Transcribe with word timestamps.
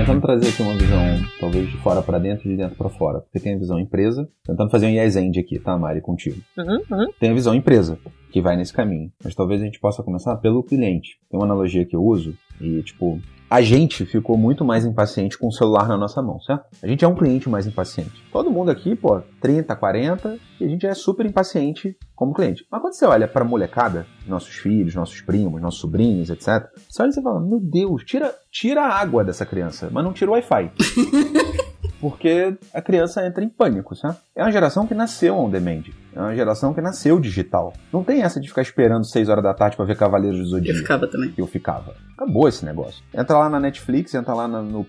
tentando 0.00 0.20
trazer 0.22 0.48
aqui 0.48 0.62
uma 0.62 0.74
visão, 0.74 0.98
talvez 1.38 1.70
de 1.70 1.76
fora 1.78 2.02
para 2.02 2.18
dentro 2.18 2.48
e 2.48 2.52
de 2.52 2.56
dentro 2.56 2.76
para 2.76 2.88
fora. 2.88 3.20
Porque 3.20 3.38
tem 3.38 3.54
a 3.54 3.58
visão 3.58 3.78
empresa, 3.78 4.28
tentando 4.44 4.70
fazer 4.70 4.86
um 4.86 4.90
yes 4.90 5.16
end 5.16 5.38
aqui, 5.38 5.58
tá, 5.58 5.76
Mari, 5.76 6.00
contigo. 6.00 6.40
Uhum, 6.56 6.80
uhum. 6.90 7.12
Tem 7.18 7.30
a 7.30 7.34
visão 7.34 7.54
empresa, 7.54 7.98
que 8.32 8.40
vai 8.40 8.56
nesse 8.56 8.72
caminho. 8.72 9.12
Mas 9.22 9.34
talvez 9.34 9.60
a 9.60 9.64
gente 9.64 9.78
possa 9.78 10.02
começar 10.02 10.36
pelo 10.36 10.62
cliente. 10.62 11.18
Tem 11.30 11.38
uma 11.38 11.44
analogia 11.44 11.84
que 11.84 11.94
eu 11.94 12.02
uso, 12.02 12.34
e 12.60 12.82
tipo, 12.82 13.20
a 13.50 13.60
gente 13.60 14.06
ficou 14.06 14.38
muito 14.38 14.64
mais 14.64 14.84
impaciente 14.84 15.36
com 15.36 15.48
o 15.48 15.52
celular 15.52 15.88
na 15.88 15.96
nossa 15.96 16.22
mão, 16.22 16.38
certo? 16.40 16.66
A 16.80 16.86
gente 16.86 17.04
é 17.04 17.08
um 17.08 17.16
cliente 17.16 17.48
mais 17.48 17.66
impaciente. 17.66 18.22
Todo 18.32 18.48
mundo 18.48 18.70
aqui, 18.70 18.94
pô, 18.94 19.20
30, 19.40 19.74
40, 19.74 20.38
e 20.60 20.64
a 20.64 20.68
gente 20.68 20.86
é 20.86 20.94
super 20.94 21.26
impaciente 21.26 21.96
como 22.14 22.32
cliente. 22.32 22.64
Mas 22.70 22.80
quando 22.80 22.94
você 22.94 23.04
olha 23.04 23.26
pra 23.26 23.44
molecada, 23.44 24.06
nossos 24.24 24.54
filhos, 24.54 24.94
nossos 24.94 25.20
primos, 25.20 25.60
nossos 25.60 25.80
sobrinhos, 25.80 26.30
etc., 26.30 26.68
você 26.88 27.02
olha 27.02 27.10
e 27.10 27.12
você 27.12 27.22
fala, 27.22 27.40
meu 27.40 27.58
Deus, 27.58 28.04
tira, 28.04 28.32
tira 28.52 28.82
a 28.82 28.94
água 29.00 29.24
dessa 29.24 29.44
criança, 29.44 29.88
mas 29.90 30.04
não 30.04 30.12
tira 30.12 30.30
o 30.30 30.34
Wi-Fi. 30.34 30.70
porque 32.00 32.56
a 32.72 32.80
criança 32.80 33.26
entra 33.26 33.44
em 33.44 33.48
pânico, 33.48 33.94
sabe? 33.94 34.16
É 34.34 34.42
uma 34.42 34.50
geração 34.50 34.86
que 34.86 34.94
nasceu 34.94 35.36
on 35.36 35.50
demand. 35.50 35.82
É 36.14 36.20
uma 36.20 36.34
geração 36.34 36.72
que 36.72 36.80
nasceu 36.80 37.20
digital. 37.20 37.72
Não 37.92 38.02
tem 38.02 38.22
essa 38.22 38.40
de 38.40 38.48
ficar 38.48 38.62
esperando 38.62 39.04
6 39.04 39.28
horas 39.28 39.44
da 39.44 39.54
tarde 39.54 39.76
para 39.76 39.84
ver 39.84 39.96
Cavaleiros 39.96 40.38
do 40.38 40.46
Zodíaco. 40.46 40.78
Eu 40.78 40.82
ficava 40.82 41.06
também. 41.06 41.34
Eu 41.36 41.46
ficava. 41.46 41.94
Acabou 42.14 42.48
esse 42.48 42.64
negócio. 42.64 43.04
Entra 43.14 43.38
lá 43.38 43.48
na 43.48 43.60
Netflix, 43.60 44.14
entra 44.14 44.34
lá 44.34 44.48
no 44.48 44.86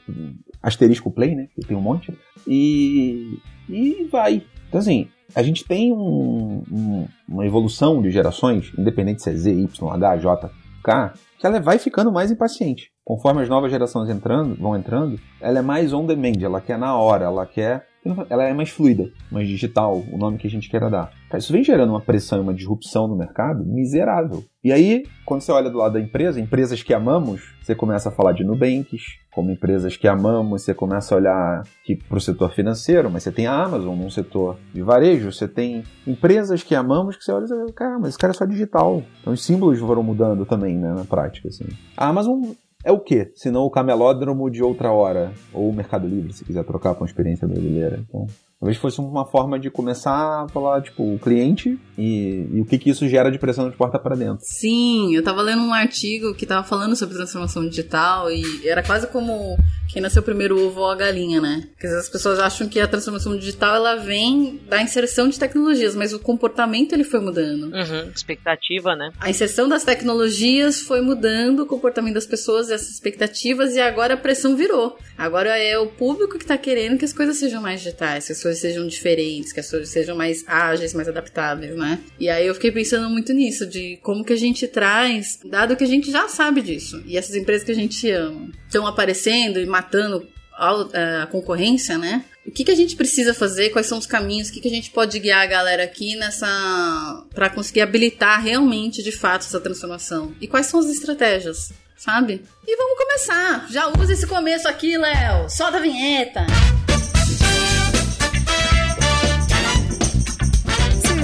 Asterisco 0.63 1.11
Play, 1.11 1.35
né? 1.35 1.47
Que 1.53 1.67
tem 1.67 1.77
um 1.77 1.81
monte. 1.81 2.17
E. 2.47 3.37
E 3.69 4.07
vai. 4.11 4.43
Então, 4.67 4.79
assim, 4.79 5.09
a 5.35 5.43
gente 5.43 5.65
tem 5.65 5.91
um, 5.91 6.63
um, 6.71 7.07
uma 7.27 7.45
evolução 7.45 8.01
de 8.01 8.09
gerações, 8.09 8.71
independente 8.77 9.21
se 9.21 9.29
é 9.29 9.33
Z, 9.33 9.51
Y, 9.51 9.89
H, 9.93 10.17
J, 10.17 10.51
K, 10.83 11.13
que 11.37 11.45
ela 11.45 11.59
vai 11.59 11.77
ficando 11.77 12.11
mais 12.11 12.31
impaciente. 12.31 12.90
Conforme 13.03 13.41
as 13.41 13.49
novas 13.49 13.71
gerações 13.71 14.09
entrando, 14.09 14.55
vão 14.55 14.77
entrando, 14.77 15.19
ela 15.39 15.59
é 15.59 15.61
mais 15.61 15.91
on 15.91 16.05
demand, 16.05 16.41
ela 16.41 16.61
quer 16.61 16.77
na 16.77 16.95
hora, 16.95 17.25
ela 17.25 17.45
quer. 17.45 17.87
Ela 18.31 18.45
é 18.45 18.53
mais 18.53 18.71
fluida, 18.71 19.11
mais 19.31 19.47
digital, 19.47 20.01
o 20.11 20.17
nome 20.17 20.39
que 20.39 20.47
a 20.47 20.49
gente 20.49 20.67
queira 20.67 20.89
dar. 20.89 21.11
Isso 21.35 21.53
vem 21.53 21.63
gerando 21.63 21.91
uma 21.91 22.01
pressão 22.01 22.39
e 22.39 22.41
uma 22.41 22.53
disrupção 22.53 23.07
no 23.07 23.15
mercado 23.15 23.63
miserável. 23.63 24.43
E 24.63 24.71
aí, 24.71 25.03
quando 25.23 25.41
você 25.41 25.51
olha 25.51 25.69
do 25.69 25.77
lado 25.77 25.93
da 25.93 25.99
empresa, 25.99 26.41
empresas 26.41 26.81
que 26.81 26.95
amamos, 26.95 27.53
você 27.61 27.75
começa 27.75 28.09
a 28.09 28.11
falar 28.11 28.31
de 28.31 28.43
Nubanks, 28.43 29.03
como 29.31 29.51
empresas 29.51 29.95
que 29.97 30.07
amamos, 30.07 30.63
você 30.63 30.73
começa 30.73 31.13
a 31.13 31.17
olhar 31.19 31.63
para 32.09 32.17
o 32.17 32.21
setor 32.21 32.51
financeiro, 32.53 33.07
mas 33.11 33.21
você 33.21 33.31
tem 33.31 33.45
a 33.45 33.53
Amazon 33.53 33.95
num 33.95 34.09
setor 34.09 34.57
de 34.73 34.81
varejo, 34.81 35.31
você 35.31 35.47
tem 35.47 35.83
empresas 36.07 36.63
que 36.63 36.73
amamos 36.73 37.15
que 37.15 37.23
você 37.23 37.31
olha 37.31 37.45
e 37.45 37.49
fala, 37.49 37.71
cara, 37.71 37.99
mas 37.99 38.09
esse 38.09 38.17
cara 38.17 38.33
é 38.33 38.35
só 38.35 38.45
digital. 38.45 39.03
Então 39.21 39.31
os 39.31 39.45
símbolos 39.45 39.77
foram 39.77 40.01
mudando 40.01 40.43
também, 40.43 40.75
né, 40.75 40.91
na 40.91 41.05
prática. 41.05 41.49
Assim. 41.49 41.65
A 41.95 42.07
Amazon 42.07 42.41
é 42.83 42.91
o 42.91 42.99
quê? 42.99 43.31
Se 43.35 43.51
não 43.51 43.63
o 43.63 43.69
camelódromo 43.69 44.49
de 44.49 44.63
outra 44.63 44.91
hora. 44.91 45.31
Ou 45.53 45.69
o 45.69 45.73
Mercado 45.73 46.07
Livre, 46.07 46.33
se 46.33 46.43
quiser 46.43 46.63
trocar 46.63 46.95
com 46.95 47.03
a 47.03 47.07
experiência 47.07 47.47
brasileira. 47.47 47.99
Então, 48.07 48.27
Talvez 48.61 48.77
fosse 48.77 49.01
uma 49.01 49.25
forma 49.25 49.59
de 49.59 49.71
começar 49.71 50.43
a 50.43 50.47
falar, 50.47 50.83
tipo, 50.83 51.15
o 51.15 51.17
cliente 51.17 51.79
e, 51.97 52.47
e 52.53 52.61
o 52.61 52.65
que, 52.65 52.77
que 52.77 52.91
isso 52.91 53.07
gera 53.09 53.31
de 53.31 53.39
pressão 53.39 53.67
de 53.67 53.75
porta 53.75 53.97
para 53.97 54.15
dentro. 54.15 54.37
Sim, 54.41 55.15
eu 55.15 55.23
tava 55.23 55.41
lendo 55.41 55.63
um 55.63 55.73
artigo 55.73 56.35
que 56.35 56.45
tava 56.45 56.63
falando 56.63 56.95
sobre 56.95 57.15
transformação 57.15 57.67
digital 57.67 58.29
e 58.29 58.67
era 58.67 58.83
quase 58.83 59.07
como 59.07 59.57
quem 59.91 59.99
nasceu 59.99 60.21
primeiro 60.21 60.59
o 60.59 60.67
ovo 60.67 60.81
ou 60.81 60.91
a 60.91 60.95
galinha, 60.95 61.41
né? 61.41 61.69
Porque 61.71 61.87
as 61.87 62.07
pessoas 62.07 62.37
acham 62.37 62.69
que 62.69 62.79
a 62.79 62.87
transformação 62.87 63.35
digital 63.35 63.73
ela 63.73 63.95
vem 63.95 64.61
da 64.69 64.79
inserção 64.79 65.27
de 65.27 65.39
tecnologias, 65.39 65.95
mas 65.95 66.13
o 66.13 66.19
comportamento 66.19 66.93
ele 66.93 67.03
foi 67.03 67.19
mudando. 67.19 67.73
Uhum, 67.73 68.11
expectativa, 68.15 68.95
né? 68.95 69.11
A 69.19 69.31
inserção 69.31 69.67
das 69.67 69.83
tecnologias 69.83 70.81
foi 70.81 71.01
mudando 71.01 71.61
o 71.61 71.65
comportamento 71.65 72.13
das 72.13 72.27
pessoas, 72.27 72.69
essas 72.69 72.91
expectativas, 72.91 73.75
e 73.75 73.81
agora 73.81 74.13
a 74.13 74.17
pressão 74.17 74.55
virou. 74.55 74.97
Agora 75.17 75.57
é 75.57 75.79
o 75.79 75.87
público 75.87 76.37
que 76.37 76.45
tá 76.45 76.59
querendo 76.59 76.99
que 76.99 77.05
as 77.05 77.11
coisas 77.13 77.37
sejam 77.37 77.59
mais 77.59 77.81
digitais, 77.81 78.27
que 78.27 78.33
as 78.33 78.41
coisas 78.41 78.50
sejam 78.59 78.87
diferentes, 78.87 79.51
que 79.51 79.59
as 79.59 79.69
coisas 79.69 79.89
sejam 79.89 80.15
mais 80.15 80.43
ágeis, 80.47 80.93
mais 80.93 81.07
adaptáveis, 81.07 81.75
né? 81.75 81.99
E 82.19 82.29
aí 82.29 82.47
eu 82.47 82.53
fiquei 82.53 82.71
pensando 82.71 83.09
muito 83.09 83.33
nisso, 83.33 83.65
de 83.65 83.97
como 84.01 84.23
que 84.23 84.33
a 84.33 84.37
gente 84.37 84.67
traz, 84.67 85.39
dado 85.45 85.75
que 85.75 85.83
a 85.83 85.87
gente 85.87 86.11
já 86.11 86.27
sabe 86.27 86.61
disso, 86.61 87.01
e 87.05 87.17
essas 87.17 87.35
empresas 87.35 87.63
que 87.63 87.71
a 87.71 87.75
gente 87.75 88.09
ama 88.09 88.49
estão 88.67 88.85
aparecendo 88.87 89.59
e 89.59 89.65
matando 89.65 90.27
a, 90.61 91.27
concorrência, 91.31 91.97
né? 91.97 92.23
O 92.45 92.51
que, 92.51 92.63
que 92.63 92.71
a 92.71 92.75
gente 92.75 92.95
precisa 92.95 93.33
fazer? 93.33 93.69
Quais 93.69 93.85
são 93.85 93.97
os 93.97 94.05
caminhos? 94.05 94.49
O 94.49 94.53
que, 94.53 94.61
que 94.61 94.67
a 94.67 94.71
gente 94.71 94.89
pode 94.91 95.19
guiar 95.19 95.41
a 95.41 95.45
galera 95.45 95.83
aqui 95.83 96.15
nessa. 96.15 97.25
para 97.33 97.49
conseguir 97.49 97.81
habilitar 97.81 98.41
realmente, 98.41 99.03
de 99.03 99.11
fato, 99.11 99.41
essa 99.41 99.59
transformação? 99.59 100.33
E 100.41 100.47
quais 100.47 100.65
são 100.65 100.79
as 100.79 100.87
estratégias? 100.87 101.71
Sabe? 101.95 102.43
E 102.67 102.75
vamos 102.75 102.97
começar! 102.97 103.67
Já 103.69 103.87
usa 103.87 104.13
esse 104.13 104.25
começo 104.25 104.67
aqui, 104.67 104.97
Léo! 104.97 105.47
Solta 105.49 105.77
a 105.77 105.81
vinheta! 105.81 106.47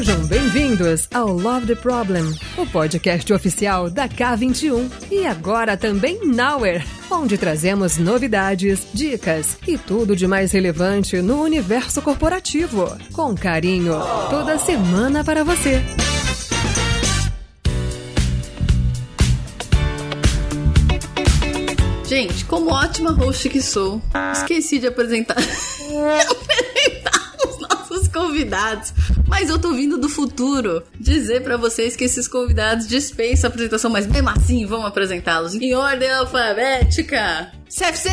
Sejam 0.08 0.26
bem-vindos 0.26 1.06
ao 1.14 1.28
Love 1.28 1.68
the 1.68 1.76
Problem, 1.76 2.24
o 2.56 2.66
podcast 2.66 3.34
oficial 3.34 3.90
da 3.90 4.08
K21 4.08 4.90
e 5.12 5.26
agora 5.26 5.76
também 5.76 6.26
Nowhere, 6.26 6.82
onde 7.12 7.38
trazemos 7.38 7.98
novidades, 7.98 8.88
dicas 8.94 9.58
e 9.68 9.78
tudo 9.78 10.16
de 10.16 10.26
mais 10.26 10.54
relevante 10.54 11.22
no 11.22 11.42
universo 11.42 12.02
corporativo, 12.02 12.88
com 13.12 13.36
carinho, 13.36 13.96
toda 14.30 14.58
semana 14.58 15.26
para 15.26 15.44
você. 15.44 15.84
Gente, 22.08 22.46
como 22.46 22.72
ótima 22.72 23.12
host 23.12 23.50
que 23.50 23.62
sou, 23.62 24.02
esqueci 24.32 24.80
de 24.80 24.88
apresentar, 24.88 25.36
convidados. 28.18 28.94
Mas 29.28 29.50
eu 29.50 29.60
tô 29.60 29.74
vindo 29.74 29.98
do 29.98 30.10
futuro 30.10 30.82
dizer 31.00 31.44
para 31.44 31.58
vocês 31.58 31.96
que 31.96 32.04
esses 32.04 32.28
convidados 32.28 32.88
dispensam 32.88 33.48
a 33.48 33.52
apresentação, 33.52 33.92
mas 33.92 34.08
mesmo 34.08 34.30
assim 34.30 34.66
vamos 34.66 34.88
apresentá-los 34.88 35.54
em 35.54 35.74
ordem 35.76 36.12
alfabética. 36.12 37.52
CFC, 37.70 38.10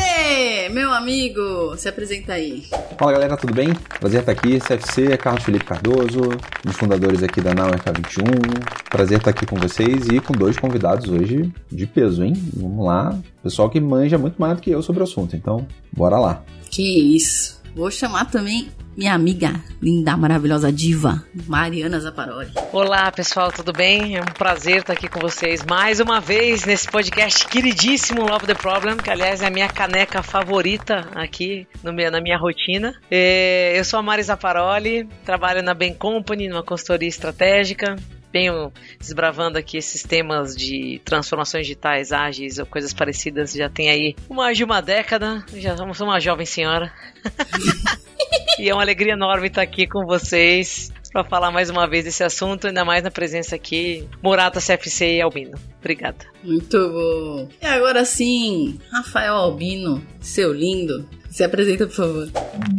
meu 0.71 0.91
amigo, 0.91 1.75
se 1.77 1.87
apresenta 1.87 2.33
aí. 2.33 2.65
Fala 2.99 3.13
galera, 3.13 3.37
tudo 3.37 3.53
bem? 3.53 3.73
Prazer 3.99 4.19
estar 4.19 4.33
aqui. 4.33 4.59
CFC 4.59 5.13
é 5.13 5.17
Carlos 5.17 5.43
Felipe 5.43 5.63
Cardoso, 5.63 6.19
um 6.19 6.67
dos 6.67 6.75
fundadores 6.75 7.23
aqui 7.23 7.39
da 7.39 7.55
Now 7.55 7.69
FA21. 7.71 8.89
Prazer 8.89 9.17
estar 9.17 9.31
aqui 9.31 9.45
com 9.45 9.55
vocês 9.55 10.07
e 10.07 10.19
com 10.19 10.33
dois 10.33 10.57
convidados 10.57 11.09
hoje 11.09 11.51
de 11.71 11.87
peso, 11.87 12.23
hein? 12.23 12.33
Vamos 12.53 12.85
lá. 12.85 13.17
Pessoal 13.41 13.69
que 13.69 13.79
manja 13.79 14.17
muito 14.17 14.35
mais 14.35 14.57
do 14.57 14.61
que 14.61 14.71
eu 14.71 14.81
sobre 14.81 15.01
o 15.01 15.05
assunto, 15.05 15.35
então 15.37 15.65
bora 15.91 16.19
lá. 16.19 16.43
Que 16.69 17.15
isso. 17.15 17.61
Vou 17.73 17.89
chamar 17.89 18.25
também 18.25 18.69
minha 18.95 19.13
amiga 19.13 19.53
linda, 19.81 20.15
maravilhosa 20.15 20.71
diva, 20.71 21.23
Mariana 21.47 21.99
Zaparoli. 21.99 22.51
Olá, 22.71 23.11
pessoal, 23.11 23.51
tudo 23.51 23.73
bem? 23.73 24.15
É 24.15 24.21
um 24.21 24.33
prazer 24.37 24.77
estar 24.77 24.93
aqui 24.93 25.07
com 25.07 25.19
vocês 25.19 25.63
mais 25.63 25.99
uma 25.99 26.21
vez 26.21 26.65
nesse 26.65 26.87
podcast 26.87 27.45
queridíssimo 27.47 28.21
Love 28.21 28.47
the 28.47 28.53
Problem, 28.53 28.97
que 28.97 29.09
aliás 29.09 29.41
é 29.41 29.47
a 29.47 29.49
minha 29.49 29.67
caneca 29.67 30.23
favorita 30.23 31.07
aqui 31.13 31.67
no 31.83 31.91
meu, 31.91 32.09
na 32.09 32.21
minha 32.21 32.37
rotina. 32.37 32.95
É, 33.11 33.77
eu 33.77 33.83
sou 33.83 33.99
a 33.99 34.03
Mari 34.03 34.23
Zaparoli, 34.23 35.07
trabalho 35.25 35.61
na 35.61 35.73
Ben 35.73 35.93
Company, 35.93 36.47
numa 36.47 36.63
consultoria 36.63 37.09
estratégica 37.09 37.97
venho 38.35 38.69
desbravando 38.99 39.57
aqui 39.57 39.77
esses 39.77 40.03
temas 40.03 40.53
de 40.53 41.01
transformações 41.05 41.65
digitais 41.65 42.11
ágeis 42.11 42.59
ou 42.59 42.65
coisas 42.65 42.91
parecidas 42.91 43.53
já 43.53 43.69
tem 43.69 43.89
aí 43.89 44.13
mais 44.29 44.57
de 44.57 44.65
uma 44.65 44.81
década. 44.81 45.45
Já 45.53 45.77
somos 45.77 46.01
uma 46.01 46.19
jovem 46.19 46.45
senhora. 46.45 46.91
e 48.59 48.69
é 48.69 48.73
uma 48.73 48.81
alegria 48.81 49.13
enorme 49.13 49.47
estar 49.47 49.61
aqui 49.61 49.87
com 49.87 50.05
vocês 50.05 50.91
para 51.13 51.23
falar 51.23 51.49
mais 51.49 51.69
uma 51.69 51.87
vez 51.87 52.03
desse 52.03 52.25
assunto, 52.25 52.67
ainda 52.67 52.83
mais 52.83 53.01
na 53.01 53.09
presença 53.09 53.55
aqui, 53.55 54.05
Murata 54.21 54.59
CFC 54.59 55.15
e 55.15 55.21
Albino. 55.21 55.57
Obrigada. 55.79 56.25
Muito 56.43 56.77
bom. 56.89 57.47
E 57.61 57.65
agora 57.65 58.03
sim, 58.03 58.77
Rafael 58.91 59.35
Albino, 59.35 60.05
seu 60.19 60.51
lindo. 60.51 61.07
Se 61.35 61.43
apresenta, 61.43 61.85
por 61.85 61.95
favor. 61.95 62.29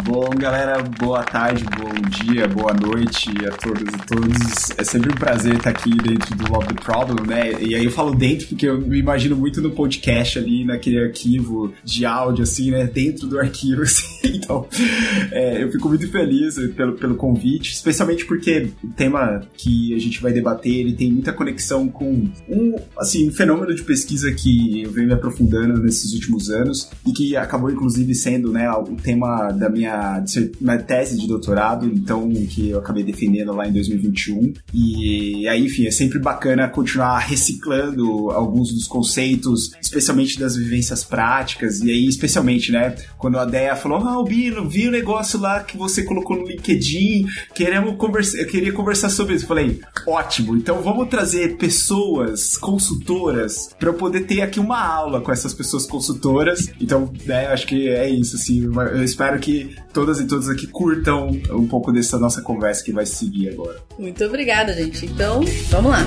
Bom, 0.02 0.30
galera, 0.30 0.82
boa 0.98 1.22
tarde, 1.22 1.62
bom 1.64 1.92
dia, 2.08 2.48
boa 2.48 2.72
noite 2.72 3.28
a 3.44 3.50
todos 3.50 3.82
e 3.82 4.06
todos. 4.06 4.70
É 4.78 4.82
sempre 4.82 5.12
um 5.12 5.14
prazer 5.14 5.56
estar 5.56 5.68
aqui 5.68 5.90
dentro 5.90 6.34
do 6.34 6.50
Love 6.50 6.68
the 6.68 6.80
Problem, 6.82 7.26
né? 7.26 7.60
E 7.60 7.74
aí 7.74 7.84
eu 7.84 7.90
falo 7.90 8.14
dentro 8.14 8.46
porque 8.48 8.66
eu 8.66 8.80
me 8.80 8.98
imagino 8.98 9.36
muito 9.36 9.60
no 9.60 9.72
podcast 9.72 10.38
ali, 10.38 10.64
naquele 10.64 10.98
arquivo 10.98 11.74
de 11.84 12.06
áudio, 12.06 12.44
assim, 12.44 12.70
né? 12.70 12.86
Dentro 12.86 13.26
do 13.26 13.38
arquivo, 13.38 13.82
assim. 13.84 14.06
Então, 14.24 14.66
é, 15.32 15.62
eu 15.62 15.70
fico 15.70 15.88
muito 15.88 16.10
feliz 16.10 16.54
pelo, 16.74 16.94
pelo 16.94 17.14
convite, 17.16 17.72
especialmente 17.72 18.24
porque 18.24 18.70
o 18.82 18.88
tema 18.88 19.42
que 19.54 19.94
a 19.94 19.98
gente 19.98 20.22
vai 20.22 20.32
debater, 20.32 20.72
ele 20.72 20.94
tem 20.94 21.12
muita 21.12 21.32
conexão 21.32 21.88
com 21.88 22.30
um, 22.48 22.74
assim, 22.96 23.28
um 23.28 23.32
fenômeno 23.32 23.74
de 23.74 23.82
pesquisa 23.82 24.32
que 24.32 24.82
eu 24.82 24.90
venho 24.92 25.08
me 25.08 25.14
aprofundando 25.14 25.82
nesses 25.82 26.14
últimos 26.14 26.48
anos 26.48 26.88
e 27.06 27.12
que 27.12 27.36
acabou, 27.36 27.70
inclusive, 27.70 28.14
sendo 28.14 28.45
né, 28.52 28.70
o 28.70 28.96
tema 28.96 29.50
da 29.52 29.68
minha, 29.68 30.22
minha 30.60 30.78
tese 30.78 31.18
de 31.18 31.26
doutorado, 31.26 31.86
então 31.86 32.30
que 32.48 32.70
eu 32.70 32.78
acabei 32.78 33.02
defendendo 33.02 33.52
lá 33.52 33.66
em 33.66 33.72
2021. 33.72 34.52
E 34.72 35.48
aí, 35.48 35.64
enfim, 35.64 35.86
é 35.86 35.90
sempre 35.90 36.18
bacana 36.18 36.68
continuar 36.68 37.18
reciclando 37.18 38.30
alguns 38.30 38.72
dos 38.72 38.86
conceitos, 38.86 39.72
especialmente 39.80 40.38
das 40.38 40.56
vivências 40.56 41.04
práticas. 41.04 41.80
E 41.80 41.90
aí, 41.90 42.06
especialmente, 42.06 42.72
né, 42.72 42.94
quando 43.18 43.38
a 43.38 43.44
Deia 43.44 43.76
falou: 43.76 43.98
Ah, 43.98 44.22
Bino, 44.24 44.68
vi 44.68 44.88
o 44.88 44.90
negócio 44.90 45.40
lá 45.40 45.60
que 45.60 45.76
você 45.76 46.02
colocou 46.02 46.36
no 46.36 46.46
LinkedIn, 46.46 47.26
queremos 47.54 47.96
eu 48.34 48.46
queria 48.46 48.72
conversar 48.72 49.08
sobre 49.08 49.34
isso. 49.34 49.46
Falei, 49.46 49.80
ótimo, 50.06 50.56
então 50.56 50.82
vamos 50.82 51.08
trazer 51.08 51.56
pessoas 51.56 52.56
consultoras 52.56 53.70
para 53.78 53.88
eu 53.88 53.94
poder 53.94 54.22
ter 54.22 54.42
aqui 54.42 54.60
uma 54.60 54.82
aula 54.82 55.20
com 55.20 55.32
essas 55.32 55.54
pessoas 55.54 55.86
consultoras. 55.86 56.68
Então, 56.80 57.12
né, 57.24 57.46
acho 57.48 57.66
que 57.66 57.88
é 57.88 58.08
isso, 58.08 58.35
assim. 58.36 58.64
Eu 58.64 59.04
espero 59.04 59.38
que 59.38 59.74
todas 59.92 60.20
e 60.20 60.26
todos 60.26 60.48
aqui 60.48 60.66
curtam 60.66 61.28
um 61.50 61.66
pouco 61.66 61.92
dessa 61.92 62.18
nossa 62.18 62.40
conversa 62.42 62.84
que 62.84 62.92
vai 62.92 63.06
seguir 63.06 63.50
agora. 63.50 63.78
Muito 63.98 64.24
obrigada, 64.24 64.72
gente. 64.72 65.06
Então, 65.06 65.42
vamos 65.70 65.90
lá. 65.90 66.00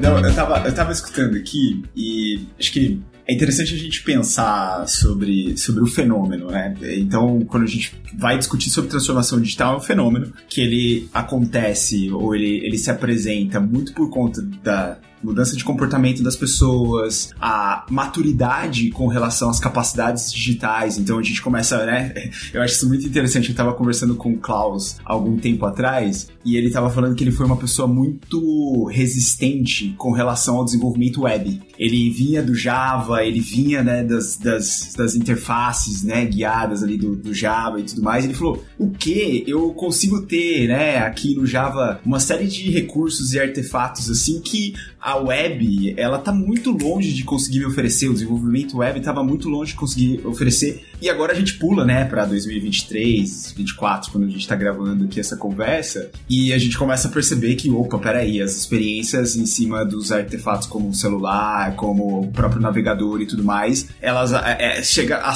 Não, 0.00 0.18
eu 0.18 0.34
tava, 0.34 0.68
eu 0.68 0.74
tava 0.74 0.92
escutando 0.92 1.34
aqui 1.36 1.82
e 1.96 2.46
acho 2.58 2.72
que 2.72 3.00
é 3.26 3.32
interessante 3.32 3.74
a 3.74 3.78
gente 3.78 4.02
pensar 4.02 4.86
sobre, 4.86 5.56
sobre 5.56 5.82
o 5.82 5.86
fenômeno, 5.86 6.50
né? 6.50 6.74
Então, 6.98 7.40
quando 7.46 7.62
a 7.62 7.66
gente 7.66 7.94
vai 8.14 8.36
discutir 8.36 8.68
sobre 8.68 8.90
transformação 8.90 9.40
digital, 9.40 9.74
é 9.74 9.76
um 9.78 9.80
fenômeno 9.80 10.32
que 10.46 10.60
ele 10.60 11.08
acontece 11.12 12.10
ou 12.10 12.34
ele, 12.34 12.66
ele 12.66 12.76
se 12.76 12.90
apresenta 12.90 13.58
muito 13.58 13.94
por 13.94 14.10
conta 14.10 14.42
da 14.42 14.98
mudança 15.24 15.56
de 15.56 15.64
comportamento 15.64 16.22
das 16.22 16.36
pessoas, 16.36 17.30
a 17.40 17.84
maturidade 17.90 18.90
com 18.90 19.06
relação 19.06 19.50
às 19.50 19.58
capacidades 19.58 20.32
digitais. 20.32 20.98
Então 20.98 21.18
a 21.18 21.22
gente 21.22 21.40
começa, 21.40 21.84
né? 21.84 22.12
Eu 22.52 22.62
acho 22.62 22.74
isso 22.74 22.88
muito 22.88 23.06
interessante. 23.06 23.48
Eu 23.48 23.52
estava 23.52 23.72
conversando 23.72 24.14
com 24.14 24.32
o 24.32 24.38
Klaus 24.38 24.96
algum 25.04 25.36
tempo 25.36 25.64
atrás 25.66 26.28
e 26.44 26.56
ele 26.56 26.66
estava 26.66 26.90
falando 26.90 27.14
que 27.14 27.24
ele 27.24 27.32
foi 27.32 27.46
uma 27.46 27.56
pessoa 27.56 27.88
muito 27.88 28.84
resistente 28.86 29.94
com 29.96 30.12
relação 30.12 30.56
ao 30.56 30.64
desenvolvimento 30.64 31.22
web. 31.22 31.60
Ele 31.78 32.10
vinha 32.10 32.42
do 32.42 32.54
Java, 32.54 33.24
ele 33.24 33.40
vinha 33.40 33.82
né, 33.82 34.04
das, 34.04 34.36
das, 34.36 34.94
das 34.96 35.14
interfaces 35.14 36.02
né, 36.02 36.24
guiadas 36.24 36.82
ali 36.82 36.96
do, 36.96 37.16
do 37.16 37.32
Java 37.32 37.80
e 37.80 37.84
tudo 37.84 38.02
mais. 38.02 38.24
Ele 38.24 38.34
falou: 38.34 38.62
o 38.78 38.90
que? 38.90 39.44
Eu 39.46 39.72
consigo 39.72 40.22
ter 40.22 40.68
né, 40.68 40.98
aqui 40.98 41.34
no 41.34 41.46
Java 41.46 42.00
uma 42.04 42.20
série 42.20 42.46
de 42.46 42.70
recursos 42.70 43.32
e 43.32 43.40
artefatos 43.40 44.10
assim 44.10 44.40
que 44.40 44.74
a 45.04 45.16
web 45.16 45.92
ela 45.98 46.18
tá 46.18 46.32
muito 46.32 46.70
longe 46.70 47.12
de 47.12 47.24
conseguir 47.24 47.58
me 47.58 47.66
oferecer. 47.66 48.08
O 48.08 48.14
desenvolvimento 48.14 48.78
web 48.78 48.98
estava 48.98 49.22
muito 49.22 49.50
longe 49.50 49.72
de 49.72 49.76
conseguir 49.76 50.26
oferecer. 50.26 50.82
E 51.04 51.10
agora 51.10 51.34
a 51.34 51.36
gente 51.36 51.58
pula 51.58 51.84
né, 51.84 52.06
para 52.06 52.24
2023, 52.24 53.28
2024, 53.28 54.10
quando 54.10 54.24
a 54.24 54.26
gente 54.26 54.40
está 54.40 54.56
gravando 54.56 55.04
aqui 55.04 55.20
essa 55.20 55.36
conversa. 55.36 56.10
E 56.30 56.50
a 56.50 56.56
gente 56.56 56.78
começa 56.78 57.08
a 57.08 57.10
perceber 57.10 57.56
que, 57.56 57.70
opa, 57.70 57.98
peraí, 57.98 58.40
as 58.40 58.56
experiências 58.56 59.36
em 59.36 59.44
cima 59.44 59.84
dos 59.84 60.10
artefatos 60.10 60.66
como 60.66 60.88
o 60.88 60.94
celular, 60.94 61.76
como 61.76 62.22
o 62.22 62.32
próprio 62.32 62.58
navegador 62.58 63.20
e 63.20 63.26
tudo 63.26 63.44
mais, 63.44 63.86
elas 64.00 64.32
é, 64.32 64.78
é, 64.78 64.82
chega 64.82 65.18
a, 65.18 65.34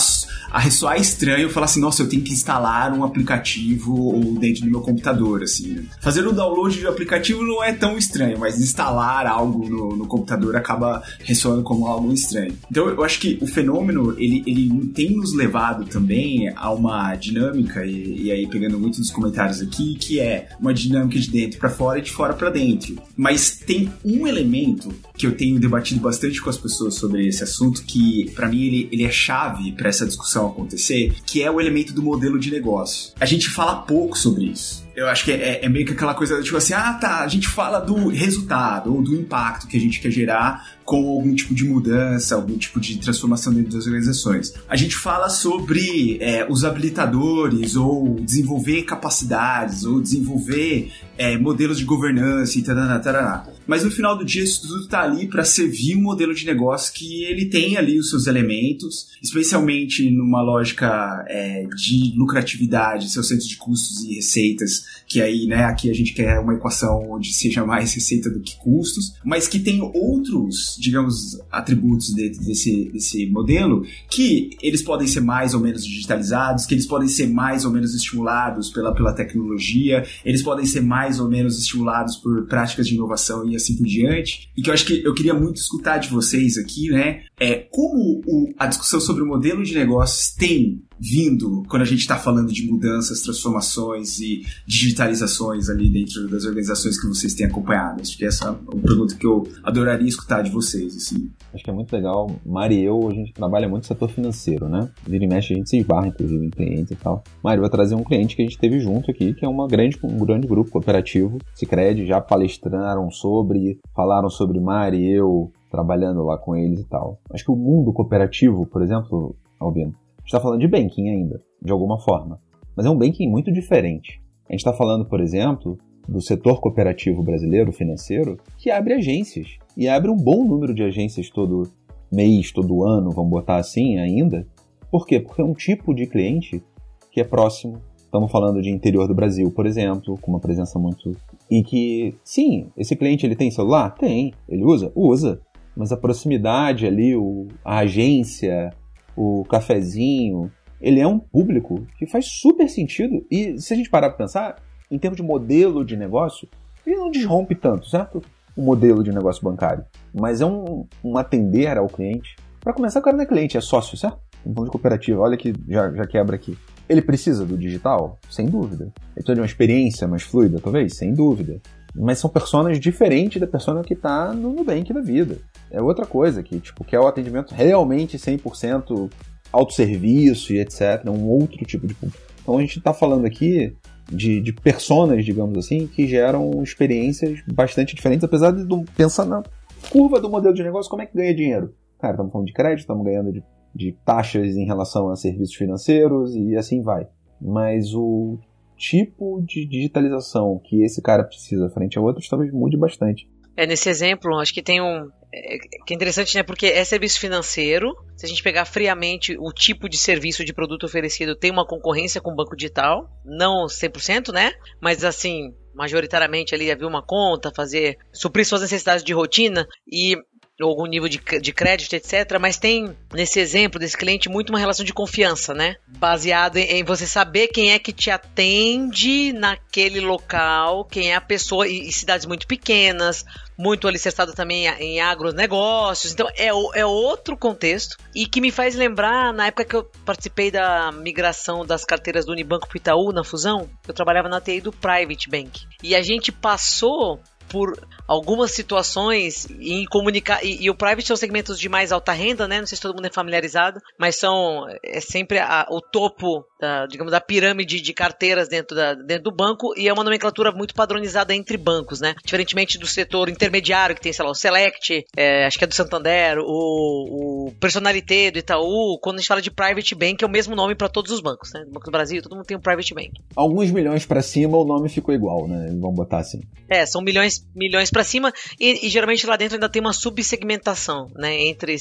a 0.50 0.58
ressoar 0.58 0.98
estranho 0.98 1.50
falar 1.50 1.66
assim, 1.66 1.82
nossa, 1.82 2.02
eu 2.02 2.08
tenho 2.08 2.22
que 2.22 2.32
instalar 2.32 2.90
um 2.94 3.04
aplicativo 3.04 4.38
dentro 4.40 4.62
do 4.62 4.70
meu 4.70 4.80
computador, 4.80 5.42
assim. 5.42 5.74
Né? 5.74 5.84
Fazer 6.00 6.26
o 6.26 6.32
download 6.32 6.80
do 6.80 6.88
aplicativo 6.88 7.44
não 7.44 7.62
é 7.62 7.74
tão 7.74 7.98
estranho, 7.98 8.38
mas 8.38 8.58
instalar 8.58 9.26
algo 9.26 9.68
no, 9.68 9.94
no 9.94 10.06
computador 10.06 10.56
acaba 10.56 11.02
ressoando 11.18 11.62
como 11.62 11.86
algo 11.86 12.10
estranho. 12.10 12.56
Então 12.70 12.88
eu 12.88 13.04
acho 13.04 13.20
que 13.20 13.36
o 13.42 13.46
fenômeno, 13.46 14.14
ele, 14.18 14.42
ele 14.46 14.86
tem 14.94 15.14
nos 15.14 15.34
levado 15.34 15.57
também 15.84 16.52
a 16.54 16.70
uma 16.72 17.14
dinâmica, 17.14 17.84
e, 17.84 18.22
e 18.22 18.32
aí 18.32 18.46
pegando 18.46 18.78
muitos 18.78 18.98
dos 18.98 19.10
comentários 19.10 19.60
aqui, 19.60 19.94
que 19.96 20.20
é 20.20 20.48
uma 20.60 20.72
dinâmica 20.72 21.18
de 21.18 21.30
dentro 21.30 21.58
para 21.58 21.70
fora 21.70 21.98
e 21.98 22.02
de 22.02 22.10
fora 22.10 22.34
para 22.34 22.50
dentro. 22.50 22.96
Mas 23.16 23.58
tem 23.58 23.92
um 24.04 24.26
elemento 24.26 24.92
que 25.16 25.26
eu 25.26 25.36
tenho 25.36 25.58
debatido 25.58 26.00
bastante 26.00 26.40
com 26.40 26.50
as 26.50 26.56
pessoas 26.56 26.94
sobre 26.94 27.26
esse 27.26 27.42
assunto 27.42 27.82
que 27.82 28.30
para 28.34 28.48
mim 28.48 28.62
ele, 28.62 28.88
ele 28.92 29.04
é 29.04 29.10
chave 29.10 29.72
para 29.72 29.88
essa 29.88 30.06
discussão 30.06 30.46
acontecer, 30.46 31.14
que 31.26 31.42
é 31.42 31.50
o 31.50 31.60
elemento 31.60 31.92
do 31.92 32.02
modelo 32.02 32.38
de 32.38 32.50
negócio. 32.50 33.12
A 33.20 33.26
gente 33.26 33.48
fala 33.48 33.82
pouco 33.82 34.16
sobre 34.16 34.46
isso 34.46 34.87
eu 34.98 35.06
acho 35.06 35.24
que 35.24 35.30
é, 35.30 35.64
é, 35.64 35.68
meio 35.68 35.86
que 35.86 35.92
aquela 35.92 36.12
coisa, 36.12 36.42
tipo 36.42 36.56
assim, 36.56 36.72
ah 36.72 36.92
tá, 36.94 37.20
a 37.20 37.28
gente 37.28 37.46
fala 37.46 37.78
do 37.78 38.08
resultado 38.08 38.92
ou 38.92 39.00
do 39.00 39.14
impacto 39.14 39.68
que 39.68 39.76
a 39.76 39.80
gente 39.80 40.00
quer 40.00 40.10
gerar 40.10 40.72
com 40.84 40.96
algum 40.96 41.32
tipo 41.36 41.54
de 41.54 41.64
mudança, 41.64 42.34
algum 42.34 42.58
tipo 42.58 42.80
de 42.80 42.98
transformação 42.98 43.54
dentro 43.54 43.70
das 43.70 43.86
organizações. 43.86 44.52
A 44.68 44.74
gente 44.74 44.96
fala 44.96 45.28
sobre 45.28 46.18
é, 46.20 46.44
os 46.50 46.64
habilitadores 46.64 47.76
ou 47.76 48.16
desenvolver 48.18 48.82
capacidades 48.82 49.84
ou 49.84 50.00
desenvolver 50.00 50.90
é, 51.16 51.38
modelos 51.38 51.78
de 51.78 51.84
governança 51.84 52.58
e 52.58 52.62
tarará, 52.62 52.98
tarará. 52.98 53.46
Mas 53.68 53.84
no 53.84 53.90
final 53.90 54.16
do 54.16 54.24
dia 54.24 54.42
isso 54.42 54.62
tudo 54.62 54.84
está 54.84 55.02
ali 55.02 55.28
para 55.28 55.44
servir 55.44 55.94
um 55.94 56.00
modelo 56.00 56.34
de 56.34 56.46
negócio 56.46 56.90
que 56.94 57.22
ele 57.24 57.44
tem 57.44 57.76
ali 57.76 57.98
os 57.98 58.08
seus 58.08 58.26
elementos, 58.26 59.08
especialmente 59.22 60.10
numa 60.10 60.40
lógica 60.40 61.22
é, 61.28 61.66
de 61.76 62.14
lucratividade, 62.16 63.10
seus 63.10 63.28
centros 63.28 63.46
de 63.46 63.58
custos 63.58 64.02
e 64.04 64.14
receitas, 64.14 64.84
que 65.08 65.20
aí, 65.20 65.46
né, 65.46 65.64
aqui 65.64 65.90
a 65.90 65.94
gente 65.94 66.12
quer 66.12 66.38
uma 66.38 66.54
equação 66.54 67.10
onde 67.10 67.32
seja 67.32 67.64
mais 67.64 67.94
receita 67.94 68.30
do 68.30 68.40
que 68.40 68.56
custos, 68.56 69.14
mas 69.24 69.48
que 69.48 69.58
tem 69.58 69.80
outros 69.80 70.78
digamos, 70.78 71.38
atributos 71.50 72.12
dentro 72.14 72.42
desse, 72.44 72.90
desse 72.92 73.26
modelo, 73.26 73.84
que 74.10 74.50
eles 74.62 74.82
podem 74.82 75.06
ser 75.06 75.20
mais 75.20 75.54
ou 75.54 75.60
menos 75.60 75.84
digitalizados, 75.84 76.66
que 76.66 76.74
eles 76.74 76.86
podem 76.86 77.08
ser 77.08 77.28
mais 77.28 77.64
ou 77.64 77.70
menos 77.70 77.94
estimulados 77.94 78.70
pela, 78.70 78.94
pela 78.94 79.12
tecnologia, 79.12 80.04
eles 80.24 80.42
podem 80.42 80.66
ser 80.66 80.80
mais 80.80 81.20
ou 81.20 81.28
menos 81.28 81.58
estimulados 81.58 82.16
por 82.16 82.46
práticas 82.46 82.86
de 82.86 82.94
inovação 82.94 83.48
e 83.48 83.56
assim 83.56 83.76
por 83.76 83.86
diante. 83.86 84.50
E 84.56 84.62
que 84.62 84.70
eu 84.70 84.74
acho 84.74 84.86
que 84.86 85.02
eu 85.04 85.14
queria 85.14 85.34
muito 85.34 85.56
escutar 85.56 85.98
de 85.98 86.08
vocês 86.08 86.56
aqui, 86.56 86.88
né? 86.90 87.22
É 87.38 87.54
como 87.70 88.22
o, 88.26 88.52
a 88.58 88.66
discussão 88.66 89.00
sobre 89.00 89.22
o 89.22 89.26
modelo 89.26 89.62
de 89.62 89.74
negócios 89.74 90.34
tem 90.34 90.82
vindo 91.00 91.62
quando 91.68 91.82
a 91.82 91.84
gente 91.84 92.00
está 92.00 92.16
falando 92.16 92.52
de 92.52 92.70
mudanças, 92.70 93.20
transformações 93.20 94.18
e 94.20 94.42
digitalizações 94.66 95.68
ali 95.68 95.90
dentro 95.90 96.28
das 96.28 96.44
organizações 96.44 97.00
que 97.00 97.06
vocês 97.06 97.34
têm 97.34 97.46
acompanhado? 97.46 98.00
Acho 98.00 98.16
que 98.16 98.24
essa 98.24 98.48
é 98.48 98.50
uma 98.50 98.82
pergunta 98.82 99.14
que 99.14 99.26
eu 99.26 99.46
adoraria 99.62 100.08
escutar 100.08 100.42
de 100.42 100.50
vocês. 100.50 100.96
Assim. 100.96 101.30
Acho 101.52 101.64
que 101.64 101.70
é 101.70 101.72
muito 101.72 101.92
legal. 101.92 102.30
Mari 102.44 102.78
e 102.80 102.84
eu, 102.84 103.08
a 103.08 103.14
gente 103.14 103.32
trabalha 103.32 103.68
muito 103.68 103.82
no 103.84 103.88
setor 103.88 104.08
financeiro, 104.10 104.68
né? 104.68 104.88
Vira 105.06 105.24
e 105.24 105.28
mexe, 105.28 105.52
a 105.52 105.56
gente 105.56 105.68
se 105.68 105.78
esbarra, 105.78 106.08
inclusive, 106.08 106.44
em 106.44 106.50
clientes 106.50 106.90
e 106.90 106.96
tal. 106.96 107.22
Mari, 107.42 107.60
vai 107.60 107.70
trazer 107.70 107.94
um 107.94 108.04
cliente 108.04 108.36
que 108.36 108.42
a 108.42 108.44
gente 108.44 108.58
teve 108.58 108.78
junto 108.80 109.10
aqui, 109.10 109.34
que 109.34 109.44
é 109.44 109.48
uma 109.48 109.66
grande, 109.66 109.98
um 110.02 110.24
grande 110.24 110.46
grupo 110.46 110.70
cooperativo. 110.70 111.38
Cicred, 111.54 112.06
já 112.06 112.20
palestraram 112.20 113.10
sobre, 113.10 113.78
falaram 113.94 114.28
sobre 114.28 114.60
Mari 114.60 114.98
e 114.98 115.12
eu, 115.12 115.50
trabalhando 115.70 116.22
lá 116.24 116.38
com 116.38 116.56
eles 116.56 116.80
e 116.80 116.88
tal. 116.88 117.20
Acho 117.32 117.44
que 117.44 117.50
o 117.50 117.56
mundo 117.56 117.92
cooperativo, 117.92 118.66
por 118.66 118.82
exemplo, 118.82 119.34
Albino, 119.58 119.94
está 120.28 120.40
falando 120.40 120.60
de 120.60 120.68
banking 120.68 121.08
ainda, 121.08 121.42
de 121.60 121.72
alguma 121.72 121.98
forma. 121.98 122.40
Mas 122.76 122.86
é 122.86 122.90
um 122.90 122.96
banking 122.96 123.28
muito 123.28 123.52
diferente. 123.52 124.22
A 124.48 124.52
gente 124.52 124.60
está 124.60 124.72
falando, 124.72 125.04
por 125.04 125.20
exemplo, 125.20 125.76
do 126.06 126.20
setor 126.20 126.60
cooperativo 126.60 127.22
brasileiro 127.22 127.72
financeiro, 127.72 128.38
que 128.56 128.70
abre 128.70 128.94
agências. 128.94 129.58
E 129.76 129.88
abre 129.88 130.10
um 130.10 130.16
bom 130.16 130.44
número 130.44 130.74
de 130.74 130.82
agências 130.82 131.28
todo 131.28 131.70
mês, 132.10 132.52
todo 132.52 132.84
ano, 132.84 133.10
vamos 133.10 133.30
botar 133.30 133.56
assim 133.56 133.98
ainda. 133.98 134.46
Por 134.90 135.06
quê? 135.06 135.20
Porque 135.20 135.42
é 135.42 135.44
um 135.44 135.54
tipo 135.54 135.94
de 135.94 136.06
cliente 136.06 136.62
que 137.10 137.20
é 137.20 137.24
próximo. 137.24 137.80
Estamos 137.96 138.30
falando 138.30 138.62
de 138.62 138.70
interior 138.70 139.06
do 139.06 139.14
Brasil, 139.14 139.50
por 139.50 139.66
exemplo, 139.66 140.18
com 140.20 140.30
uma 140.30 140.40
presença 140.40 140.78
muito. 140.78 141.14
E 141.50 141.62
que, 141.62 142.14
sim, 142.24 142.68
esse 142.76 142.96
cliente 142.96 143.26
ele 143.26 143.36
tem 143.36 143.50
celular? 143.50 143.90
Tem. 143.94 144.32
Ele 144.48 144.64
usa? 144.64 144.90
Usa. 144.94 145.40
Mas 145.76 145.92
a 145.92 145.96
proximidade 145.96 146.86
ali, 146.86 147.14
o, 147.14 147.48
a 147.64 147.80
agência, 147.80 148.70
o 149.18 149.44
cafezinho, 149.44 150.50
ele 150.80 151.00
é 151.00 151.06
um 151.06 151.18
público 151.18 151.84
que 151.98 152.06
faz 152.06 152.26
super 152.40 152.68
sentido. 152.68 153.26
E 153.28 153.58
se 153.58 153.74
a 153.74 153.76
gente 153.76 153.90
parar 153.90 154.10
para 154.10 154.18
pensar, 154.18 154.56
em 154.88 154.96
termos 154.96 155.16
de 155.16 155.22
modelo 155.24 155.84
de 155.84 155.96
negócio, 155.96 156.48
ele 156.86 156.96
não 156.96 157.10
desrompe 157.10 157.56
tanto, 157.56 157.88
certo? 157.88 158.22
O 158.56 158.62
modelo 158.62 159.02
de 159.02 159.10
negócio 159.10 159.42
bancário. 159.42 159.84
Mas 160.14 160.40
é 160.40 160.46
um, 160.46 160.86
um 161.02 161.18
atender 161.18 161.76
ao 161.76 161.88
cliente. 161.88 162.36
Para 162.60 162.72
começar, 162.72 163.00
o 163.00 163.02
cara 163.02 163.16
não 163.16 163.24
é 163.24 163.26
cliente, 163.26 163.56
é 163.56 163.60
sócio, 163.60 163.96
certo? 163.96 164.18
Um 164.46 164.54
ponto 164.54 164.66
de 164.66 164.70
cooperativa, 164.70 165.20
olha 165.20 165.36
que 165.36 165.52
já, 165.68 165.90
já 165.92 166.06
quebra 166.06 166.36
aqui. 166.36 166.56
Ele 166.88 167.02
precisa 167.02 167.44
do 167.44 167.58
digital? 167.58 168.18
Sem 168.30 168.46
dúvida. 168.46 168.84
Ele 168.84 169.14
precisa 169.14 169.34
de 169.34 169.40
uma 169.40 169.46
experiência 169.46 170.06
mais 170.06 170.22
fluida, 170.22 170.60
talvez? 170.62 170.96
Sem 170.96 171.12
dúvida. 171.12 171.60
Mas 171.92 172.18
são 172.18 172.30
personas 172.30 172.78
diferentes 172.78 173.40
da 173.40 173.48
persona 173.48 173.82
que 173.82 173.94
está 173.94 174.32
no 174.32 174.52
Nubank 174.52 174.92
da 174.92 175.00
vida. 175.00 175.38
É 175.70 175.80
outra 175.80 176.06
coisa, 176.06 176.42
que, 176.42 176.58
tipo, 176.60 176.84
que 176.84 176.96
é 176.96 177.00
o 177.00 177.06
atendimento 177.06 177.54
realmente 177.54 178.16
100% 178.16 179.10
autosserviço 179.52 180.52
e 180.52 180.60
etc. 180.60 181.04
Um 181.06 181.28
outro 181.28 181.64
tipo 181.64 181.86
de. 181.86 181.96
Então 182.42 182.56
a 182.56 182.60
gente 182.60 182.78
está 182.78 182.94
falando 182.94 183.26
aqui 183.26 183.76
de, 184.10 184.40
de 184.40 184.52
personas, 184.52 185.24
digamos 185.24 185.58
assim, 185.58 185.86
que 185.86 186.06
geram 186.06 186.62
experiências 186.62 187.42
bastante 187.46 187.94
diferentes, 187.94 188.24
apesar 188.24 188.52
de 188.52 188.66
pensar 188.96 189.26
na 189.26 189.42
curva 189.90 190.20
do 190.20 190.30
modelo 190.30 190.54
de 190.54 190.62
negócio, 190.62 190.90
como 190.90 191.02
é 191.02 191.06
que 191.06 191.16
ganha 191.16 191.34
dinheiro. 191.34 191.74
Cara, 191.98 192.14
estamos 192.14 192.32
falando 192.32 192.46
de 192.46 192.52
crédito, 192.52 192.80
estamos 192.80 193.04
ganhando 193.04 193.32
de, 193.32 193.42
de 193.74 193.92
taxas 194.04 194.56
em 194.56 194.64
relação 194.64 195.10
a 195.10 195.16
serviços 195.16 195.54
financeiros 195.54 196.34
e 196.34 196.56
assim 196.56 196.82
vai. 196.82 197.06
Mas 197.40 197.94
o 197.94 198.38
tipo 198.76 199.42
de 199.42 199.66
digitalização 199.66 200.60
que 200.64 200.82
esse 200.82 201.02
cara 201.02 201.24
precisa 201.24 201.68
frente 201.68 201.98
a 201.98 202.00
outros 202.00 202.28
talvez 202.28 202.52
mude 202.52 202.76
bastante. 202.76 203.28
É, 203.58 203.66
nesse 203.66 203.88
exemplo, 203.88 204.38
acho 204.38 204.54
que 204.54 204.62
tem 204.62 204.80
um. 204.80 205.10
É, 205.34 205.58
que 205.84 205.92
é 205.92 205.96
interessante, 205.96 206.32
né? 206.36 206.44
Porque 206.44 206.66
é 206.66 206.84
serviço 206.84 207.18
financeiro. 207.18 207.92
Se 208.16 208.24
a 208.24 208.28
gente 208.28 208.40
pegar 208.40 208.64
friamente 208.64 209.36
o 209.36 209.52
tipo 209.52 209.88
de 209.88 209.98
serviço 209.98 210.44
de 210.44 210.54
produto 210.54 210.86
oferecido, 210.86 211.34
tem 211.34 211.50
uma 211.50 211.66
concorrência 211.66 212.20
com 212.20 212.30
o 212.30 212.36
banco 212.36 212.54
digital. 212.54 213.10
Não 213.24 213.66
100%, 213.66 214.32
né? 214.32 214.52
Mas 214.80 215.02
assim, 215.02 215.52
majoritariamente 215.74 216.54
ali 216.54 216.70
havia 216.70 216.86
uma 216.86 217.02
conta, 217.02 217.52
fazer. 217.52 217.98
suprir 218.12 218.46
suas 218.46 218.60
necessidades 218.60 219.02
de 219.02 219.12
rotina. 219.12 219.66
E 219.90 220.16
algum 220.64 220.86
nível 220.86 221.08
de, 221.08 221.20
de 221.40 221.52
crédito, 221.52 221.94
etc. 221.94 222.38
Mas 222.40 222.58
tem, 222.58 222.96
nesse 223.12 223.38
exemplo 223.38 223.78
desse 223.78 223.96
cliente, 223.96 224.28
muito 224.28 224.50
uma 224.50 224.58
relação 224.58 224.84
de 224.84 224.92
confiança, 224.92 225.54
né? 225.54 225.76
Baseado 225.86 226.56
em, 226.56 226.78
em, 226.78 226.84
você 226.84 227.06
saber 227.06 227.48
quem 227.48 227.72
é 227.72 227.78
que 227.78 227.92
te 227.92 228.10
atende 228.10 229.32
naquele 229.32 230.00
local, 230.00 230.84
quem 230.84 231.12
é 231.12 231.14
a 231.14 231.20
pessoa, 231.20 231.66
e, 231.66 231.88
e 231.88 231.92
cidades 231.92 232.26
muito 232.26 232.46
pequenas, 232.46 233.24
muito 233.56 233.88
alicerçado 233.88 234.32
também 234.32 234.66
em 234.66 235.00
agronegócios. 235.00 236.12
Então 236.12 236.28
é, 236.36 236.46
é 236.46 236.86
outro 236.86 237.36
contexto 237.36 237.96
e 238.14 238.26
que 238.26 238.40
me 238.40 238.50
faz 238.50 238.74
lembrar 238.74 239.32
na 239.32 239.46
época 239.46 239.64
que 239.64 239.76
eu 239.76 239.84
participei 240.04 240.50
da 240.50 240.92
migração 240.92 241.64
das 241.64 241.84
carteiras 241.84 242.24
do 242.24 242.32
Unibanco 242.32 242.68
para 242.68 242.78
Itaú 242.78 243.12
na 243.12 243.24
fusão, 243.24 243.68
eu 243.86 243.94
trabalhava 243.94 244.28
na 244.28 244.40
TI 244.40 244.60
do 244.60 244.72
Private 244.72 245.28
Bank. 245.28 245.66
E 245.82 245.94
a 245.94 246.02
gente 246.02 246.30
passou 246.30 247.20
por 247.48 247.72
algumas 248.08 248.52
situações 248.52 249.46
em 249.60 249.84
comunicar. 249.84 250.42
E, 250.42 250.64
e, 250.64 250.70
o 250.70 250.74
private 250.74 251.06
são 251.06 251.16
segmentos 251.16 251.60
de 251.60 251.68
mais 251.68 251.92
alta 251.92 252.12
renda, 252.12 252.48
né? 252.48 252.58
Não 252.58 252.66
sei 252.66 252.76
se 252.76 252.82
todo 252.82 252.96
mundo 252.96 253.06
é 253.06 253.12
familiarizado, 253.12 253.80
mas 253.98 254.16
são 254.16 254.66
é 254.82 255.00
sempre 255.00 255.38
a, 255.38 255.66
o 255.70 255.82
topo, 255.82 256.44
da, 256.58 256.86
digamos, 256.86 257.12
da 257.12 257.20
pirâmide 257.20 257.80
de 257.80 257.92
carteiras 257.92 258.48
dentro, 258.48 258.74
da, 258.74 258.94
dentro 258.94 259.24
do 259.24 259.36
banco 259.36 259.74
e 259.76 259.86
é 259.86 259.92
uma 259.92 260.02
nomenclatura 260.02 260.50
muito 260.50 260.74
padronizada 260.74 261.34
entre 261.34 261.58
bancos, 261.58 262.00
né? 262.00 262.14
Diferentemente 262.24 262.78
do 262.78 262.86
setor 262.86 263.28
intermediário, 263.28 263.94
que 263.94 264.00
tem, 264.00 264.12
sei 264.12 264.24
lá, 264.24 264.30
o 264.30 264.34
Select, 264.34 265.04
é, 265.14 265.44
acho 265.44 265.58
que 265.58 265.64
é 265.64 265.66
do 265.66 265.74
Santander, 265.74 266.38
o, 266.38 267.48
o 267.48 267.52
Personalité 267.60 268.30
do 268.30 268.38
Itaú. 268.38 268.98
Quando 269.02 269.16
a 269.16 269.18
gente 269.18 269.28
fala 269.28 269.42
de 269.42 269.50
private 269.50 269.94
bank, 269.94 270.22
é 270.22 270.26
o 270.26 270.30
mesmo 270.30 270.56
nome 270.56 270.74
para 270.74 270.88
todos 270.88 271.12
os 271.12 271.20
bancos, 271.20 271.52
né? 271.52 271.64
Banco 271.70 271.84
do 271.84 271.92
Brasil, 271.92 272.22
todo 272.22 272.34
mundo 272.34 272.46
tem 272.46 272.56
um 272.56 272.60
private 272.60 272.94
bank. 272.94 273.10
Alguns 273.36 273.70
milhões 273.70 274.06
para 274.06 274.22
cima, 274.22 274.56
o 274.56 274.64
nome 274.64 274.88
ficou 274.88 275.14
igual, 275.14 275.46
né? 275.46 275.68
Vamos 275.78 275.96
botar 275.96 276.18
assim. 276.18 276.40
É, 276.70 276.86
são 276.86 277.02
milhões, 277.02 277.46
milhões 277.54 277.90
para 277.98 278.04
cima 278.04 278.32
e, 278.60 278.86
e, 278.86 278.88
geralmente 278.88 279.26
lá 279.26 279.36
dentro 279.36 279.56
ainda 279.56 279.68
tem 279.68 279.80
uma 279.80 279.92
subsegmentação, 279.92 281.10
né, 281.16 281.46
entre 281.46 281.76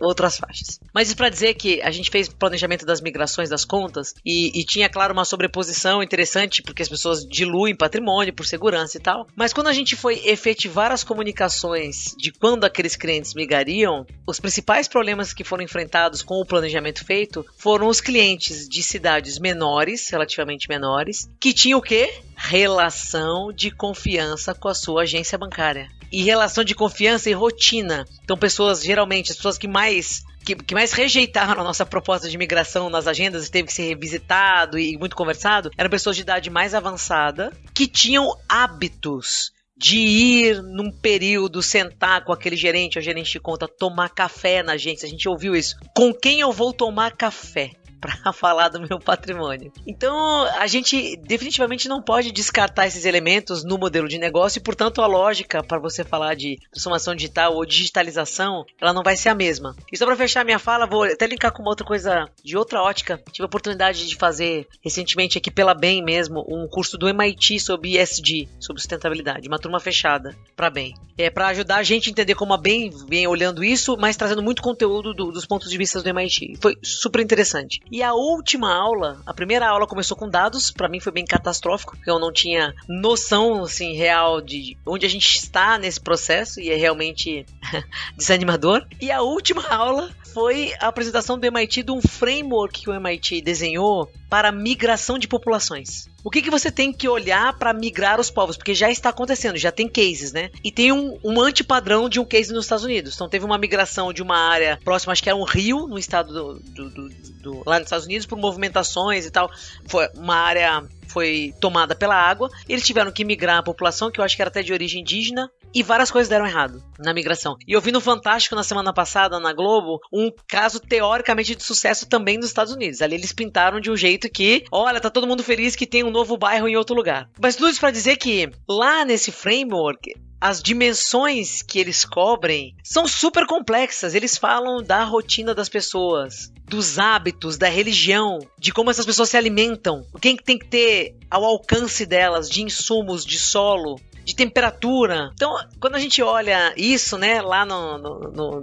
outras 0.00 0.36
faixas. 0.36 0.78
Mas 0.92 1.08
isso 1.08 1.16
para 1.16 1.30
dizer 1.30 1.54
que 1.54 1.80
a 1.80 1.90
gente 1.90 2.10
fez 2.10 2.28
planejamento 2.28 2.84
das 2.84 3.00
migrações 3.00 3.48
das 3.48 3.64
contas 3.64 4.14
e, 4.24 4.60
e, 4.60 4.64
tinha, 4.64 4.90
claro, 4.90 5.14
uma 5.14 5.24
sobreposição 5.24 6.02
interessante 6.02 6.62
porque 6.62 6.82
as 6.82 6.90
pessoas 6.90 7.24
diluem 7.24 7.74
patrimônio 7.74 8.34
por 8.34 8.44
segurança 8.44 8.98
e 8.98 9.00
tal. 9.00 9.26
Mas 9.34 9.54
quando 9.54 9.68
a 9.68 9.72
gente 9.72 9.96
foi 9.96 10.20
efetivar 10.26 10.92
as 10.92 11.02
comunicações 11.02 12.14
de 12.18 12.30
quando 12.30 12.64
aqueles 12.64 12.94
clientes 12.94 13.32
migrariam, 13.32 14.06
os 14.26 14.38
principais 14.38 14.86
problemas 14.86 15.32
que 15.32 15.42
foram 15.44 15.64
enfrentados 15.64 16.20
com 16.20 16.34
o 16.34 16.44
planejamento 16.44 17.02
feito 17.02 17.46
foram 17.56 17.88
os 17.88 18.00
clientes 18.00 18.68
de 18.68 18.82
cidades 18.82 19.38
menores, 19.38 20.10
relativamente 20.10 20.68
menores, 20.68 21.30
que 21.40 21.54
tinham 21.54 21.78
o 21.78 21.82
quê? 21.82 22.12
Relação 22.42 23.52
de 23.52 23.70
confiança 23.70 24.52
com 24.52 24.68
a 24.68 24.74
sua 24.74 25.02
agência 25.02 25.38
bancária. 25.38 25.88
E 26.10 26.24
relação 26.24 26.64
de 26.64 26.74
confiança 26.74 27.30
e 27.30 27.32
rotina. 27.32 28.04
Então, 28.24 28.36
pessoas, 28.36 28.82
geralmente, 28.82 29.30
as 29.30 29.36
pessoas 29.36 29.56
que 29.56 29.68
mais 29.68 30.22
que, 30.44 30.56
que, 30.56 30.74
mais 30.74 30.92
rejeitaram 30.92 31.60
a 31.60 31.64
nossa 31.64 31.86
proposta 31.86 32.28
de 32.28 32.36
migração 32.36 32.90
nas 32.90 33.06
agendas, 33.06 33.48
teve 33.48 33.68
que 33.68 33.72
ser 33.72 33.84
revisitado 33.84 34.76
e 34.76 34.98
muito 34.98 35.14
conversado, 35.14 35.70
eram 35.78 35.88
pessoas 35.88 36.16
de 36.16 36.22
idade 36.22 36.50
mais 36.50 36.74
avançada 36.74 37.52
que 37.72 37.86
tinham 37.86 38.28
hábitos 38.48 39.52
de 39.76 39.98
ir 39.98 40.62
num 40.62 40.90
período, 40.90 41.62
sentar 41.62 42.24
com 42.24 42.32
aquele 42.32 42.56
gerente 42.56 42.98
ou 42.98 43.02
gerente 43.02 43.30
de 43.30 43.40
conta, 43.40 43.68
tomar 43.68 44.10
café 44.10 44.64
na 44.64 44.72
agência. 44.72 45.06
A 45.06 45.08
gente 45.08 45.28
ouviu 45.28 45.54
isso. 45.54 45.76
Com 45.96 46.12
quem 46.12 46.40
eu 46.40 46.52
vou 46.52 46.72
tomar 46.72 47.12
café? 47.12 47.70
Para 48.02 48.32
falar 48.34 48.68
do 48.68 48.80
meu 48.80 48.98
patrimônio. 48.98 49.72
Então, 49.86 50.44
a 50.58 50.66
gente 50.66 51.16
definitivamente 51.16 51.88
não 51.88 52.02
pode 52.02 52.32
descartar 52.32 52.88
esses 52.88 53.04
elementos 53.04 53.64
no 53.64 53.78
modelo 53.78 54.08
de 54.08 54.18
negócio 54.18 54.58
e, 54.58 54.62
portanto, 54.62 55.00
a 55.00 55.06
lógica 55.06 55.62
para 55.62 55.78
você 55.78 56.02
falar 56.02 56.34
de 56.34 56.58
transformação 56.70 57.14
digital 57.14 57.54
ou 57.54 57.64
digitalização, 57.64 58.66
ela 58.80 58.92
não 58.92 59.04
vai 59.04 59.16
ser 59.16 59.28
a 59.28 59.34
mesma. 59.34 59.74
E 59.90 59.96
só 59.96 60.04
para 60.04 60.16
fechar 60.16 60.44
minha 60.44 60.58
fala, 60.58 60.86
vou 60.86 61.04
até 61.04 61.26
linkar 61.26 61.52
com 61.52 61.62
uma 61.62 61.70
outra 61.70 61.86
coisa 61.86 62.28
de 62.44 62.56
outra 62.56 62.82
ótica. 62.82 63.22
Tive 63.30 63.44
a 63.44 63.46
oportunidade 63.46 64.06
de 64.06 64.16
fazer 64.16 64.66
recentemente 64.82 65.38
aqui 65.38 65.50
pela 65.50 65.72
Bem 65.74 66.02
mesmo 66.02 66.44
um 66.48 66.66
curso 66.68 66.98
do 66.98 67.08
MIT 67.08 67.60
sobre 67.60 67.96
ESG, 67.96 68.48
sobre 68.58 68.80
sustentabilidade, 68.80 69.48
uma 69.48 69.58
turma 69.58 69.78
fechada 69.78 70.36
para 70.56 70.70
Bem. 70.70 70.94
É 71.16 71.30
para 71.30 71.48
ajudar 71.48 71.76
a 71.76 71.82
gente 71.82 72.08
a 72.08 72.10
entender 72.10 72.34
como 72.34 72.52
a 72.52 72.58
Bem 72.58 72.90
vem 73.08 73.26
olhando 73.26 73.62
isso, 73.62 73.96
mas 73.96 74.16
trazendo 74.16 74.42
muito 74.42 74.62
conteúdo 74.62 75.14
do, 75.14 75.30
dos 75.30 75.46
pontos 75.46 75.70
de 75.70 75.78
vista 75.78 76.02
do 76.02 76.08
MIT. 76.08 76.58
Foi 76.60 76.76
super 76.82 77.20
interessante. 77.20 77.80
E 77.92 78.02
a 78.02 78.14
última 78.14 78.74
aula, 78.74 79.20
a 79.26 79.34
primeira 79.34 79.68
aula 79.68 79.86
começou 79.86 80.16
com 80.16 80.26
dados, 80.26 80.70
para 80.70 80.88
mim 80.88 80.98
foi 80.98 81.12
bem 81.12 81.26
catastrófico, 81.26 81.94
porque 81.94 82.10
eu 82.10 82.18
não 82.18 82.32
tinha 82.32 82.72
noção 82.88 83.64
assim 83.64 83.92
real 83.92 84.40
de 84.40 84.78
onde 84.86 85.04
a 85.04 85.08
gente 85.10 85.36
está 85.36 85.76
nesse 85.76 86.00
processo 86.00 86.58
e 86.58 86.70
é 86.70 86.74
realmente 86.74 87.44
desanimador. 88.16 88.82
E 88.98 89.10
a 89.10 89.20
última 89.20 89.62
aula 89.68 90.10
foi 90.32 90.72
a 90.80 90.88
apresentação 90.88 91.38
do 91.38 91.46
MIT 91.46 91.82
de 91.82 91.92
um 91.92 92.00
framework 92.00 92.82
que 92.82 92.90
o 92.90 92.94
MIT 92.94 93.40
desenhou 93.42 94.10
para 94.28 94.50
migração 94.50 95.18
de 95.18 95.28
populações. 95.28 96.08
O 96.24 96.30
que, 96.30 96.40
que 96.40 96.50
você 96.50 96.70
tem 96.70 96.92
que 96.92 97.08
olhar 97.08 97.52
para 97.58 97.72
migrar 97.72 98.20
os 98.20 98.30
povos? 98.30 98.56
Porque 98.56 98.74
já 98.74 98.90
está 98.90 99.10
acontecendo, 99.10 99.56
já 99.58 99.70
tem 99.72 99.88
cases, 99.88 100.32
né? 100.32 100.50
E 100.62 100.70
tem 100.70 100.92
um, 100.92 101.18
um 101.22 101.40
antipadrão 101.40 102.08
de 102.08 102.18
um 102.20 102.24
case 102.24 102.52
nos 102.52 102.64
Estados 102.64 102.84
Unidos. 102.84 103.14
Então 103.14 103.28
teve 103.28 103.44
uma 103.44 103.58
migração 103.58 104.12
de 104.12 104.22
uma 104.22 104.36
área 104.36 104.78
próxima, 104.84 105.12
acho 105.12 105.22
que 105.22 105.28
era 105.28 105.36
um 105.36 105.44
rio, 105.44 105.86
no 105.86 105.98
estado 105.98 106.32
do, 106.32 106.60
do, 106.60 106.90
do, 106.90 107.08
do 107.42 107.62
lá 107.66 107.78
nos 107.78 107.86
Estados 107.86 108.06
Unidos, 108.06 108.26
por 108.26 108.38
movimentações 108.38 109.26
e 109.26 109.30
tal. 109.30 109.50
Foi 109.86 110.08
uma 110.14 110.36
área 110.36 110.82
foi 111.08 111.54
tomada 111.60 111.94
pela 111.94 112.16
água. 112.16 112.48
Eles 112.68 112.86
tiveram 112.86 113.12
que 113.12 113.24
migrar 113.24 113.58
a 113.58 113.62
população, 113.62 114.10
que 114.10 114.18
eu 114.18 114.24
acho 114.24 114.34
que 114.34 114.42
era 114.42 114.48
até 114.48 114.62
de 114.62 114.72
origem 114.72 115.02
indígena, 115.02 115.50
e 115.74 115.82
várias 115.82 116.10
coisas 116.10 116.28
deram 116.28 116.46
errado 116.46 116.82
na 116.98 117.14
migração. 117.14 117.56
E 117.66 117.72
eu 117.72 117.80
vi 117.80 117.92
no 117.92 118.00
Fantástico 118.00 118.54
na 118.54 118.62
semana 118.62 118.92
passada, 118.92 119.40
na 119.40 119.52
Globo, 119.52 120.00
um 120.12 120.30
caso 120.48 120.80
teoricamente 120.80 121.54
de 121.54 121.62
sucesso 121.62 122.06
também 122.06 122.36
nos 122.36 122.46
Estados 122.46 122.72
Unidos. 122.72 123.02
Ali 123.02 123.14
eles 123.14 123.32
pintaram 123.32 123.80
de 123.80 123.90
um 123.90 123.96
jeito 123.96 124.30
que, 124.30 124.64
olha, 124.70 125.00
tá 125.00 125.10
todo 125.10 125.26
mundo 125.26 125.42
feliz 125.42 125.74
que 125.76 125.86
tem 125.86 126.04
um 126.04 126.10
novo 126.10 126.36
bairro 126.36 126.68
em 126.68 126.76
outro 126.76 126.94
lugar. 126.94 127.28
Mas 127.40 127.56
tudo 127.56 127.70
isso 127.70 127.80
para 127.80 127.90
dizer 127.90 128.16
que 128.16 128.50
lá 128.68 129.04
nesse 129.04 129.32
framework, 129.32 130.14
as 130.40 130.60
dimensões 130.60 131.62
que 131.62 131.78
eles 131.78 132.04
cobrem 132.04 132.74
são 132.82 133.06
super 133.06 133.46
complexas. 133.46 134.12
Eles 134.12 134.36
falam 134.36 134.82
da 134.82 135.04
rotina 135.04 135.54
das 135.54 135.68
pessoas, 135.68 136.52
dos 136.66 136.98
hábitos, 136.98 137.56
da 137.56 137.68
religião, 137.68 138.40
de 138.58 138.72
como 138.72 138.90
essas 138.90 139.06
pessoas 139.06 139.28
se 139.28 139.36
alimentam, 139.36 140.04
o 140.12 140.18
que 140.18 140.34
tem 140.42 140.58
que 140.58 140.66
ter 140.66 141.16
ao 141.30 141.44
alcance 141.44 142.04
delas 142.04 142.50
de 142.50 142.62
insumos, 142.62 143.24
de 143.24 143.38
solo, 143.38 144.00
de 144.24 144.34
temperatura. 144.34 145.30
Então, 145.34 145.54
quando 145.80 145.96
a 145.96 145.98
gente 145.98 146.22
olha 146.22 146.72
isso, 146.76 147.18
né, 147.18 147.40
lá 147.40 147.64
no, 147.64 147.98
no, 147.98 148.18
no 148.30 148.60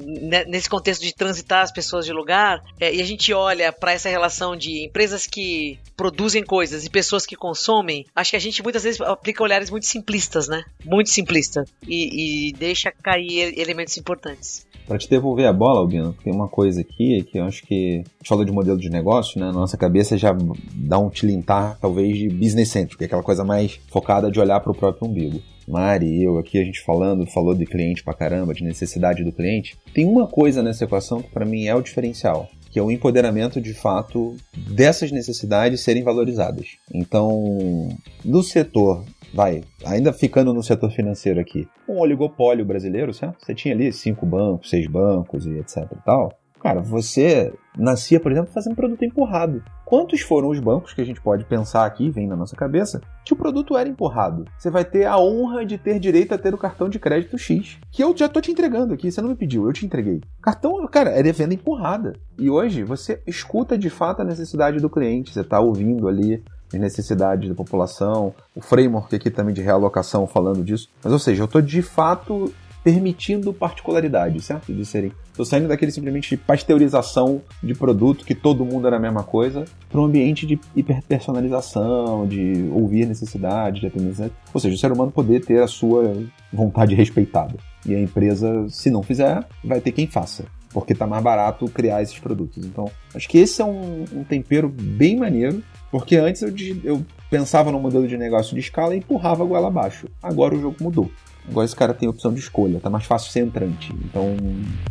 nesse 0.47 0.69
contexto 0.69 1.01
de 1.01 1.13
transitar 1.13 1.63
as 1.63 1.71
pessoas 1.71 2.05
de 2.05 2.13
lugar, 2.13 2.63
é, 2.79 2.93
e 2.93 3.01
a 3.01 3.05
gente 3.05 3.33
olha 3.33 3.71
para 3.71 3.91
essa 3.91 4.09
relação 4.09 4.55
de 4.55 4.85
empresas 4.85 5.27
que 5.27 5.79
produzem 5.95 6.43
coisas 6.43 6.85
e 6.85 6.89
pessoas 6.89 7.25
que 7.25 7.35
consomem, 7.35 8.05
acho 8.15 8.31
que 8.31 8.37
a 8.37 8.39
gente 8.39 8.63
muitas 8.63 8.83
vezes 8.83 9.01
aplica 9.01 9.43
olhares 9.43 9.69
muito 9.69 9.85
simplistas, 9.85 10.47
né? 10.47 10.63
Muito 10.85 11.09
simplistas. 11.09 11.69
E, 11.87 12.49
e 12.49 12.53
deixa 12.53 12.91
cair 12.91 13.57
elementos 13.59 13.97
importantes. 13.97 14.68
Para 14.89 14.97
te 14.97 15.07
devolver 15.07 15.45
a 15.45 15.53
bola, 15.53 15.81
Albino, 15.81 16.15
tem 16.23 16.33
uma 16.33 16.47
coisa 16.47 16.81
aqui 16.81 17.21
que 17.21 17.37
eu 17.37 17.43
acho 17.43 17.61
que 17.63 17.97
a 17.97 18.17
gente 18.17 18.27
falou 18.27 18.43
de 18.43 18.51
modelo 18.51 18.79
de 18.79 18.89
negócio, 18.89 19.39
né? 19.39 19.51
Nossa 19.51 19.77
cabeça 19.77 20.17
já 20.17 20.35
dá 20.73 20.97
um 20.97 21.11
tilintar, 21.11 21.77
talvez, 21.79 22.17
de 22.17 22.27
business 22.27 22.69
centric, 22.69 23.03
aquela 23.03 23.21
coisa 23.21 23.43
mais 23.43 23.79
focada 23.91 24.31
de 24.31 24.39
olhar 24.39 24.59
para 24.59 24.71
o 24.71 24.75
próprio 24.75 25.07
umbigo. 25.07 25.39
Mari 25.67 26.23
eu 26.23 26.39
aqui, 26.39 26.57
a 26.57 26.63
gente 26.63 26.81
falando, 26.81 27.27
falou 27.27 27.53
de 27.53 27.67
cliente 27.67 28.03
pra 28.03 28.15
caramba, 28.15 28.51
de 28.51 28.63
necessidade 28.63 29.23
do 29.23 29.31
cliente. 29.31 29.77
Tem 29.93 30.07
uma 30.07 30.25
coisa 30.25 30.63
nessa 30.63 30.85
equação 30.85 31.21
que 31.21 31.29
para 31.29 31.45
mim 31.45 31.67
é 31.67 31.75
o 31.75 31.83
diferencial, 31.83 32.49
que 32.71 32.79
é 32.79 32.81
o 32.81 32.89
empoderamento 32.89 33.61
de 33.61 33.75
fato 33.75 34.35
dessas 34.57 35.11
necessidades 35.11 35.81
serem 35.81 36.01
valorizadas. 36.01 36.65
Então, 36.91 37.89
no 38.25 38.41
setor 38.41 39.05
vai, 39.33 39.63
ainda 39.85 40.11
ficando 40.13 40.53
no 40.53 40.63
setor 40.63 40.91
financeiro 40.91 41.39
aqui, 41.39 41.67
um 41.87 41.99
oligopólio 41.99 42.65
brasileiro, 42.65 43.13
certo? 43.13 43.37
Você 43.39 43.53
tinha 43.53 43.73
ali 43.73 43.91
cinco 43.91 44.25
bancos, 44.25 44.69
seis 44.69 44.87
bancos 44.87 45.45
e 45.45 45.57
etc 45.57 45.85
e 45.91 46.03
tal. 46.03 46.31
Cara, 46.61 46.81
você 46.81 47.53
nascia, 47.77 48.19
por 48.19 48.31
exemplo, 48.31 48.51
fazendo 48.51 48.75
produto 48.75 49.05
empurrado. 49.05 49.63
Quantos 49.85 50.21
foram 50.21 50.49
os 50.49 50.59
bancos 50.59 50.93
que 50.93 51.01
a 51.01 51.05
gente 51.05 51.21
pode 51.21 51.45
pensar 51.45 51.85
aqui, 51.85 52.09
vem 52.09 52.27
na 52.27 52.35
nossa 52.35 52.55
cabeça, 52.55 53.01
que 53.23 53.33
o 53.33 53.35
produto 53.35 53.77
era 53.77 53.87
empurrado? 53.87 54.45
Você 54.57 54.69
vai 54.69 54.83
ter 54.83 55.05
a 55.05 55.17
honra 55.17 55.65
de 55.65 55.77
ter 55.77 55.99
direito 55.99 56.33
a 56.33 56.37
ter 56.37 56.53
o 56.53 56.57
cartão 56.57 56.89
de 56.89 56.99
crédito 56.99 57.37
X, 57.37 57.79
que 57.89 58.03
eu 58.03 58.15
já 58.15 58.27
tô 58.27 58.41
te 58.41 58.51
entregando 58.51 58.93
aqui, 58.93 59.09
você 59.09 59.21
não 59.21 59.29
me 59.29 59.35
pediu, 59.35 59.65
eu 59.65 59.73
te 59.73 59.85
entreguei. 59.85 60.21
Cartão, 60.41 60.85
cara, 60.87 61.11
era 61.11 61.31
venda 61.31 61.53
empurrada. 61.53 62.13
E 62.37 62.49
hoje 62.49 62.83
você 62.83 63.21
escuta 63.25 63.77
de 63.77 63.89
fato 63.89 64.21
a 64.21 64.25
necessidade 64.25 64.79
do 64.79 64.89
cliente, 64.89 65.33
você 65.33 65.43
tá 65.43 65.59
ouvindo 65.59 66.07
ali 66.07 66.43
as 66.73 66.79
necessidades 66.79 67.49
da 67.49 67.55
população, 67.55 68.33
o 68.55 68.61
framework 68.61 69.15
aqui 69.15 69.29
também 69.29 69.53
de 69.53 69.61
realocação 69.61 70.27
falando 70.27 70.63
disso. 70.63 70.89
Mas, 71.03 71.11
ou 71.11 71.19
seja, 71.19 71.41
eu 71.41 71.45
estou 71.45 71.61
de 71.61 71.81
fato 71.81 72.53
permitindo 72.83 73.53
particularidades, 73.53 74.45
certo? 74.45 74.73
De 74.73 74.85
serem. 74.85 75.11
Estou 75.29 75.45
saindo 75.45 75.67
daquele 75.67 75.91
simplesmente 75.91 76.35
pasteurização 76.37 77.41
de 77.61 77.73
produto 77.73 78.25
que 78.25 78.35
todo 78.35 78.65
mundo 78.65 78.87
era 78.87 78.97
a 78.97 78.99
mesma 78.99 79.23
coisa, 79.23 79.65
para 79.89 80.01
um 80.01 80.05
ambiente 80.05 80.45
de 80.45 80.59
hiperpersonalização, 80.75 82.27
de 82.27 82.69
ouvir 82.73 83.05
necessidade, 83.05 83.81
de 83.81 83.87
atender. 83.87 84.31
Ou 84.53 84.59
seja, 84.59 84.75
o 84.75 84.77
ser 84.77 84.91
humano 84.91 85.11
poder 85.11 85.43
ter 85.45 85.61
a 85.61 85.67
sua 85.67 86.13
vontade 86.51 86.95
respeitada. 86.95 87.55
E 87.85 87.95
a 87.95 87.99
empresa, 87.99 88.67
se 88.69 88.89
não 88.89 89.03
fizer, 89.03 89.45
vai 89.63 89.79
ter 89.79 89.91
quem 89.91 90.07
faça. 90.07 90.45
Porque 90.71 90.93
está 90.93 91.07
mais 91.07 91.23
barato 91.23 91.65
criar 91.67 92.01
esses 92.01 92.19
produtos. 92.19 92.63
Então, 92.65 92.91
acho 93.13 93.27
que 93.27 93.39
esse 93.39 93.61
é 93.61 93.65
um, 93.65 94.05
um 94.13 94.23
tempero 94.23 94.69
bem 94.69 95.17
maneiro 95.17 95.63
porque 95.91 96.15
antes 96.15 96.41
eu, 96.41 96.53
eu 96.83 97.05
pensava 97.29 97.71
no 97.71 97.79
modelo 97.79 98.07
de 98.07 98.17
negócio 98.17 98.53
de 98.53 98.59
escala 98.59 98.95
e 98.95 98.99
empurrava 98.99 99.43
a 99.43 99.45
goela 99.45 99.67
abaixo. 99.67 100.07
Agora 100.21 100.55
o 100.55 100.61
jogo 100.61 100.77
mudou. 100.81 101.11
Agora 101.47 101.65
esse 101.65 101.75
cara 101.75 101.93
tem 101.93 102.07
opção 102.07 102.33
de 102.33 102.39
escolha, 102.39 102.79
tá 102.79 102.89
mais 102.89 103.05
fácil 103.05 103.31
ser 103.31 103.39
entrante. 103.39 103.93
Então 104.05 104.35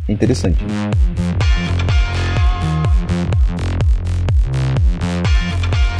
é 0.07 0.11
interessante. 0.11 0.59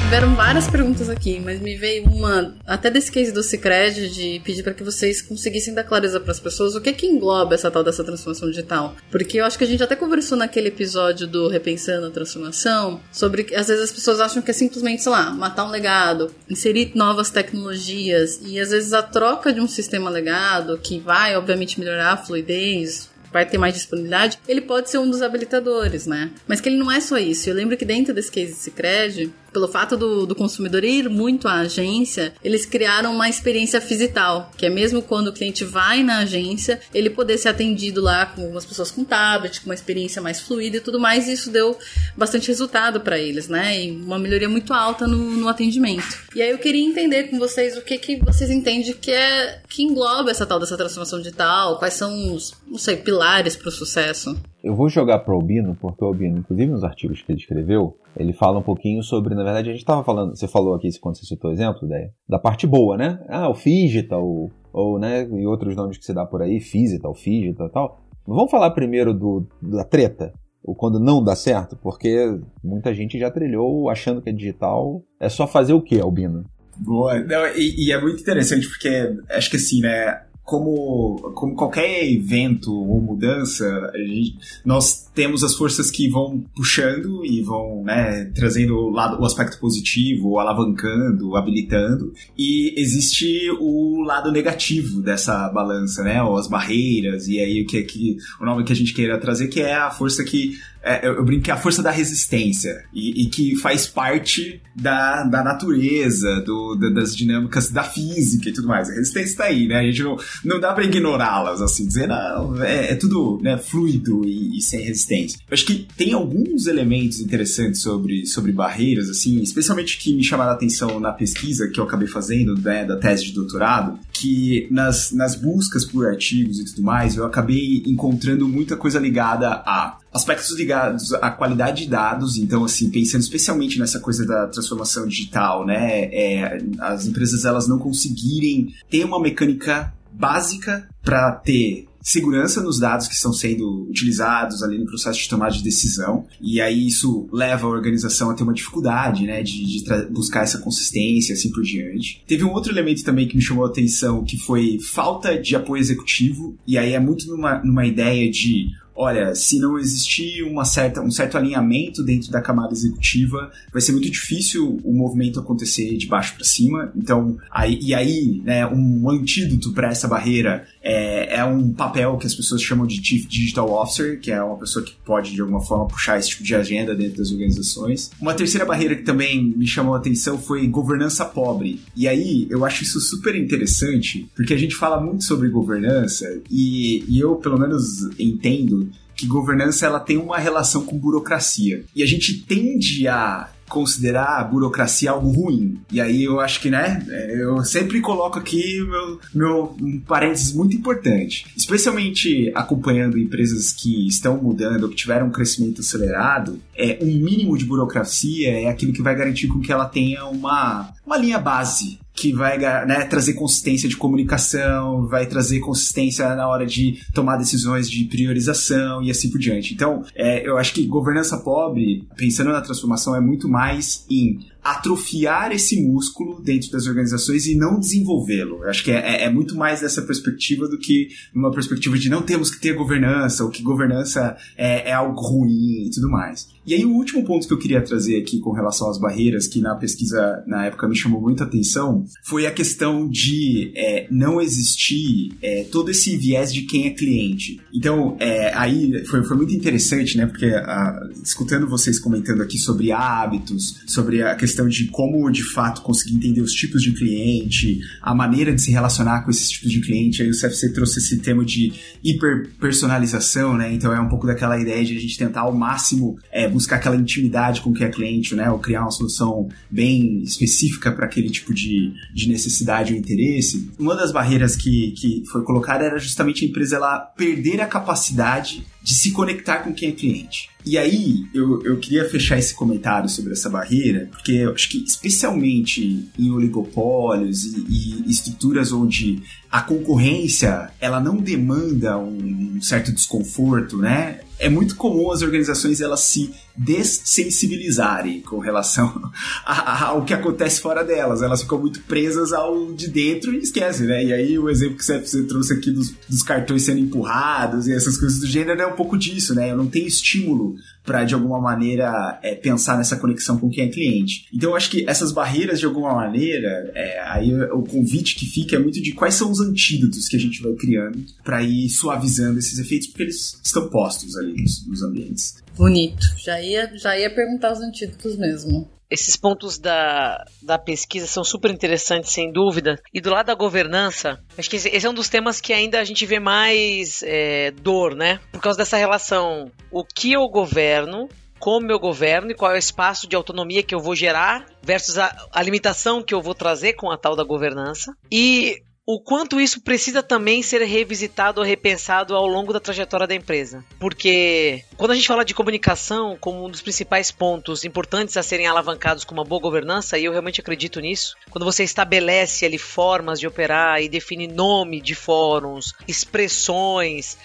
Tiveram 0.09 0.33
várias 0.33 0.67
perguntas 0.67 1.07
aqui, 1.07 1.39
mas 1.39 1.59
me 1.59 1.77
veio 1.77 2.05
uma, 2.05 2.55
até 2.65 2.89
desse 2.89 3.11
case 3.11 3.31
do 3.31 3.43
Cicred, 3.43 4.09
de 4.09 4.41
pedir 4.43 4.63
para 4.63 4.73
que 4.73 4.83
vocês 4.83 5.21
conseguissem 5.21 5.71
dar 5.71 5.83
clareza 5.83 6.19
para 6.19 6.31
as 6.31 6.39
pessoas 6.39 6.73
o 6.73 6.81
que 6.81 6.91
que 6.93 7.05
engloba 7.05 7.53
essa 7.53 7.69
tal 7.69 7.83
dessa 7.83 8.03
transformação 8.03 8.49
digital. 8.49 8.95
Porque 9.11 9.39
eu 9.39 9.45
acho 9.45 9.55
que 9.55 9.65
a 9.65 9.67
gente 9.67 9.83
até 9.83 9.95
conversou 9.95 10.35
naquele 10.35 10.69
episódio 10.69 11.27
do 11.27 11.47
Repensando 11.47 12.07
a 12.07 12.09
Transformação 12.09 12.99
sobre 13.11 13.43
que 13.43 13.53
às 13.53 13.67
vezes 13.67 13.83
as 13.83 13.91
pessoas 13.91 14.19
acham 14.19 14.41
que 14.41 14.49
é 14.49 14.53
simplesmente, 14.53 15.03
sei 15.03 15.11
lá, 15.11 15.29
matar 15.29 15.63
um 15.63 15.69
legado, 15.69 16.33
inserir 16.49 16.93
novas 16.95 17.29
tecnologias 17.29 18.39
e 18.43 18.59
às 18.59 18.71
vezes 18.71 18.93
a 18.93 19.03
troca 19.03 19.53
de 19.53 19.61
um 19.61 19.67
sistema 19.67 20.09
legado 20.09 20.79
que 20.79 20.99
vai, 20.99 21.37
obviamente, 21.37 21.79
melhorar 21.79 22.13
a 22.13 22.17
fluidez, 22.17 23.11
vai 23.31 23.45
ter 23.45 23.57
mais 23.57 23.73
disponibilidade, 23.73 24.39
ele 24.47 24.61
pode 24.61 24.89
ser 24.89 24.97
um 24.97 25.09
dos 25.09 25.21
habilitadores, 25.21 26.05
né? 26.05 26.31
Mas 26.47 26.59
que 26.59 26.69
ele 26.69 26.77
não 26.77 26.91
é 26.91 26.99
só 26.99 27.17
isso. 27.17 27.49
Eu 27.49 27.55
lembro 27.55 27.77
que 27.77 27.85
dentro 27.85 28.13
desse 28.13 28.31
case 28.31 28.53
de 28.53 28.59
Cicred, 28.59 29.33
pelo 29.51 29.67
fato 29.67 29.95
do, 29.95 30.25
do 30.25 30.35
consumidor 30.35 30.83
ir 30.83 31.09
muito 31.09 31.47
à 31.47 31.55
agência, 31.55 32.33
eles 32.43 32.65
criaram 32.65 33.13
uma 33.13 33.29
experiência 33.29 33.79
fisital, 33.79 34.51
que 34.57 34.65
é 34.65 34.69
mesmo 34.69 35.01
quando 35.01 35.27
o 35.27 35.33
cliente 35.33 35.63
vai 35.63 36.03
na 36.03 36.19
agência, 36.19 36.79
ele 36.93 37.09
poder 37.09 37.37
ser 37.37 37.49
atendido 37.49 38.01
lá 38.01 38.25
com 38.25 38.41
algumas 38.41 38.65
pessoas 38.65 38.91
com 38.91 39.03
tablet, 39.03 39.61
com 39.61 39.69
uma 39.69 39.75
experiência 39.75 40.21
mais 40.21 40.39
fluida 40.39 40.77
e 40.77 40.81
tudo 40.81 40.99
mais, 40.99 41.27
e 41.27 41.33
isso 41.33 41.49
deu 41.49 41.77
bastante 42.15 42.47
resultado 42.47 43.01
para 43.01 43.17
eles, 43.17 43.47
né? 43.47 43.85
E 43.85 43.91
uma 43.91 44.19
melhoria 44.19 44.49
muito 44.49 44.73
alta 44.73 45.07
no, 45.07 45.17
no 45.17 45.47
atendimento. 45.47 46.17
E 46.35 46.41
aí 46.41 46.49
eu 46.49 46.57
queria 46.57 46.83
entender 46.83 47.25
com 47.25 47.37
vocês 47.37 47.77
o 47.77 47.81
que, 47.81 47.97
que 47.97 48.17
vocês 48.17 48.49
entendem 48.49 48.93
que 48.93 49.11
é 49.11 49.61
que 49.67 49.83
engloba 49.83 50.31
essa 50.31 50.45
tal 50.45 50.59
dessa 50.59 50.77
transformação 50.77 51.19
digital, 51.19 51.77
quais 51.77 51.93
são 51.93 52.33
os, 52.33 52.53
não 52.67 52.77
sei, 52.77 52.97
pilares 52.97 53.55
para 53.55 53.69
o 53.69 53.71
sucesso. 53.71 54.39
Eu 54.61 54.75
vou 54.75 54.89
jogar 54.89 55.19
para 55.19 55.33
o 55.33 55.37
Albino, 55.37 55.77
porque 55.79 56.03
o 56.03 56.07
Albino, 56.07 56.39
inclusive 56.39 56.71
nos 56.71 56.83
artigos 56.83 57.21
que 57.21 57.31
ele 57.31 57.39
escreveu, 57.39 57.97
ele 58.17 58.33
fala 58.33 58.59
um 58.59 58.63
pouquinho 58.63 59.01
sobre, 59.01 59.33
na 59.33 59.43
verdade, 59.43 59.69
a 59.69 59.71
gente 59.71 59.81
estava 59.81 60.03
falando, 60.03 60.35
você 60.35 60.47
falou 60.47 60.75
aqui, 60.75 60.89
quando 60.99 61.17
você 61.17 61.25
citou 61.25 61.49
o 61.49 61.53
exemplo, 61.53 61.87
da, 61.87 61.97
da 62.27 62.39
parte 62.39 62.67
boa, 62.67 62.97
né? 62.97 63.23
Ah, 63.29 63.49
o 63.49 63.55
Figital, 63.55 64.21
ou, 64.21 64.51
ou, 64.73 64.99
né, 64.99 65.25
e 65.25 65.45
outros 65.45 65.75
nomes 65.75 65.97
que 65.97 66.05
se 66.05 66.13
dá 66.13 66.25
por 66.25 66.41
aí, 66.41 66.59
Physital, 66.59 67.15
Figital 67.15 67.67
e 67.67 67.71
tal. 67.71 68.01
Vamos 68.27 68.51
falar 68.51 68.71
primeiro 68.71 69.13
do, 69.13 69.47
da 69.61 69.85
treta, 69.85 70.33
o 70.63 70.75
quando 70.75 70.99
não 70.99 71.23
dá 71.23 71.35
certo, 71.35 71.77
porque 71.81 72.37
muita 72.63 72.93
gente 72.93 73.17
já 73.17 73.31
trilhou 73.31 73.89
achando 73.89 74.21
que 74.21 74.29
é 74.29 74.33
digital. 74.33 75.01
É 75.19 75.29
só 75.29 75.47
fazer 75.47 75.73
o 75.73 75.81
que, 75.81 75.99
Albino? 75.99 76.43
Boa, 76.77 77.19
não, 77.19 77.45
e, 77.55 77.87
e, 77.87 77.91
é 77.91 77.99
muito 77.99 78.21
interessante 78.21 78.67
porque 78.67 79.13
acho 79.31 79.49
que 79.49 79.57
assim, 79.57 79.81
né? 79.81 80.21
Como, 80.49 81.31
como 81.35 81.53
qualquer 81.53 82.11
evento 82.11 82.73
ou 82.73 82.99
mudança, 82.99 83.91
gente, 83.95 84.35
nós 84.65 85.07
temos 85.13 85.43
as 85.43 85.53
forças 85.53 85.91
que 85.91 86.09
vão 86.09 86.43
puxando 86.55 87.23
e 87.23 87.39
vão 87.43 87.83
né, 87.83 88.25
trazendo 88.33 88.75
o, 88.75 88.89
lado, 88.89 89.21
o 89.21 89.25
aspecto 89.25 89.59
positivo, 89.59 90.39
alavancando, 90.39 91.35
habilitando, 91.35 92.11
e 92.35 92.73
existe 92.81 93.47
o 93.59 94.01
lado 94.01 94.31
negativo 94.31 95.03
dessa 95.03 95.47
balança, 95.49 96.03
né? 96.03 96.23
Ou 96.23 96.35
as 96.35 96.47
barreiras, 96.47 97.27
e 97.27 97.39
aí 97.39 97.61
o 97.61 97.67
que, 97.67 97.77
é 97.77 97.83
que 97.83 98.17
o 98.41 98.45
nome 98.45 98.63
que 98.63 98.73
a 98.73 98.75
gente 98.75 98.93
queira 98.93 99.19
trazer, 99.19 99.49
que 99.49 99.61
é 99.61 99.75
a 99.75 99.91
força 99.91 100.23
que 100.23 100.57
é, 100.83 101.07
eu, 101.07 101.23
brinco 101.23 101.43
que 101.43 101.51
é 101.51 101.53
a 101.53 101.57
força 101.57 101.83
da 101.83 101.91
resistência 101.91 102.83
e, 102.93 103.23
e 103.23 103.29
que 103.29 103.55
faz 103.57 103.85
parte 103.85 104.61
da, 104.75 105.23
da 105.23 105.43
natureza, 105.43 106.41
do, 106.41 106.75
da, 106.75 106.89
das 106.89 107.15
dinâmicas 107.15 107.69
da 107.69 107.83
física 107.83 108.49
e 108.49 108.53
tudo 108.53 108.67
mais. 108.67 108.89
A 108.89 108.93
resistência 108.93 109.29
está 109.29 109.43
aí, 109.45 109.67
né? 109.67 109.79
A 109.79 109.83
gente 109.83 110.01
não, 110.03 110.17
não 110.43 110.59
dá 110.59 110.73
para 110.73 110.85
ignorá-las, 110.85 111.61
assim, 111.61 111.85
dizer, 111.85 112.07
não, 112.07 112.61
é, 112.63 112.91
é 112.91 112.95
tudo 112.95 113.39
né, 113.41 113.57
fluido 113.57 114.25
e, 114.25 114.57
e, 114.57 114.61
sem 114.61 114.81
resistência. 114.81 115.39
Eu 115.49 115.53
acho 115.53 115.65
que 115.65 115.87
tem 115.97 116.13
alguns 116.13 116.67
elementos 116.67 117.19
interessantes 117.19 117.81
sobre, 117.81 118.25
sobre 118.25 118.51
barreiras, 118.51 119.09
assim, 119.09 119.41
especialmente 119.41 119.97
que 119.97 120.13
me 120.13 120.23
chamaram 120.23 120.51
a 120.51 120.55
atenção 120.55 120.99
na 120.99 121.11
pesquisa 121.11 121.67
que 121.67 121.79
eu 121.79 121.83
acabei 121.83 122.07
fazendo, 122.07 122.57
né, 122.59 122.85
da 122.85 122.97
tese 122.97 123.25
de 123.25 123.33
doutorado, 123.33 123.99
que 124.13 124.67
nas, 124.71 125.11
nas 125.11 125.35
buscas 125.35 125.85
por 125.85 126.07
artigos 126.07 126.59
e 126.59 126.65
tudo 126.65 126.83
mais, 126.83 127.15
eu 127.15 127.25
acabei 127.25 127.83
encontrando 127.85 128.47
muita 128.47 128.75
coisa 128.75 128.99
ligada 128.99 129.49
a 129.49 129.97
aspectos 130.13 130.57
ligados 130.57 131.13
à 131.13 131.29
qualidade 131.31 131.83
de 131.83 131.89
dados, 131.89 132.37
então 132.37 132.63
assim, 132.63 132.89
pensando 132.89 133.21
especialmente 133.21 133.79
nessa 133.79 133.99
coisa 133.99 134.25
da 134.25 134.47
transformação 134.47 135.07
digital, 135.07 135.65
né, 135.65 136.05
é, 136.05 136.57
as 136.79 137.05
empresas 137.05 137.45
elas 137.45 137.67
não 137.67 137.77
conseguirem 137.77 138.73
ter 138.89 139.03
uma 139.05 139.19
mecânica 139.19 139.93
básica 140.11 140.87
para 141.03 141.31
ter 141.31 141.89
segurança 142.01 142.61
nos 142.61 142.79
dados 142.79 143.07
que 143.07 143.13
estão 143.13 143.31
sendo 143.31 143.83
utilizados 143.89 144.63
ali 144.63 144.77
no 144.77 144.85
processo 144.85 145.19
de 145.19 145.29
tomada 145.29 145.51
de 145.51 145.63
decisão. 145.63 146.25
E 146.41 146.61
aí 146.61 146.87
isso 146.87 147.27
leva 147.31 147.67
a 147.67 147.69
organização 147.69 148.29
a 148.29 148.33
ter 148.33 148.43
uma 148.43 148.53
dificuldade, 148.53 149.25
né, 149.25 149.43
de, 149.43 149.65
de 149.65 150.05
buscar 150.09 150.43
essa 150.43 150.59
consistência, 150.59 151.33
assim 151.33 151.51
por 151.51 151.63
diante. 151.63 152.23
Teve 152.27 152.43
um 152.43 152.51
outro 152.51 152.71
elemento 152.71 153.03
também 153.03 153.27
que 153.27 153.35
me 153.35 153.41
chamou 153.41 153.65
a 153.65 153.69
atenção, 153.69 154.23
que 154.23 154.37
foi 154.37 154.79
falta 154.79 155.39
de 155.39 155.55
apoio 155.55 155.81
executivo. 155.81 156.57
E 156.65 156.77
aí 156.77 156.93
é 156.93 156.99
muito 156.99 157.27
numa, 157.27 157.59
numa 157.63 157.85
ideia 157.85 158.29
de 158.29 158.69
olha, 158.99 159.33
se 159.33 159.59
não 159.59 159.79
existir 159.79 160.43
uma 160.43 160.65
certa, 160.65 160.99
um 161.01 161.09
certo 161.09 161.37
alinhamento 161.37 162.03
dentro 162.03 162.29
da 162.29 162.41
camada 162.41 162.73
executiva, 162.73 163.49
vai 163.71 163.81
ser 163.81 163.93
muito 163.93 164.11
difícil 164.11 164.77
o 164.83 164.93
movimento 164.93 165.39
acontecer 165.39 165.95
de 165.95 166.05
baixo 166.05 166.35
para 166.35 166.43
cima. 166.43 166.91
Então, 166.93 167.37
aí, 167.49 167.79
e 167.81 167.95
aí, 167.95 168.41
né, 168.43 168.67
um 168.67 169.09
antídoto 169.09 169.71
para 169.71 169.87
essa 169.87 170.05
barreira 170.05 170.67
é, 170.83 171.37
é 171.37 171.45
um 171.45 171.71
papel 171.71 172.17
que 172.17 172.27
as 172.27 172.35
pessoas 172.35 172.61
chamam 172.61 172.85
de 172.85 173.01
Chief 173.01 173.25
Digital 173.25 173.71
Officer, 173.71 174.19
que 174.19 174.31
é 174.31 174.43
uma 174.43 174.57
pessoa 174.57 174.83
que 174.83 174.93
pode, 175.05 175.31
de 175.31 175.39
alguma 175.39 175.61
forma, 175.61 175.87
puxar 175.87 176.19
esse 176.19 176.31
tipo 176.31 176.43
de 176.43 176.53
agenda 176.53 176.93
dentro 176.93 177.19
das 177.19 177.31
organizações. 177.31 178.11
Uma 178.19 178.33
terceira 178.33 178.65
barreira 178.65 178.97
que 178.97 179.03
também 179.03 179.41
me 179.55 179.65
chamou 179.65 179.95
a 179.95 179.97
atenção 179.97 180.37
foi 180.37 180.67
governança 180.67 181.23
pobre. 181.23 181.79
E 181.95 182.05
aí, 182.05 182.47
eu 182.49 182.65
acho 182.65 182.83
isso 182.83 182.99
super 182.99 183.33
interessante, 183.33 184.29
porque 184.35 184.53
a 184.53 184.57
gente 184.57 184.75
fala 184.75 184.99
muito 184.99 185.23
sobre 185.23 185.47
governança 185.47 186.41
e, 186.51 187.05
e 187.07 187.17
eu, 187.17 187.35
pelo 187.35 187.57
menos, 187.57 188.01
entendo 188.19 188.88
que 189.19 189.27
governança 189.27 189.85
ela 189.85 189.99
tem 189.99 190.17
uma 190.17 190.37
relação 190.37 190.85
com 190.85 190.97
burocracia. 190.97 191.83
E 191.95 192.01
a 192.03 192.05
gente 192.05 192.41
tende 192.41 193.07
a 193.07 193.49
considerar 193.69 194.39
a 194.39 194.43
burocracia 194.43 195.11
algo 195.11 195.29
ruim. 195.29 195.79
E 195.91 196.01
aí 196.01 196.23
eu 196.23 196.39
acho 196.39 196.59
que, 196.59 196.69
né, 196.69 197.05
eu 197.29 197.63
sempre 197.63 198.01
coloco 198.01 198.39
aqui 198.39 198.81
meu, 198.81 199.19
meu 199.33 199.77
um 199.79 199.99
parênteses 199.99 200.53
muito 200.53 200.75
importante. 200.75 201.45
Especialmente 201.55 202.51
acompanhando 202.55 203.17
empresas 203.17 203.71
que 203.71 204.07
estão 204.07 204.41
mudando 204.41 204.83
ou 204.83 204.89
que 204.89 204.95
tiveram 204.95 205.27
um 205.27 205.31
crescimento 205.31 205.81
acelerado, 205.81 206.59
é 206.75 206.97
um 207.01 207.05
mínimo 207.05 207.57
de 207.57 207.65
burocracia 207.65 208.49
é 208.49 208.67
aquilo 208.67 208.91
que 208.91 209.01
vai 209.01 209.15
garantir 209.15 209.47
com 209.47 209.59
que 209.59 209.71
ela 209.71 209.85
tenha 209.85 210.25
uma, 210.25 210.91
uma 211.05 211.17
linha 211.17 211.37
base 211.37 211.99
que 212.19 212.33
vai 212.33 212.57
né, 212.57 213.05
trazer 213.05 213.33
consistência 213.33 213.87
de 213.87 213.95
comunicação, 213.95 215.07
vai 215.07 215.25
trazer 215.25 215.59
consistência 215.59 216.35
na 216.35 216.47
hora 216.47 216.65
de 216.65 217.01
tomar 217.13 217.37
decisões 217.37 217.89
de 217.89 218.03
priorização 218.05 219.01
e 219.01 219.09
assim 219.09 219.29
por 219.29 219.39
diante. 219.39 219.73
Então, 219.73 220.03
é, 220.15 220.45
eu 220.47 220.57
acho 220.57 220.73
que 220.73 220.85
governança 220.85 221.37
pobre, 221.37 222.05
pensando 222.17 222.51
na 222.51 222.61
transformação, 222.61 223.15
é 223.15 223.21
muito 223.21 223.47
mais 223.47 224.05
em 224.09 224.39
atrofiar 224.63 225.51
esse 225.51 225.81
músculo 225.81 226.41
dentro 226.41 226.69
das 226.71 226.85
organizações 226.85 227.47
e 227.47 227.55
não 227.55 227.79
desenvolvê-lo. 227.79 228.63
Acho 228.65 228.83
que 228.83 228.91
é, 228.91 228.97
é, 228.97 229.23
é, 229.23 229.29
muito 229.29 229.55
mais 229.55 229.81
dessa 229.81 230.01
perspectiva 230.01 230.67
do 230.67 230.77
que 230.77 231.09
uma 231.33 231.51
perspectiva 231.51 231.97
de 231.97 232.09
não 232.09 232.21
temos 232.21 232.51
que 232.51 232.59
ter 232.59 232.73
governança, 232.73 233.43
ou 233.43 233.49
que 233.49 233.63
governança 233.63 234.35
é, 234.57 234.89
é 234.89 234.93
algo 234.93 235.19
ruim 235.21 235.85
e 235.87 235.89
tudo 235.89 236.09
mais. 236.09 236.47
E 236.65 236.73
aí 236.75 236.85
o 236.85 236.91
último 236.91 237.25
ponto 237.25 237.47
que 237.47 237.53
eu 237.53 237.57
queria 237.57 237.81
trazer 237.81 238.21
aqui 238.21 238.39
com 238.39 238.51
relação 238.51 238.89
às 238.89 238.99
barreiras, 238.99 239.47
que 239.47 239.59
na 239.59 239.73
pesquisa 239.75 240.43
na 240.45 240.65
época 240.65 240.87
me 240.87 240.95
chamou 240.95 241.19
muita 241.19 241.43
atenção, 241.43 242.05
foi 242.23 242.45
a 242.45 242.51
questão 242.51 243.09
de 243.09 243.71
é, 243.75 244.07
não 244.11 244.39
existir 244.39 245.31
é, 245.41 245.63
todo 245.63 245.89
esse 245.89 246.15
viés 246.15 246.53
de 246.53 246.63
quem 246.63 246.85
é 246.85 246.91
cliente. 246.91 247.59
Então, 247.73 248.15
é, 248.19 248.53
aí 248.53 249.03
foi, 249.05 249.23
foi 249.23 249.37
muito 249.37 249.53
interessante, 249.53 250.15
né? 250.17 250.27
Porque 250.27 250.45
a, 250.45 250.61
ah, 250.61 251.09
escutando 251.23 251.67
vocês 251.67 251.97
comentando 251.97 252.41
aqui 252.41 252.57
sobre 252.59 252.91
hábitos, 252.91 253.81
sobre 253.87 254.21
a 254.21 254.35
questão 254.35 254.48
de 254.69 254.85
como 254.85 255.29
de 255.31 255.43
fato 255.43 255.81
conseguir 255.81 256.15
entender 256.15 256.41
os 256.41 256.53
tipos 256.53 256.81
de 256.81 256.91
cliente, 256.91 257.79
a 258.01 258.13
maneira 258.13 258.53
de 258.53 258.61
se 258.61 258.71
relacionar 258.71 259.23
com 259.23 259.31
esses 259.31 259.49
tipos 259.49 259.71
de 259.71 259.81
cliente, 259.81 260.21
aí 260.21 260.29
o 260.29 260.33
CFC 260.33 260.73
trouxe 260.73 260.99
esse 260.99 261.19
tema 261.19 261.43
de 261.43 261.73
hiperpersonalização, 262.03 263.55
né? 263.55 263.73
Então 263.73 263.93
é 263.93 263.99
um 263.99 264.09
pouco 264.09 264.27
daquela 264.27 264.59
ideia 264.59 264.83
de 264.83 264.97
a 264.97 264.99
gente 264.99 265.17
tentar 265.17 265.41
ao 265.41 265.53
máximo 265.53 266.17
é, 266.31 266.47
buscar 266.47 266.77
aquela 266.77 266.95
intimidade 266.95 267.61
com 267.61 267.69
o 267.69 267.73
que 267.73 267.83
é 267.83 267.89
cliente, 267.89 268.35
né? 268.35 268.49
Ou 268.49 268.59
criar 268.59 268.81
uma 268.81 268.91
solução 268.91 269.47
bem 269.69 270.21
específica 270.23 270.91
para 270.91 271.05
aquele 271.05 271.29
tipo 271.29 271.53
de, 271.53 271.93
de 272.13 272.27
necessidade 272.27 272.93
ou 272.93 272.99
interesse. 272.99 273.69
Uma 273.77 273.95
das 273.95 274.11
barreiras 274.11 274.55
que, 274.55 274.91
que 274.91 275.23
foi 275.31 275.43
colocada 275.43 275.83
era 275.85 275.99
justamente 275.99 276.45
a 276.45 276.47
empresa 276.47 276.75
ela 276.75 276.99
perder 276.99 277.61
a 277.61 277.65
capacidade 277.65 278.65
de 278.81 278.93
se 278.93 279.11
conectar 279.11 279.57
com 279.57 279.73
quem 279.73 279.89
é 279.89 279.91
cliente. 279.91 280.49
E 280.65 280.77
aí, 280.77 281.25
eu, 281.33 281.63
eu 281.63 281.77
queria 281.77 282.07
fechar 282.09 282.37
esse 282.37 282.53
comentário 282.53 283.09
sobre 283.09 283.33
essa 283.33 283.49
barreira, 283.49 284.07
porque 284.11 284.31
eu 284.31 284.53
acho 284.53 284.69
que, 284.69 284.83
especialmente 284.83 286.09
em 286.17 286.31
oligopólios 286.31 287.43
e, 287.45 288.03
e 288.05 288.11
estruturas 288.11 288.71
onde 288.71 289.21
a 289.51 289.61
concorrência 289.61 290.69
ela 290.79 290.99
não 290.99 291.17
demanda 291.17 291.97
um 291.97 292.59
certo 292.61 292.91
desconforto, 292.91 293.77
né? 293.77 294.21
É 294.37 294.47
muito 294.47 294.75
comum 294.75 295.11
as 295.11 295.21
organizações 295.21 295.81
elas 295.81 295.99
se 296.01 296.33
dessensibilizarem 296.55 298.21
com 298.21 298.39
relação 298.39 299.11
ao 299.45 300.03
que 300.03 300.13
acontece 300.13 300.61
fora 300.61 300.83
delas. 300.83 301.21
Elas 301.21 301.41
ficam 301.41 301.59
muito 301.59 301.81
presas 301.81 302.31
ao 302.31 302.73
de 302.73 302.87
dentro 302.87 303.33
e 303.33 303.39
esquecem, 303.39 303.87
né? 303.87 304.03
E 304.03 304.13
aí 304.13 304.39
o 304.39 304.49
exemplo 304.49 304.77
que 304.77 304.85
você 304.85 305.23
trouxe 305.23 305.53
aqui 305.53 305.71
dos, 305.71 305.93
dos 306.07 306.21
cartões 306.21 306.63
sendo 306.63 306.79
empurrados 306.79 307.67
e 307.67 307.73
essas 307.73 307.97
coisas 307.97 308.19
do 308.19 308.27
gênero 308.27 308.61
é 308.61 308.67
um 308.67 308.75
pouco 308.75 308.97
disso, 308.97 309.33
né? 309.33 309.51
Eu 309.51 309.57
não 309.57 309.67
tenho 309.67 309.87
estímulo 309.87 310.55
para 310.85 311.03
de 311.03 311.13
alguma 311.13 311.39
maneira 311.39 312.19
é, 312.23 312.33
pensar 312.33 312.77
nessa 312.77 312.95
conexão 312.95 313.37
com 313.37 313.49
quem 313.49 313.65
é 313.65 313.67
cliente. 313.67 314.25
Então 314.33 314.51
eu 314.51 314.55
acho 314.55 314.69
que 314.69 314.89
essas 314.89 315.11
barreiras 315.11 315.59
de 315.59 315.65
alguma 315.65 315.93
maneira, 315.93 316.71
é, 316.73 316.99
aí 317.05 317.33
o 317.51 317.61
convite 317.61 318.15
que 318.15 318.25
fica 318.25 318.55
é 318.55 318.59
muito 318.59 318.81
de 318.81 318.93
quais 318.93 319.13
são 319.13 319.31
os 319.31 319.38
antídotos 319.39 320.07
que 320.07 320.15
a 320.15 320.19
gente 320.19 320.41
vai 320.41 320.53
criando 320.53 321.05
para 321.23 321.41
ir 321.41 321.69
suavizando 321.69 322.39
esses 322.39 322.57
efeitos, 322.59 322.87
porque 322.87 323.03
eles 323.03 323.39
estão 323.43 323.69
postos 323.69 324.17
ali 324.17 324.41
nos, 324.41 324.65
nos 324.67 324.83
ambientes. 324.83 325.43
Bonito. 325.55 326.07
Já 326.17 326.41
ia, 326.41 326.71
já 326.77 326.97
ia 326.97 327.13
perguntar 327.13 327.51
os 327.51 327.59
antídotos 327.59 328.17
mesmo. 328.17 328.69
Esses 328.89 329.15
pontos 329.15 329.59
da, 329.59 330.25
da 330.41 330.57
pesquisa 330.57 331.05
são 331.05 331.23
super 331.23 331.51
interessantes, 331.51 332.11
sem 332.11 332.31
dúvida. 332.31 332.81
E 332.91 332.99
do 332.99 333.11
lado 333.11 333.27
da 333.27 333.35
governança, 333.35 334.19
acho 334.35 334.49
que 334.49 334.55
esse 334.55 334.85
é 334.85 334.89
um 334.89 334.93
dos 334.93 335.09
temas 335.09 335.39
que 335.39 335.53
ainda 335.53 335.79
a 335.79 335.83
gente 335.83 336.05
vê 336.07 336.19
mais 336.19 337.03
é, 337.03 337.51
dor, 337.51 337.93
né? 337.93 338.19
Por 338.31 338.41
causa 338.41 338.57
dessa 338.57 338.77
relação. 338.77 339.51
O 339.71 339.83
que 339.83 340.13
eu 340.13 340.27
governo, 340.27 341.07
como 341.39 341.71
eu 341.71 341.79
governo 341.79 342.31
e 342.31 342.35
qual 342.35 342.51
é 342.51 342.55
o 342.55 342.57
espaço 342.57 343.07
de 343.07 343.15
autonomia 343.15 343.61
que 343.61 343.75
eu 343.75 343.79
vou 343.79 343.95
gerar 343.95 344.45
versus 344.63 344.97
a, 344.97 345.15
a 345.31 345.43
limitação 345.43 346.01
que 346.01 346.13
eu 346.13 346.21
vou 346.21 346.33
trazer 346.33 346.73
com 346.73 346.89
a 346.89 346.97
tal 346.97 347.15
da 347.15 347.23
governança. 347.23 347.93
E 348.11 348.63
o 348.91 348.99
quanto 348.99 349.39
isso 349.39 349.61
precisa 349.61 350.01
também 350.01 350.41
ser 350.41 350.63
revisitado 350.63 351.39
ou 351.39 351.45
repensado 351.45 352.15
ao 352.15 352.25
longo 352.25 352.51
da 352.51 352.59
trajetória 352.59 353.05
da 353.05 353.13
empresa. 353.13 353.63
Porque 353.79 354.63
quando 354.77 354.89
a 354.89 354.95
gente 354.95 355.07
fala 355.07 355.23
de 355.23 355.35
comunicação 355.35 356.17
como 356.19 356.43
um 356.43 356.49
dos 356.49 356.63
principais 356.63 357.11
pontos 357.11 357.63
importantes 357.63 358.17
a 358.17 358.23
serem 358.23 358.47
alavancados 358.47 359.03
com 359.03 359.13
uma 359.13 359.23
boa 359.23 359.39
governança, 359.39 359.95
e 359.99 360.05
eu 360.05 360.11
realmente 360.11 360.41
acredito 360.41 360.79
nisso, 360.79 361.15
quando 361.29 361.45
você 361.45 361.63
estabelece 361.63 362.47
ali 362.47 362.57
formas 362.57 363.19
de 363.19 363.27
operar 363.27 363.79
e 363.79 363.87
define 363.87 364.27
nome 364.27 364.81
de 364.81 364.95
fóruns, 364.95 365.75
expressões, 365.87 367.15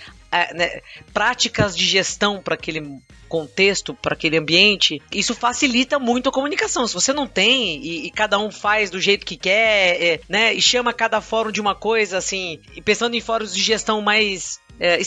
né, 0.55 0.81
práticas 1.13 1.77
de 1.77 1.85
gestão 1.85 2.41
para 2.43 2.55
aquele 2.55 3.01
contexto, 3.29 3.95
para 3.95 4.15
aquele 4.15 4.37
ambiente, 4.37 5.03
isso 5.11 5.35
facilita 5.35 5.99
muito 5.99 6.29
a 6.29 6.33
comunicação. 6.33 6.87
Se 6.87 6.95
você 6.95 7.13
não 7.13 7.27
tem 7.27 7.83
e, 7.83 8.07
e 8.07 8.11
cada 8.11 8.39
um 8.39 8.51
faz 8.51 8.91
do 8.91 9.01
jeito 9.01 9.27
que 9.27 9.37
quer, 9.37 10.03
é, 10.03 10.21
né, 10.29 10.55
e 10.55 10.63
chama 10.63 10.93
cada 10.93 11.21
fórum 11.21 11.51
de 11.51 11.61
uma 11.61 11.75
coisa, 11.75 12.19
assim, 12.19 12.61
e 12.77 12.83
pensando 12.83 13.17
em 13.17 13.21
fóruns 13.21 13.55
de 13.55 13.63
gestão 13.63 14.01
mais 14.01 14.61
é, 14.79 15.01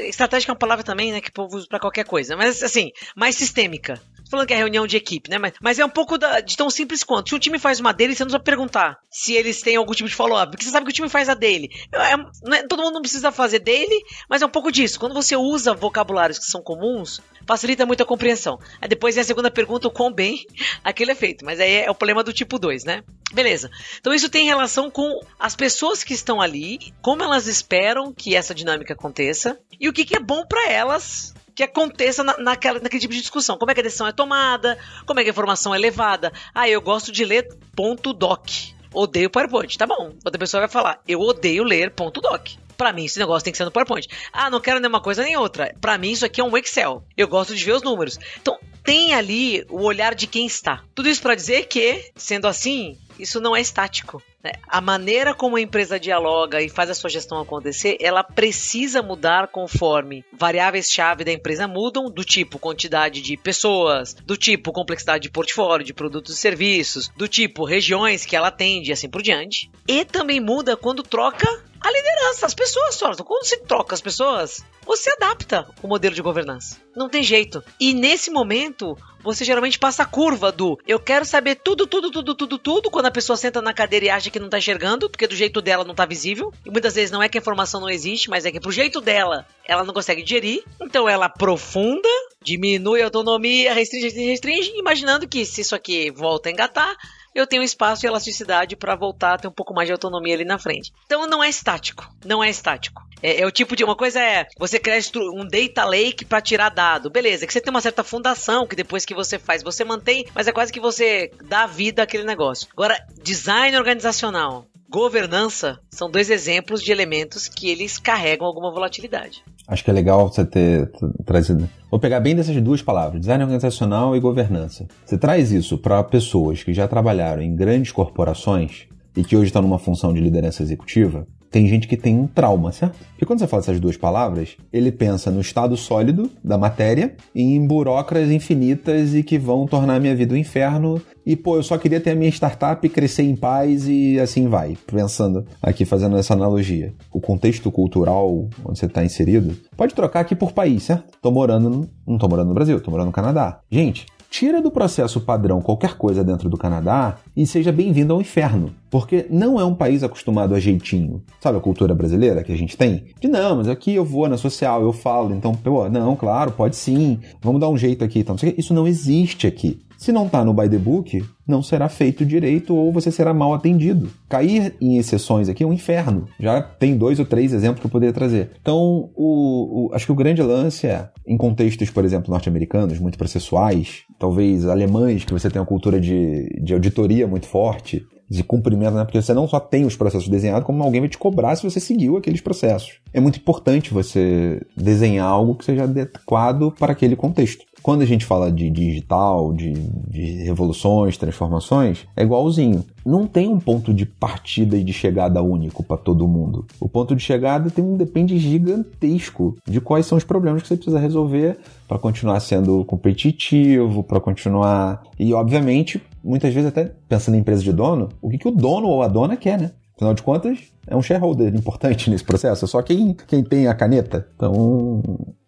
estratégica 0.00 0.50
é 0.50 0.54
uma 0.54 0.58
palavra 0.58 0.84
também, 0.84 1.12
né, 1.12 1.20
que 1.20 1.30
o 1.30 1.32
povo 1.32 1.56
usa 1.56 1.66
pra 1.66 1.80
qualquer 1.80 2.04
coisa, 2.04 2.36
mas 2.36 2.62
assim, 2.62 2.92
mais 3.16 3.36
sistêmica 3.36 4.00
falando 4.32 4.46
que 4.46 4.54
é 4.54 4.56
reunião 4.56 4.86
de 4.86 4.96
equipe, 4.96 5.30
né? 5.30 5.38
Mas, 5.38 5.52
mas 5.60 5.78
é 5.78 5.84
um 5.84 5.90
pouco 5.90 6.16
da, 6.16 6.40
de 6.40 6.56
tão 6.56 6.70
simples 6.70 7.04
quanto. 7.04 7.28
Se 7.28 7.34
o 7.34 7.38
time 7.38 7.58
faz 7.58 7.78
uma 7.78 7.92
dele, 7.92 8.14
você 8.14 8.24
não 8.24 8.28
precisa 8.28 8.42
perguntar 8.42 8.98
se 9.10 9.34
eles 9.34 9.60
têm 9.60 9.76
algum 9.76 9.92
tipo 9.92 10.08
de 10.08 10.14
follow-up, 10.14 10.50
porque 10.50 10.64
você 10.64 10.70
sabe 10.70 10.86
que 10.86 10.90
o 10.90 10.94
time 10.94 11.08
faz 11.08 11.28
a 11.28 11.34
dele. 11.34 11.70
É, 11.92 12.56
é, 12.56 12.66
todo 12.66 12.82
mundo 12.82 12.94
não 12.94 13.02
precisa 13.02 13.30
fazer 13.30 13.58
dele, 13.58 14.02
mas 14.28 14.42
é 14.42 14.46
um 14.46 14.50
pouco 14.50 14.72
disso. 14.72 14.98
Quando 14.98 15.14
você 15.14 15.36
usa 15.36 15.74
vocabulários 15.74 16.38
que 16.38 16.46
são 16.46 16.62
comuns, 16.62 17.20
facilita 17.46 17.84
muito 17.84 18.02
a 18.02 18.06
compreensão. 18.06 18.58
Aí 18.80 18.88
depois 18.88 19.14
vem 19.14 19.22
a 19.22 19.26
segunda 19.26 19.50
pergunta, 19.50 19.88
o 19.88 19.90
quão 19.90 20.10
bem 20.10 20.46
aquele 20.82 21.12
é 21.12 21.14
feito. 21.14 21.44
Mas 21.44 21.60
aí 21.60 21.82
é 21.82 21.90
o 21.90 21.94
problema 21.94 22.24
do 22.24 22.32
tipo 22.32 22.58
2, 22.58 22.84
né? 22.84 23.04
Beleza. 23.32 23.70
Então 23.98 24.14
isso 24.14 24.28
tem 24.28 24.46
relação 24.46 24.90
com 24.90 25.20
as 25.38 25.54
pessoas 25.54 26.02
que 26.02 26.14
estão 26.14 26.40
ali, 26.40 26.92
como 27.00 27.22
elas 27.22 27.46
esperam 27.46 28.12
que 28.12 28.34
essa 28.34 28.54
dinâmica 28.54 28.94
aconteça 28.94 29.58
e 29.80 29.88
o 29.88 29.92
que, 29.92 30.04
que 30.04 30.16
é 30.16 30.20
bom 30.20 30.44
para 30.46 30.70
elas 30.70 31.34
que 31.54 31.62
aconteça 31.62 32.22
na, 32.22 32.36
naquela, 32.38 32.80
naquele 32.80 33.00
tipo 33.00 33.14
de 33.14 33.20
discussão. 33.20 33.56
Como 33.56 33.70
é 33.70 33.74
que 33.74 33.80
a 33.80 33.84
decisão 33.84 34.06
é 34.06 34.12
tomada, 34.12 34.78
como 35.06 35.20
é 35.20 35.22
que 35.22 35.30
a 35.30 35.32
informação 35.32 35.74
é 35.74 35.78
levada. 35.78 36.32
Ah, 36.54 36.68
eu 36.68 36.80
gosto 36.80 37.12
de 37.12 37.24
ler 37.24 37.48
ponto 37.74 38.12
doc. 38.12 38.48
Odeio 38.92 39.30
PowerPoint. 39.30 39.76
Tá 39.76 39.86
bom. 39.86 40.12
Outra 40.24 40.38
pessoa 40.38 40.60
vai 40.60 40.68
falar, 40.68 41.00
eu 41.06 41.20
odeio 41.20 41.64
ler 41.64 41.90
ponto 41.90 42.20
doc. 42.20 42.48
Pra 42.76 42.92
mim, 42.92 43.04
esse 43.04 43.18
negócio 43.18 43.44
tem 43.44 43.52
que 43.52 43.56
ser 43.56 43.64
no 43.64 43.70
PowerPoint. 43.70 44.08
Ah, 44.32 44.50
não 44.50 44.60
quero 44.60 44.80
nem 44.80 44.88
uma 44.88 45.00
coisa 45.00 45.22
nem 45.22 45.36
outra. 45.36 45.74
Pra 45.80 45.96
mim, 45.96 46.10
isso 46.10 46.24
aqui 46.24 46.40
é 46.40 46.44
um 46.44 46.56
Excel. 46.56 47.04
Eu 47.16 47.28
gosto 47.28 47.54
de 47.54 47.64
ver 47.64 47.72
os 47.72 47.82
números. 47.82 48.18
Então, 48.40 48.58
tem 48.82 49.14
ali 49.14 49.64
o 49.70 49.82
olhar 49.82 50.14
de 50.14 50.26
quem 50.26 50.46
está. 50.46 50.82
Tudo 50.94 51.08
isso 51.08 51.22
para 51.22 51.34
dizer 51.34 51.66
que, 51.66 52.10
sendo 52.16 52.48
assim, 52.48 52.98
isso 53.18 53.40
não 53.40 53.54
é 53.54 53.60
estático. 53.60 54.22
Né? 54.42 54.52
A 54.66 54.80
maneira 54.80 55.34
como 55.34 55.56
a 55.56 55.60
empresa 55.60 56.00
dialoga 56.00 56.60
e 56.60 56.68
faz 56.68 56.90
a 56.90 56.94
sua 56.94 57.10
gestão 57.10 57.40
acontecer, 57.40 57.96
ela 58.00 58.24
precisa 58.24 59.02
mudar 59.02 59.48
conforme 59.48 60.24
variáveis-chave 60.32 61.24
da 61.24 61.32
empresa 61.32 61.68
mudam, 61.68 62.10
do 62.10 62.24
tipo 62.24 62.58
quantidade 62.58 63.22
de 63.22 63.36
pessoas, 63.36 64.14
do 64.14 64.36
tipo 64.36 64.72
complexidade 64.72 65.22
de 65.22 65.30
portfólio, 65.30 65.86
de 65.86 65.94
produtos 65.94 66.34
e 66.34 66.38
serviços, 66.38 67.08
do 67.16 67.28
tipo 67.28 67.64
regiões 67.64 68.24
que 68.24 68.34
ela 68.34 68.48
atende 68.48 68.90
e 68.90 68.92
assim 68.92 69.08
por 69.08 69.22
diante. 69.22 69.70
E 69.86 70.04
também 70.04 70.40
muda 70.40 70.76
quando 70.76 71.02
troca 71.02 71.46
a 71.80 71.90
liderança, 71.90 72.46
as 72.46 72.54
pessoas, 72.54 72.96
Thornton. 72.96 73.24
Quando 73.24 73.44
se 73.44 73.56
troca 73.58 73.94
as 73.94 74.00
pessoas, 74.00 74.64
você 74.86 75.10
adapta 75.12 75.66
o 75.82 75.88
modelo 75.88 76.14
de 76.14 76.22
governança. 76.22 76.78
Não 76.94 77.08
tem 77.08 77.24
jeito. 77.24 77.62
E 77.80 77.92
nesse 77.92 78.30
momento, 78.30 78.96
você 79.22 79.44
geralmente 79.44 79.78
passa 79.78 80.02
a 80.02 80.06
curva 80.06 80.50
do 80.50 80.78
eu 80.86 80.98
quero 80.98 81.24
saber 81.24 81.56
tudo, 81.56 81.86
tudo, 81.86 82.10
tudo, 82.10 82.34
tudo, 82.34 82.58
tudo, 82.58 82.90
quando 82.90 83.06
a 83.06 83.10
pessoa 83.10 83.36
senta 83.36 83.62
na 83.62 83.72
cadeira 83.72 84.06
e 84.06 84.10
acha 84.10 84.30
que 84.30 84.38
não 84.38 84.48
tá 84.48 84.58
enxergando, 84.58 85.08
porque 85.08 85.26
do 85.26 85.36
jeito 85.36 85.60
dela 85.60 85.84
não 85.84 85.94
tá 85.94 86.04
visível. 86.04 86.52
E 86.64 86.70
muitas 86.70 86.94
vezes 86.94 87.10
não 87.10 87.22
é 87.22 87.28
que 87.28 87.38
a 87.38 87.40
informação 87.40 87.80
não 87.80 87.90
existe, 87.90 88.28
mas 88.28 88.44
é 88.44 88.50
que 88.50 88.60
pro 88.60 88.72
jeito 88.72 89.00
dela, 89.00 89.46
ela 89.64 89.84
não 89.84 89.94
consegue 89.94 90.22
digerir. 90.22 90.64
Então 90.80 91.08
ela 91.08 91.26
aprofunda, 91.26 92.08
diminui 92.42 93.02
a 93.02 93.06
autonomia, 93.06 93.72
restringe, 93.72 94.06
restringe, 94.06 94.30
restringe, 94.30 94.72
imaginando 94.76 95.28
que 95.28 95.44
se 95.44 95.60
isso 95.60 95.74
aqui 95.74 96.10
volta 96.10 96.48
a 96.48 96.52
engatar, 96.52 96.96
eu 97.34 97.46
tenho 97.46 97.62
espaço 97.62 98.04
e 98.04 98.08
elasticidade 98.08 98.76
para 98.76 98.96
voltar 98.96 99.34
a 99.34 99.38
ter 99.38 99.48
um 99.48 99.52
pouco 99.52 99.74
mais 99.74 99.86
de 99.86 99.92
autonomia 99.92 100.34
ali 100.34 100.44
na 100.44 100.58
frente. 100.58 100.92
Então 101.06 101.26
não 101.26 101.42
é 101.42 101.48
estático, 101.48 102.08
não 102.24 102.42
é 102.42 102.50
estático. 102.50 103.02
É, 103.22 103.40
é 103.40 103.46
o 103.46 103.50
tipo 103.50 103.76
de 103.76 103.84
uma 103.84 103.96
coisa 103.96 104.20
é 104.20 104.46
você 104.58 104.78
criar 104.78 104.98
um 105.34 105.46
data 105.46 105.84
lake 105.84 106.24
para 106.24 106.40
tirar 106.40 106.68
dado, 106.68 107.10
beleza? 107.10 107.46
Que 107.46 107.52
você 107.52 107.60
tem 107.60 107.70
uma 107.70 107.80
certa 107.80 108.02
fundação 108.02 108.66
que 108.66 108.76
depois 108.76 109.04
que 109.04 109.14
você 109.14 109.38
faz 109.38 109.62
você 109.62 109.84
mantém, 109.84 110.26
mas 110.34 110.48
é 110.48 110.52
quase 110.52 110.72
que 110.72 110.80
você 110.80 111.30
dá 111.44 111.66
vida 111.66 112.02
àquele 112.02 112.24
negócio. 112.24 112.68
Agora 112.72 112.98
design 113.22 113.76
organizacional, 113.76 114.66
governança 114.88 115.80
são 115.90 116.10
dois 116.10 116.28
exemplos 116.28 116.82
de 116.82 116.92
elementos 116.92 117.48
que 117.48 117.70
eles 117.70 117.98
carregam 117.98 118.46
alguma 118.46 118.70
volatilidade. 118.70 119.42
Acho 119.66 119.84
que 119.84 119.90
é 119.90 119.94
legal 119.94 120.28
você 120.28 120.44
ter 120.44 120.90
trazido. 121.24 121.68
Vou 121.92 122.00
pegar 122.00 122.20
bem 122.20 122.34
dessas 122.34 122.58
duas 122.62 122.80
palavras, 122.80 123.20
design 123.20 123.44
organizacional 123.44 124.16
e 124.16 124.18
governança. 124.18 124.86
Você 125.04 125.18
traz 125.18 125.52
isso 125.52 125.76
para 125.76 126.02
pessoas 126.02 126.64
que 126.64 126.72
já 126.72 126.88
trabalharam 126.88 127.42
em 127.42 127.54
grandes 127.54 127.92
corporações, 127.92 128.86
e 129.14 129.22
que 129.22 129.36
hoje 129.36 129.48
está 129.48 129.60
numa 129.60 129.78
função 129.78 130.14
de 130.14 130.18
liderança 130.18 130.62
executiva, 130.62 131.26
tem 131.50 131.66
gente 131.68 131.86
que 131.86 131.98
tem 131.98 132.18
um 132.18 132.26
trauma, 132.26 132.72
certo? 132.72 132.98
Porque 133.10 133.26
quando 133.26 133.40
você 133.40 133.46
fala 133.46 133.62
essas 133.62 133.78
duas 133.78 133.98
palavras, 133.98 134.56
ele 134.72 134.90
pensa 134.90 135.30
no 135.30 135.42
estado 135.42 135.76
sólido 135.76 136.30
da 136.42 136.56
matéria 136.56 137.14
e 137.34 137.42
em 137.42 137.66
burocras 137.66 138.30
infinitas 138.30 139.14
e 139.14 139.22
que 139.22 139.38
vão 139.38 139.66
tornar 139.66 139.96
a 139.96 140.00
minha 140.00 140.16
vida 140.16 140.32
um 140.32 140.38
inferno. 140.38 140.98
E, 141.24 141.36
pô, 141.36 141.56
eu 141.56 141.62
só 141.62 141.78
queria 141.78 142.00
ter 142.00 142.10
a 142.10 142.14
minha 142.14 142.30
startup, 142.30 142.86
crescer 142.88 143.22
em 143.22 143.36
paz 143.36 143.86
e 143.86 144.18
assim 144.18 144.48
vai. 144.48 144.76
Pensando 144.86 145.46
aqui, 145.62 145.84
fazendo 145.84 146.16
essa 146.16 146.34
analogia. 146.34 146.92
O 147.12 147.20
contexto 147.20 147.70
cultural 147.70 148.48
onde 148.64 148.78
você 148.78 148.86
está 148.86 149.04
inserido, 149.04 149.56
pode 149.76 149.94
trocar 149.94 150.20
aqui 150.20 150.34
por 150.34 150.52
país, 150.52 150.84
certo? 150.84 151.16
Tô 151.20 151.30
morando, 151.30 151.70
no, 151.70 151.88
não 152.06 152.18
tô 152.18 152.28
morando 152.28 152.48
no 152.48 152.54
Brasil, 152.54 152.80
tô 152.80 152.90
morando 152.90 153.06
no 153.06 153.12
Canadá. 153.12 153.60
Gente, 153.70 154.06
tira 154.32 154.62
do 154.62 154.70
processo 154.70 155.20
padrão 155.20 155.60
qualquer 155.60 155.96
coisa 155.96 156.24
dentro 156.24 156.48
do 156.48 156.56
Canadá 156.56 157.16
e 157.36 157.46
seja 157.46 157.72
bem-vindo 157.72 158.12
ao 158.12 158.20
inferno. 158.20 158.72
Porque 158.90 159.26
não 159.30 159.58
é 159.58 159.64
um 159.64 159.74
país 159.74 160.02
acostumado 160.02 160.54
a 160.54 160.60
jeitinho. 160.60 161.22
Sabe 161.40 161.58
a 161.58 161.60
cultura 161.60 161.94
brasileira 161.94 162.44
que 162.44 162.52
a 162.52 162.56
gente 162.56 162.76
tem? 162.76 163.04
De 163.20 163.28
não, 163.28 163.56
mas 163.56 163.68
aqui 163.68 163.94
eu 163.94 164.04
vou 164.04 164.28
na 164.28 164.36
social, 164.36 164.82
eu 164.82 164.92
falo, 164.92 165.34
então, 165.34 165.54
pô, 165.54 165.88
não, 165.88 166.14
claro, 166.14 166.52
pode 166.52 166.76
sim, 166.76 167.18
vamos 167.40 167.60
dar 167.60 167.70
um 167.70 167.78
jeito 167.78 168.04
aqui. 168.04 168.20
Então, 168.20 168.36
isso 168.56 168.74
não 168.74 168.86
existe 168.86 169.46
aqui. 169.46 169.80
Se 170.02 170.10
não 170.10 170.26
está 170.26 170.44
no 170.44 170.52
by 170.52 170.68
the 170.68 170.78
book, 170.78 171.24
não 171.46 171.62
será 171.62 171.88
feito 171.88 172.26
direito 172.26 172.74
ou 172.74 172.92
você 172.92 173.08
será 173.08 173.32
mal 173.32 173.54
atendido. 173.54 174.10
Cair 174.28 174.74
em 174.80 174.96
exceções 174.96 175.48
aqui 175.48 175.62
é 175.62 175.66
um 175.66 175.72
inferno. 175.72 176.26
Já 176.40 176.60
tem 176.60 176.96
dois 176.96 177.20
ou 177.20 177.24
três 177.24 177.52
exemplos 177.52 177.80
que 177.80 177.86
eu 177.86 177.90
poderia 177.90 178.12
trazer. 178.12 178.50
Então, 178.60 179.10
o, 179.14 179.86
o, 179.86 179.94
acho 179.94 180.06
que 180.06 180.10
o 180.10 180.16
grande 180.16 180.42
lance 180.42 180.88
é, 180.88 181.08
em 181.24 181.36
contextos, 181.36 181.88
por 181.88 182.04
exemplo, 182.04 182.32
norte-americanos, 182.32 182.98
muito 182.98 183.16
processuais, 183.16 184.02
talvez 184.18 184.66
alemães, 184.66 185.24
que 185.24 185.32
você 185.32 185.48
tem 185.48 185.60
uma 185.60 185.66
cultura 185.66 186.00
de, 186.00 186.48
de 186.60 186.74
auditoria 186.74 187.21
muito 187.26 187.46
forte, 187.46 188.06
de 188.32 188.42
cumprimento, 188.42 188.94
né? 188.94 189.04
Porque 189.04 189.20
você 189.20 189.34
não 189.34 189.46
só 189.46 189.60
tem 189.60 189.84
os 189.84 189.94
processos 189.94 190.28
desenhados, 190.28 190.64
como 190.64 190.82
alguém 190.82 191.00
vai 191.02 191.08
te 191.08 191.18
cobrar 191.18 191.54
se 191.54 191.62
você 191.62 191.78
seguiu 191.78 192.16
aqueles 192.16 192.40
processos. 192.40 192.94
É 193.12 193.20
muito 193.20 193.38
importante 193.38 193.92
você 193.92 194.60
desenhar 194.74 195.26
algo 195.26 195.54
que 195.54 195.66
seja 195.66 195.84
adequado 195.84 196.72
para 196.78 196.92
aquele 196.92 197.14
contexto. 197.14 197.64
Quando 197.82 198.02
a 198.02 198.06
gente 198.06 198.24
fala 198.24 198.50
de 198.50 198.70
digital, 198.70 199.52
de, 199.52 199.72
de 199.72 200.44
revoluções, 200.44 201.16
transformações, 201.16 202.06
é 202.16 202.22
igualzinho. 202.22 202.84
Não 203.04 203.26
tem 203.26 203.48
um 203.48 203.58
ponto 203.58 203.92
de 203.92 204.06
partida 204.06 204.76
e 204.76 204.84
de 204.84 204.92
chegada 204.92 205.42
único 205.42 205.82
para 205.82 205.96
todo 205.96 206.28
mundo. 206.28 206.64
O 206.78 206.88
ponto 206.88 207.16
de 207.16 207.22
chegada 207.22 207.70
tem 207.70 207.84
um 207.84 207.96
depende 207.96 208.38
gigantesco 208.38 209.56
de 209.66 209.80
quais 209.80 210.06
são 210.06 210.16
os 210.16 210.22
problemas 210.22 210.62
que 210.62 210.68
você 210.68 210.76
precisa 210.76 211.00
resolver 211.00 211.58
para 211.88 211.98
continuar 211.98 212.38
sendo 212.40 212.84
competitivo, 212.84 214.04
para 214.04 214.20
continuar. 214.20 215.02
E, 215.18 215.34
obviamente, 215.34 216.00
muitas 216.22 216.54
vezes 216.54 216.68
até 216.68 216.92
pensando 217.08 217.34
em 217.34 217.40
empresa 217.40 217.62
de 217.62 217.72
dono, 217.72 218.10
o 218.20 218.30
que, 218.30 218.38
que 218.38 218.48
o 218.48 218.52
dono 218.52 218.86
ou 218.86 219.02
a 219.02 219.08
dona 219.08 219.36
quer, 219.36 219.60
né? 219.60 219.72
Afinal 219.94 220.14
de 220.14 220.22
contas, 220.22 220.58
é 220.86 220.96
um 220.96 221.02
shareholder 221.02 221.54
importante 221.54 222.08
nesse 222.10 222.24
processo, 222.24 222.64
é 222.64 222.68
só 222.68 222.82
quem, 222.82 223.14
quem 223.26 223.42
tem 223.42 223.68
a 223.68 223.74
caneta. 223.74 224.26
Então, 224.34 225.02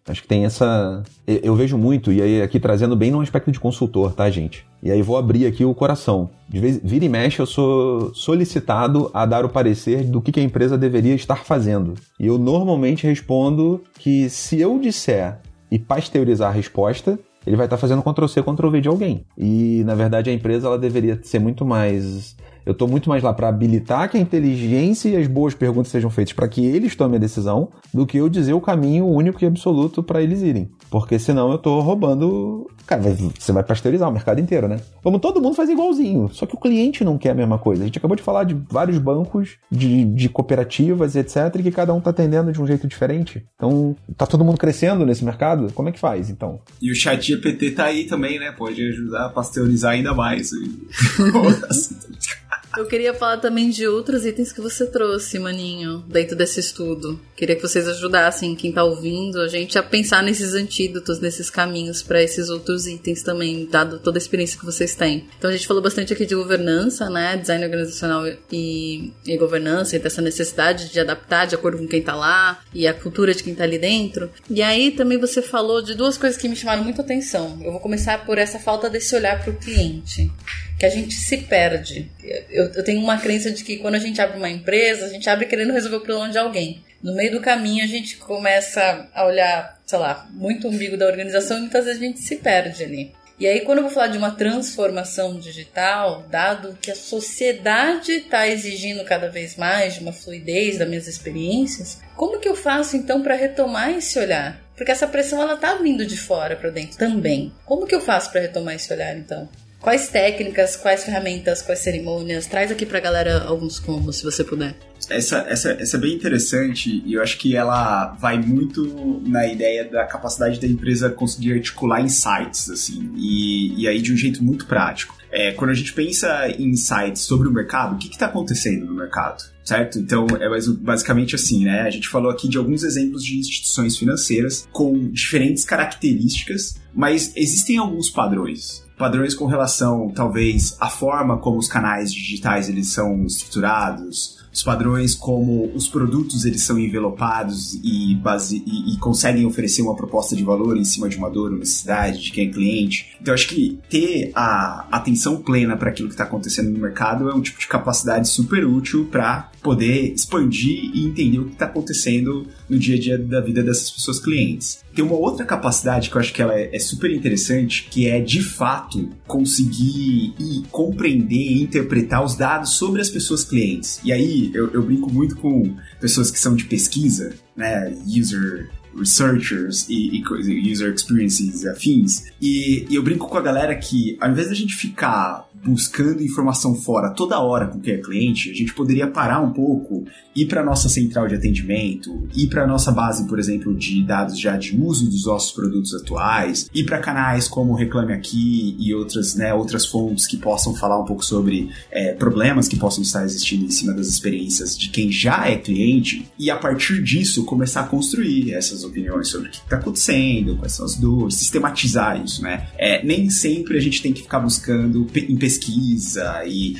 acho 0.07 0.21
que 0.21 0.27
tem 0.27 0.45
essa. 0.45 1.03
Eu 1.27 1.55
vejo 1.55 1.77
muito, 1.77 2.11
e 2.11 2.21
aí 2.21 2.41
aqui 2.41 2.59
trazendo 2.59 2.95
bem 2.95 3.11
no 3.11 3.21
aspecto 3.21 3.51
de 3.51 3.59
consultor, 3.59 4.13
tá, 4.13 4.29
gente? 4.29 4.65
E 4.81 4.91
aí 4.91 5.01
vou 5.01 5.17
abrir 5.17 5.45
aqui 5.45 5.65
o 5.65 5.73
coração. 5.73 6.29
De 6.47 6.59
vez 6.59 6.79
vira 6.83 7.05
e 7.05 7.09
mexe, 7.09 7.39
eu 7.39 7.45
sou 7.45 8.13
solicitado 8.13 9.09
a 9.13 9.25
dar 9.25 9.43
o 9.43 9.49
parecer 9.49 10.03
do 10.03 10.21
que 10.21 10.39
a 10.39 10.43
empresa 10.43 10.77
deveria 10.77 11.15
estar 11.15 11.43
fazendo. 11.43 11.95
E 12.19 12.27
eu 12.27 12.37
normalmente 12.37 13.07
respondo 13.07 13.81
que 13.97 14.29
se 14.29 14.59
eu 14.59 14.79
disser 14.79 15.39
e 15.71 15.79
pasteurizar 15.79 16.49
a 16.49 16.53
resposta, 16.53 17.19
ele 17.45 17.55
vai 17.55 17.65
estar 17.65 17.77
fazendo 17.77 18.01
Ctrl-C, 18.01 18.41
Ctrl-V 18.41 18.81
de 18.81 18.87
alguém. 18.87 19.25
E, 19.37 19.83
na 19.85 19.93
verdade, 19.93 20.29
a 20.29 20.33
empresa 20.33 20.67
ela 20.67 20.79
deveria 20.79 21.19
ser 21.21 21.39
muito 21.39 21.65
mais 21.65 22.35
eu 22.65 22.71
estou 22.71 22.87
muito 22.87 23.09
mais 23.09 23.21
lá 23.21 23.33
para 23.33 23.47
habilitar 23.47 24.09
que 24.09 24.17
a 24.17 24.19
inteligência 24.19 25.09
e 25.09 25.15
as 25.15 25.27
boas 25.27 25.53
perguntas 25.53 25.91
sejam 25.91 26.09
feitas 26.09 26.33
para 26.33 26.47
que 26.47 26.65
eles 26.65 26.95
tomem 26.95 27.17
a 27.17 27.19
decisão 27.19 27.69
do 27.93 28.05
que 28.05 28.17
eu 28.17 28.27
dizer 28.27 28.53
o 28.53 28.61
caminho 28.61 29.07
único 29.07 29.43
e 29.43 29.47
absoluto 29.47 30.01
para 30.01 30.21
eles 30.21 30.41
irem. 30.41 30.69
Porque 30.89 31.19
senão 31.19 31.49
eu 31.49 31.55
estou 31.55 31.79
roubando. 31.81 32.67
Cara, 32.87 33.01
você 33.01 33.51
vai 33.51 33.63
pasteurizar 33.63 34.09
o 34.09 34.11
mercado 34.11 34.39
inteiro, 34.39 34.67
né? 34.67 34.79
Vamos 35.03 35.19
todo 35.19 35.41
mundo 35.41 35.55
fazer 35.55 35.73
igualzinho. 35.73 36.29
Só 36.31 36.45
que 36.45 36.55
o 36.55 36.59
cliente 36.59 37.03
não 37.03 37.17
quer 37.17 37.31
a 37.31 37.35
mesma 37.35 37.57
coisa. 37.57 37.81
A 37.81 37.85
gente 37.85 37.97
acabou 37.97 38.15
de 38.15 38.23
falar 38.23 38.43
de 38.43 38.55
vários 38.69 38.97
bancos, 38.97 39.57
de, 39.71 40.05
de 40.05 40.29
cooperativas, 40.29 41.15
etc., 41.15 41.55
e 41.55 41.63
que 41.63 41.71
cada 41.71 41.93
um 41.93 41.97
está 41.97 42.11
atendendo 42.11 42.51
de 42.51 42.61
um 42.61 42.67
jeito 42.67 42.87
diferente. 42.87 43.45
Então, 43.55 43.95
tá 44.15 44.25
todo 44.25 44.43
mundo 44.43 44.57
crescendo 44.57 45.05
nesse 45.05 45.25
mercado? 45.25 45.71
Como 45.73 45.89
é 45.89 45.91
que 45.91 45.99
faz, 45.99 46.29
então? 46.29 46.59
E 46.81 46.91
o 46.91 46.95
chat 46.95 47.25
GPT 47.25 47.71
tá 47.71 47.85
aí 47.85 48.05
também, 48.05 48.39
né? 48.39 48.51
Pode 48.51 48.87
ajudar 48.87 49.25
a 49.25 49.29
pasteurizar 49.29 49.93
ainda 49.93 50.13
mais. 50.13 50.51
Eu 52.77 52.85
queria 52.85 53.13
falar 53.13 53.37
também 53.37 53.69
de 53.69 53.87
outros 53.87 54.25
itens 54.25 54.51
que 54.51 54.59
você 54.59 54.85
trouxe, 54.85 55.39
maninho, 55.39 56.03
dentro 56.07 56.35
desse 56.35 56.59
estudo. 56.59 57.19
Queria 57.35 57.55
que 57.55 57.61
vocês 57.61 57.87
ajudassem 57.87 58.55
quem 58.55 58.71
tá 58.71 58.83
ouvindo 58.83 59.39
a 59.39 59.47
gente 59.47 59.77
a 59.77 59.83
pensar 59.83 60.21
nesses 60.21 60.53
antídotos, 60.53 61.19
nesses 61.19 61.49
caminhos 61.49 62.03
para 62.03 62.21
esses 62.21 62.49
outros 62.49 62.85
itens 62.85 63.23
também, 63.23 63.65
dado 63.65 63.99
toda 63.99 64.17
a 64.17 64.19
experiência 64.19 64.59
que 64.59 64.65
vocês 64.65 64.93
têm. 64.93 65.27
Então 65.37 65.49
a 65.49 65.53
gente 65.53 65.67
falou 65.67 65.81
bastante 65.81 66.11
aqui 66.11 66.25
de 66.25 66.35
governança, 66.35 67.09
né? 67.09 67.37
Design 67.37 67.63
organizacional 67.63 68.23
e, 68.51 69.13
e 69.25 69.37
governança, 69.37 69.95
e 69.95 69.99
dessa 69.99 70.21
necessidade 70.21 70.91
de 70.91 70.99
adaptar 70.99 71.45
de 71.45 71.55
acordo 71.55 71.77
com 71.77 71.87
quem 71.87 72.01
tá 72.01 72.15
lá 72.15 72.59
e 72.73 72.87
a 72.87 72.93
cultura 72.93 73.33
de 73.33 73.43
quem 73.43 73.55
tá 73.55 73.63
ali 73.63 73.77
dentro. 73.77 74.29
E 74.49 74.61
aí 74.61 74.91
também 74.91 75.17
você 75.17 75.41
falou 75.41 75.81
de 75.81 75.95
duas 75.95 76.17
coisas 76.17 76.39
que 76.39 76.49
me 76.49 76.55
chamaram 76.55 76.83
muito 76.83 76.99
atenção. 76.99 77.57
Eu 77.63 77.71
vou 77.71 77.79
começar 77.79 78.25
por 78.25 78.37
essa 78.37 78.59
falta 78.59 78.89
desse 78.89 79.15
olhar 79.15 79.41
para 79.41 79.51
o 79.51 79.57
cliente 79.57 80.31
que 80.77 80.85
a 80.85 80.89
gente 80.89 81.13
se 81.13 81.37
perde. 81.37 82.11
Eu, 82.49 82.65
eu, 82.73 82.83
tenho 82.83 83.01
uma 83.01 83.17
crença 83.17 83.51
de 83.51 83.63
que 83.63 83.77
quando 83.77 83.95
a 83.95 83.99
gente 83.99 84.21
abre 84.21 84.37
uma 84.37 84.49
empresa, 84.49 85.05
a 85.05 85.09
gente 85.09 85.29
abre 85.29 85.45
querendo 85.45 85.73
resolver 85.73 85.97
o 85.97 86.01
problema 86.01 86.29
de 86.29 86.37
alguém. 86.37 86.83
No 87.01 87.15
meio 87.15 87.31
do 87.31 87.41
caminho, 87.41 87.83
a 87.83 87.87
gente 87.87 88.17
começa 88.17 89.07
a 89.13 89.25
olhar, 89.25 89.79
sei 89.85 89.99
lá, 89.99 90.27
muito 90.31 90.67
o 90.67 90.71
umbigo 90.71 90.97
da 90.97 91.05
organização 91.05 91.57
e 91.57 91.61
muitas 91.61 91.85
vezes 91.85 92.01
a 92.01 92.05
gente 92.05 92.19
se 92.19 92.37
perde 92.37 92.83
ali. 92.83 93.13
E 93.37 93.45
aí, 93.45 93.61
quando 93.61 93.79
eu 93.79 93.83
vou 93.83 93.91
falar 93.91 94.07
de 94.07 94.17
uma 94.17 94.31
transformação 94.31 95.37
digital, 95.37 96.25
dado 96.29 96.77
que 96.81 96.89
a 96.89 96.95
sociedade 96.95 98.13
está 98.13 98.47
exigindo 98.47 99.03
cada 99.03 99.29
vez 99.29 99.57
mais 99.57 99.95
de 99.95 99.99
uma 99.99 100.13
fluidez 100.13 100.77
das 100.77 100.87
minhas 100.87 101.05
experiências, 101.05 101.99
como 102.15 102.39
que 102.39 102.47
eu 102.47 102.55
faço 102.55 102.95
então 102.95 103.21
para 103.21 103.35
retomar 103.35 103.91
esse 103.91 104.17
olhar? 104.17 104.61
Porque 104.75 104.91
essa 104.91 105.07
pressão 105.07 105.41
ela 105.41 105.57
tá 105.57 105.75
vindo 105.75 106.05
de 106.05 106.17
fora 106.17 106.55
para 106.55 106.69
dentro 106.69 106.97
também. 106.97 107.51
Como 107.65 107.85
que 107.85 107.95
eu 107.95 108.01
faço 108.01 108.31
para 108.31 108.41
retomar 108.41 108.75
esse 108.75 108.91
olhar 108.93 109.17
então? 109.17 109.49
Quais 109.85 110.07
técnicas, 110.07 110.75
quais 110.75 111.03
ferramentas, 111.03 111.61
quais 111.61 111.77
cerimônias? 111.77 112.47
Traz 112.47 112.71
aqui 112.71 112.87
pra 112.87 112.99
galera 112.99 113.43
alguns 113.43 113.77
combos, 113.77 114.15
se 114.15 114.23
você 114.23 114.43
puder. 114.43 114.75
Essa, 115.07 115.45
essa, 115.47 115.73
essa 115.73 115.95
é 115.95 115.99
bem 115.99 116.15
interessante 116.15 117.03
e 117.05 117.13
eu 117.13 117.21
acho 117.21 117.37
que 117.37 117.55
ela 117.55 118.07
vai 118.19 118.41
muito 118.41 119.21
na 119.27 119.45
ideia 119.45 119.87
da 119.87 120.03
capacidade 120.05 120.59
da 120.59 120.65
empresa 120.65 121.11
conseguir 121.11 121.53
articular 121.53 122.01
insights, 122.01 122.67
assim, 122.67 123.11
e, 123.15 123.79
e 123.79 123.87
aí 123.87 124.01
de 124.01 124.11
um 124.11 124.17
jeito 124.17 124.43
muito 124.43 124.65
prático. 124.65 125.15
É, 125.31 125.51
quando 125.51 125.69
a 125.69 125.75
gente 125.75 125.93
pensa 125.93 126.49
em 126.49 126.69
insights 126.69 127.21
sobre 127.21 127.47
o 127.47 127.51
mercado, 127.51 127.93
o 127.93 127.99
que 127.99 128.07
está 128.07 128.25
acontecendo 128.25 128.87
no 128.87 128.95
mercado? 128.95 129.43
Certo? 129.63 129.99
Então, 129.99 130.25
é 130.39 130.49
basicamente 130.79 131.35
assim, 131.35 131.63
né? 131.63 131.81
A 131.81 131.91
gente 131.91 132.07
falou 132.07 132.31
aqui 132.31 132.47
de 132.47 132.57
alguns 132.57 132.81
exemplos 132.81 133.23
de 133.23 133.37
instituições 133.37 133.95
financeiras 133.95 134.67
com 134.71 135.11
diferentes 135.11 135.63
características, 135.63 136.81
mas 136.91 137.31
existem 137.35 137.77
alguns 137.77 138.09
padrões 138.09 138.84
padrões 138.97 139.33
com 139.33 139.45
relação, 139.45 140.09
talvez, 140.09 140.77
à 140.79 140.89
forma 140.89 141.37
como 141.37 141.57
os 141.57 141.67
canais 141.67 142.13
digitais 142.13 142.69
eles 142.69 142.93
são 142.93 143.25
estruturados, 143.25 144.44
os 144.55 144.63
padrões 144.63 145.13
como 145.13 145.69
os 145.75 145.85
produtos 145.89 146.45
eles 146.45 146.63
são 146.63 146.79
envelopados 146.79 147.77
e, 147.83 148.15
base, 148.15 148.63
e, 148.65 148.93
e, 148.93 148.97
conseguem 148.97 149.45
oferecer 149.45 149.81
uma 149.81 149.93
proposta 149.93 150.33
de 150.33 150.45
valor 150.45 150.77
em 150.77 150.85
cima 150.85 151.09
de 151.09 151.17
uma 151.17 151.29
dor 151.29 151.51
ou 151.51 151.59
necessidade 151.59 152.23
de 152.23 152.31
quem 152.31 152.47
é 152.47 152.51
cliente. 152.51 153.17
Então 153.21 153.33
acho 153.33 153.49
que 153.49 153.77
ter 153.89 154.31
a 154.33 154.87
atenção 154.89 155.41
plena 155.41 155.75
para 155.75 155.89
aquilo 155.89 156.07
que 156.07 156.13
está 156.13 156.23
acontecendo 156.23 156.69
no 156.69 156.79
mercado 156.79 157.29
é 157.29 157.35
um 157.35 157.41
tipo 157.41 157.59
de 157.59 157.67
capacidade 157.67 158.29
super 158.29 158.65
útil 158.65 159.09
para 159.11 159.51
poder 159.61 160.13
expandir 160.13 160.91
e 160.93 161.05
entender 161.05 161.39
o 161.39 161.45
que 161.45 161.53
está 161.53 161.65
acontecendo 161.65 162.47
no 162.69 162.79
dia 162.79 162.95
a 162.95 162.99
dia 162.99 163.17
da 163.17 163.41
vida 163.41 163.61
dessas 163.61 163.91
pessoas 163.91 164.19
clientes. 164.19 164.85
Tem 164.93 165.03
uma 165.03 165.15
outra 165.15 165.43
capacidade 165.43 166.09
que 166.09 166.15
eu 166.15 166.21
acho 166.21 166.31
que 166.31 166.41
ela 166.41 166.53
é, 166.53 166.69
é 166.71 166.79
super 166.79 167.11
interessante, 167.11 167.87
que 167.89 168.07
é 168.07 168.19
de 168.19 168.41
fato 168.41 169.09
conseguir 169.27 170.33
e 170.39 170.63
compreender 170.71 171.35
e 171.35 171.61
interpretar 171.63 172.23
os 172.23 172.35
dados 172.35 172.73
sobre 172.75 173.01
as 173.01 173.09
pessoas 173.09 173.43
clientes. 173.43 173.99
E 174.05 174.13
aí 174.13 174.44
eu, 174.53 174.71
eu 174.71 174.83
brinco 174.83 175.11
muito 175.11 175.35
com 175.37 175.75
pessoas 175.99 176.31
que 176.31 176.39
são 176.39 176.55
de 176.55 176.65
pesquisa, 176.65 177.33
né, 177.55 177.95
user 178.05 178.69
researchers 178.97 179.87
e, 179.89 180.21
e 180.21 180.71
user 180.71 180.93
experiences 180.93 181.63
e 181.63 181.69
afins. 181.69 182.23
E, 182.41 182.85
e 182.89 182.95
eu 182.95 183.03
brinco 183.03 183.27
com 183.27 183.37
a 183.37 183.41
galera 183.41 183.75
que, 183.75 184.17
ao 184.19 184.31
invés 184.31 184.47
da 184.47 184.53
gente 184.53 184.75
ficar 184.75 185.47
buscando 185.65 186.21
informação 186.21 186.75
fora 186.75 187.09
toda 187.09 187.39
hora 187.39 187.67
com 187.67 187.79
quem 187.79 187.95
é 187.95 187.97
cliente, 187.97 188.51
a 188.51 188.53
gente 188.53 188.73
poderia 188.73 189.07
parar 189.07 189.41
um 189.41 189.51
pouco, 189.51 190.05
ir 190.35 190.45
para 190.45 190.63
nossa 190.63 190.87
central 190.87 191.27
de 191.27 191.33
atendimento, 191.33 192.27
ir 192.35 192.47
para 192.47 192.67
nossa 192.67 192.91
base, 192.91 193.27
por 193.27 193.39
exemplo, 193.39 193.73
de 193.73 194.03
dados 194.03 194.39
já 194.39 194.55
de 194.57 194.79
uso 194.79 195.09
dos 195.09 195.25
nossos 195.25 195.51
produtos 195.51 195.93
atuais, 195.95 196.69
ir 196.73 196.83
para 196.83 196.99
canais 196.99 197.47
como 197.47 197.73
Reclame 197.73 198.13
Aqui 198.13 198.75
e 198.79 198.93
outras, 198.93 199.33
né, 199.33 199.53
outras 199.53 199.85
fontes 199.85 200.27
que 200.27 200.37
possam 200.37 200.75
falar 200.75 201.01
um 201.01 201.05
pouco 201.05 201.25
sobre 201.25 201.69
é, 201.89 202.13
problemas 202.13 202.67
que 202.67 202.77
possam 202.77 203.01
estar 203.01 203.23
existindo 203.23 203.65
em 203.65 203.71
cima 203.71 203.93
das 203.93 204.07
experiências 204.07 204.77
de 204.77 204.89
quem 204.89 205.11
já 205.11 205.47
é 205.49 205.57
cliente 205.57 206.29
e 206.37 206.51
a 206.51 206.57
partir 206.57 207.01
disso 207.01 207.43
começar 207.43 207.81
a 207.81 207.87
construir 207.87 208.53
essas 208.53 208.83
opiniões 208.85 209.27
sobre 209.27 209.49
o 209.49 209.51
que 209.51 209.57
está 209.57 209.77
acontecendo, 209.77 210.55
quais 210.57 210.73
são 210.73 210.85
as 210.85 210.95
dores, 210.95 211.35
sistematizar 211.35 212.23
isso, 212.23 212.41
né? 212.41 212.69
É, 212.77 213.03
nem 213.03 213.29
sempre 213.29 213.77
a 213.77 213.81
gente 213.81 214.01
tem 214.01 214.13
que 214.13 214.21
ficar 214.21 214.39
buscando 214.39 215.07
em 215.15 215.35
pesquisa 215.35 216.43
e 216.45 216.75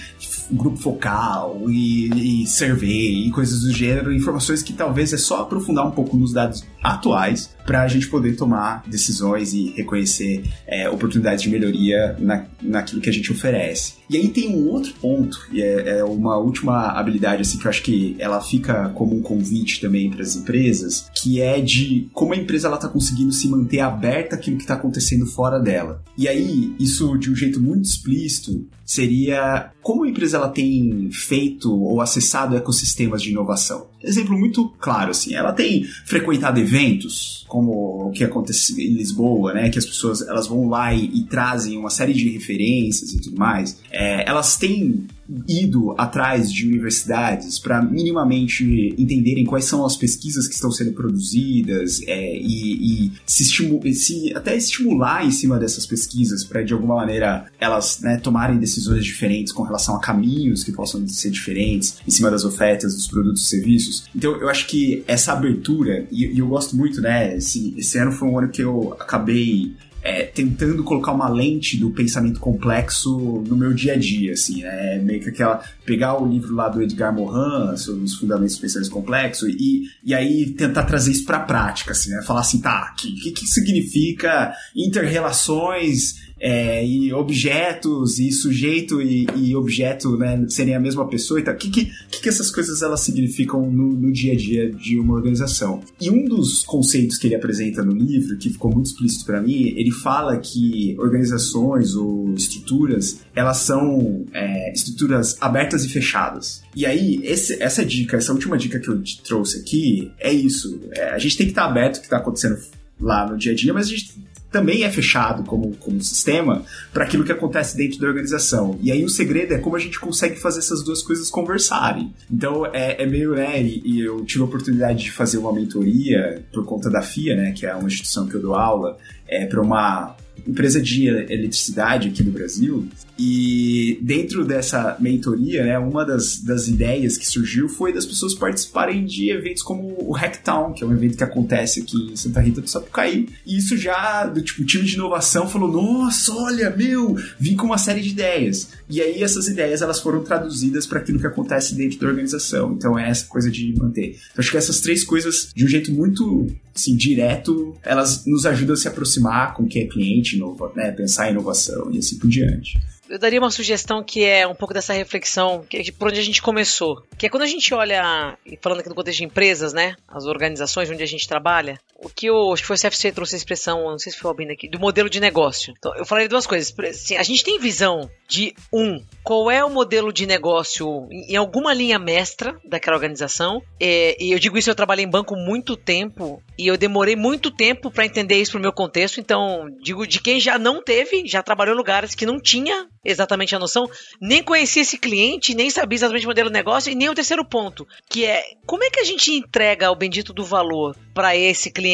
grupo 0.52 0.78
focal 0.78 1.64
e, 1.70 2.44
e 2.44 2.48
survey 2.48 3.28
e 3.28 3.32
coisas 3.32 3.62
do 3.62 3.72
gênero, 3.72 4.14
informações 4.14 4.62
que 4.62 4.74
talvez 4.74 5.14
é 5.14 5.18
só 5.18 5.42
aprofundar 5.42 5.88
um 5.88 5.92
pouco 5.92 6.16
nos 6.18 6.34
dados 6.34 6.64
atuais 6.84 7.56
para 7.66 7.82
a 7.82 7.88
gente 7.88 8.08
poder 8.08 8.36
tomar 8.36 8.84
decisões 8.88 9.54
e 9.54 9.74
reconhecer 9.76 10.44
é, 10.68 10.88
oportunidades 10.90 11.42
de 11.42 11.50
melhoria 11.50 12.16
na, 12.20 12.46
naquilo 12.62 13.02
que 13.02 13.10
a 13.10 13.14
gente 13.14 13.32
oferece. 13.32 13.96
E 14.08 14.18
aí 14.18 14.28
tem 14.28 14.56
um 14.56 14.68
outro 14.70 14.94
ponto, 15.02 15.48
e 15.52 15.62
é, 15.62 15.98
é, 15.98 16.04
uma 16.04 16.38
última 16.38 16.90
habilidade 16.90 17.42
assim 17.42 17.58
que 17.58 17.66
eu 17.66 17.70
acho 17.70 17.82
que 17.82 18.16
ela 18.20 18.40
fica 18.40 18.90
como 18.90 19.18
um 19.18 19.22
convite 19.22 19.82
também 19.82 20.12
para 20.12 20.22
as 20.22 20.36
empresas, 20.36 21.10
que 21.16 21.42
é 21.42 21.60
de 21.60 22.08
como 22.14 22.34
a 22.34 22.38
empresa 22.38 22.72
está 22.72 22.88
conseguindo 22.88 23.32
se 23.32 23.48
manter 23.48 23.80
aberta 23.80 24.36
àquilo 24.36 24.58
que 24.58 24.64
está 24.64 24.76
acontecendo 24.76 25.26
fora 25.26 25.60
dela. 25.60 26.04
E 26.16 26.28
aí 26.28 26.76
isso 26.80 27.18
de 27.18 27.32
um 27.32 27.36
jeito 27.36 27.60
muito 27.60 27.86
explícito 27.86 28.68
seria 28.86 29.72
como 29.82 30.04
a 30.04 30.10
empresa 30.10 30.35
ela 30.36 30.50
tem 30.50 31.10
feito 31.12 31.74
ou 31.74 32.02
acessado 32.02 32.56
ecossistemas 32.56 33.22
de 33.22 33.32
inovação. 33.32 33.88
Exemplo 34.06 34.38
muito 34.38 34.70
claro 34.80 35.12
assim, 35.12 35.34
ela 35.34 35.52
tem 35.52 35.84
frequentado 36.06 36.60
eventos 36.60 37.46
como 37.48 38.08
o 38.08 38.12
que 38.12 38.24
acontece 38.24 38.74
em 38.82 38.94
Lisboa, 38.94 39.54
né, 39.54 39.70
que 39.70 39.80
as 39.80 39.86
pessoas 39.86 40.22
elas 40.22 40.48
vão 40.48 40.68
lá 40.68 40.94
e, 40.94 41.06
e 41.06 41.24
trazem 41.24 41.78
uma 41.78 41.90
série 41.90 42.14
de 42.14 42.30
referências 42.30 43.14
e 43.14 43.22
tudo 43.22 43.38
mais. 43.38 43.80
É, 43.92 44.28
elas 44.28 44.58
têm 44.58 45.08
ido 45.48 45.96
atrás 45.98 46.52
de 46.52 46.68
universidades 46.68 47.58
para 47.58 47.82
minimamente 47.82 48.94
entenderem 48.98 49.44
quais 49.44 49.66
são 49.66 49.84
as 49.84 49.96
pesquisas 49.96 50.48
que 50.48 50.54
estão 50.54 50.72
sendo 50.72 50.92
produzidas 50.94 52.02
é, 52.06 52.38
e, 52.38 53.08
e 53.08 53.12
se, 53.26 53.44
se, 53.46 54.34
até 54.36 54.56
estimular 54.56 55.26
em 55.26 55.32
cima 55.32 55.58
dessas 55.58 55.86
pesquisas 55.86 56.44
para 56.44 56.62
de 56.62 56.74
alguma 56.74 56.96
maneira 56.96 57.46
elas 57.60 58.00
né, 58.02 58.18
tomarem 58.18 58.60
decisões 58.60 59.04
diferentes 59.04 59.52
com 59.52 59.64
relação 59.64 59.96
a 59.96 60.00
caminhos 60.00 60.64
que 60.64 60.72
possam 60.72 61.08
ser 61.08 61.32
diferentes 61.32 61.98
em 62.08 62.12
cima 62.12 62.30
das 62.30 62.46
ofertas 62.46 62.96
dos 62.96 63.08
produtos 63.08 63.44
e 63.44 63.48
serviços. 63.48 63.95
Então 64.16 64.36
eu 64.36 64.50
acho 64.50 64.68
que 64.68 65.04
essa 65.08 65.34
abertura 65.34 66.06
e, 66.12 66.26
e 66.26 66.40
eu 66.40 66.48
gosto 66.48 66.76
muito, 66.76 67.02
né? 67.02 67.38
Esse, 67.38 67.74
esse 67.78 67.98
ano 67.98 68.12
foi 68.12 68.28
um 68.28 68.40
ano 68.40 68.50
que 68.50 68.62
eu 68.62 68.96
acabei 69.00 69.76
é, 70.06 70.22
tentando 70.22 70.84
colocar 70.84 71.12
uma 71.14 71.28
lente 71.28 71.78
do 71.78 71.90
pensamento 71.90 72.40
complexo 72.40 73.44
no 73.48 73.58
meu 73.58 73.74
dia 73.74 73.94
a 73.94 73.98
dia, 73.98 74.34
assim, 74.34 74.62
né? 74.62 75.00
Meio 75.00 75.20
que 75.20 75.30
aquela. 75.30 75.64
pegar 75.84 76.22
o 76.22 76.28
livro 76.28 76.54
lá 76.54 76.70
do 76.70 76.80
Edgar 76.80 77.12
Morin 77.12 77.76
sobre 77.76 78.04
os 78.04 78.14
fundamentos 78.14 78.56
do 78.56 78.62
pensamento 78.62 78.92
complexo 78.92 79.50
e, 79.50 79.90
e 80.04 80.14
aí 80.14 80.52
tentar 80.52 80.84
trazer 80.84 81.12
isso 81.12 81.26
para 81.26 81.38
a 81.38 81.44
prática, 81.44 81.94
assim, 81.94 82.12
né? 82.12 82.22
Falar 82.22 82.42
assim, 82.42 82.62
tá, 82.62 82.94
o 82.94 82.96
que, 83.02 83.12
que, 83.14 83.32
que 83.32 83.48
significa 83.48 84.54
interrelações 84.76 86.24
é, 86.40 86.86
e 86.86 87.14
objetos 87.14 88.20
e 88.20 88.32
sujeito 88.32 89.02
e, 89.02 89.26
e, 89.36 89.56
objeto 89.56 90.18
né, 90.18 90.46
serem 90.50 90.76
a 90.76 90.80
mesma 90.80 91.08
pessoa 91.08 91.40
e 91.40 91.44
tal. 91.44 91.54
O 91.54 91.58
que, 91.58 91.70
que, 91.70 91.92
que 92.22 92.30
essas 92.30 92.52
coisas 92.52 92.82
elas 92.82 93.02
significam 93.02 93.70
no, 93.70 93.94
no, 93.94 94.12
dia 94.12 94.34
a 94.34 94.36
dia 94.36 94.72
de 94.72 95.00
uma 95.00 95.14
organização? 95.14 95.82
E 96.00 96.10
um 96.10 96.26
dos 96.26 96.64
conceitos 96.64 97.18
que 97.18 97.28
ele 97.28 97.36
apresenta 97.36 97.84
no 97.84 97.94
livro, 97.94 98.38
que 98.38 98.50
ficou 98.50 98.72
muito 98.72 98.88
explícito 98.88 99.26
para 99.26 99.42
mim, 99.42 99.74
ele 99.76 99.92
fala 99.92 100.38
que 100.38 100.96
organizações 101.00 101.96
ou 101.96 102.34
estruturas 102.34 103.20
elas 103.34 103.58
são 103.58 104.26
é, 104.34 104.72
estruturas 104.72 105.38
abertas 105.42 105.84
e 105.84 105.90
fechadas. 105.90 106.64
E 106.76 106.86
aí, 106.86 107.20
esse, 107.24 107.62
essa 107.62 107.86
dica, 107.86 108.18
essa 108.18 108.32
última 108.32 108.58
dica 108.58 108.80
que 108.80 108.88
eu 108.88 109.02
te 109.02 109.22
trouxe 109.22 109.60
aqui, 109.60 110.12
é 110.20 110.32
isso. 110.32 110.80
É, 110.92 111.10
a 111.10 111.18
gente 111.18 111.38
tem 111.38 111.46
que 111.46 111.52
estar 111.52 111.66
aberto 111.66 111.96
ao 111.96 112.02
que 112.02 112.08
está 112.08 112.18
acontecendo 112.18 112.58
lá 113.00 113.30
no 113.30 113.38
dia 113.38 113.52
a 113.52 113.56
dia, 113.56 113.74
mas 113.74 113.88
a 113.88 113.90
gente 113.90 114.14
também 114.56 114.86
é 114.86 114.90
fechado 114.90 115.44
como, 115.44 115.76
como 115.76 116.02
sistema 116.02 116.64
para 116.94 117.04
aquilo 117.04 117.26
que 117.26 117.32
acontece 117.34 117.76
dentro 117.76 118.00
da 118.00 118.08
organização. 118.08 118.80
E 118.82 118.90
aí 118.90 119.04
o 119.04 119.10
segredo 119.10 119.54
é 119.54 119.58
como 119.58 119.76
a 119.76 119.80
gente 119.80 120.00
consegue 120.00 120.38
fazer 120.38 120.60
essas 120.60 120.82
duas 120.82 121.02
coisas 121.02 121.30
conversarem. 121.30 122.14
Então 122.32 122.66
é, 122.68 123.04
é 123.04 123.06
meio, 123.06 123.36
né? 123.36 123.62
E, 123.62 123.82
e, 123.84 124.00
eu 124.00 124.24
tive 124.24 124.44
a 124.44 124.46
oportunidade 124.46 125.04
de 125.04 125.12
fazer 125.12 125.40
uma 125.40 125.52
mentoria 125.52 126.42
por 126.54 126.64
conta 126.64 126.90
da 126.90 127.02
FIA, 127.02 127.36
né? 127.36 127.52
Que 127.52 127.66
é 127.66 127.76
uma 127.76 127.88
instituição 127.88 128.26
que 128.28 128.36
eu 128.36 128.42
dou 128.42 128.56
aula, 128.56 128.98
é, 129.28 129.46
para 129.46 129.62
uma 129.62 130.16
empresa 130.48 130.82
de 130.82 131.08
eletricidade 131.08 132.08
aqui 132.08 132.24
no 132.24 132.32
Brasil. 132.32 132.88
E 133.18 133.98
dentro 134.02 134.44
dessa 134.44 134.98
mentoria, 135.00 135.64
né, 135.64 135.80
uma 135.80 136.06
das, 136.06 136.40
das 136.40 136.68
ideias 136.68 137.18
que 137.18 137.26
surgiu 137.26 137.70
foi 137.70 137.94
das 137.94 138.06
pessoas 138.06 138.34
participarem 138.34 139.06
de 139.06 139.32
eventos 139.32 139.64
como 139.64 139.96
o 140.00 140.12
Hacktown, 140.12 140.74
que 140.74 140.84
é 140.84 140.88
um 140.88 140.94
evento 140.94 141.16
que 141.16 141.24
acontece 141.24 141.82
aqui 141.82 142.12
em 142.12 142.16
Santa 142.16 142.42
Rita 142.42 142.60
do 142.60 142.70
Sapucaí. 142.70 143.30
E 143.46 143.58
isso 143.58 143.78
já, 143.78 144.26
do 144.26 144.42
tipo, 144.42 144.64
o 144.64 144.66
time 144.66 144.84
de 144.84 144.96
inovação 144.96 145.48
falou: 145.48 145.72
nossa, 145.72 146.34
olha, 146.34 146.70
meu, 146.70 147.16
vim 147.40 147.56
com 147.56 147.68
uma 147.68 147.78
série 147.78 148.02
de 148.02 148.10
ideias. 148.10 148.70
E 148.90 149.02
aí 149.02 149.24
essas 149.24 149.48
ideias 149.48 149.82
elas 149.82 150.02
foram 150.02 150.22
traduzidas 150.22 150.86
para 150.86 151.00
aquilo 151.00 151.20
que 151.20 151.28
acontece 151.28 151.74
dentro 151.74 151.98
da 152.00 152.08
organização. 152.08 152.74
Então 152.74 153.00
é 153.00 153.10
essa 153.10 153.26
coisa 153.28 153.50
de 153.50 153.74
manter. 153.78 154.18
Então, 154.32 154.40
acho 154.40 154.52
que 154.52 154.58
essas 154.58 154.82
três 154.82 155.06
coisas, 155.06 155.52
de 155.56 155.64
um 155.64 155.68
jeito 155.70 155.90
muito 155.92 156.48
assim, 156.76 156.98
direto, 156.98 157.74
elas 157.82 158.26
nos 158.26 158.46
ajudam 158.46 158.74
a 158.74 158.78
se 158.78 158.90
aproximar 158.90 159.54
com 159.54 159.66
quem 159.66 159.84
é 159.84 159.88
cliente, 159.88 160.36
inova, 160.36 160.74
né, 160.76 160.92
pensar 160.92 161.30
em 161.30 161.32
inovação 161.32 161.90
e 161.94 162.00
assim 162.00 162.18
por 162.18 162.30
diante 162.30 162.78
eu 163.10 163.20
daria 163.20 163.40
uma 163.40 163.52
sugestão 163.52 164.04
que 164.04 164.24
é 164.24 164.48
um 164.48 164.56
pouco 164.56 164.74
dessa 164.74 164.94
reflexão, 164.94 165.64
que 165.70 165.78
é 165.78 165.84
por 165.92 166.10
onde 166.10 166.20
a 166.20 166.24
gente 166.24 166.42
começou. 166.42 167.04
Que 167.18 167.28
é 167.28 167.30
quando 167.30 167.44
a 167.44 167.48
gente 167.48 167.74
olha, 167.74 168.38
falando 168.62 168.80
aqui 168.80 168.90
no 168.90 168.96
contexto 168.96 169.20
de 169.20 169.26
empresas, 169.26 169.74
né? 169.74 169.96
As 170.08 170.26
organizações 170.26 170.90
onde 170.90 171.04
a 171.04 171.08
gente 171.08 171.28
trabalha, 171.28 171.80
o 171.98 172.10
que 172.10 172.30
o, 172.30 172.52
acho 172.52 172.62
que 172.62 172.68
foi 172.68 172.76
o 172.76 172.80
CFC 172.80 173.12
trouxe 173.14 173.36
a 173.36 173.38
expressão, 173.38 173.90
não 173.90 173.98
sei 173.98 174.12
se 174.12 174.18
foi 174.18 174.28
o 174.28 174.32
Albino 174.32 174.52
aqui, 174.52 174.68
do 174.68 174.80
modelo 174.80 175.10
de 175.10 175.22
negócio. 175.22 175.74
Então, 175.78 175.96
eu 175.96 176.06
falei 176.06 176.28
duas 176.28 176.46
coisas. 176.46 176.74
Assim, 176.78 177.16
a 177.16 177.24
gente 177.24 177.44
tem 177.44 177.58
visão 177.58 178.10
de, 178.28 178.54
um, 178.72 179.02
qual 179.24 179.50
é 179.50 179.64
o 179.64 179.70
modelo 179.70 180.12
de 180.12 180.26
negócio 180.26 181.08
em 181.10 181.38
alguma 181.38 181.74
linha 181.74 181.98
mestra 181.98 182.60
daquela 182.66 182.98
organização. 182.98 183.62
É, 183.80 184.22
e 184.22 184.32
eu 184.32 184.40
digo 184.40 184.58
isso, 184.58 184.70
eu 184.70 184.76
trabalhei 184.76 185.06
em 185.06 185.10
banco 185.10 185.36
muito 185.36 185.78
tempo 185.78 186.44
e 186.58 186.68
eu 186.68 186.78
demorei 186.78 187.16
muito 187.16 187.50
tempo 187.50 187.90
para 187.90 188.06
entender 188.06 188.36
isso 188.36 188.52
pro 188.52 188.62
meu 188.62 188.74
contexto. 188.74 189.22
Então, 189.22 189.70
digo 189.82 190.06
de 190.06 190.20
quem 190.20 190.40
já 190.40 190.60
não 190.60 190.84
teve, 190.84 191.26
já 191.26 191.42
trabalhou 191.42 191.76
em 191.76 191.78
lugares 191.78 192.14
que 192.14 192.26
não 192.26 192.42
tinha 192.42 192.88
exatamente 193.06 193.56
a 193.56 193.60
noção, 193.60 193.88
nem 194.20 194.44
conhecia 194.44 194.82
esse 194.82 194.98
cliente, 194.98 195.54
nem 195.54 195.70
sabia 195.70 195.96
exatamente 195.96 196.26
o 196.26 196.30
modelo 196.30 196.50
do 196.50 196.54
negócio, 196.54 196.92
e 196.92 196.96
nem 196.96 197.08
o 197.08 197.14
terceiro 197.14 197.46
ponto, 197.46 197.88
que 198.10 198.26
é 198.26 198.44
como 198.66 198.84
é 198.84 198.90
que 198.90 199.00
a 199.00 199.04
gente 199.04 199.32
entrega 199.32 199.92
o 199.92 199.96
bendito 199.96 200.34
do 200.34 200.44
valor 200.44 200.98
para 201.14 201.36
esse 201.36 201.70
cliente 201.70 201.85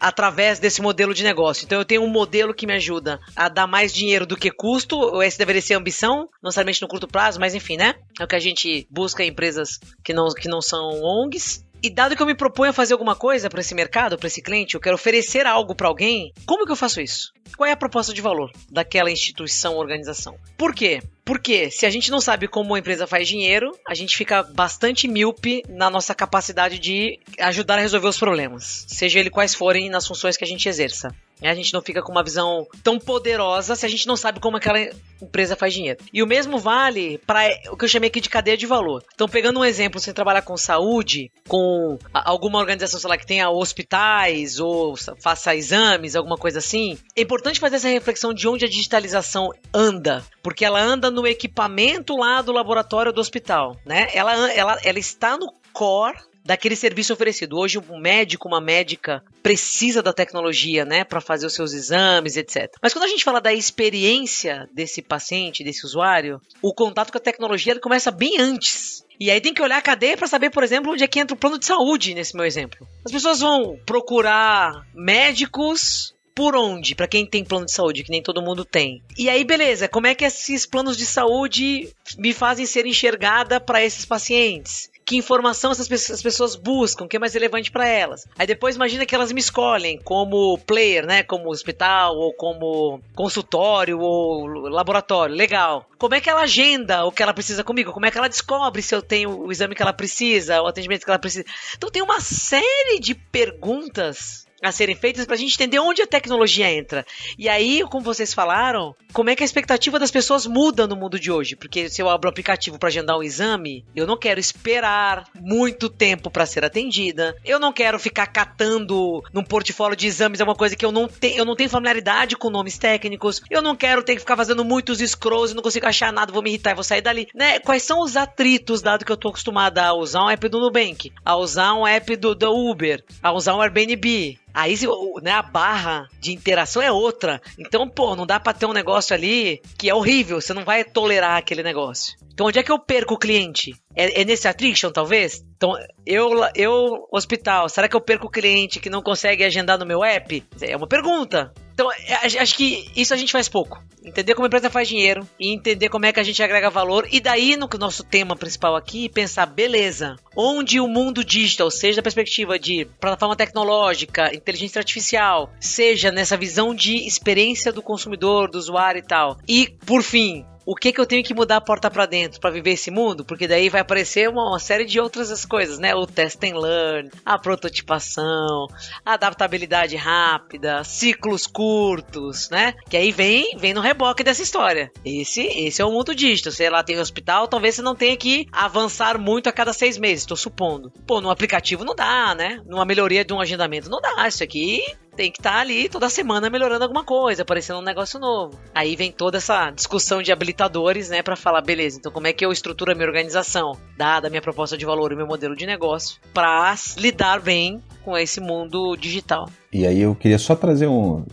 através 0.00 0.58
desse 0.58 0.80
modelo 0.80 1.12
de 1.12 1.22
negócio. 1.24 1.64
Então 1.64 1.78
eu 1.78 1.84
tenho 1.84 2.02
um 2.02 2.08
modelo 2.08 2.54
que 2.54 2.66
me 2.66 2.74
ajuda 2.74 3.20
a 3.34 3.48
dar 3.48 3.66
mais 3.66 3.92
dinheiro 3.92 4.26
do 4.26 4.36
que 4.36 4.50
custo, 4.50 4.96
ou 4.96 5.22
esse 5.22 5.38
deveria 5.38 5.62
ser 5.62 5.74
ambição, 5.74 6.28
não 6.42 6.48
necessariamente 6.48 6.82
no 6.82 6.88
curto 6.88 7.08
prazo, 7.08 7.40
mas 7.40 7.54
enfim, 7.54 7.76
né? 7.76 7.94
É 8.18 8.24
o 8.24 8.28
que 8.28 8.36
a 8.36 8.40
gente 8.40 8.86
busca 8.90 9.24
em 9.24 9.28
empresas 9.28 9.78
que 10.04 10.12
não, 10.12 10.28
que 10.28 10.48
não 10.48 10.60
são 10.60 11.02
ONGs. 11.02 11.64
E 11.82 11.88
dado 11.88 12.16
que 12.16 12.22
eu 12.22 12.26
me 12.26 12.34
proponho 12.34 12.70
a 12.70 12.74
fazer 12.74 12.94
alguma 12.94 13.14
coisa 13.14 13.48
para 13.48 13.60
esse 13.60 13.74
mercado, 13.74 14.18
para 14.18 14.26
esse 14.26 14.42
cliente, 14.42 14.74
eu 14.74 14.80
quero 14.80 14.96
oferecer 14.96 15.46
algo 15.46 15.74
para 15.74 15.86
alguém, 15.86 16.32
como 16.44 16.66
que 16.66 16.72
eu 16.72 16.76
faço 16.76 17.00
isso? 17.00 17.32
Qual 17.56 17.68
é 17.68 17.72
a 17.72 17.76
proposta 17.76 18.12
de 18.12 18.20
valor 18.20 18.50
daquela 18.70 19.10
instituição 19.10 19.74
ou 19.74 19.80
organização? 19.80 20.36
Por 20.56 20.74
quê? 20.74 21.00
Porque 21.24 21.70
se 21.70 21.86
a 21.86 21.90
gente 21.90 22.10
não 22.10 22.20
sabe 22.20 22.48
como 22.48 22.74
a 22.74 22.78
empresa 22.78 23.06
faz 23.06 23.28
dinheiro, 23.28 23.78
a 23.86 23.94
gente 23.94 24.16
fica 24.16 24.42
bastante 24.42 25.06
míope 25.06 25.62
na 25.68 25.88
nossa 25.88 26.14
capacidade 26.14 26.78
de 26.78 27.20
ajudar 27.38 27.78
a 27.78 27.82
resolver 27.82 28.08
os 28.08 28.18
problemas, 28.18 28.84
seja 28.88 29.20
ele 29.20 29.30
quais 29.30 29.54
forem 29.54 29.88
nas 29.88 30.06
funções 30.06 30.36
que 30.36 30.44
a 30.44 30.48
gente 30.48 30.68
exerça. 30.68 31.14
A 31.42 31.54
gente 31.54 31.72
não 31.72 31.80
fica 31.80 32.02
com 32.02 32.12
uma 32.12 32.22
visão 32.22 32.66
tão 32.82 32.98
poderosa 32.98 33.76
se 33.76 33.86
a 33.86 33.88
gente 33.88 34.06
não 34.06 34.16
sabe 34.16 34.40
como 34.40 34.56
aquela 34.56 34.78
empresa 35.22 35.56
faz 35.56 35.72
dinheiro. 35.72 35.98
E 36.12 36.22
o 36.22 36.26
mesmo 36.26 36.58
vale 36.58 37.18
para 37.26 37.48
o 37.70 37.76
que 37.76 37.84
eu 37.84 37.88
chamei 37.88 38.08
aqui 38.08 38.20
de 38.20 38.28
cadeia 38.28 38.56
de 38.56 38.66
valor. 38.66 39.02
Então, 39.14 39.28
pegando 39.28 39.60
um 39.60 39.64
exemplo, 39.64 40.00
você 40.00 40.12
trabalhar 40.12 40.42
com 40.42 40.56
saúde, 40.56 41.30
com 41.46 41.98
alguma 42.12 42.58
organização, 42.58 42.98
sei 42.98 43.08
lá, 43.08 43.16
que 43.16 43.26
tenha 43.26 43.50
hospitais 43.50 44.58
ou 44.58 44.94
faça 45.20 45.54
exames, 45.54 46.16
alguma 46.16 46.36
coisa 46.36 46.58
assim, 46.58 46.98
é 47.16 47.22
importante 47.22 47.60
fazer 47.60 47.76
essa 47.76 47.88
reflexão 47.88 48.32
de 48.32 48.48
onde 48.48 48.64
a 48.64 48.68
digitalização 48.68 49.50
anda, 49.72 50.24
porque 50.42 50.64
ela 50.64 50.80
anda 50.80 51.10
no 51.10 51.26
equipamento 51.26 52.16
lá 52.16 52.42
do 52.42 52.52
laboratório 52.52 53.12
do 53.12 53.20
hospital, 53.20 53.76
né? 53.84 54.08
Ela, 54.12 54.52
ela, 54.52 54.78
ela 54.82 54.98
está 54.98 55.36
no 55.36 55.52
core 55.72 56.18
daquele 56.48 56.74
serviço 56.74 57.12
oferecido. 57.12 57.58
Hoje 57.58 57.78
um 57.78 58.00
médico, 58.00 58.48
uma 58.48 58.58
médica 58.58 59.22
precisa 59.42 60.02
da 60.02 60.14
tecnologia, 60.14 60.82
né, 60.82 61.04
para 61.04 61.20
fazer 61.20 61.44
os 61.44 61.52
seus 61.52 61.74
exames, 61.74 62.38
etc. 62.38 62.72
Mas 62.82 62.94
quando 62.94 63.04
a 63.04 63.08
gente 63.08 63.22
fala 63.22 63.38
da 63.38 63.52
experiência 63.52 64.66
desse 64.72 65.02
paciente, 65.02 65.62
desse 65.62 65.84
usuário, 65.84 66.40
o 66.62 66.72
contato 66.72 67.12
com 67.12 67.18
a 67.18 67.20
tecnologia 67.20 67.74
ele 67.74 67.80
começa 67.80 68.10
bem 68.10 68.40
antes. 68.40 69.04
E 69.20 69.30
aí 69.30 69.42
tem 69.42 69.52
que 69.52 69.60
olhar 69.60 69.76
a 69.76 69.82
cadeia 69.82 70.16
para 70.16 70.26
saber, 70.26 70.48
por 70.48 70.64
exemplo, 70.64 70.92
onde 70.92 71.04
é 71.04 71.06
que 71.06 71.20
entra 71.20 71.34
o 71.34 71.38
plano 71.38 71.58
de 71.58 71.66
saúde 71.66 72.14
nesse 72.14 72.34
meu 72.34 72.46
exemplo. 72.46 72.88
As 73.04 73.12
pessoas 73.12 73.40
vão 73.40 73.78
procurar 73.84 74.86
médicos 74.94 76.14
por 76.34 76.54
onde? 76.54 76.94
Para 76.94 77.08
quem 77.08 77.26
tem 77.26 77.44
plano 77.44 77.66
de 77.66 77.72
saúde, 77.72 78.04
que 78.04 78.12
nem 78.12 78.22
todo 78.22 78.40
mundo 78.40 78.64
tem. 78.64 79.02
E 79.18 79.28
aí, 79.28 79.42
beleza, 79.42 79.88
como 79.88 80.06
é 80.06 80.14
que 80.14 80.24
esses 80.24 80.64
planos 80.64 80.96
de 80.96 81.04
saúde 81.04 81.92
me 82.16 82.32
fazem 82.32 82.64
ser 82.64 82.86
enxergada 82.86 83.60
para 83.60 83.84
esses 83.84 84.04
pacientes? 84.04 84.88
Que 85.08 85.16
informação 85.16 85.72
essas 85.72 85.88
pessoas 85.88 86.54
buscam, 86.54 87.06
o 87.06 87.08
que 87.08 87.16
é 87.16 87.18
mais 87.18 87.32
relevante 87.32 87.70
para 87.70 87.88
elas. 87.88 88.28
Aí 88.38 88.46
depois 88.46 88.76
imagina 88.76 89.06
que 89.06 89.14
elas 89.14 89.32
me 89.32 89.40
escolhem 89.40 89.98
como 90.04 90.58
player, 90.58 91.06
né, 91.06 91.22
como 91.22 91.48
hospital 91.48 92.14
ou 92.14 92.34
como 92.34 93.00
consultório 93.14 93.98
ou 94.00 94.46
laboratório. 94.68 95.34
Legal. 95.34 95.86
Como 95.96 96.14
é 96.14 96.20
que 96.20 96.28
ela 96.28 96.42
agenda 96.42 97.06
o 97.06 97.10
que 97.10 97.22
ela 97.22 97.32
precisa 97.32 97.64
comigo? 97.64 97.90
Como 97.90 98.04
é 98.04 98.10
que 98.10 98.18
ela 98.18 98.28
descobre 98.28 98.82
se 98.82 98.94
eu 98.94 99.00
tenho 99.00 99.46
o 99.46 99.50
exame 99.50 99.74
que 99.74 99.80
ela 99.80 99.94
precisa, 99.94 100.60
o 100.60 100.66
atendimento 100.66 101.06
que 101.06 101.10
ela 101.10 101.18
precisa? 101.18 101.46
Então 101.74 101.90
tem 101.90 102.02
uma 102.02 102.20
série 102.20 103.00
de 103.00 103.14
perguntas 103.14 104.46
a 104.62 104.72
serem 104.72 104.96
feitas 104.96 105.24
para 105.24 105.34
a 105.34 105.38
gente 105.38 105.54
entender 105.54 105.78
onde 105.78 106.02
a 106.02 106.06
tecnologia 106.06 106.70
entra. 106.70 107.06
E 107.38 107.48
aí, 107.48 107.82
como 107.90 108.04
vocês 108.04 108.34
falaram, 108.34 108.94
como 109.12 109.30
é 109.30 109.36
que 109.36 109.42
a 109.42 109.46
expectativa 109.46 109.98
das 109.98 110.10
pessoas 110.10 110.46
muda 110.46 110.86
no 110.86 110.96
mundo 110.96 111.18
de 111.18 111.30
hoje? 111.30 111.56
Porque 111.56 111.88
se 111.88 112.02
eu 112.02 112.08
abro 112.08 112.28
o 112.28 112.30
aplicativo 112.30 112.78
para 112.78 112.88
agendar 112.88 113.16
um 113.18 113.22
exame, 113.22 113.84
eu 113.94 114.06
não 114.06 114.16
quero 114.16 114.40
esperar 114.40 115.24
muito 115.40 115.88
tempo 115.88 116.30
para 116.30 116.46
ser 116.46 116.64
atendida. 116.64 117.36
Eu 117.44 117.58
não 117.58 117.72
quero 117.72 117.98
ficar 117.98 118.26
catando 118.26 119.22
num 119.32 119.44
portfólio 119.44 119.96
de 119.96 120.06
exames 120.06 120.40
é 120.40 120.44
uma 120.44 120.54
coisa 120.54 120.76
que 120.76 120.84
eu 120.84 120.92
não 120.92 121.08
tenho, 121.08 121.38
eu 121.38 121.44
não 121.44 121.56
tenho 121.56 121.70
familiaridade 121.70 122.36
com 122.36 122.50
nomes 122.50 122.78
técnicos. 122.78 123.40
Eu 123.50 123.62
não 123.62 123.76
quero 123.76 124.02
ter 124.02 124.14
que 124.14 124.20
ficar 124.20 124.36
fazendo 124.36 124.64
muitos 124.64 124.98
scrolls 124.98 125.52
e 125.52 125.56
não 125.56 125.62
consigo 125.62 125.86
achar 125.86 126.12
nada, 126.12 126.32
vou 126.32 126.42
me 126.42 126.50
irritar 126.50 126.72
e 126.72 126.74
vou 126.74 126.84
sair 126.84 127.00
dali. 127.00 127.28
Né? 127.34 127.58
Quais 127.60 127.82
são 127.82 128.02
os 128.02 128.16
atritos, 128.16 128.82
dado 128.82 129.04
que 129.04 129.12
eu 129.12 129.16
tô 129.16 129.28
acostumada 129.28 129.84
a 129.84 129.94
usar 129.94 130.24
um 130.24 130.30
app 130.30 130.48
do 130.48 130.60
Nubank, 130.60 131.12
a 131.24 131.36
usar 131.36 131.74
um 131.74 131.86
app 131.86 132.16
do, 132.16 132.34
do 132.34 132.50
Uber, 132.50 133.04
a 133.22 133.32
usar 133.32 133.54
um 133.54 133.62
Airbnb, 133.62 134.38
Aí 134.58 134.74
né, 135.22 135.30
a 135.30 135.40
barra 135.40 136.08
de 136.18 136.32
interação 136.32 136.82
é 136.82 136.90
outra. 136.90 137.40
Então, 137.56 137.88
pô, 137.88 138.16
não 138.16 138.26
dá 138.26 138.40
pra 138.40 138.52
ter 138.52 138.66
um 138.66 138.72
negócio 138.72 139.14
ali 139.14 139.62
que 139.78 139.88
é 139.88 139.94
horrível. 139.94 140.40
Você 140.40 140.52
não 140.52 140.64
vai 140.64 140.82
tolerar 140.82 141.36
aquele 141.36 141.62
negócio. 141.62 142.16
Então, 142.34 142.48
onde 142.48 142.58
é 142.58 142.62
que 142.64 142.72
eu 142.72 142.78
perco 142.78 143.14
o 143.14 143.18
cliente? 143.18 143.72
É, 143.94 144.20
é 144.20 144.24
nesse 144.24 144.48
attrition, 144.48 144.90
talvez? 144.90 145.44
Então, 145.56 145.74
eu, 146.04 146.32
eu, 146.56 147.06
hospital, 147.12 147.68
será 147.68 147.88
que 147.88 147.94
eu 147.94 148.00
perco 148.00 148.26
o 148.26 148.30
cliente 148.30 148.80
que 148.80 148.90
não 148.90 149.00
consegue 149.00 149.44
agendar 149.44 149.78
no 149.78 149.86
meu 149.86 150.02
app? 150.02 150.42
É 150.60 150.76
uma 150.76 150.88
pergunta. 150.88 151.54
Então, 151.78 151.92
é, 151.92 152.26
acho 152.40 152.56
que 152.56 152.90
isso 152.96 153.14
a 153.14 153.16
gente 153.16 153.30
faz 153.30 153.48
pouco. 153.48 153.80
Entender 154.04 154.34
como 154.34 154.46
a 154.46 154.48
empresa 154.48 154.68
faz 154.68 154.88
dinheiro 154.88 155.24
e 155.38 155.54
entender 155.54 155.88
como 155.88 156.06
é 156.06 156.12
que 156.12 156.18
a 156.18 156.24
gente 156.24 156.42
agrega 156.42 156.68
valor. 156.68 157.06
E 157.08 157.20
daí, 157.20 157.56
no 157.56 157.68
nosso 157.78 158.02
tema 158.02 158.34
principal 158.34 158.74
aqui, 158.74 159.08
pensar, 159.08 159.46
beleza, 159.46 160.16
onde 160.36 160.80
o 160.80 160.88
mundo 160.88 161.24
digital, 161.24 161.70
seja 161.70 161.98
da 161.98 162.02
perspectiva 162.02 162.58
de 162.58 162.84
plataforma 162.98 163.36
tecnológica, 163.36 164.34
inteligência 164.34 164.80
artificial, 164.80 165.52
seja 165.60 166.10
nessa 166.10 166.36
visão 166.36 166.74
de 166.74 167.06
experiência 167.06 167.72
do 167.72 167.80
consumidor, 167.80 168.50
do 168.50 168.58
usuário 168.58 168.98
e 168.98 169.06
tal. 169.06 169.38
E, 169.46 169.68
por 169.86 170.02
fim, 170.02 170.44
o 170.68 170.74
que 170.74 170.92
que 170.92 171.00
eu 171.00 171.06
tenho 171.06 171.24
que 171.24 171.32
mudar 171.32 171.56
a 171.56 171.60
porta 171.62 171.90
para 171.90 172.04
dentro 172.04 172.38
para 172.38 172.50
viver 172.50 172.72
esse 172.72 172.90
mundo? 172.90 173.24
Porque 173.24 173.48
daí 173.48 173.70
vai 173.70 173.80
aparecer 173.80 174.28
uma, 174.28 174.50
uma, 174.50 174.58
série 174.58 174.84
de 174.84 175.00
outras 175.00 175.46
coisas, 175.46 175.78
né? 175.78 175.94
O 175.94 176.06
test 176.06 176.44
and 176.44 176.58
learn, 176.58 177.10
a 177.24 177.38
prototipação, 177.38 178.66
a 179.02 179.14
adaptabilidade 179.14 179.96
rápida, 179.96 180.84
ciclos 180.84 181.46
curtos, 181.46 182.50
né? 182.50 182.74
Que 182.86 182.98
aí 182.98 183.10
vem, 183.10 183.56
vem 183.56 183.72
no 183.72 183.80
reboque 183.80 184.22
dessa 184.22 184.42
história. 184.42 184.92
Esse, 185.02 185.40
esse 185.40 185.80
é 185.80 185.84
o 185.86 185.90
mundo 185.90 186.14
digital. 186.14 186.52
Sei 186.52 186.68
lá, 186.68 186.82
tem 186.82 187.00
hospital, 187.00 187.48
talvez 187.48 187.76
você 187.76 187.80
não 187.80 187.96
tenha 187.96 188.16
que 188.18 188.46
avançar 188.52 189.16
muito 189.16 189.48
a 189.48 189.52
cada 189.52 189.72
seis 189.72 189.96
meses, 189.96 190.24
estou 190.24 190.36
supondo. 190.36 190.92
Pô, 191.06 191.18
no 191.18 191.30
aplicativo 191.30 191.82
não 191.82 191.94
dá, 191.94 192.34
né? 192.34 192.60
Numa 192.66 192.84
melhoria 192.84 193.24
de 193.24 193.32
um 193.32 193.40
agendamento 193.40 193.88
não 193.88 194.02
dá. 194.02 194.28
Isso 194.28 194.44
aqui 194.44 194.82
tem 195.18 195.32
que 195.32 195.40
estar 195.40 195.54
tá 195.54 195.58
ali 195.58 195.88
toda 195.88 196.08
semana 196.08 196.48
melhorando 196.48 196.84
alguma 196.84 197.02
coisa, 197.02 197.42
aparecendo 197.42 197.80
um 197.80 197.82
negócio 197.82 198.20
novo. 198.20 198.56
Aí 198.72 198.94
vem 198.94 199.10
toda 199.10 199.38
essa 199.38 199.68
discussão 199.72 200.22
de 200.22 200.30
habilitadores, 200.30 201.08
né, 201.08 201.22
para 201.22 201.34
falar, 201.34 201.60
beleza, 201.60 201.98
então 201.98 202.12
como 202.12 202.28
é 202.28 202.32
que 202.32 202.46
eu 202.46 202.52
estruturo 202.52 202.92
a 202.92 202.94
minha 202.94 203.08
organização, 203.08 203.76
dada 203.96 204.28
a 204.28 204.30
minha 204.30 204.40
proposta 204.40 204.78
de 204.78 204.86
valor 204.86 205.10
e 205.10 205.16
meu 205.16 205.26
modelo 205.26 205.56
de 205.56 205.66
negócio, 205.66 206.20
para 206.32 206.72
lidar 206.96 207.40
bem 207.40 207.82
com 208.04 208.16
esse 208.16 208.40
mundo 208.40 208.94
digital. 208.94 209.50
E 209.72 209.84
aí 209.84 210.00
eu 210.00 210.14
queria 210.14 210.38
só 210.38 210.54
trazer 210.54 210.86
um. 210.86 211.26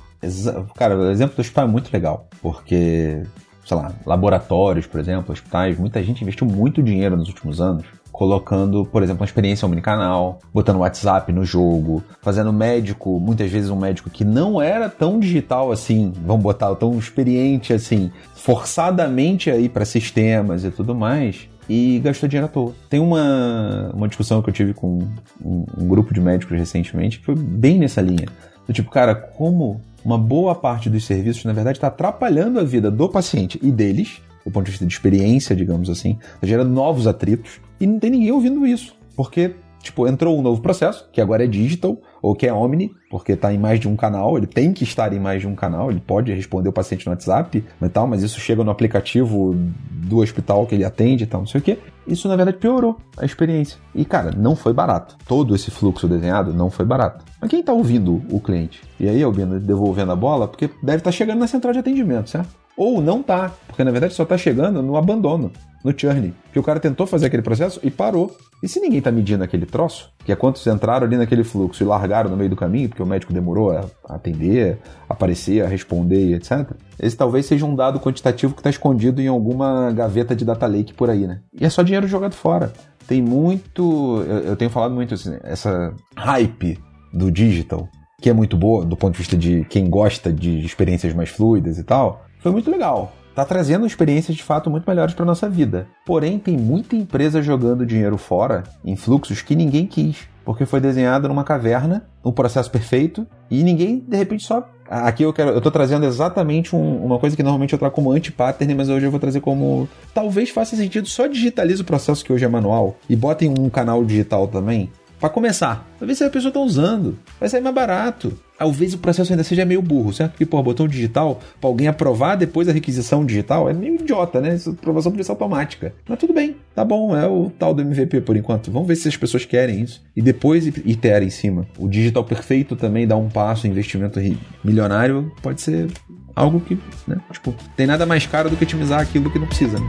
Cara, 0.75 0.97
o 0.97 1.11
exemplo 1.11 1.35
do 1.35 1.41
hospital 1.41 1.65
é 1.65 1.67
muito 1.67 1.93
legal, 1.93 2.27
porque, 2.41 3.21
sei 3.63 3.77
lá, 3.77 3.93
laboratórios, 4.03 4.87
por 4.87 4.99
exemplo, 4.99 5.31
hospitais, 5.31 5.77
muita 5.77 6.03
gente 6.03 6.23
investiu 6.23 6.47
muito 6.47 6.81
dinheiro 6.81 7.15
nos 7.15 7.27
últimos 7.27 7.61
anos 7.61 7.85
colocando, 8.15 8.85
por 8.85 9.03
exemplo, 9.03 9.23
uma 9.23 9.25
experiência 9.25 9.65
omnicanal, 9.65 10.39
botando 10.53 10.77
WhatsApp 10.77 11.33
no 11.33 11.43
jogo, 11.43 12.01
fazendo 12.21 12.53
médico, 12.53 13.19
muitas 13.19 13.51
vezes 13.51 13.69
um 13.69 13.75
médico 13.75 14.09
que 14.09 14.23
não 14.23 14.61
era 14.61 14.87
tão 14.87 15.19
digital 15.19 15.69
assim, 15.69 16.13
vamos 16.25 16.41
botar, 16.41 16.73
tão 16.75 16.97
experiente 16.97 17.73
assim, 17.73 18.09
forçadamente 18.33 19.51
aí 19.51 19.67
para 19.67 19.83
sistemas 19.83 20.63
e 20.63 20.71
tudo 20.71 20.95
mais, 20.95 21.49
e 21.67 21.99
gastou 21.99 22.29
dinheiro 22.29 22.45
à 22.45 22.49
toa. 22.49 22.73
Tem 22.89 23.01
uma, 23.01 23.91
uma 23.93 24.07
discussão 24.07 24.41
que 24.41 24.49
eu 24.49 24.53
tive 24.53 24.73
com 24.73 24.99
um, 25.43 25.65
um 25.77 25.85
grupo 25.85 26.13
de 26.13 26.21
médicos 26.21 26.57
recentemente 26.57 27.19
que 27.19 27.25
foi 27.25 27.35
bem 27.35 27.77
nessa 27.77 27.99
linha. 27.99 28.29
Do 28.65 28.71
tipo, 28.71 28.89
cara, 28.89 29.13
como 29.13 29.81
uma 30.05 30.17
boa 30.17 30.55
parte 30.55 30.89
dos 30.89 31.03
serviços, 31.03 31.43
na 31.43 31.51
verdade, 31.51 31.79
está 31.79 31.87
atrapalhando 31.87 32.61
a 32.61 32.63
vida 32.63 32.89
do 32.89 33.09
paciente 33.09 33.59
e 33.61 33.69
deles, 33.69 34.21
do 34.45 34.51
ponto 34.51 34.63
de 34.63 34.71
vista 34.71 34.85
de 34.85 34.93
experiência, 34.93 35.53
digamos 35.53 35.89
assim, 35.89 36.17
tá 36.39 36.47
gerando 36.47 36.69
novos 36.69 37.07
atritos, 37.07 37.59
e 37.79 37.87
não 37.87 37.99
tem 37.99 38.09
ninguém 38.09 38.31
ouvindo 38.31 38.65
isso. 38.65 38.95
Porque, 39.15 39.55
tipo, 39.81 40.07
entrou 40.07 40.37
um 40.37 40.41
novo 40.41 40.61
processo, 40.61 41.07
que 41.11 41.21
agora 41.21 41.43
é 41.43 41.47
digital, 41.47 41.97
ou 42.25 42.33
que 42.33 42.47
é 42.47 42.51
omni, 42.51 42.91
porque 43.07 43.33
está 43.33 43.53
em 43.53 43.57
mais 43.59 43.79
de 43.79 43.87
um 43.87 43.95
canal, 43.95 44.35
ele 44.35 44.47
tem 44.47 44.73
que 44.73 44.83
estar 44.83 45.13
em 45.13 45.19
mais 45.19 45.41
de 45.41 45.47
um 45.47 45.53
canal, 45.53 45.91
ele 45.91 45.99
pode 45.99 46.33
responder 46.33 46.67
o 46.67 46.73
paciente 46.73 47.05
no 47.05 47.11
WhatsApp, 47.11 47.63
mas 47.79 47.91
tal, 47.91 48.07
mas 48.07 48.23
isso 48.23 48.39
chega 48.39 48.63
no 48.63 48.71
aplicativo 48.71 49.55
do 49.91 50.17
hospital 50.17 50.65
que 50.65 50.73
ele 50.73 50.83
atende 50.83 51.25
e 51.25 51.27
tal, 51.27 51.41
não 51.41 51.47
sei 51.47 51.61
o 51.61 51.63
quê. 51.63 51.77
Isso, 52.07 52.27
na 52.27 52.35
verdade, 52.35 52.57
piorou 52.57 52.97
a 53.15 53.25
experiência. 53.25 53.77
E, 53.93 54.03
cara, 54.03 54.31
não 54.35 54.55
foi 54.55 54.73
barato. 54.73 55.15
Todo 55.27 55.53
esse 55.53 55.69
fluxo 55.69 56.07
desenhado 56.07 56.51
não 56.51 56.71
foi 56.71 56.83
barato. 56.83 57.23
Mas 57.39 57.47
quem 57.47 57.59
está 57.59 57.73
ouvindo 57.73 58.23
o 58.31 58.39
cliente? 58.39 58.81
E 58.99 59.07
aí, 59.07 59.21
Albino, 59.21 59.59
devolvendo 59.59 60.11
a 60.11 60.15
bola, 60.15 60.47
porque 60.47 60.67
deve 60.81 60.97
estar 60.97 61.11
tá 61.11 61.11
chegando 61.11 61.39
na 61.39 61.47
central 61.47 61.73
de 61.73 61.79
atendimento, 61.79 62.31
certo? 62.31 62.49
Ou 62.75 63.01
não 63.01 63.21
tá, 63.21 63.51
porque 63.67 63.83
na 63.83 63.91
verdade 63.91 64.13
só 64.13 64.23
está 64.23 64.37
chegando 64.37 64.81
no 64.81 64.97
abandono 64.97 65.51
no 65.85 65.93
churn. 65.95 66.33
Que 66.51 66.57
o 66.57 66.63
cara 66.63 66.79
tentou 66.79 67.05
fazer 67.05 67.27
aquele 67.27 67.43
processo 67.43 67.79
e 67.83 67.91
parou. 67.91 68.35
E 68.63 68.67
se 68.67 68.79
ninguém 68.79 68.97
está 68.97 69.11
medindo 69.11 69.43
aquele 69.43 69.67
troço, 69.67 70.11
que 70.25 70.31
é 70.31 70.35
quantos 70.35 70.65
entraram 70.65 71.05
ali 71.05 71.15
naquele 71.15 71.43
fluxo 71.43 71.83
e 71.83 71.85
largaram 71.85 72.14
no 72.23 72.37
meio 72.37 72.49
do 72.49 72.55
caminho, 72.55 72.87
porque 72.87 73.03
o 73.03 73.05
médico 73.05 73.33
demorou 73.33 73.71
a 73.71 73.85
atender, 74.07 74.79
a 75.09 75.13
aparecer, 75.13 75.63
a 75.63 75.67
responder, 75.67 76.35
etc. 76.35 76.71
Esse 76.97 77.17
talvez 77.17 77.45
seja 77.45 77.65
um 77.65 77.75
dado 77.75 77.99
quantitativo 77.99 78.53
que 78.53 78.61
está 78.61 78.69
escondido 78.69 79.21
em 79.21 79.27
alguma 79.27 79.91
gaveta 79.91 80.33
de 80.33 80.45
data 80.45 80.65
lake 80.65 80.93
por 80.93 81.09
aí, 81.09 81.27
né? 81.27 81.41
E 81.53 81.65
é 81.65 81.69
só 81.69 81.83
dinheiro 81.83 82.07
jogado 82.07 82.33
fora. 82.33 82.71
Tem 83.07 83.21
muito. 83.21 84.23
Eu, 84.27 84.37
eu 84.39 84.55
tenho 84.55 84.71
falado 84.71 84.93
muito 84.95 85.13
assim, 85.13 85.37
essa 85.43 85.93
hype 86.15 86.79
do 87.13 87.29
digital, 87.29 87.87
que 88.21 88.29
é 88.29 88.33
muito 88.33 88.57
boa 88.57 88.85
do 88.85 88.95
ponto 88.95 89.13
de 89.13 89.19
vista 89.19 89.37
de 89.37 89.65
quem 89.65 89.89
gosta 89.89 90.31
de 90.31 90.65
experiências 90.65 91.13
mais 91.13 91.29
fluidas 91.29 91.77
e 91.77 91.83
tal, 91.83 92.25
foi 92.39 92.51
muito 92.51 92.71
legal 92.71 93.13
está 93.35 93.43
trazendo 93.43 93.85
experiências 93.85 94.37
de 94.37 94.41
fato 94.41 94.69
muito 94.69 94.87
melhores 94.87 95.13
para 95.13 95.25
nossa 95.25 95.49
vida. 95.49 95.87
Porém, 96.05 96.39
tem 96.39 96.57
muita 96.57 96.95
empresa 96.95 97.41
jogando 97.41 97.85
dinheiro 97.85 98.17
fora 98.17 98.63
em 98.83 98.95
fluxos 98.95 99.41
que 99.41 99.57
ninguém 99.57 99.85
quis, 99.85 100.19
porque 100.45 100.65
foi 100.65 100.79
desenhado 100.79 101.27
numa 101.27 101.43
caverna, 101.43 102.07
um 102.23 102.31
processo 102.31 102.71
perfeito, 102.71 103.27
e 103.51 103.61
ninguém 103.61 103.99
de 103.99 104.15
repente 104.15 104.45
só 104.45 104.65
Aqui 104.87 105.23
eu 105.23 105.33
quero, 105.33 105.49
eu 105.49 105.59
tô 105.59 105.71
trazendo 105.71 106.05
exatamente 106.05 106.75
um, 106.75 107.03
uma 107.03 107.17
coisa 107.17 107.35
que 107.35 107.41
normalmente 107.41 107.73
eu 107.73 107.79
trago 107.79 107.95
como 107.95 108.11
anti-pattern, 108.11 108.75
mas 108.75 108.87
hoje 108.87 109.07
eu 109.07 109.09
vou 109.09 109.19
trazer 109.19 109.41
como 109.41 109.89
talvez 110.13 110.51
faça 110.51 110.75
sentido, 110.75 111.07
só 111.07 111.25
digitalize 111.25 111.81
o 111.81 111.85
processo 111.85 112.23
que 112.23 112.31
hoje 112.31 112.45
é 112.45 112.47
manual 112.47 112.95
e 113.09 113.15
botem 113.15 113.49
um 113.49 113.67
canal 113.67 114.05
digital 114.05 114.47
também. 114.47 114.91
Para 115.19 115.29
começar, 115.29 115.87
pra 115.97 116.05
ver 116.05 116.13
se 116.13 116.23
a 116.23 116.29
pessoa 116.29 116.53
tá 116.53 116.59
usando. 116.59 117.17
Vai 117.39 117.49
sair 117.49 117.61
mais 117.61 117.73
barato 117.73 118.37
talvez 118.57 118.93
o 118.93 118.97
processo 118.97 119.31
ainda 119.31 119.43
seja 119.43 119.65
meio 119.65 119.81
burro, 119.81 120.13
certo? 120.13 120.31
Porque, 120.31 120.45
pô, 120.45 120.61
botão 120.61 120.87
digital, 120.87 121.39
pra 121.59 121.69
alguém 121.69 121.87
aprovar 121.87 122.35
depois 122.35 122.67
da 122.67 122.73
requisição 122.73 123.25
digital, 123.25 123.69
é 123.69 123.73
meio 123.73 123.95
idiota, 123.95 124.41
né? 124.41 124.49
Essa 124.49 124.71
aprovação 124.71 125.11
podia 125.11 125.23
ser 125.23 125.31
automática. 125.31 125.93
Mas 126.07 126.19
tudo 126.19 126.33
bem, 126.33 126.55
tá 126.73 126.83
bom, 126.83 127.15
é 127.15 127.27
o 127.27 127.49
tal 127.49 127.73
do 127.73 127.81
MVP 127.81 128.21
por 128.21 128.35
enquanto. 128.35 128.71
Vamos 128.71 128.87
ver 128.87 128.95
se 128.95 129.07
as 129.07 129.17
pessoas 129.17 129.45
querem 129.45 129.81
isso. 129.81 130.03
E 130.15 130.21
depois 130.21 130.65
iterar 130.65 131.23
em 131.23 131.29
cima. 131.29 131.67
O 131.77 131.87
digital 131.87 132.23
perfeito 132.23 132.75
também 132.75 133.07
dá 133.07 133.15
um 133.15 133.29
passo, 133.29 133.67
investimento 133.67 134.19
milionário, 134.63 135.31
pode 135.41 135.61
ser 135.61 135.87
algo 136.35 136.59
que, 136.59 136.77
né? 137.07 137.17
Tipo, 137.31 137.53
tem 137.75 137.87
nada 137.87 138.05
mais 138.05 138.25
caro 138.25 138.49
do 138.49 138.57
que 138.57 138.63
otimizar 138.63 139.01
aquilo 139.01 139.31
que 139.31 139.39
não 139.39 139.47
precisa, 139.47 139.79
né? 139.79 139.87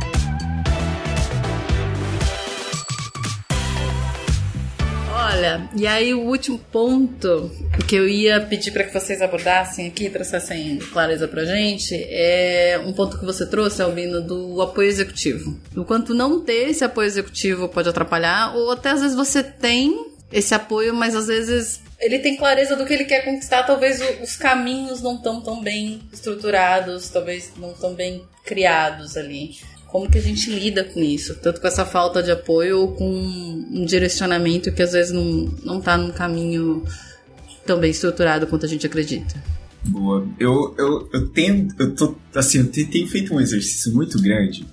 Olha, 5.37 5.68
e 5.76 5.87
aí 5.87 6.14
o 6.14 6.20
último 6.20 6.59
ponto 6.59 7.51
que 7.87 7.95
eu 7.95 8.09
ia 8.09 8.41
pedir 8.41 8.70
para 8.70 8.84
que 8.84 8.99
vocês 8.99 9.20
abordassem 9.20 9.87
aqui, 9.87 10.09
trouxessem 10.09 10.78
clareza 10.78 11.28
pra 11.28 11.45
gente, 11.45 11.95
é 12.09 12.80
um 12.82 12.91
ponto 12.95 13.18
que 13.18 13.24
você 13.26 13.45
trouxe, 13.45 13.82
Albino, 13.82 14.22
do 14.22 14.62
apoio 14.62 14.89
executivo. 14.89 15.55
Enquanto 15.76 16.14
não 16.14 16.41
ter 16.41 16.70
esse 16.70 16.82
apoio 16.82 17.07
executivo 17.07 17.68
pode 17.68 17.87
atrapalhar, 17.87 18.57
ou 18.57 18.70
até 18.70 18.89
às 18.89 19.03
vezes 19.03 19.14
você 19.14 19.43
tem 19.43 20.07
esse 20.32 20.55
apoio, 20.55 20.95
mas 20.95 21.14
às 21.14 21.26
vezes 21.26 21.82
ele 22.01 22.18
tem 22.18 22.37
clareza 22.37 22.74
do 22.74 22.87
que 22.87 22.95
ele 22.95 23.05
quer 23.05 23.22
conquistar, 23.22 23.62
talvez 23.64 24.01
os 24.22 24.37
caminhos 24.37 25.03
não 25.03 25.16
estão 25.16 25.43
tão 25.43 25.62
bem 25.62 26.01
estruturados, 26.11 27.11
talvez 27.11 27.53
não 27.59 27.74
tão 27.74 27.93
bem 27.93 28.24
criados 28.43 29.18
ali. 29.18 29.51
Como 29.97 30.11
que 30.11 30.18
a 30.18 30.20
gente 30.20 30.51
lida 30.51 30.84
com 30.84 31.01
isso? 31.01 31.36
Tanto 31.36 31.59
com 31.59 31.66
essa 31.66 31.86
falta 31.86 32.22
de 32.22 32.30
apoio 32.30 32.80
ou 32.80 32.92
com 32.92 33.11
um 33.11 33.82
direcionamento 33.86 34.70
que 34.70 34.82
às 34.82 34.92
vezes 34.92 35.11
não, 35.11 35.51
não 35.64 35.80
tá 35.80 35.97
num 35.97 36.11
caminho 36.11 36.84
tão 37.64 37.80
bem 37.80 37.92
estruturado 37.92 38.47
quanto 38.47 38.66
a 38.66 38.68
gente 38.68 38.84
acredita. 38.84 39.42
Boa. 39.84 40.28
Eu, 40.38 40.74
eu, 40.76 41.09
eu 41.14 41.28
tenho. 41.30 41.68
Eu 41.78 41.94
tô. 41.94 42.14
Assim, 42.34 42.59
eu 42.59 42.70
tenho 42.70 43.09
feito 43.09 43.32
um 43.32 43.40
exercício 43.40 43.90
muito 43.94 44.20
grande 44.20 44.66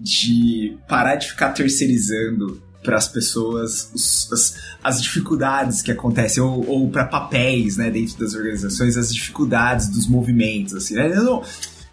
de 0.00 0.74
parar 0.88 1.16
de 1.16 1.28
ficar 1.28 1.50
terceirizando 1.50 2.62
para 2.82 2.96
as 2.96 3.06
pessoas 3.06 3.90
as, 4.32 4.56
as, 4.82 5.02
dificuldades 5.02 5.82
que 5.82 5.92
acontecem, 5.92 6.42
ou, 6.42 6.66
ou 6.66 6.90
para 6.90 7.04
papéis 7.04 7.76
né, 7.76 7.90
dentro 7.90 8.18
das 8.18 8.34
organizações, 8.34 8.96
as 8.96 9.12
dificuldades 9.12 9.88
dos 9.88 10.06
movimentos. 10.06 10.72
Assim, 10.72 10.94
né? 10.94 11.08
Não, 11.10 11.44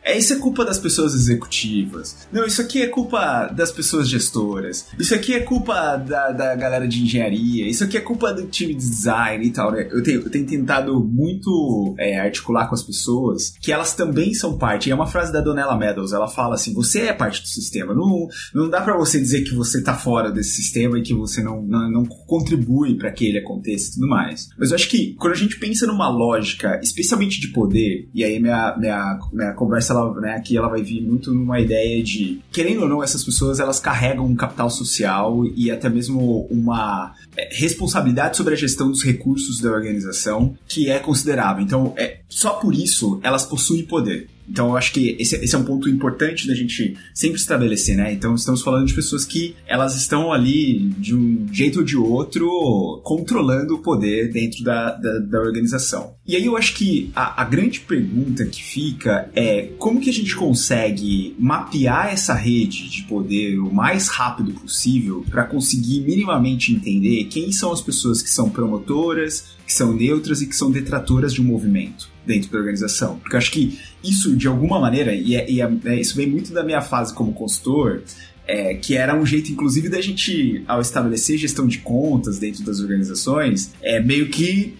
é, 0.09 0.17
isso 0.17 0.33
é 0.33 0.37
culpa 0.37 0.65
das 0.65 0.79
pessoas 0.79 1.13
executivas. 1.13 2.27
Não, 2.31 2.45
isso 2.45 2.61
aqui 2.61 2.81
é 2.81 2.87
culpa 2.87 3.47
das 3.47 3.71
pessoas 3.71 4.09
gestoras. 4.09 4.87
Isso 4.97 5.13
aqui 5.13 5.33
é 5.33 5.41
culpa 5.41 5.97
da, 5.97 6.31
da 6.31 6.55
galera 6.55 6.87
de 6.87 7.03
engenharia. 7.03 7.67
Isso 7.67 7.83
aqui 7.83 7.97
é 7.97 8.01
culpa 8.01 8.33
do 8.33 8.47
time 8.47 8.73
de 8.73 8.79
design 8.79 9.45
e 9.45 9.51
tal, 9.51 9.71
né? 9.71 9.87
Eu 9.91 10.01
tenho, 10.01 10.21
eu 10.21 10.29
tenho 10.29 10.45
tentado 10.45 11.03
muito 11.03 11.95
é, 11.99 12.19
articular 12.19 12.67
com 12.67 12.75
as 12.75 12.83
pessoas 12.83 13.53
que 13.61 13.71
elas 13.71 13.93
também 13.93 14.33
são 14.33 14.57
parte. 14.57 14.89
E 14.89 14.91
é 14.91 14.95
uma 14.95 15.07
frase 15.07 15.31
da 15.31 15.41
Donella 15.41 15.77
Meadows. 15.77 16.11
Ela 16.11 16.27
fala 16.27 16.55
assim: 16.55 16.73
você 16.73 17.01
é 17.01 17.13
parte 17.13 17.41
do 17.41 17.47
sistema. 17.47 17.93
Não, 17.93 18.27
não 18.53 18.69
dá 18.69 18.81
para 18.81 18.97
você 18.97 19.19
dizer 19.19 19.43
que 19.43 19.53
você 19.53 19.83
tá 19.83 19.93
fora 19.93 20.31
desse 20.31 20.55
sistema 20.55 20.97
e 20.97 21.03
que 21.03 21.13
você 21.13 21.43
não, 21.43 21.61
não, 21.61 21.89
não 21.91 22.05
contribui 22.05 22.97
para 22.97 23.11
que 23.11 23.25
ele 23.27 23.39
aconteça 23.39 23.89
e 23.89 23.93
tudo 23.93 24.07
mais. 24.07 24.49
Mas 24.57 24.71
eu 24.71 24.75
acho 24.75 24.89
que 24.89 25.15
quando 25.19 25.33
a 25.33 25.37
gente 25.37 25.59
pensa 25.59 25.85
numa 25.85 26.09
lógica, 26.09 26.79
especialmente 26.81 27.39
de 27.39 27.49
poder, 27.49 28.09
e 28.13 28.23
aí 28.23 28.39
minha, 28.39 28.75
minha, 28.77 29.19
minha 29.31 29.53
conversa 29.53 29.98
ela, 29.99 30.21
né, 30.21 30.35
aqui 30.35 30.57
ela 30.57 30.67
vai 30.67 30.81
vir 30.81 31.01
muito 31.01 31.33
numa 31.33 31.59
ideia 31.59 32.01
de, 32.03 32.41
querendo 32.51 32.83
ou 32.83 32.89
não, 32.89 33.03
essas 33.03 33.23
pessoas 33.23 33.59
elas 33.59 33.79
carregam 33.79 34.25
um 34.25 34.35
capital 34.35 34.69
social 34.69 35.45
e 35.55 35.69
até 35.71 35.89
mesmo 35.89 36.47
uma 36.49 37.13
é, 37.37 37.49
responsabilidade 37.51 38.37
sobre 38.37 38.53
a 38.53 38.57
gestão 38.57 38.89
dos 38.89 39.03
recursos 39.03 39.59
da 39.59 39.71
organização 39.71 40.57
que 40.67 40.89
é 40.89 40.99
considerável. 40.99 41.63
Então, 41.63 41.93
é, 41.97 42.19
só 42.27 42.53
por 42.53 42.73
isso 42.73 43.19
elas 43.23 43.45
possuem 43.45 43.85
poder. 43.85 44.29
Então 44.49 44.69
eu 44.69 44.77
acho 44.77 44.91
que 44.91 45.15
esse, 45.19 45.35
esse, 45.35 45.55
é 45.55 45.57
um 45.57 45.63
ponto 45.63 45.87
importante 45.87 46.47
da 46.47 46.55
gente 46.55 46.97
sempre 47.13 47.39
estabelecer, 47.39 47.95
né? 47.95 48.11
Então 48.11 48.33
estamos 48.33 48.61
falando 48.61 48.87
de 48.87 48.93
pessoas 48.93 49.23
que 49.23 49.55
elas 49.67 49.95
estão 49.95 50.33
ali 50.33 50.79
de 50.97 51.15
um 51.15 51.47
jeito 51.51 51.79
ou 51.79 51.85
de 51.85 51.95
outro 51.95 53.01
controlando 53.03 53.75
o 53.75 53.79
poder 53.79 54.31
dentro 54.31 54.63
da, 54.63 54.95
da, 54.95 55.19
da 55.19 55.39
organização. 55.39 56.15
E 56.25 56.35
aí 56.35 56.45
eu 56.45 56.57
acho 56.57 56.75
que 56.75 57.11
a, 57.15 57.41
a, 57.41 57.45
grande 57.45 57.79
pergunta 57.79 58.45
que 58.45 58.63
fica 58.63 59.29
é 59.35 59.69
como 59.77 59.99
que 59.99 60.09
a 60.09 60.13
gente 60.13 60.35
consegue 60.35 61.35
mapear 61.39 62.13
essa 62.13 62.33
rede 62.33 62.89
de 62.89 63.03
poder 63.03 63.59
o 63.59 63.73
mais 63.73 64.07
rápido 64.07 64.51
possível 64.53 65.25
para 65.29 65.43
conseguir 65.43 66.01
minimamente 66.01 66.73
entender 66.73 67.25
quem 67.25 67.51
são 67.51 67.71
as 67.71 67.81
pessoas 67.81 68.21
que 68.21 68.29
são 68.29 68.49
promotoras, 68.49 69.45
que 69.65 69.73
são 69.73 69.93
neutras 69.93 70.41
e 70.41 70.47
que 70.47 70.55
são 70.55 70.71
detratoras 70.71 71.33
de 71.33 71.41
um 71.41 71.45
movimento 71.45 72.08
dentro 72.25 72.51
da 72.51 72.57
organização. 72.59 73.19
Porque 73.19 73.35
eu 73.35 73.37
acho 73.37 73.51
que 73.51 73.79
isso, 74.03 74.35
de 74.35 74.47
alguma 74.47 74.79
maneira, 74.79 75.13
e, 75.13 75.35
é, 75.35 75.49
e 75.49 75.61
é, 75.61 75.71
é, 75.85 75.99
isso 75.99 76.15
vem 76.15 76.27
muito 76.27 76.53
da 76.53 76.63
minha 76.63 76.81
fase 76.81 77.13
como 77.13 77.33
consultor, 77.33 78.03
é, 78.47 78.73
que 78.73 78.95
era 78.95 79.15
um 79.15 79.25
jeito, 79.25 79.51
inclusive, 79.51 79.89
da 79.89 80.01
gente, 80.01 80.63
ao 80.67 80.81
estabelecer 80.81 81.37
gestão 81.37 81.67
de 81.67 81.79
contas 81.79 82.39
dentro 82.39 82.63
das 82.63 82.79
organizações, 82.79 83.73
é 83.81 83.99
meio 83.99 84.29
que 84.29 84.75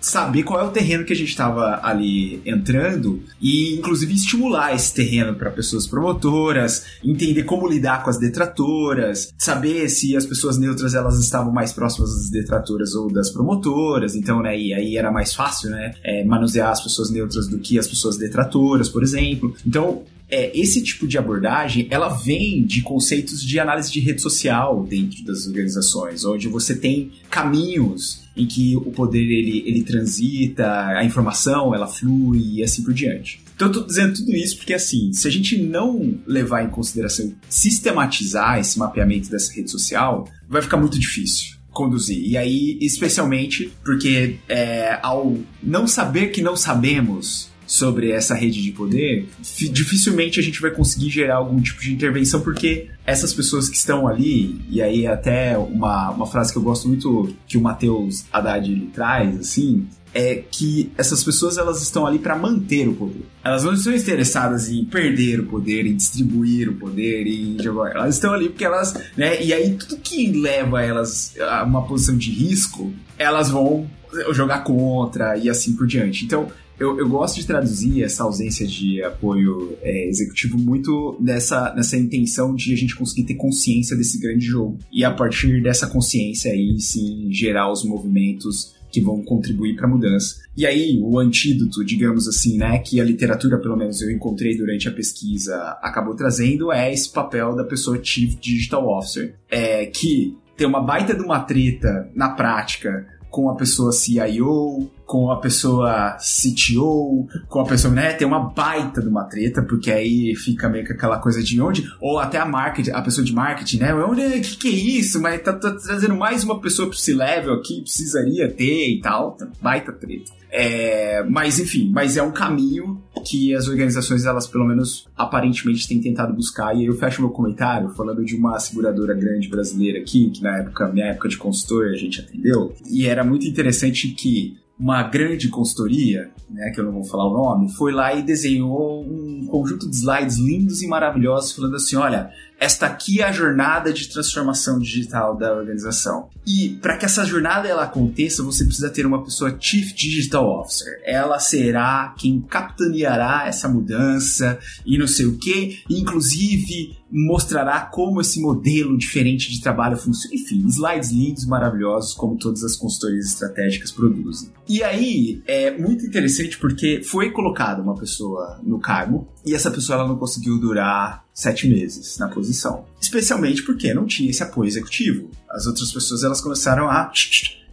saber 0.00 0.42
qual 0.42 0.60
é 0.60 0.64
o 0.64 0.70
terreno 0.70 1.04
que 1.04 1.12
a 1.12 1.16
gente 1.16 1.28
estava 1.28 1.80
ali 1.82 2.40
entrando 2.44 3.22
e 3.40 3.74
inclusive 3.74 4.14
estimular 4.14 4.74
esse 4.74 4.94
terreno 4.94 5.34
para 5.34 5.50
pessoas 5.50 5.86
promotoras, 5.86 6.84
entender 7.04 7.44
como 7.44 7.68
lidar 7.68 8.02
com 8.02 8.10
as 8.10 8.18
detratoras, 8.18 9.32
saber 9.38 9.88
se 9.88 10.16
as 10.16 10.26
pessoas 10.26 10.58
neutras 10.58 10.94
elas 10.94 11.18
estavam 11.18 11.52
mais 11.52 11.72
próximas 11.72 12.10
das 12.14 12.30
detratoras 12.30 12.94
ou 12.94 13.12
das 13.12 13.30
promotoras, 13.30 14.14
então 14.14 14.42
né, 14.42 14.58
e 14.58 14.74
aí 14.74 14.96
era 14.96 15.10
mais 15.10 15.34
fácil, 15.34 15.70
né, 15.70 15.94
é, 16.02 16.24
manusear 16.24 16.70
as 16.70 16.82
pessoas 16.82 17.10
neutras 17.10 17.48
do 17.48 17.58
que 17.58 17.78
as 17.78 17.86
pessoas 17.86 18.16
detratoras, 18.16 18.88
por 18.88 19.02
exemplo. 19.02 19.54
Então 19.66 20.02
é, 20.32 20.50
esse 20.58 20.82
tipo 20.82 21.06
de 21.06 21.18
abordagem 21.18 21.86
ela 21.90 22.08
vem 22.08 22.64
de 22.64 22.80
conceitos 22.80 23.44
de 23.44 23.60
análise 23.60 23.92
de 23.92 24.00
rede 24.00 24.22
social 24.22 24.82
dentro 24.82 25.22
das 25.24 25.46
organizações, 25.46 26.24
onde 26.24 26.48
você 26.48 26.74
tem 26.74 27.12
caminhos 27.28 28.22
em 28.34 28.46
que 28.46 28.74
o 28.76 28.90
poder 28.90 29.20
ele, 29.20 29.62
ele 29.66 29.82
transita, 29.82 30.86
a 30.86 31.04
informação 31.04 31.74
ela 31.74 31.86
flui 31.86 32.54
e 32.54 32.62
assim 32.62 32.82
por 32.82 32.94
diante. 32.94 33.42
Então 33.54 33.68
eu 33.68 33.74
tô 33.74 33.82
dizendo 33.82 34.14
tudo 34.14 34.32
isso 34.32 34.56
porque 34.56 34.72
assim, 34.72 35.12
se 35.12 35.28
a 35.28 35.30
gente 35.30 35.58
não 35.58 36.18
levar 36.26 36.64
em 36.64 36.70
consideração 36.70 37.34
sistematizar 37.50 38.58
esse 38.58 38.78
mapeamento 38.78 39.28
dessa 39.28 39.52
rede 39.52 39.70
social, 39.70 40.26
vai 40.48 40.62
ficar 40.62 40.78
muito 40.78 40.98
difícil 40.98 41.60
conduzir. 41.70 42.22
E 42.24 42.36
aí, 42.36 42.78
especialmente 42.80 43.72
porque 43.84 44.36
é, 44.48 44.98
ao 45.02 45.38
não 45.62 45.86
saber 45.86 46.28
que 46.28 46.42
não 46.42 46.56
sabemos, 46.56 47.51
sobre 47.72 48.10
essa 48.10 48.34
rede 48.34 48.62
de 48.62 48.70
poder, 48.70 49.26
dificilmente 49.40 50.38
a 50.38 50.42
gente 50.42 50.60
vai 50.60 50.70
conseguir 50.70 51.08
gerar 51.08 51.36
algum 51.36 51.58
tipo 51.58 51.80
de 51.80 51.90
intervenção, 51.90 52.42
porque 52.42 52.90
essas 53.06 53.32
pessoas 53.32 53.66
que 53.66 53.76
estão 53.76 54.06
ali, 54.06 54.60
e 54.68 54.82
aí 54.82 55.06
até 55.06 55.56
uma, 55.56 56.10
uma 56.10 56.26
frase 56.26 56.52
que 56.52 56.58
eu 56.58 56.62
gosto 56.62 56.86
muito 56.86 57.34
que 57.46 57.56
o 57.56 57.62
Matheus 57.62 58.26
Haddad 58.30 58.70
ele 58.70 58.90
traz, 58.92 59.40
assim, 59.40 59.86
é 60.12 60.42
que 60.50 60.92
essas 60.98 61.24
pessoas 61.24 61.56
elas 61.56 61.80
estão 61.80 62.06
ali 62.06 62.18
para 62.18 62.36
manter 62.36 62.86
o 62.86 62.92
poder. 62.92 63.24
Elas 63.42 63.64
não 63.64 63.72
estão 63.72 63.96
interessadas 63.96 64.68
em 64.68 64.84
perder 64.84 65.40
o 65.40 65.46
poder, 65.46 65.86
em 65.86 65.96
distribuir 65.96 66.68
o 66.68 66.74
poder, 66.74 67.26
em 67.26 67.56
jogar. 67.58 67.92
Elas 67.92 68.16
estão 68.16 68.34
ali 68.34 68.50
porque 68.50 68.66
elas, 68.66 68.92
né? 69.16 69.42
E 69.42 69.50
aí 69.54 69.74
tudo 69.76 69.96
que 69.96 70.30
leva 70.30 70.82
elas 70.82 71.32
a 71.40 71.64
uma 71.64 71.86
posição 71.86 72.18
de 72.18 72.30
risco, 72.30 72.92
elas 73.18 73.50
vão 73.50 73.88
jogar 74.32 74.62
contra 74.62 75.36
e 75.36 75.48
assim 75.48 75.74
por 75.74 75.86
diante. 75.86 76.24
Então, 76.24 76.48
eu, 76.82 76.98
eu 76.98 77.08
gosto 77.08 77.36
de 77.36 77.46
traduzir 77.46 78.02
essa 78.02 78.24
ausência 78.24 78.66
de 78.66 79.02
apoio 79.04 79.78
é, 79.82 80.08
executivo 80.08 80.58
muito 80.58 81.16
nessa, 81.20 81.72
nessa 81.74 81.96
intenção 81.96 82.54
de 82.54 82.72
a 82.72 82.76
gente 82.76 82.96
conseguir 82.96 83.24
ter 83.24 83.34
consciência 83.34 83.96
desse 83.96 84.18
grande 84.18 84.44
jogo. 84.44 84.78
E 84.92 85.04
a 85.04 85.12
partir 85.12 85.62
dessa 85.62 85.86
consciência 85.86 86.50
aí, 86.50 86.80
sim, 86.80 87.28
gerar 87.30 87.70
os 87.70 87.84
movimentos 87.84 88.74
que 88.90 89.00
vão 89.00 89.22
contribuir 89.22 89.76
para 89.76 89.86
a 89.86 89.90
mudança. 89.90 90.42
E 90.54 90.66
aí, 90.66 91.00
o 91.00 91.18
antídoto, 91.18 91.82
digamos 91.82 92.28
assim, 92.28 92.58
né, 92.58 92.78
que 92.80 93.00
a 93.00 93.04
literatura, 93.04 93.58
pelo 93.58 93.76
menos 93.76 94.02
eu 94.02 94.10
encontrei 94.10 94.56
durante 94.56 94.86
a 94.86 94.92
pesquisa, 94.92 95.56
acabou 95.80 96.14
trazendo, 96.14 96.70
é 96.70 96.92
esse 96.92 97.10
papel 97.10 97.54
da 97.54 97.64
pessoa 97.64 97.98
Chief 98.02 98.34
Digital 98.38 98.86
Officer, 98.86 99.34
é, 99.50 99.86
que 99.86 100.36
tem 100.56 100.66
uma 100.66 100.82
baita 100.82 101.14
de 101.14 101.22
uma 101.22 101.40
treta 101.40 102.10
na 102.14 102.30
prática 102.30 103.06
com 103.30 103.48
a 103.48 103.56
pessoa 103.56 103.92
CIO, 103.92 104.90
com 105.12 105.30
a 105.30 105.36
pessoa 105.36 106.16
CTO, 106.16 107.28
com 107.46 107.60
a 107.60 107.66
pessoa, 107.66 107.92
né? 107.92 108.14
Tem 108.14 108.26
uma 108.26 108.48
baita 108.48 109.02
de 109.02 109.08
uma 109.08 109.24
treta, 109.24 109.60
porque 109.60 109.92
aí 109.92 110.34
fica 110.34 110.70
meio 110.70 110.86
que 110.86 110.92
aquela 110.94 111.18
coisa 111.18 111.42
de 111.42 111.60
onde, 111.60 111.86
ou 112.00 112.18
até 112.18 112.38
a 112.38 112.46
marketing, 112.46 112.92
a 112.92 113.02
pessoa 113.02 113.22
de 113.22 113.30
marketing, 113.30 113.76
né? 113.76 113.94
Onde, 113.94 114.40
que 114.40 114.56
que 114.56 114.68
é 114.68 114.70
isso? 114.70 115.20
Mas 115.20 115.42
tá, 115.42 115.52
tá 115.52 115.70
trazendo 115.72 116.16
mais 116.16 116.42
uma 116.44 116.58
pessoa 116.62 116.88
pro 116.88 116.96
C-level 116.96 117.52
aqui, 117.52 117.82
precisaria 117.82 118.50
ter 118.50 118.88
e 118.88 119.02
tal. 119.02 119.36
Baita 119.60 119.92
treta. 119.92 120.32
É, 120.50 121.22
mas 121.24 121.58
enfim, 121.58 121.90
mas 121.92 122.16
é 122.16 122.22
um 122.22 122.32
caminho 122.32 123.02
que 123.26 123.54
as 123.54 123.68
organizações, 123.68 124.24
elas 124.24 124.46
pelo 124.46 124.66
menos 124.66 125.08
aparentemente 125.14 125.86
têm 125.86 126.00
tentado 126.00 126.32
buscar. 126.32 126.74
E 126.74 126.80
aí 126.80 126.86
eu 126.86 126.94
fecho 126.94 127.20
meu 127.20 127.30
comentário 127.30 127.90
falando 127.90 128.24
de 128.24 128.34
uma 128.34 128.58
seguradora 128.58 129.12
grande 129.12 129.46
brasileira 129.48 129.98
aqui, 129.98 130.30
que 130.30 130.42
na 130.42 130.58
época, 130.58 130.88
minha 130.88 131.06
época 131.06 131.28
de 131.28 131.36
consultor, 131.36 131.88
a 131.88 131.96
gente 131.96 132.18
atendeu. 132.18 132.74
E 132.90 133.06
era 133.06 133.22
muito 133.22 133.46
interessante 133.46 134.08
que 134.08 134.61
uma 134.82 135.04
grande 135.04 135.48
consultoria, 135.48 136.28
né, 136.50 136.72
que 136.74 136.80
eu 136.80 136.84
não 136.84 136.90
vou 136.90 137.04
falar 137.04 137.28
o 137.28 137.32
nome, 137.32 137.70
foi 137.70 137.92
lá 137.92 138.12
e 138.12 138.20
desenhou 138.20 139.04
um 139.04 139.46
conjunto 139.46 139.88
de 139.88 139.94
slides 139.94 140.38
lindos 140.38 140.82
e 140.82 140.88
maravilhosos 140.88 141.52
falando 141.52 141.76
assim, 141.76 141.94
olha, 141.94 142.30
esta 142.62 142.86
aqui 142.86 143.20
é 143.20 143.24
a 143.24 143.32
jornada 143.32 143.92
de 143.92 144.08
transformação 144.08 144.78
digital 144.78 145.36
da 145.36 145.52
organização. 145.52 146.28
E 146.46 146.78
para 146.80 146.96
que 146.96 147.04
essa 147.04 147.24
jornada 147.24 147.66
ela 147.66 147.82
aconteça, 147.82 148.40
você 148.40 148.64
precisa 148.64 148.88
ter 148.88 149.04
uma 149.04 149.24
pessoa 149.24 149.56
Chief 149.58 149.92
Digital 149.92 150.60
Officer. 150.60 151.02
Ela 151.04 151.40
será 151.40 152.14
quem 152.16 152.40
capitaneará 152.40 153.48
essa 153.48 153.68
mudança 153.68 154.60
e 154.86 154.96
não 154.96 155.08
sei 155.08 155.26
o 155.26 155.38
que, 155.38 155.82
inclusive 155.90 157.02
mostrará 157.12 157.80
como 157.80 158.20
esse 158.20 158.40
modelo 158.40 158.96
diferente 158.96 159.50
de 159.50 159.60
trabalho 159.60 159.96
funciona. 159.96 160.34
Enfim, 160.34 160.66
slides 160.66 161.10
lindos, 161.10 161.44
maravilhosos, 161.44 162.14
como 162.14 162.38
todas 162.38 162.64
as 162.64 162.74
consultorias 162.74 163.26
estratégicas 163.26 163.90
produzem. 163.90 164.50
E 164.66 164.82
aí 164.82 165.42
é 165.46 165.76
muito 165.76 166.06
interessante 166.06 166.56
porque 166.56 167.02
foi 167.02 167.30
colocada 167.30 167.82
uma 167.82 167.94
pessoa 167.94 168.58
no 168.62 168.78
cargo 168.78 169.28
e 169.44 169.54
essa 169.54 169.70
pessoa 169.70 169.98
ela 169.98 170.08
não 170.08 170.16
conseguiu 170.16 170.58
durar 170.58 171.24
sete 171.32 171.68
meses 171.68 172.18
na 172.18 172.28
posição. 172.28 172.84
Especialmente 173.00 173.62
porque 173.62 173.94
não 173.94 174.06
tinha 174.06 174.30
esse 174.30 174.42
apoio 174.42 174.68
executivo. 174.68 175.30
As 175.48 175.66
outras 175.66 175.92
pessoas 175.92 176.22
elas 176.22 176.40
começaram 176.40 176.88
a 176.88 177.10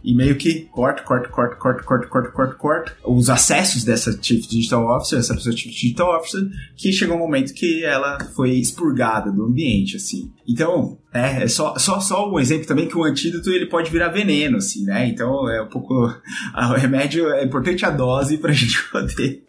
e 0.02 0.14
meio 0.14 0.36
que 0.36 0.66
corta, 0.72 1.02
corta, 1.02 1.28
corta, 1.28 1.56
corta, 1.56 1.82
corta, 1.82 2.08
corta, 2.08 2.30
corta, 2.30 2.54
corta 2.54 2.96
os 3.04 3.28
acessos 3.28 3.84
dessa 3.84 4.16
Chief 4.20 4.46
Digital 4.46 4.96
Officer, 4.96 5.18
essa 5.18 5.34
pessoa 5.34 5.56
Chief 5.56 5.72
Digital 5.72 6.16
Officer, 6.16 6.48
que 6.76 6.92
chegou 6.92 7.16
um 7.16 7.20
momento 7.20 7.52
que 7.52 7.84
ela 7.84 8.18
foi 8.34 8.52
expurgada 8.52 9.30
do 9.30 9.44
ambiente, 9.44 9.96
assim. 9.96 10.32
Então, 10.46 10.98
é, 11.12 11.44
é 11.44 11.48
só, 11.48 11.76
só, 11.76 12.00
só 12.00 12.30
um 12.30 12.38
exemplo 12.38 12.66
também 12.66 12.88
que 12.88 12.96
o 12.96 13.04
antídoto 13.04 13.50
ele 13.50 13.66
pode 13.66 13.90
virar 13.90 14.08
veneno, 14.08 14.58
assim, 14.58 14.84
né? 14.84 15.08
Então 15.08 15.48
é 15.48 15.62
um 15.62 15.68
pouco. 15.68 15.94
O 16.70 16.74
remédio 16.74 17.28
é 17.30 17.44
importante 17.44 17.84
a 17.84 17.90
dose 17.90 18.38
pra 18.38 18.52
gente 18.52 18.76
poder 18.90 19.42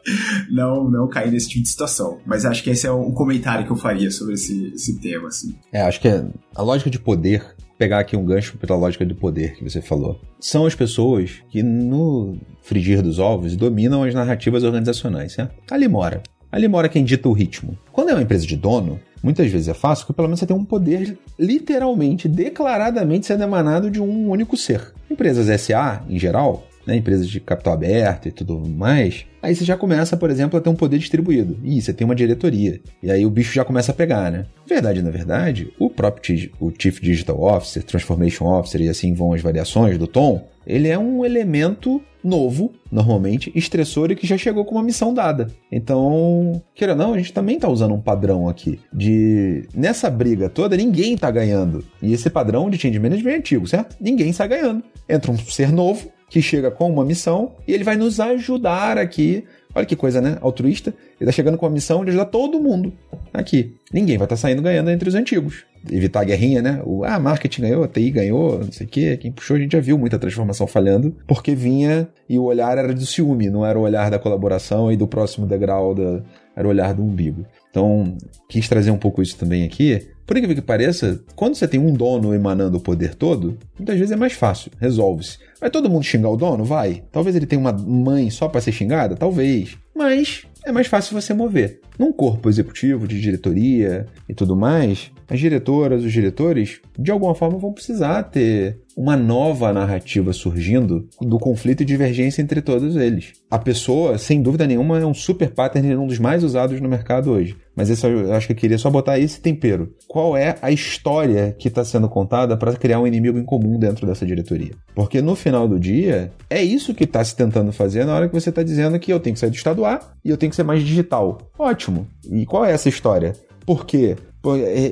não, 0.49 0.89
não 0.89 1.07
cair 1.07 1.31
nesse 1.31 1.49
tipo 1.49 1.63
de 1.63 1.69
situação. 1.69 2.19
Mas 2.25 2.45
acho 2.45 2.63
que 2.63 2.69
esse 2.69 2.87
é 2.87 2.91
um 2.91 3.11
comentário 3.11 3.65
que 3.65 3.71
eu 3.71 3.75
faria 3.75 4.09
sobre 4.09 4.33
esse, 4.33 4.71
esse 4.73 4.99
tema, 4.99 5.27
assim. 5.27 5.55
É, 5.71 5.81
acho 5.81 5.99
que 5.99 6.07
é, 6.07 6.25
a 6.55 6.61
lógica 6.61 6.89
de 6.89 6.99
poder 6.99 7.55
pegar 7.81 7.97
aqui 7.97 8.15
um 8.15 8.23
gancho 8.23 8.59
pela 8.59 8.77
lógica 8.77 9.03
do 9.03 9.15
poder 9.15 9.55
que 9.55 9.63
você 9.63 9.81
falou. 9.81 10.21
São 10.39 10.67
as 10.67 10.75
pessoas 10.75 11.41
que, 11.49 11.63
no 11.63 12.37
frigir 12.61 13.01
dos 13.01 13.17
ovos, 13.17 13.55
dominam 13.55 14.03
as 14.03 14.13
narrativas 14.13 14.63
organizacionais, 14.63 15.31
certo? 15.31 15.55
Ali 15.71 15.87
mora. 15.87 16.21
Ali 16.51 16.67
mora 16.67 16.87
quem 16.87 17.03
dita 17.03 17.27
o 17.27 17.33
ritmo. 17.33 17.75
Quando 17.91 18.09
é 18.09 18.13
uma 18.13 18.21
empresa 18.21 18.45
de 18.45 18.55
dono, 18.55 18.99
muitas 19.23 19.49
vezes 19.49 19.67
é 19.67 19.73
fácil 19.73 20.05
porque 20.05 20.15
pelo 20.15 20.27
menos 20.27 20.39
você 20.39 20.45
tem 20.45 20.55
um 20.55 20.63
poder 20.63 21.17
literalmente, 21.39 22.27
declaradamente 22.27 23.25
sendo 23.25 23.45
emanado 23.45 23.89
de 23.89 23.99
um 23.99 24.29
único 24.29 24.55
ser. 24.55 24.93
Empresas 25.09 25.59
SA, 25.59 26.03
em 26.07 26.19
geral, 26.19 26.67
né, 26.85 26.95
empresas 26.95 27.27
de 27.29 27.39
capital 27.39 27.73
aberto 27.73 28.27
e 28.27 28.31
tudo 28.31 28.57
mais, 28.67 29.25
aí 29.41 29.55
você 29.55 29.65
já 29.65 29.77
começa, 29.77 30.17
por 30.17 30.29
exemplo, 30.29 30.57
a 30.57 30.61
ter 30.61 30.69
um 30.69 30.75
poder 30.75 30.97
distribuído. 30.97 31.57
E 31.63 31.81
você 31.81 31.93
tem 31.93 32.05
uma 32.05 32.15
diretoria. 32.15 32.79
E 33.01 33.09
aí 33.09 33.25
o 33.25 33.29
bicho 33.29 33.53
já 33.53 33.65
começa 33.65 33.91
a 33.91 33.95
pegar, 33.95 34.31
né? 34.31 34.45
Verdade, 34.67 35.01
na 35.01 35.09
verdade, 35.09 35.73
o 35.79 35.89
próprio 35.89 36.51
o 36.59 36.71
Chief 36.77 36.99
Digital 36.99 37.41
Officer, 37.41 37.83
Transformation 37.83 38.45
Officer 38.45 38.81
e 38.81 38.89
assim 38.89 39.13
vão 39.13 39.33
as 39.33 39.41
variações 39.41 39.97
do 39.97 40.07
tom, 40.07 40.47
ele 40.65 40.87
é 40.87 40.97
um 40.97 41.25
elemento 41.25 42.01
novo, 42.23 42.71
normalmente, 42.91 43.51
estressor 43.55 44.11
e 44.11 44.15
que 44.15 44.27
já 44.27 44.37
chegou 44.37 44.63
com 44.63 44.75
uma 44.75 44.83
missão 44.83 45.13
dada. 45.13 45.47
Então, 45.71 46.61
queira 46.75 46.93
ou 46.93 46.99
não, 46.99 47.13
a 47.13 47.17
gente 47.17 47.33
também 47.33 47.55
está 47.55 47.67
usando 47.67 47.93
um 47.93 48.01
padrão 48.01 48.47
aqui 48.47 48.79
de 48.93 49.67
nessa 49.73 50.09
briga 50.09 50.49
toda 50.49 50.77
ninguém 50.77 51.15
está 51.15 51.31
ganhando. 51.31 51.83
E 52.01 52.13
esse 52.13 52.29
padrão 52.29 52.69
de 52.69 52.77
change 52.77 52.99
management 52.99 53.31
é 53.31 53.37
antigo, 53.37 53.67
certo? 53.67 53.95
Ninguém 53.99 54.29
está 54.29 54.45
ganhando. 54.45 54.83
Entra 55.09 55.31
um 55.31 55.37
ser 55.37 55.71
novo 55.71 56.11
que 56.31 56.41
chega 56.41 56.71
com 56.71 56.89
uma 56.89 57.03
missão 57.03 57.51
e 57.67 57.73
ele 57.73 57.83
vai 57.83 57.97
nos 57.97 58.17
ajudar 58.21 58.97
aqui. 58.97 59.43
Olha 59.75 59.85
que 59.85 59.97
coisa, 59.97 60.21
né? 60.21 60.37
Altruísta. 60.39 60.93
Ele 61.19 61.29
está 61.29 61.31
chegando 61.33 61.57
com 61.57 61.65
a 61.65 61.69
missão 61.69 62.05
de 62.05 62.09
ajudar 62.09 62.25
todo 62.25 62.57
mundo 62.57 62.93
aqui. 63.33 63.75
Ninguém 63.91 64.17
vai 64.17 64.25
estar 64.25 64.37
tá 64.37 64.41
saindo 64.41 64.61
ganhando 64.61 64.89
entre 64.89 65.09
os 65.09 65.13
antigos. 65.13 65.65
Evitar 65.91 66.21
a 66.21 66.23
guerrinha, 66.23 66.61
né? 66.61 66.81
O 66.85 67.03
ah, 67.03 67.19
marketing 67.19 67.63
ganhou, 67.63 67.83
a 67.83 67.87
TI 67.87 68.11
ganhou, 68.11 68.59
não 68.59 68.71
sei 68.71 68.87
o 68.87 68.89
quê. 68.89 69.17
Quem 69.17 69.29
puxou, 69.29 69.57
a 69.57 69.59
gente 69.59 69.73
já 69.73 69.81
viu 69.81 69.97
muita 69.97 70.17
transformação 70.17 70.65
falhando, 70.65 71.13
porque 71.27 71.53
vinha 71.53 72.07
e 72.29 72.39
o 72.39 72.43
olhar 72.43 72.77
era 72.77 72.93
do 72.93 73.05
ciúme, 73.05 73.49
não 73.49 73.65
era 73.65 73.77
o 73.77 73.81
olhar 73.81 74.09
da 74.09 74.17
colaboração 74.17 74.89
e 74.89 74.95
do 74.95 75.07
próximo 75.07 75.45
degrau, 75.45 75.93
da, 75.93 76.21
era 76.55 76.65
o 76.65 76.71
olhar 76.71 76.93
do 76.93 77.03
umbigo. 77.03 77.45
Então, 77.69 78.15
quis 78.47 78.69
trazer 78.69 78.91
um 78.91 78.97
pouco 78.97 79.21
isso 79.21 79.37
também 79.37 79.63
aqui. 79.63 80.07
Por 80.25 80.37
incrível 80.37 80.55
que 80.55 80.61
pareça, 80.61 81.23
quando 81.35 81.55
você 81.55 81.67
tem 81.67 81.79
um 81.79 81.93
dono 81.93 82.33
emanando 82.33 82.77
o 82.77 82.81
poder 82.81 83.15
todo, 83.15 83.57
muitas 83.77 83.97
vezes 83.97 84.11
é 84.11 84.15
mais 84.15 84.33
fácil, 84.33 84.71
resolve-se. 84.79 85.37
Vai 85.59 85.69
todo 85.69 85.89
mundo 85.89 86.03
xingar 86.03 86.29
o 86.29 86.37
dono? 86.37 86.63
Vai. 86.63 87.03
Talvez 87.11 87.35
ele 87.35 87.45
tenha 87.45 87.59
uma 87.59 87.73
mãe 87.73 88.29
só 88.29 88.47
para 88.47 88.61
ser 88.61 88.71
xingada? 88.71 89.15
Talvez. 89.15 89.77
Mas 89.95 90.45
é 90.65 90.71
mais 90.71 90.87
fácil 90.87 91.19
você 91.19 91.33
mover. 91.33 91.81
Num 91.97 92.11
corpo 92.11 92.49
executivo, 92.49 93.07
de 93.07 93.19
diretoria 93.19 94.07
e 94.27 94.33
tudo 94.33 94.55
mais, 94.55 95.11
as 95.29 95.39
diretoras, 95.39 96.03
os 96.03 96.11
diretores, 96.11 96.81
de 96.97 97.11
alguma 97.11 97.35
forma 97.35 97.57
vão 97.57 97.73
precisar 97.73 98.23
ter 98.23 98.79
uma 98.97 99.15
nova 99.15 99.71
narrativa 99.71 100.33
surgindo 100.33 101.07
do 101.21 101.39
conflito 101.39 101.81
e 101.81 101.85
divergência 101.85 102.41
entre 102.41 102.61
todos 102.61 102.95
eles. 102.95 103.33
A 103.49 103.57
pessoa, 103.57 104.17
sem 104.17 104.41
dúvida 104.41 104.67
nenhuma, 104.67 104.99
é 104.99 105.05
um 105.05 105.13
super 105.13 105.49
pattern, 105.49 105.95
um 105.95 106.07
dos 106.07 106.19
mais 106.19 106.43
usados 106.43 106.79
no 106.81 106.89
mercado 106.89 107.31
hoje. 107.31 107.55
Mas 107.81 107.89
esse, 107.89 108.05
eu 108.05 108.31
acho 108.31 108.45
que 108.45 108.53
eu 108.53 108.57
queria 108.57 108.77
só 108.77 108.91
botar 108.91 109.17
esse 109.17 109.41
tempero. 109.41 109.91
Qual 110.07 110.37
é 110.37 110.55
a 110.61 110.69
história 110.69 111.55
que 111.57 111.67
está 111.67 111.83
sendo 111.83 112.07
contada 112.07 112.55
para 112.55 112.73
criar 112.73 112.99
um 112.99 113.07
inimigo 113.07 113.39
em 113.39 113.43
comum 113.43 113.79
dentro 113.79 114.05
dessa 114.05 114.23
diretoria? 114.23 114.73
Porque 114.93 115.19
no 115.19 115.35
final 115.35 115.67
do 115.67 115.79
dia, 115.79 116.31
é 116.47 116.61
isso 116.61 116.93
que 116.93 117.05
está 117.05 117.23
se 117.23 117.35
tentando 117.35 117.71
fazer 117.71 118.05
na 118.05 118.13
hora 118.13 118.27
que 118.29 118.39
você 118.39 118.49
está 118.49 118.61
dizendo 118.61 118.99
que 118.99 119.11
eu 119.11 119.19
tenho 119.19 119.33
que 119.33 119.39
sair 119.39 119.49
do 119.49 119.55
estado 119.55 119.83
A 119.83 119.99
e 120.23 120.29
eu 120.29 120.37
tenho 120.37 120.51
que 120.51 120.55
ser 120.55 120.61
mais 120.61 120.83
digital. 120.83 121.39
Ótimo. 121.57 122.05
E 122.29 122.45
qual 122.45 122.63
é 122.63 122.71
essa 122.71 122.87
história? 122.87 123.33
Por 123.65 123.83
quê? 123.83 124.15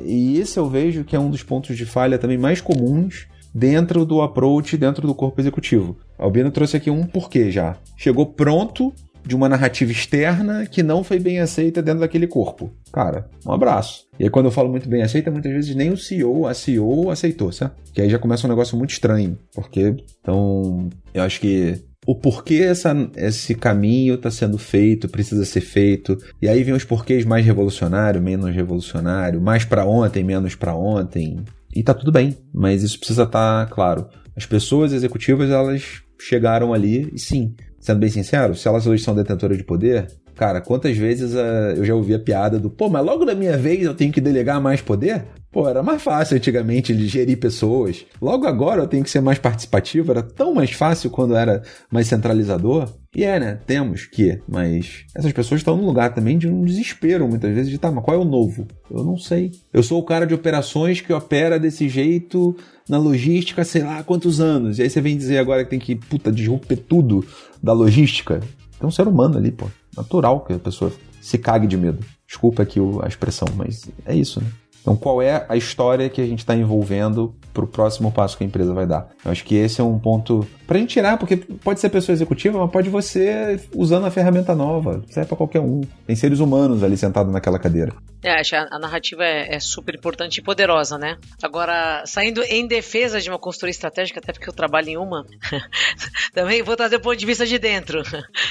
E 0.08 0.40
esse 0.40 0.58
eu 0.58 0.68
vejo 0.68 1.04
que 1.04 1.16
é 1.16 1.20
um 1.20 1.30
dos 1.30 1.44
pontos 1.44 1.78
de 1.78 1.86
falha 1.86 2.18
também 2.18 2.40
mais 2.40 2.60
comuns 2.60 3.28
dentro 3.54 4.04
do 4.04 4.20
approach, 4.24 4.76
dentro 4.78 5.06
do 5.06 5.14
corpo 5.14 5.40
executivo. 5.40 5.96
Albino 6.18 6.50
trouxe 6.50 6.76
aqui 6.76 6.90
um 6.90 7.04
porquê 7.04 7.52
já. 7.52 7.78
Chegou 7.96 8.26
pronto 8.26 8.92
de 9.30 9.36
uma 9.36 9.48
narrativa 9.48 9.92
externa 9.92 10.66
que 10.66 10.82
não 10.82 11.04
foi 11.04 11.20
bem 11.20 11.40
aceita 11.40 11.84
dentro 11.84 12.00
daquele 12.00 12.26
corpo. 12.26 12.74
Cara, 12.92 13.30
um 13.46 13.52
abraço. 13.52 14.08
E 14.20 14.24
aí, 14.24 14.30
quando 14.30 14.48
eu 14.48 14.52
falo 14.52 14.70
muito 14.70 14.90
bem 14.90 15.04
aceita, 15.04 15.30
muitas 15.30 15.52
vezes 15.52 15.76
nem 15.76 15.92
o 15.92 15.98
CEO, 15.98 16.48
a 16.48 16.54
CEO 16.56 17.12
aceitou, 17.12 17.52
certo? 17.52 17.76
Que 17.94 18.02
aí 18.02 18.10
já 18.10 18.18
começa 18.18 18.48
um 18.48 18.50
negócio 18.50 18.76
muito 18.76 18.90
estranho. 18.90 19.38
Porque, 19.54 19.96
então, 20.20 20.90
eu 21.14 21.22
acho 21.22 21.40
que 21.40 21.80
o 22.08 22.16
porquê 22.16 22.64
essa, 22.64 22.92
esse 23.16 23.54
caminho 23.54 24.16
está 24.16 24.32
sendo 24.32 24.58
feito, 24.58 25.08
precisa 25.08 25.46
ser 25.46 25.62
feito. 25.62 26.18
E 26.42 26.50
aí 26.50 26.64
vem 26.64 26.74
os 26.74 26.84
porquês 26.84 27.24
mais 27.24 27.46
revolucionário, 27.46 28.20
menos 28.20 28.54
revolucionário, 28.54 29.40
mais 29.40 29.64
para 29.64 29.86
ontem, 29.86 30.24
menos 30.24 30.56
para 30.56 30.76
ontem. 30.76 31.46
E 31.76 31.84
tá 31.84 31.94
tudo 31.94 32.12
bem, 32.12 32.36
mas 32.52 32.82
isso 32.82 32.98
precisa 32.98 33.24
estar 33.24 33.68
tá 33.68 33.72
claro. 33.72 34.08
As 34.36 34.48
pessoas 34.48 34.92
executivas, 34.92 35.52
elas 35.52 36.02
chegaram 36.20 36.74
ali 36.74 37.10
e 37.14 37.20
sim, 37.20 37.54
sendo 37.80 38.00
bem 38.00 38.10
sincero, 38.10 38.56
se 38.56 38.68
elas 38.68 38.86
hoje 38.86 39.04
são 39.04 39.16
detentoras 39.16 39.58
de 39.58 39.64
poder, 39.64 40.08
cara, 40.40 40.62
quantas 40.62 40.96
vezes 40.96 41.34
uh, 41.34 41.76
eu 41.76 41.84
já 41.84 41.94
ouvi 41.94 42.14
a 42.14 42.20
piada 42.20 42.58
do, 42.58 42.70
pô, 42.70 42.88
mas 42.88 43.06
logo 43.06 43.26
na 43.26 43.36
minha 43.36 43.58
vez 43.58 43.84
eu 43.84 43.94
tenho 43.94 44.10
que 44.10 44.22
delegar 44.22 44.62
mais 44.62 44.80
poder? 44.80 45.26
Pô, 45.52 45.68
era 45.68 45.84
mais 45.84 46.02
fácil 46.02 46.38
antigamente 46.38 46.96
gerir 47.08 47.38
pessoas. 47.38 48.06
Logo 48.22 48.48
agora 48.48 48.84
eu 48.84 48.88
tenho 48.88 49.04
que 49.04 49.10
ser 49.10 49.20
mais 49.20 49.38
participativo. 49.38 50.12
Era 50.12 50.24
tão 50.24 50.54
mais 50.54 50.72
fácil 50.72 51.10
quando 51.10 51.36
era 51.36 51.62
mais 51.92 52.08
centralizador. 52.08 52.88
E 53.14 53.26
é, 53.26 53.38
né? 53.38 53.60
Temos 53.66 54.06
que. 54.06 54.40
Mas 54.48 55.06
essas 55.14 55.34
pessoas 55.34 55.60
estão 55.60 55.76
num 55.76 55.88
lugar 55.88 56.14
também 56.14 56.38
de 56.38 56.48
um 56.48 56.64
desespero, 56.64 57.28
muitas 57.28 57.54
vezes, 57.54 57.70
de 57.70 57.78
tá, 57.78 57.92
mas 57.92 58.06
qual 58.06 58.16
é 58.16 58.20
o 58.20 58.26
novo? 58.26 58.66
Eu 58.90 59.04
não 59.04 59.18
sei. 59.18 59.52
Eu 59.74 59.84
sou 59.84 60.00
o 60.00 60.06
cara 60.06 60.26
de 60.26 60.36
operações 60.36 61.02
que 61.02 61.12
opera 61.12 61.60
desse 61.60 61.90
jeito 61.90 62.56
na 62.88 63.00
logística, 63.00 63.66
sei 63.66 63.84
lá 63.84 64.04
quantos 64.04 64.40
anos. 64.40 64.78
E 64.78 64.84
aí 64.84 64.90
você 64.90 65.02
vem 65.02 65.18
dizer 65.18 65.40
agora 65.40 65.64
que 65.66 65.72
tem 65.72 65.80
que, 65.80 65.96
puta, 65.96 66.32
disrupter 66.32 66.78
tudo 66.78 67.26
da 67.62 67.74
logística. 67.74 68.40
Tem 68.80 68.88
um 68.88 68.92
ser 68.92 69.08
humano 69.08 69.38
ali, 69.38 69.52
pô. 69.52 69.68
Natural 70.00 70.42
que 70.42 70.54
a 70.54 70.60
pessoa 70.60 70.92
se 71.22 71.38
cague 71.38 71.68
de 71.68 71.78
medo. 71.78 72.04
Desculpa 72.28 72.64
aqui 72.64 72.80
a 73.04 73.08
expressão, 73.08 73.48
mas 73.56 73.90
é 74.06 74.16
isso, 74.16 74.42
né? 74.42 74.48
Então, 74.82 74.96
qual 74.96 75.22
é 75.22 75.46
a 75.50 75.58
história 75.58 76.10
que 76.10 76.22
a 76.22 76.26
gente 76.26 76.40
está 76.40 76.56
envolvendo 76.56 77.36
para 77.54 77.64
o 77.64 77.68
próximo 77.68 78.12
passo 78.12 78.38
que 78.38 78.44
a 78.44 78.48
empresa 78.48 78.74
vai 78.74 78.88
dar? 78.88 79.10
Eu 79.24 79.32
acho 79.32 79.44
que 79.44 79.56
esse 79.56 79.82
é 79.82 79.84
um 79.84 80.00
ponto 80.00 80.48
para 80.66 80.78
a 80.78 80.80
gente 80.80 80.92
tirar, 80.92 81.18
porque 81.18 81.38
pode 81.38 81.80
ser 81.80 81.90
pessoa 81.90 82.14
executiva, 82.14 82.58
mas 82.58 82.72
pode 82.72 82.90
você 82.90 83.60
usando 83.76 84.06
a 84.06 84.12
ferramenta 84.12 84.56
nova. 84.56 85.04
Serve 85.10 85.28
para 85.28 85.38
qualquer 85.38 85.60
um. 85.60 85.82
Tem 86.08 86.16
seres 86.16 86.40
humanos 86.40 86.82
ali 86.82 86.96
sentados 86.96 87.32
naquela 87.32 87.60
cadeira. 87.60 87.94
É, 88.24 88.40
acho 88.40 88.52
que 88.52 88.56
a 88.56 88.80
narrativa 88.80 89.24
é, 89.24 89.56
é, 89.56 89.60
super 89.60 89.96
importante 89.96 90.38
e 90.38 90.44
poderosa, 90.44 90.98
né? 90.98 91.18
Agora, 91.44 92.04
saindo 92.06 92.42
em 92.44 92.66
defesa 92.66 93.20
de 93.20 93.30
uma 93.30 93.40
consultoria 93.40 93.72
estratégica, 93.72 94.20
até 94.20 94.32
porque 94.32 94.50
eu 94.50 94.54
trabalho 94.54 94.90
em 94.90 94.98
uma, 94.98 95.26
também 96.34 96.64
vou 96.64 96.76
trazer 96.76 96.96
o 96.98 97.02
ponto 97.02 97.18
de 97.18 97.26
vista 97.26 97.46
de 97.46 97.60
dentro, 97.60 98.02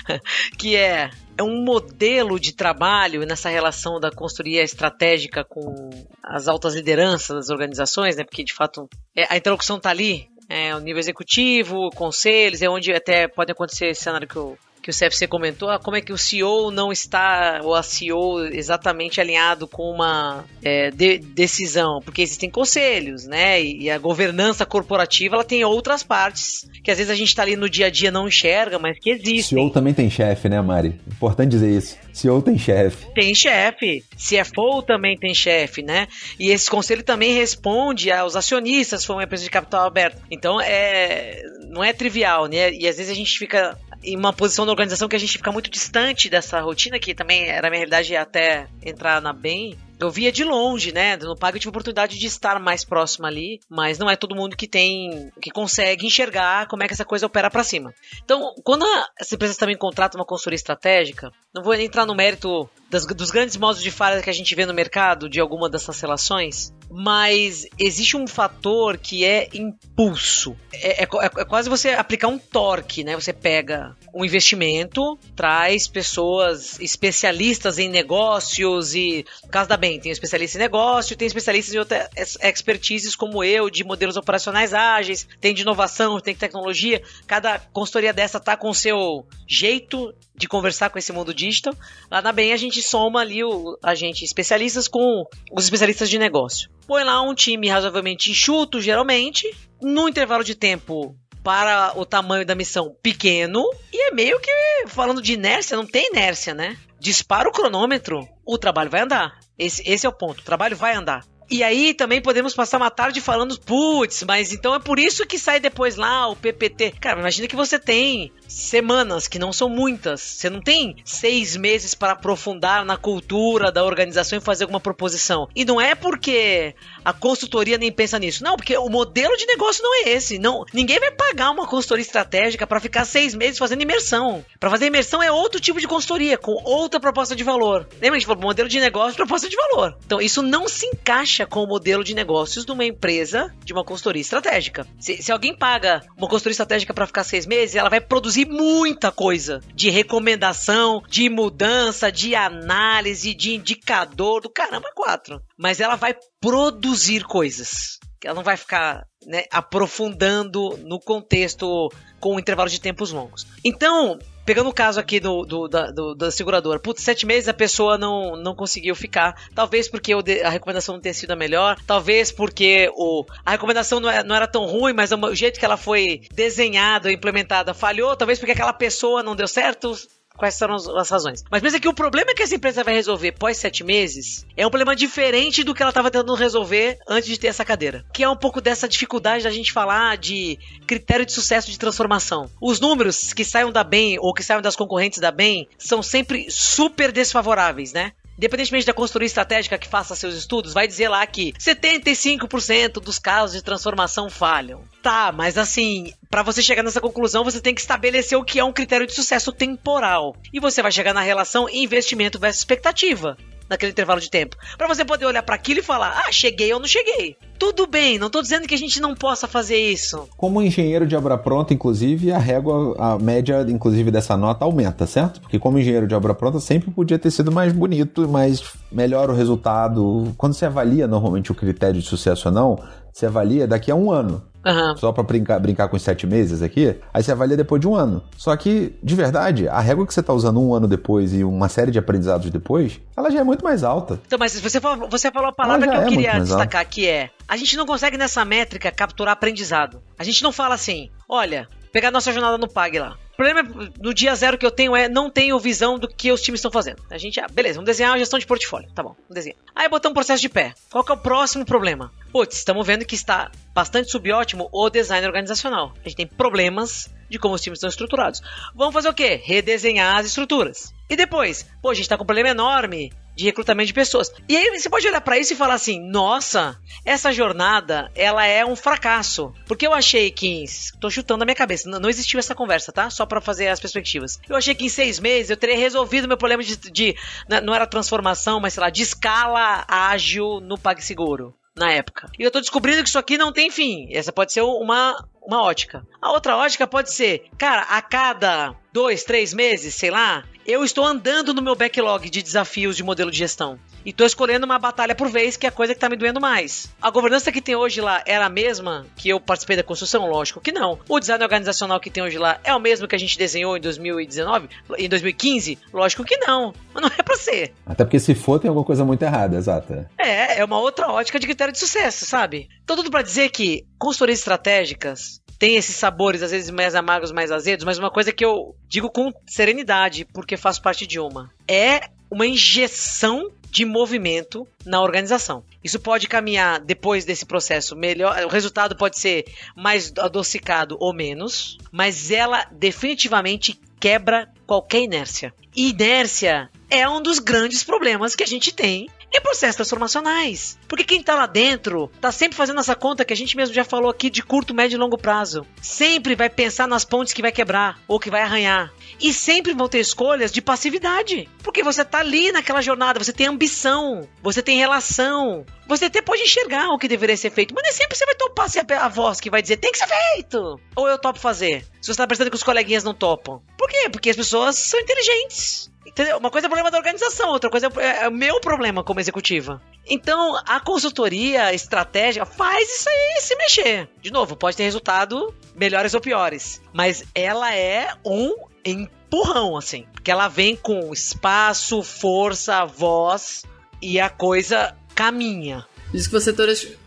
que 0.58 0.76
é 0.76 1.10
é 1.38 1.42
um 1.42 1.62
modelo 1.64 2.38
de 2.38 2.52
trabalho 2.52 3.24
nessa 3.24 3.48
relação 3.48 4.00
da 4.00 4.10
consultoria 4.10 4.62
estratégica 4.62 5.44
com 5.44 5.88
as 6.22 6.48
altas 6.48 6.74
lideranças 6.74 7.36
das 7.36 7.50
organizações, 7.50 8.16
né? 8.16 8.24
Porque 8.24 8.42
de 8.42 8.52
fato 8.52 8.88
é, 9.16 9.24
a 9.32 9.36
interlocução 9.36 9.76
está 9.76 9.90
ali, 9.90 10.28
é 10.48 10.74
o 10.74 10.80
nível 10.80 10.98
executivo, 10.98 11.90
conselhos, 11.94 12.60
é 12.60 12.68
onde 12.68 12.92
até 12.92 13.28
pode 13.28 13.52
acontecer 13.52 13.86
esse 13.86 14.02
cenário 14.02 14.26
que 14.26 14.38
o, 14.38 14.58
que 14.88 14.90
o 14.90 14.98
CFC 14.98 15.26
comentou, 15.26 15.68
ah, 15.68 15.78
como 15.78 15.98
é 15.98 16.00
que 16.00 16.14
o 16.14 16.16
CEO 16.16 16.70
não 16.70 16.90
está, 16.90 17.60
ou 17.62 17.74
a 17.74 17.82
CEO, 17.82 18.46
exatamente 18.46 19.20
alinhado 19.20 19.68
com 19.68 19.90
uma 19.90 20.46
é, 20.62 20.90
de, 20.90 21.18
decisão, 21.18 22.00
porque 22.02 22.22
existem 22.22 22.48
conselhos, 22.48 23.26
né? 23.26 23.62
E, 23.62 23.82
e, 23.82 23.90
a 23.90 23.98
governança 23.98 24.64
corporativa 24.64 25.36
ela 25.36 25.44
tem 25.44 25.62
outras 25.62 26.02
partes 26.02 26.66
que 26.82 26.90
às 26.90 26.96
vezes 26.96 27.12
a 27.12 27.14
gente 27.14 27.28
está 27.28 27.42
ali 27.42 27.54
no 27.54 27.68
dia 27.68 27.86
a 27.86 27.90
dia 27.90 28.10
não 28.10 28.26
enxerga, 28.26 28.78
mas 28.78 28.98
que 28.98 29.10
existem. 29.10 29.58
CEO 29.58 29.70
também 29.70 29.92
tem 29.92 30.08
chefe, 30.08 30.48
né, 30.48 30.60
Mari? 30.62 30.98
Importante 31.06 31.50
dizer 31.50 31.70
isso. 31.70 31.98
CEO 32.10 32.40
tem 32.40 32.58
chefe. 32.58 33.12
Tem 33.14 33.34
chefe. 33.34 34.04
CFO 34.16 34.82
também 34.82 35.18
tem 35.18 35.34
chefe, 35.34 35.82
né? 35.82 36.08
E 36.38 36.50
esse 36.50 36.70
conselho 36.70 37.02
também 37.02 37.34
responde 37.34 38.10
aos 38.10 38.34
acionistas, 38.34 39.02
se 39.02 39.06
for 39.06 39.14
uma 39.14 39.24
empresa 39.24 39.44
de 39.44 39.50
capital 39.50 39.86
aberto. 39.86 40.22
Então, 40.30 40.58
é, 40.60 41.42
não 41.68 41.84
é 41.84 41.92
trivial, 41.92 42.46
né? 42.46 42.72
E 42.72 42.88
às 42.88 42.96
vezes 42.96 43.12
a 43.12 43.14
gente 43.14 43.38
fica 43.38 43.76
em 44.02 44.16
uma 44.16 44.32
posição 44.32 44.64
organização 44.78 45.08
que 45.08 45.16
a 45.16 45.18
gente 45.18 45.36
fica 45.36 45.50
muito 45.50 45.68
distante 45.68 46.30
dessa 46.30 46.60
rotina, 46.60 47.00
que 47.00 47.12
também 47.12 47.48
era 47.48 47.66
a 47.66 47.70
minha 47.70 47.80
realidade 47.80 48.14
até 48.14 48.68
entrar 48.80 49.20
na 49.20 49.32
BEM, 49.32 49.76
eu 50.00 50.10
via 50.10 50.30
de 50.30 50.44
longe, 50.44 50.92
né? 50.92 51.16
No 51.16 51.36
Pago 51.36 51.56
eu 51.56 51.60
tive 51.60 51.68
a 51.68 51.70
oportunidade 51.70 52.18
de 52.18 52.26
estar 52.26 52.58
mais 52.60 52.84
próximo 52.84 53.26
ali, 53.26 53.60
mas 53.68 53.98
não 53.98 54.08
é 54.08 54.16
todo 54.16 54.34
mundo 54.34 54.56
que 54.56 54.66
tem, 54.66 55.30
que 55.40 55.50
consegue 55.50 56.06
enxergar 56.06 56.66
como 56.68 56.82
é 56.82 56.86
que 56.86 56.94
essa 56.94 57.04
coisa 57.04 57.26
opera 57.26 57.50
para 57.50 57.64
cima. 57.64 57.94
Então, 58.24 58.54
quando 58.62 58.84
as 59.20 59.32
empresas 59.32 59.56
também 59.56 59.76
contratam 59.76 60.20
uma 60.20 60.26
consultoria 60.26 60.56
estratégica, 60.56 61.32
não 61.54 61.62
vou 61.62 61.74
entrar 61.74 62.06
no 62.06 62.14
mérito 62.14 62.68
das, 62.90 63.06
dos 63.06 63.30
grandes 63.30 63.56
modos 63.56 63.82
de 63.82 63.90
falha 63.90 64.22
que 64.22 64.30
a 64.30 64.34
gente 64.34 64.54
vê 64.54 64.64
no 64.64 64.74
mercado 64.74 65.28
de 65.28 65.40
alguma 65.40 65.68
dessas 65.68 66.00
relações, 66.00 66.72
mas 66.90 67.66
existe 67.78 68.16
um 68.16 68.26
fator 68.26 68.96
que 68.96 69.24
é 69.24 69.48
impulso. 69.52 70.56
É, 70.72 71.02
é, 71.02 71.04
é, 71.04 71.24
é, 71.24 71.44
quase 71.44 71.68
você 71.68 71.90
aplicar 71.90 72.28
um 72.28 72.38
torque, 72.38 73.04
né? 73.04 73.14
Você 73.14 73.32
pega 73.32 73.96
um 74.14 74.24
investimento, 74.24 75.18
traz 75.36 75.86
pessoas 75.86 76.78
especialistas 76.80 77.78
em 77.78 77.88
negócios 77.88 78.94
e, 78.94 79.24
no 79.44 79.50
caso 79.50 79.68
da 79.68 79.76
Bem, 79.88 79.98
tem 79.98 80.12
especialista 80.12 80.58
em 80.58 80.60
negócio, 80.60 81.16
tem 81.16 81.26
especialistas 81.26 81.74
em 81.74 81.78
outras 81.78 82.36
expertises 82.42 83.16
como 83.16 83.42
eu, 83.42 83.70
de 83.70 83.82
modelos 83.82 84.18
operacionais 84.18 84.74
ágeis, 84.74 85.26
tem 85.40 85.54
de 85.54 85.62
inovação, 85.62 86.20
tem 86.20 86.34
tecnologia. 86.34 87.00
Cada 87.26 87.58
consultoria 87.58 88.12
dessa 88.12 88.38
tá 88.38 88.54
com 88.54 88.68
o 88.68 88.74
seu 88.74 89.26
jeito 89.46 90.14
de 90.36 90.46
conversar 90.46 90.90
com 90.90 90.98
esse 90.98 91.10
mundo 91.10 91.32
digital. 91.32 91.74
Lá 92.10 92.20
na 92.20 92.32
Bem 92.32 92.52
a 92.52 92.56
gente 92.58 92.82
soma 92.82 93.22
ali 93.22 93.42
o, 93.42 93.78
a 93.82 93.94
gente 93.94 94.26
especialistas 94.26 94.86
com 94.86 95.24
os 95.50 95.64
especialistas 95.64 96.10
de 96.10 96.18
negócio. 96.18 96.68
Põe 96.86 97.02
lá 97.02 97.22
um 97.22 97.34
time 97.34 97.66
razoavelmente 97.66 98.30
enxuto, 98.30 98.82
geralmente, 98.82 99.50
no 99.80 100.06
intervalo 100.06 100.44
de 100.44 100.54
tempo 100.54 101.16
para 101.42 101.98
o 101.98 102.04
tamanho 102.04 102.44
da 102.44 102.54
missão 102.54 102.94
pequeno, 103.02 103.64
e 103.90 104.08
é 104.08 104.10
meio 104.10 104.38
que 104.38 104.50
falando 104.86 105.22
de 105.22 105.32
inércia, 105.32 105.78
não 105.78 105.86
tem 105.86 106.10
inércia, 106.10 106.52
né? 106.52 106.76
Dispara 107.00 107.48
o 107.48 107.52
cronômetro, 107.52 108.28
o 108.44 108.58
trabalho 108.58 108.90
vai 108.90 109.00
andar. 109.00 109.37
Esse, 109.58 109.82
esse 109.84 110.06
é 110.06 110.08
o 110.08 110.12
ponto, 110.12 110.40
o 110.40 110.44
trabalho 110.44 110.76
vai 110.76 110.94
andar. 110.94 111.24
E 111.50 111.62
aí 111.62 111.94
também 111.94 112.20
podemos 112.20 112.54
passar 112.54 112.76
uma 112.76 112.90
tarde 112.90 113.22
falando, 113.22 113.58
putz, 113.60 114.22
mas 114.24 114.52
então 114.52 114.74
é 114.74 114.78
por 114.78 114.98
isso 114.98 115.26
que 115.26 115.38
sai 115.38 115.58
depois 115.58 115.96
lá 115.96 116.28
o 116.28 116.36
PPT. 116.36 116.92
Cara, 117.00 117.20
imagina 117.20 117.48
que 117.48 117.56
você 117.56 117.78
tem 117.78 118.30
semanas, 118.48 119.28
que 119.28 119.38
não 119.38 119.52
são 119.52 119.68
muitas. 119.68 120.20
Você 120.20 120.50
não 120.50 120.60
tem 120.60 120.96
seis 121.04 121.56
meses 121.56 121.94
para 121.94 122.12
aprofundar 122.12 122.84
na 122.84 122.96
cultura 122.96 123.70
da 123.70 123.84
organização 123.84 124.38
e 124.38 124.42
fazer 124.42 124.64
alguma 124.64 124.80
proposição. 124.80 125.48
E 125.54 125.64
não 125.64 125.80
é 125.80 125.94
porque 125.94 126.74
a 127.04 127.12
consultoria 127.12 127.78
nem 127.78 127.92
pensa 127.92 128.18
nisso. 128.18 128.42
Não, 128.42 128.56
porque 128.56 128.76
o 128.76 128.88
modelo 128.88 129.36
de 129.36 129.46
negócio 129.46 129.82
não 129.82 129.94
é 129.94 130.10
esse. 130.10 130.38
Não, 130.38 130.64
ninguém 130.72 130.98
vai 130.98 131.10
pagar 131.10 131.50
uma 131.50 131.66
consultoria 131.66 132.02
estratégica 132.02 132.66
para 132.66 132.80
ficar 132.80 133.04
seis 133.04 133.34
meses 133.34 133.58
fazendo 133.58 133.82
imersão. 133.82 134.44
Para 134.58 134.70
fazer 134.70 134.86
imersão 134.86 135.22
é 135.22 135.30
outro 135.30 135.60
tipo 135.60 135.80
de 135.80 135.86
consultoria, 135.86 136.38
com 136.38 136.52
outra 136.64 136.98
proposta 136.98 137.36
de 137.36 137.44
valor. 137.44 137.86
Lembra 137.92 137.98
que 138.00 138.08
a 138.08 138.18
gente 138.18 138.26
falou 138.26 138.42
modelo 138.42 138.68
de 138.68 138.80
negócio, 138.80 139.16
proposta 139.16 139.48
de 139.48 139.56
valor. 139.56 139.96
Então 140.04 140.20
isso 140.20 140.42
não 140.42 140.68
se 140.68 140.86
encaixa 140.86 141.46
com 141.46 141.62
o 141.62 141.66
modelo 141.66 142.02
de 142.02 142.14
negócios 142.14 142.64
de 142.64 142.72
uma 142.72 142.84
empresa, 142.84 143.54
de 143.64 143.72
uma 143.72 143.84
consultoria 143.84 144.22
estratégica. 144.22 144.86
Se, 144.98 145.22
se 145.22 145.32
alguém 145.32 145.56
paga 145.56 146.02
uma 146.16 146.28
consultoria 146.28 146.52
estratégica 146.52 146.94
para 146.94 147.06
ficar 147.06 147.24
seis 147.24 147.46
meses, 147.46 147.76
ela 147.76 147.88
vai 147.88 148.00
produzir 148.00 148.37
produzir 148.38 148.46
muita 148.46 149.10
coisa 149.10 149.60
de 149.74 149.90
recomendação, 149.90 151.02
de 151.08 151.28
mudança, 151.28 152.12
de 152.12 152.34
análise, 152.34 153.34
de 153.34 153.54
indicador 153.54 154.42
do 154.42 154.50
caramba 154.50 154.88
quatro. 154.94 155.40
Mas 155.56 155.80
ela 155.80 155.96
vai 155.96 156.14
produzir 156.40 157.24
coisas. 157.24 157.98
Ela 158.24 158.34
não 158.34 158.42
vai 158.42 158.56
ficar 158.56 159.06
né, 159.26 159.44
aprofundando 159.50 160.76
no 160.78 160.98
contexto 160.98 161.90
com 162.20 162.34
um 162.34 162.38
intervalo 162.38 162.68
de 162.68 162.80
tempos 162.80 163.12
longos. 163.12 163.46
Então, 163.64 164.18
Pegando 164.48 164.70
o 164.70 164.72
caso 164.72 164.98
aqui 164.98 165.20
do, 165.20 165.44
do, 165.44 165.68
da, 165.68 165.90
do, 165.90 166.14
da 166.14 166.30
seguradora, 166.30 166.80
putz, 166.80 167.02
sete 167.02 167.26
meses 167.26 167.50
a 167.50 167.52
pessoa 167.52 167.98
não, 167.98 168.34
não 168.34 168.54
conseguiu 168.54 168.94
ficar. 168.94 169.36
Talvez 169.54 169.90
porque 169.90 170.14
a 170.42 170.48
recomendação 170.48 170.94
não 170.94 171.02
tenha 171.02 171.12
sido 171.12 171.32
a 171.32 171.36
melhor, 171.36 171.76
talvez 171.86 172.32
porque 172.32 172.90
o, 172.96 173.26
a 173.44 173.50
recomendação 173.50 174.00
não 174.00 174.08
era, 174.08 174.20
é, 174.20 174.24
não 174.24 174.34
era 174.34 174.46
tão 174.46 174.64
ruim, 174.64 174.94
mas 174.94 175.12
o 175.12 175.34
jeito 175.34 175.60
que 175.60 175.66
ela 175.66 175.76
foi 175.76 176.22
desenhada, 176.32 177.12
implementada, 177.12 177.74
falhou, 177.74 178.16
talvez 178.16 178.38
porque 178.38 178.52
aquela 178.52 178.72
pessoa 178.72 179.22
não 179.22 179.36
deu 179.36 179.46
certo, 179.46 179.92
quais 180.38 180.54
serão 180.54 180.76
as 180.76 181.10
razões. 181.10 181.44
Mas 181.50 181.60
pensa 181.60 181.80
que 181.80 181.88
o 181.88 181.92
problema 181.92 182.32
que 182.34 182.42
essa 182.42 182.54
empresa 182.54 182.84
vai 182.84 182.94
resolver 182.94 183.32
pós 183.32 183.58
sete 183.58 183.82
meses 183.84 184.46
é 184.56 184.66
um 184.66 184.70
problema 184.70 184.94
diferente 184.94 185.64
do 185.64 185.74
que 185.74 185.82
ela 185.82 185.90
estava 185.90 186.10
tentando 186.10 186.34
resolver 186.34 186.98
antes 187.08 187.28
de 187.28 187.38
ter 187.38 187.48
essa 187.48 187.64
cadeira. 187.64 188.04
Que 188.12 188.22
é 188.22 188.28
um 188.28 188.36
pouco 188.36 188.60
dessa 188.60 188.88
dificuldade 188.88 189.44
da 189.44 189.50
gente 189.50 189.72
falar 189.72 190.16
de 190.16 190.58
critério 190.86 191.26
de 191.26 191.32
sucesso 191.32 191.70
de 191.70 191.78
transformação. 191.78 192.48
Os 192.60 192.80
números 192.80 193.32
que 193.32 193.44
saiam 193.44 193.72
da 193.72 193.82
bem 193.82 194.18
ou 194.20 194.32
que 194.32 194.42
saiam 194.42 194.62
das 194.62 194.76
concorrentes 194.76 195.18
da 195.18 195.30
bem 195.30 195.68
são 195.76 196.02
sempre 196.02 196.46
super 196.50 197.10
desfavoráveis, 197.10 197.92
né? 197.92 198.12
Independentemente 198.38 198.86
da 198.86 198.94
consultoria 198.94 199.26
estratégica 199.26 199.76
que 199.76 199.88
faça 199.88 200.14
seus 200.14 200.34
estudos, 200.34 200.72
vai 200.72 200.86
dizer 200.86 201.08
lá 201.08 201.26
que 201.26 201.52
75% 201.54 203.00
dos 203.00 203.18
casos 203.18 203.56
de 203.56 203.62
transformação 203.62 204.30
falham. 204.30 204.84
Tá, 205.02 205.32
mas 205.32 205.58
assim, 205.58 206.12
para 206.30 206.44
você 206.44 206.62
chegar 206.62 206.84
nessa 206.84 207.00
conclusão, 207.00 207.42
você 207.42 207.60
tem 207.60 207.74
que 207.74 207.80
estabelecer 207.80 208.38
o 208.38 208.44
que 208.44 208.60
é 208.60 208.64
um 208.64 208.72
critério 208.72 209.06
de 209.06 209.12
sucesso 209.12 209.52
temporal. 209.52 210.36
E 210.52 210.60
você 210.60 210.80
vai 210.80 210.92
chegar 210.92 211.12
na 211.12 211.20
relação 211.20 211.68
investimento 211.68 212.38
versus 212.38 212.60
expectativa 212.60 213.36
naquele 213.68 213.92
intervalo 213.92 214.20
de 214.20 214.30
tempo. 214.30 214.56
para 214.76 214.88
você 214.88 215.04
poder 215.04 215.26
olhar 215.26 215.42
para 215.42 215.54
aquilo 215.54 215.80
e 215.80 215.82
falar: 215.82 216.24
"Ah, 216.26 216.32
cheguei 216.32 216.72
ou 216.72 216.80
não 216.80 216.86
cheguei". 216.86 217.36
Tudo 217.58 217.88
bem, 217.88 218.18
não 218.18 218.30
tô 218.30 218.40
dizendo 218.40 218.68
que 218.68 218.74
a 218.74 218.78
gente 218.78 219.00
não 219.00 219.16
possa 219.16 219.48
fazer 219.48 219.76
isso. 219.76 220.28
Como 220.36 220.62
engenheiro 220.62 221.04
de 221.04 221.16
obra 221.16 221.36
pronta, 221.36 221.74
inclusive, 221.74 222.30
a 222.30 222.38
régua, 222.38 222.94
a 222.96 223.18
média, 223.18 223.66
inclusive, 223.68 224.12
dessa 224.12 224.36
nota 224.36 224.64
aumenta, 224.64 225.06
certo? 225.06 225.40
Porque 225.40 225.58
como 225.58 225.78
engenheiro 225.78 226.06
de 226.06 226.14
obra 226.14 226.34
pronta, 226.34 226.60
sempre 226.60 226.90
podia 226.92 227.18
ter 227.18 227.32
sido 227.32 227.50
mais 227.50 227.72
bonito, 227.72 228.28
mais 228.28 228.62
melhor 228.92 229.28
o 229.28 229.34
resultado. 229.34 230.32
Quando 230.38 230.54
você 230.54 230.66
avalia 230.66 231.08
normalmente 231.08 231.50
o 231.50 231.54
critério 231.54 232.00
de 232.00 232.06
sucesso 232.06 232.48
ou 232.48 232.54
não, 232.54 232.78
você 233.12 233.26
avalia 233.26 233.66
daqui 233.66 233.90
a 233.90 233.94
um 233.96 234.12
ano. 234.12 234.40
Uhum. 234.68 234.96
Só 234.96 235.12
para 235.12 235.22
brincar, 235.22 235.58
brincar 235.58 235.88
com 235.88 235.96
os 235.96 236.02
sete 236.02 236.26
meses 236.26 236.62
aqui, 236.62 236.94
aí 237.12 237.22
você 237.22 237.32
avalia 237.32 237.56
depois 237.56 237.80
de 237.80 237.88
um 237.88 237.94
ano. 237.94 238.22
Só 238.36 238.56
que, 238.56 238.94
de 239.02 239.14
verdade, 239.14 239.68
a 239.68 239.80
régua 239.80 240.06
que 240.06 240.12
você 240.12 240.20
está 240.20 240.32
usando 240.32 240.60
um 240.60 240.74
ano 240.74 240.86
depois 240.86 241.32
e 241.32 241.42
uma 241.44 241.68
série 241.68 241.90
de 241.90 241.98
aprendizados 241.98 242.50
depois, 242.50 243.00
ela 243.16 243.30
já 243.30 243.40
é 243.40 243.44
muito 243.44 243.64
mais 243.64 243.82
alta. 243.82 244.20
Então, 244.26 244.38
mas 244.38 244.58
você 244.58 244.80
falou, 244.80 245.08
você 245.08 245.30
falou 245.30 245.48
a 245.48 245.52
palavra 245.52 245.88
que 245.88 245.96
eu 245.96 246.00
é 246.00 246.06
queria 246.06 246.40
destacar, 246.40 246.80
alta. 246.80 246.84
que 246.84 247.06
é 247.06 247.30
a 247.48 247.56
gente 247.56 247.76
não 247.76 247.86
consegue 247.86 248.18
nessa 248.18 248.44
métrica 248.44 248.90
capturar 248.92 249.32
aprendizado. 249.32 250.02
A 250.18 250.24
gente 250.24 250.42
não 250.42 250.52
fala 250.52 250.74
assim, 250.74 251.08
olha, 251.28 251.66
pegar 251.90 252.10
nossa 252.10 252.30
jornada 252.30 252.58
no 252.58 252.68
PAG 252.68 252.98
lá. 252.98 253.16
O 253.38 253.44
problema 253.44 253.92
no 254.00 254.12
dia 254.12 254.34
zero 254.34 254.58
que 254.58 254.66
eu 254.66 254.70
tenho 254.70 254.96
é 254.96 255.08
não 255.08 255.30
tenho 255.30 255.56
visão 255.60 255.96
do 255.96 256.08
que 256.08 256.32
os 256.32 256.42
times 256.42 256.58
estão 256.58 256.72
fazendo. 256.72 257.00
A 257.08 257.16
gente, 257.16 257.38
ah, 257.38 257.46
beleza, 257.48 257.74
vamos 257.76 257.86
desenhar 257.86 258.10
uma 258.10 258.18
gestão 258.18 258.36
de 258.36 258.44
portfólio. 258.44 258.90
Tá 258.92 259.00
bom, 259.00 259.10
vamos 259.10 259.32
desenhar. 259.32 259.56
Aí 259.76 259.88
botamos 259.88 260.10
um 260.10 260.14
processo 260.14 260.42
de 260.42 260.48
pé. 260.48 260.74
Qual 260.90 261.04
que 261.04 261.12
é 261.12 261.14
o 261.14 261.18
próximo 261.18 261.64
problema? 261.64 262.12
Putz, 262.32 262.56
estamos 262.56 262.84
vendo 262.84 263.04
que 263.04 263.14
está 263.14 263.48
bastante 263.72 264.10
subótimo 264.10 264.68
o 264.72 264.90
design 264.90 265.24
organizacional. 265.24 265.92
A 266.04 266.08
gente 266.08 266.16
tem 266.16 266.26
problemas 266.26 267.08
de 267.30 267.38
como 267.38 267.54
os 267.54 267.60
times 267.60 267.76
estão 267.76 267.88
estruturados. 267.88 268.42
Vamos 268.74 268.92
fazer 268.92 269.08
o 269.08 269.14
quê? 269.14 269.40
Redesenhar 269.40 270.16
as 270.16 270.26
estruturas. 270.26 270.92
E 271.08 271.14
depois, 271.14 271.64
pô, 271.80 271.90
a 271.90 271.94
gente 271.94 272.02
está 272.02 272.16
com 272.16 272.24
um 272.24 272.26
problema 272.26 272.48
enorme 272.48 273.12
de 273.38 273.44
recrutamento 273.44 273.86
de 273.86 273.94
pessoas. 273.94 274.32
E 274.48 274.56
aí 274.56 274.76
você 274.76 274.90
pode 274.90 275.06
olhar 275.06 275.20
para 275.20 275.38
isso 275.38 275.52
e 275.52 275.56
falar 275.56 275.74
assim: 275.74 276.00
nossa, 276.00 276.76
essa 277.04 277.32
jornada 277.32 278.10
ela 278.16 278.44
é 278.44 278.66
um 278.66 278.74
fracasso. 278.74 279.54
Porque 279.64 279.86
eu 279.86 279.94
achei 279.94 280.28
que. 280.32 280.64
Tô 281.00 281.08
chutando 281.08 281.44
a 281.44 281.46
minha 281.46 281.54
cabeça, 281.54 281.88
não, 281.88 282.00
não 282.00 282.10
existiu 282.10 282.40
essa 282.40 282.54
conversa, 282.54 282.90
tá? 282.90 283.08
Só 283.08 283.24
para 283.24 283.40
fazer 283.40 283.68
as 283.68 283.78
perspectivas. 283.78 284.40
Eu 284.48 284.56
achei 284.56 284.74
que 284.74 284.84
em 284.84 284.88
seis 284.88 285.20
meses 285.20 285.50
eu 285.50 285.56
teria 285.56 285.76
resolvido 285.76 286.26
meu 286.26 286.36
problema 286.36 286.64
de. 286.64 286.76
de 286.76 287.14
não 287.62 287.72
era 287.72 287.86
transformação, 287.86 288.58
mas 288.58 288.74
sei 288.74 288.82
lá, 288.82 288.90
de 288.90 289.02
escala 289.02 289.84
ágil 289.86 290.60
no 290.60 290.76
PagSeguro 290.76 291.54
na 291.76 291.92
época. 291.92 292.28
E 292.36 292.42
eu 292.42 292.50
tô 292.50 292.58
descobrindo 292.58 293.04
que 293.04 293.08
isso 293.08 293.20
aqui 293.20 293.38
não 293.38 293.52
tem 293.52 293.70
fim. 293.70 294.08
Essa 294.10 294.32
pode 294.32 294.52
ser 294.52 294.62
uma, 294.62 295.24
uma 295.40 295.62
ótica. 295.62 296.04
A 296.20 296.32
outra 296.32 296.56
ótica 296.56 296.88
pode 296.88 297.12
ser, 297.12 297.44
cara, 297.56 297.82
a 297.82 298.02
cada 298.02 298.74
dois, 298.92 299.22
três 299.22 299.54
meses, 299.54 299.94
sei 299.94 300.10
lá, 300.10 300.42
Eu 300.68 300.84
estou 300.84 301.02
andando 301.02 301.54
no 301.54 301.62
meu 301.62 301.74
backlog 301.74 302.28
de 302.28 302.42
desafios 302.42 302.94
de 302.94 303.02
modelo 303.02 303.30
de 303.30 303.38
gestão. 303.38 303.78
E 304.04 304.10
estou 304.10 304.26
escolhendo 304.26 304.66
uma 304.66 304.78
batalha 304.78 305.14
por 305.14 305.30
vez, 305.30 305.56
que 305.56 305.64
é 305.64 305.70
a 305.70 305.72
coisa 305.72 305.94
que 305.94 305.96
está 305.96 306.10
me 306.10 306.16
doendo 306.16 306.42
mais. 306.42 306.92
A 307.00 307.10
governança 307.10 307.50
que 307.50 307.62
tem 307.62 307.74
hoje 307.74 308.02
lá 308.02 308.22
era 308.26 308.44
a 308.44 308.50
mesma 308.50 309.06
que 309.16 309.30
eu 309.30 309.40
participei 309.40 309.78
da 309.78 309.82
construção? 309.82 310.26
Lógico 310.26 310.60
que 310.60 310.70
não. 310.70 310.98
O 311.08 311.18
design 311.18 311.42
organizacional 311.42 311.98
que 311.98 312.10
tem 312.10 312.22
hoje 312.22 312.36
lá 312.36 312.60
é 312.62 312.74
o 312.74 312.78
mesmo 312.78 313.08
que 313.08 313.16
a 313.16 313.18
gente 313.18 313.38
desenhou 313.38 313.78
em 313.78 313.80
2019? 313.80 314.68
Em 314.98 315.08
2015? 315.08 315.78
Lógico 315.90 316.22
que 316.22 316.36
não. 316.36 316.74
Mas 316.92 317.02
não 317.02 317.10
é 317.18 317.22
para 317.22 317.36
ser. 317.36 317.72
Até 317.86 318.04
porque 318.04 318.20
se 318.20 318.34
for, 318.34 318.60
tem 318.60 318.68
alguma 318.68 318.84
coisa 318.84 319.06
muito 319.06 319.22
errada, 319.22 319.56
exata. 319.56 320.10
É, 320.18 320.60
é 320.60 320.64
uma 320.66 320.78
outra 320.78 321.08
ótica 321.08 321.40
de 321.40 321.46
critério 321.46 321.72
de 321.72 321.78
sucesso, 321.78 322.26
sabe? 322.26 322.68
Então 322.84 322.94
tudo 322.94 323.10
para 323.10 323.22
dizer 323.22 323.48
que 323.48 323.86
consultorias 323.98 324.40
estratégicas 324.40 325.40
tem 325.58 325.74
esses 325.74 325.96
sabores, 325.96 326.42
às 326.42 326.52
vezes 326.52 326.70
mais 326.70 326.94
amargos, 326.94 327.32
mais 327.32 327.50
azedos, 327.50 327.84
mas 327.84 327.98
uma 327.98 328.10
coisa 328.10 328.32
que 328.32 328.44
eu 328.44 328.76
digo 328.86 329.10
com 329.10 329.32
serenidade, 329.46 330.24
porque 330.24 330.56
faço 330.58 330.82
parte 330.82 331.06
de 331.06 331.18
uma, 331.18 331.50
é 331.66 332.08
uma 332.30 332.46
injeção 332.46 333.50
de 333.70 333.84
movimento 333.84 334.66
na 334.84 335.00
organização. 335.00 335.62
Isso 335.84 336.00
pode 336.00 336.26
caminhar 336.26 336.80
depois 336.80 337.24
desse 337.24 337.44
processo 337.44 337.94
melhor, 337.94 338.44
o 338.44 338.48
resultado 338.48 338.96
pode 338.96 339.18
ser 339.18 339.44
mais 339.76 340.12
adocicado 340.18 340.96
ou 341.00 341.12
menos, 341.12 341.78
mas 341.92 342.30
ela 342.30 342.66
definitivamente 342.72 343.78
quebra 344.00 344.48
qualquer 344.66 345.02
inércia. 345.02 345.52
Inércia 345.76 346.70
é 346.90 347.08
um 347.08 347.20
dos 347.20 347.38
grandes 347.38 347.84
problemas 347.84 348.34
que 348.34 348.42
a 348.42 348.46
gente 348.46 348.72
tem 348.72 349.08
em 349.32 349.40
processos 349.40 349.76
transformacionais. 349.76 350.78
Porque 350.88 351.04
quem 351.04 351.22
tá 351.22 351.34
lá 351.34 351.46
dentro 351.46 352.10
tá 352.20 352.32
sempre 352.32 352.56
fazendo 352.56 352.80
essa 352.80 352.94
conta 352.94 353.24
que 353.24 353.32
a 353.32 353.36
gente 353.36 353.56
mesmo 353.56 353.74
já 353.74 353.84
falou 353.84 354.10
aqui 354.10 354.30
de 354.30 354.42
curto, 354.42 354.74
médio 354.74 354.96
e 354.96 354.98
longo 354.98 355.18
prazo. 355.18 355.66
Sempre 355.80 356.34
vai 356.34 356.48
pensar 356.48 356.86
nas 356.86 357.04
pontes 357.04 357.32
que 357.32 357.42
vai 357.42 357.52
quebrar 357.52 357.98
ou 358.06 358.18
que 358.18 358.30
vai 358.30 358.42
arranhar. 358.42 358.92
E 359.20 359.32
sempre 359.32 359.74
vão 359.74 359.88
ter 359.88 360.00
escolhas 360.00 360.52
de 360.52 360.62
passividade. 360.62 361.48
Porque 361.62 361.82
você 361.82 362.04
tá 362.04 362.18
ali 362.18 362.52
naquela 362.52 362.80
jornada, 362.80 363.18
você 363.18 363.32
tem 363.32 363.46
ambição, 363.46 364.28
você 364.42 364.62
tem 364.62 364.78
relação. 364.78 365.66
Você 365.86 366.06
até 366.06 366.20
pode 366.20 366.42
enxergar 366.42 366.90
o 366.90 366.98
que 366.98 367.08
deveria 367.08 367.36
ser 367.36 367.50
feito, 367.50 367.74
mas 367.74 367.82
nem 367.82 367.92
sempre 367.92 368.16
você 368.16 368.26
vai 368.26 368.34
topar 368.34 368.68
se 368.68 368.78
a 368.78 369.08
voz 369.08 369.40
que 369.40 369.50
vai 369.50 369.62
dizer 369.62 369.78
tem 369.78 369.90
que 369.90 369.98
ser 369.98 370.06
feito. 370.06 370.78
Ou 370.94 371.08
eu 371.08 371.18
topo 371.18 371.38
fazer. 371.38 371.84
Se 372.00 372.12
você 372.12 372.16
tá 372.18 372.26
pensando 372.26 372.50
que 372.50 372.56
os 372.56 372.62
coleguinhas 372.62 373.04
não 373.04 373.14
topam. 373.14 373.62
Por 373.76 373.88
quê? 373.88 374.08
Porque 374.10 374.30
as 374.30 374.36
pessoas 374.36 374.76
são 374.76 375.00
inteligentes. 375.00 375.90
Entendeu? 376.08 376.38
Uma 376.38 376.50
coisa 376.50 376.66
é 376.66 376.68
o 376.68 376.70
problema 376.70 376.90
da 376.90 376.98
organização, 376.98 377.50
outra 377.50 377.70
coisa 377.70 377.88
é, 377.98 378.24
é 378.24 378.28
o 378.28 378.32
meu 378.32 378.60
problema 378.60 379.04
como 379.04 379.20
executiva. 379.20 379.80
Então, 380.06 380.58
a 380.66 380.80
consultoria 380.80 381.72
estratégica 381.74 382.46
faz 382.46 382.88
isso 382.88 383.08
aí 383.08 383.40
se 383.40 383.56
mexer. 383.56 384.08
De 384.20 384.30
novo, 384.30 384.56
pode 384.56 384.76
ter 384.76 384.84
resultado 384.84 385.54
melhores 385.74 386.14
ou 386.14 386.20
piores, 386.20 386.80
mas 386.92 387.24
ela 387.34 387.74
é 387.74 388.14
um 388.24 388.54
empurrão, 388.84 389.76
assim. 389.76 390.06
Porque 390.12 390.30
ela 390.30 390.48
vem 390.48 390.74
com 390.74 391.12
espaço, 391.12 392.02
força, 392.02 392.84
voz 392.86 393.64
e 394.00 394.18
a 394.18 394.30
coisa 394.30 394.96
caminha. 395.14 395.86
Diz 396.12 396.26
que 396.26 396.32
você 396.32 396.52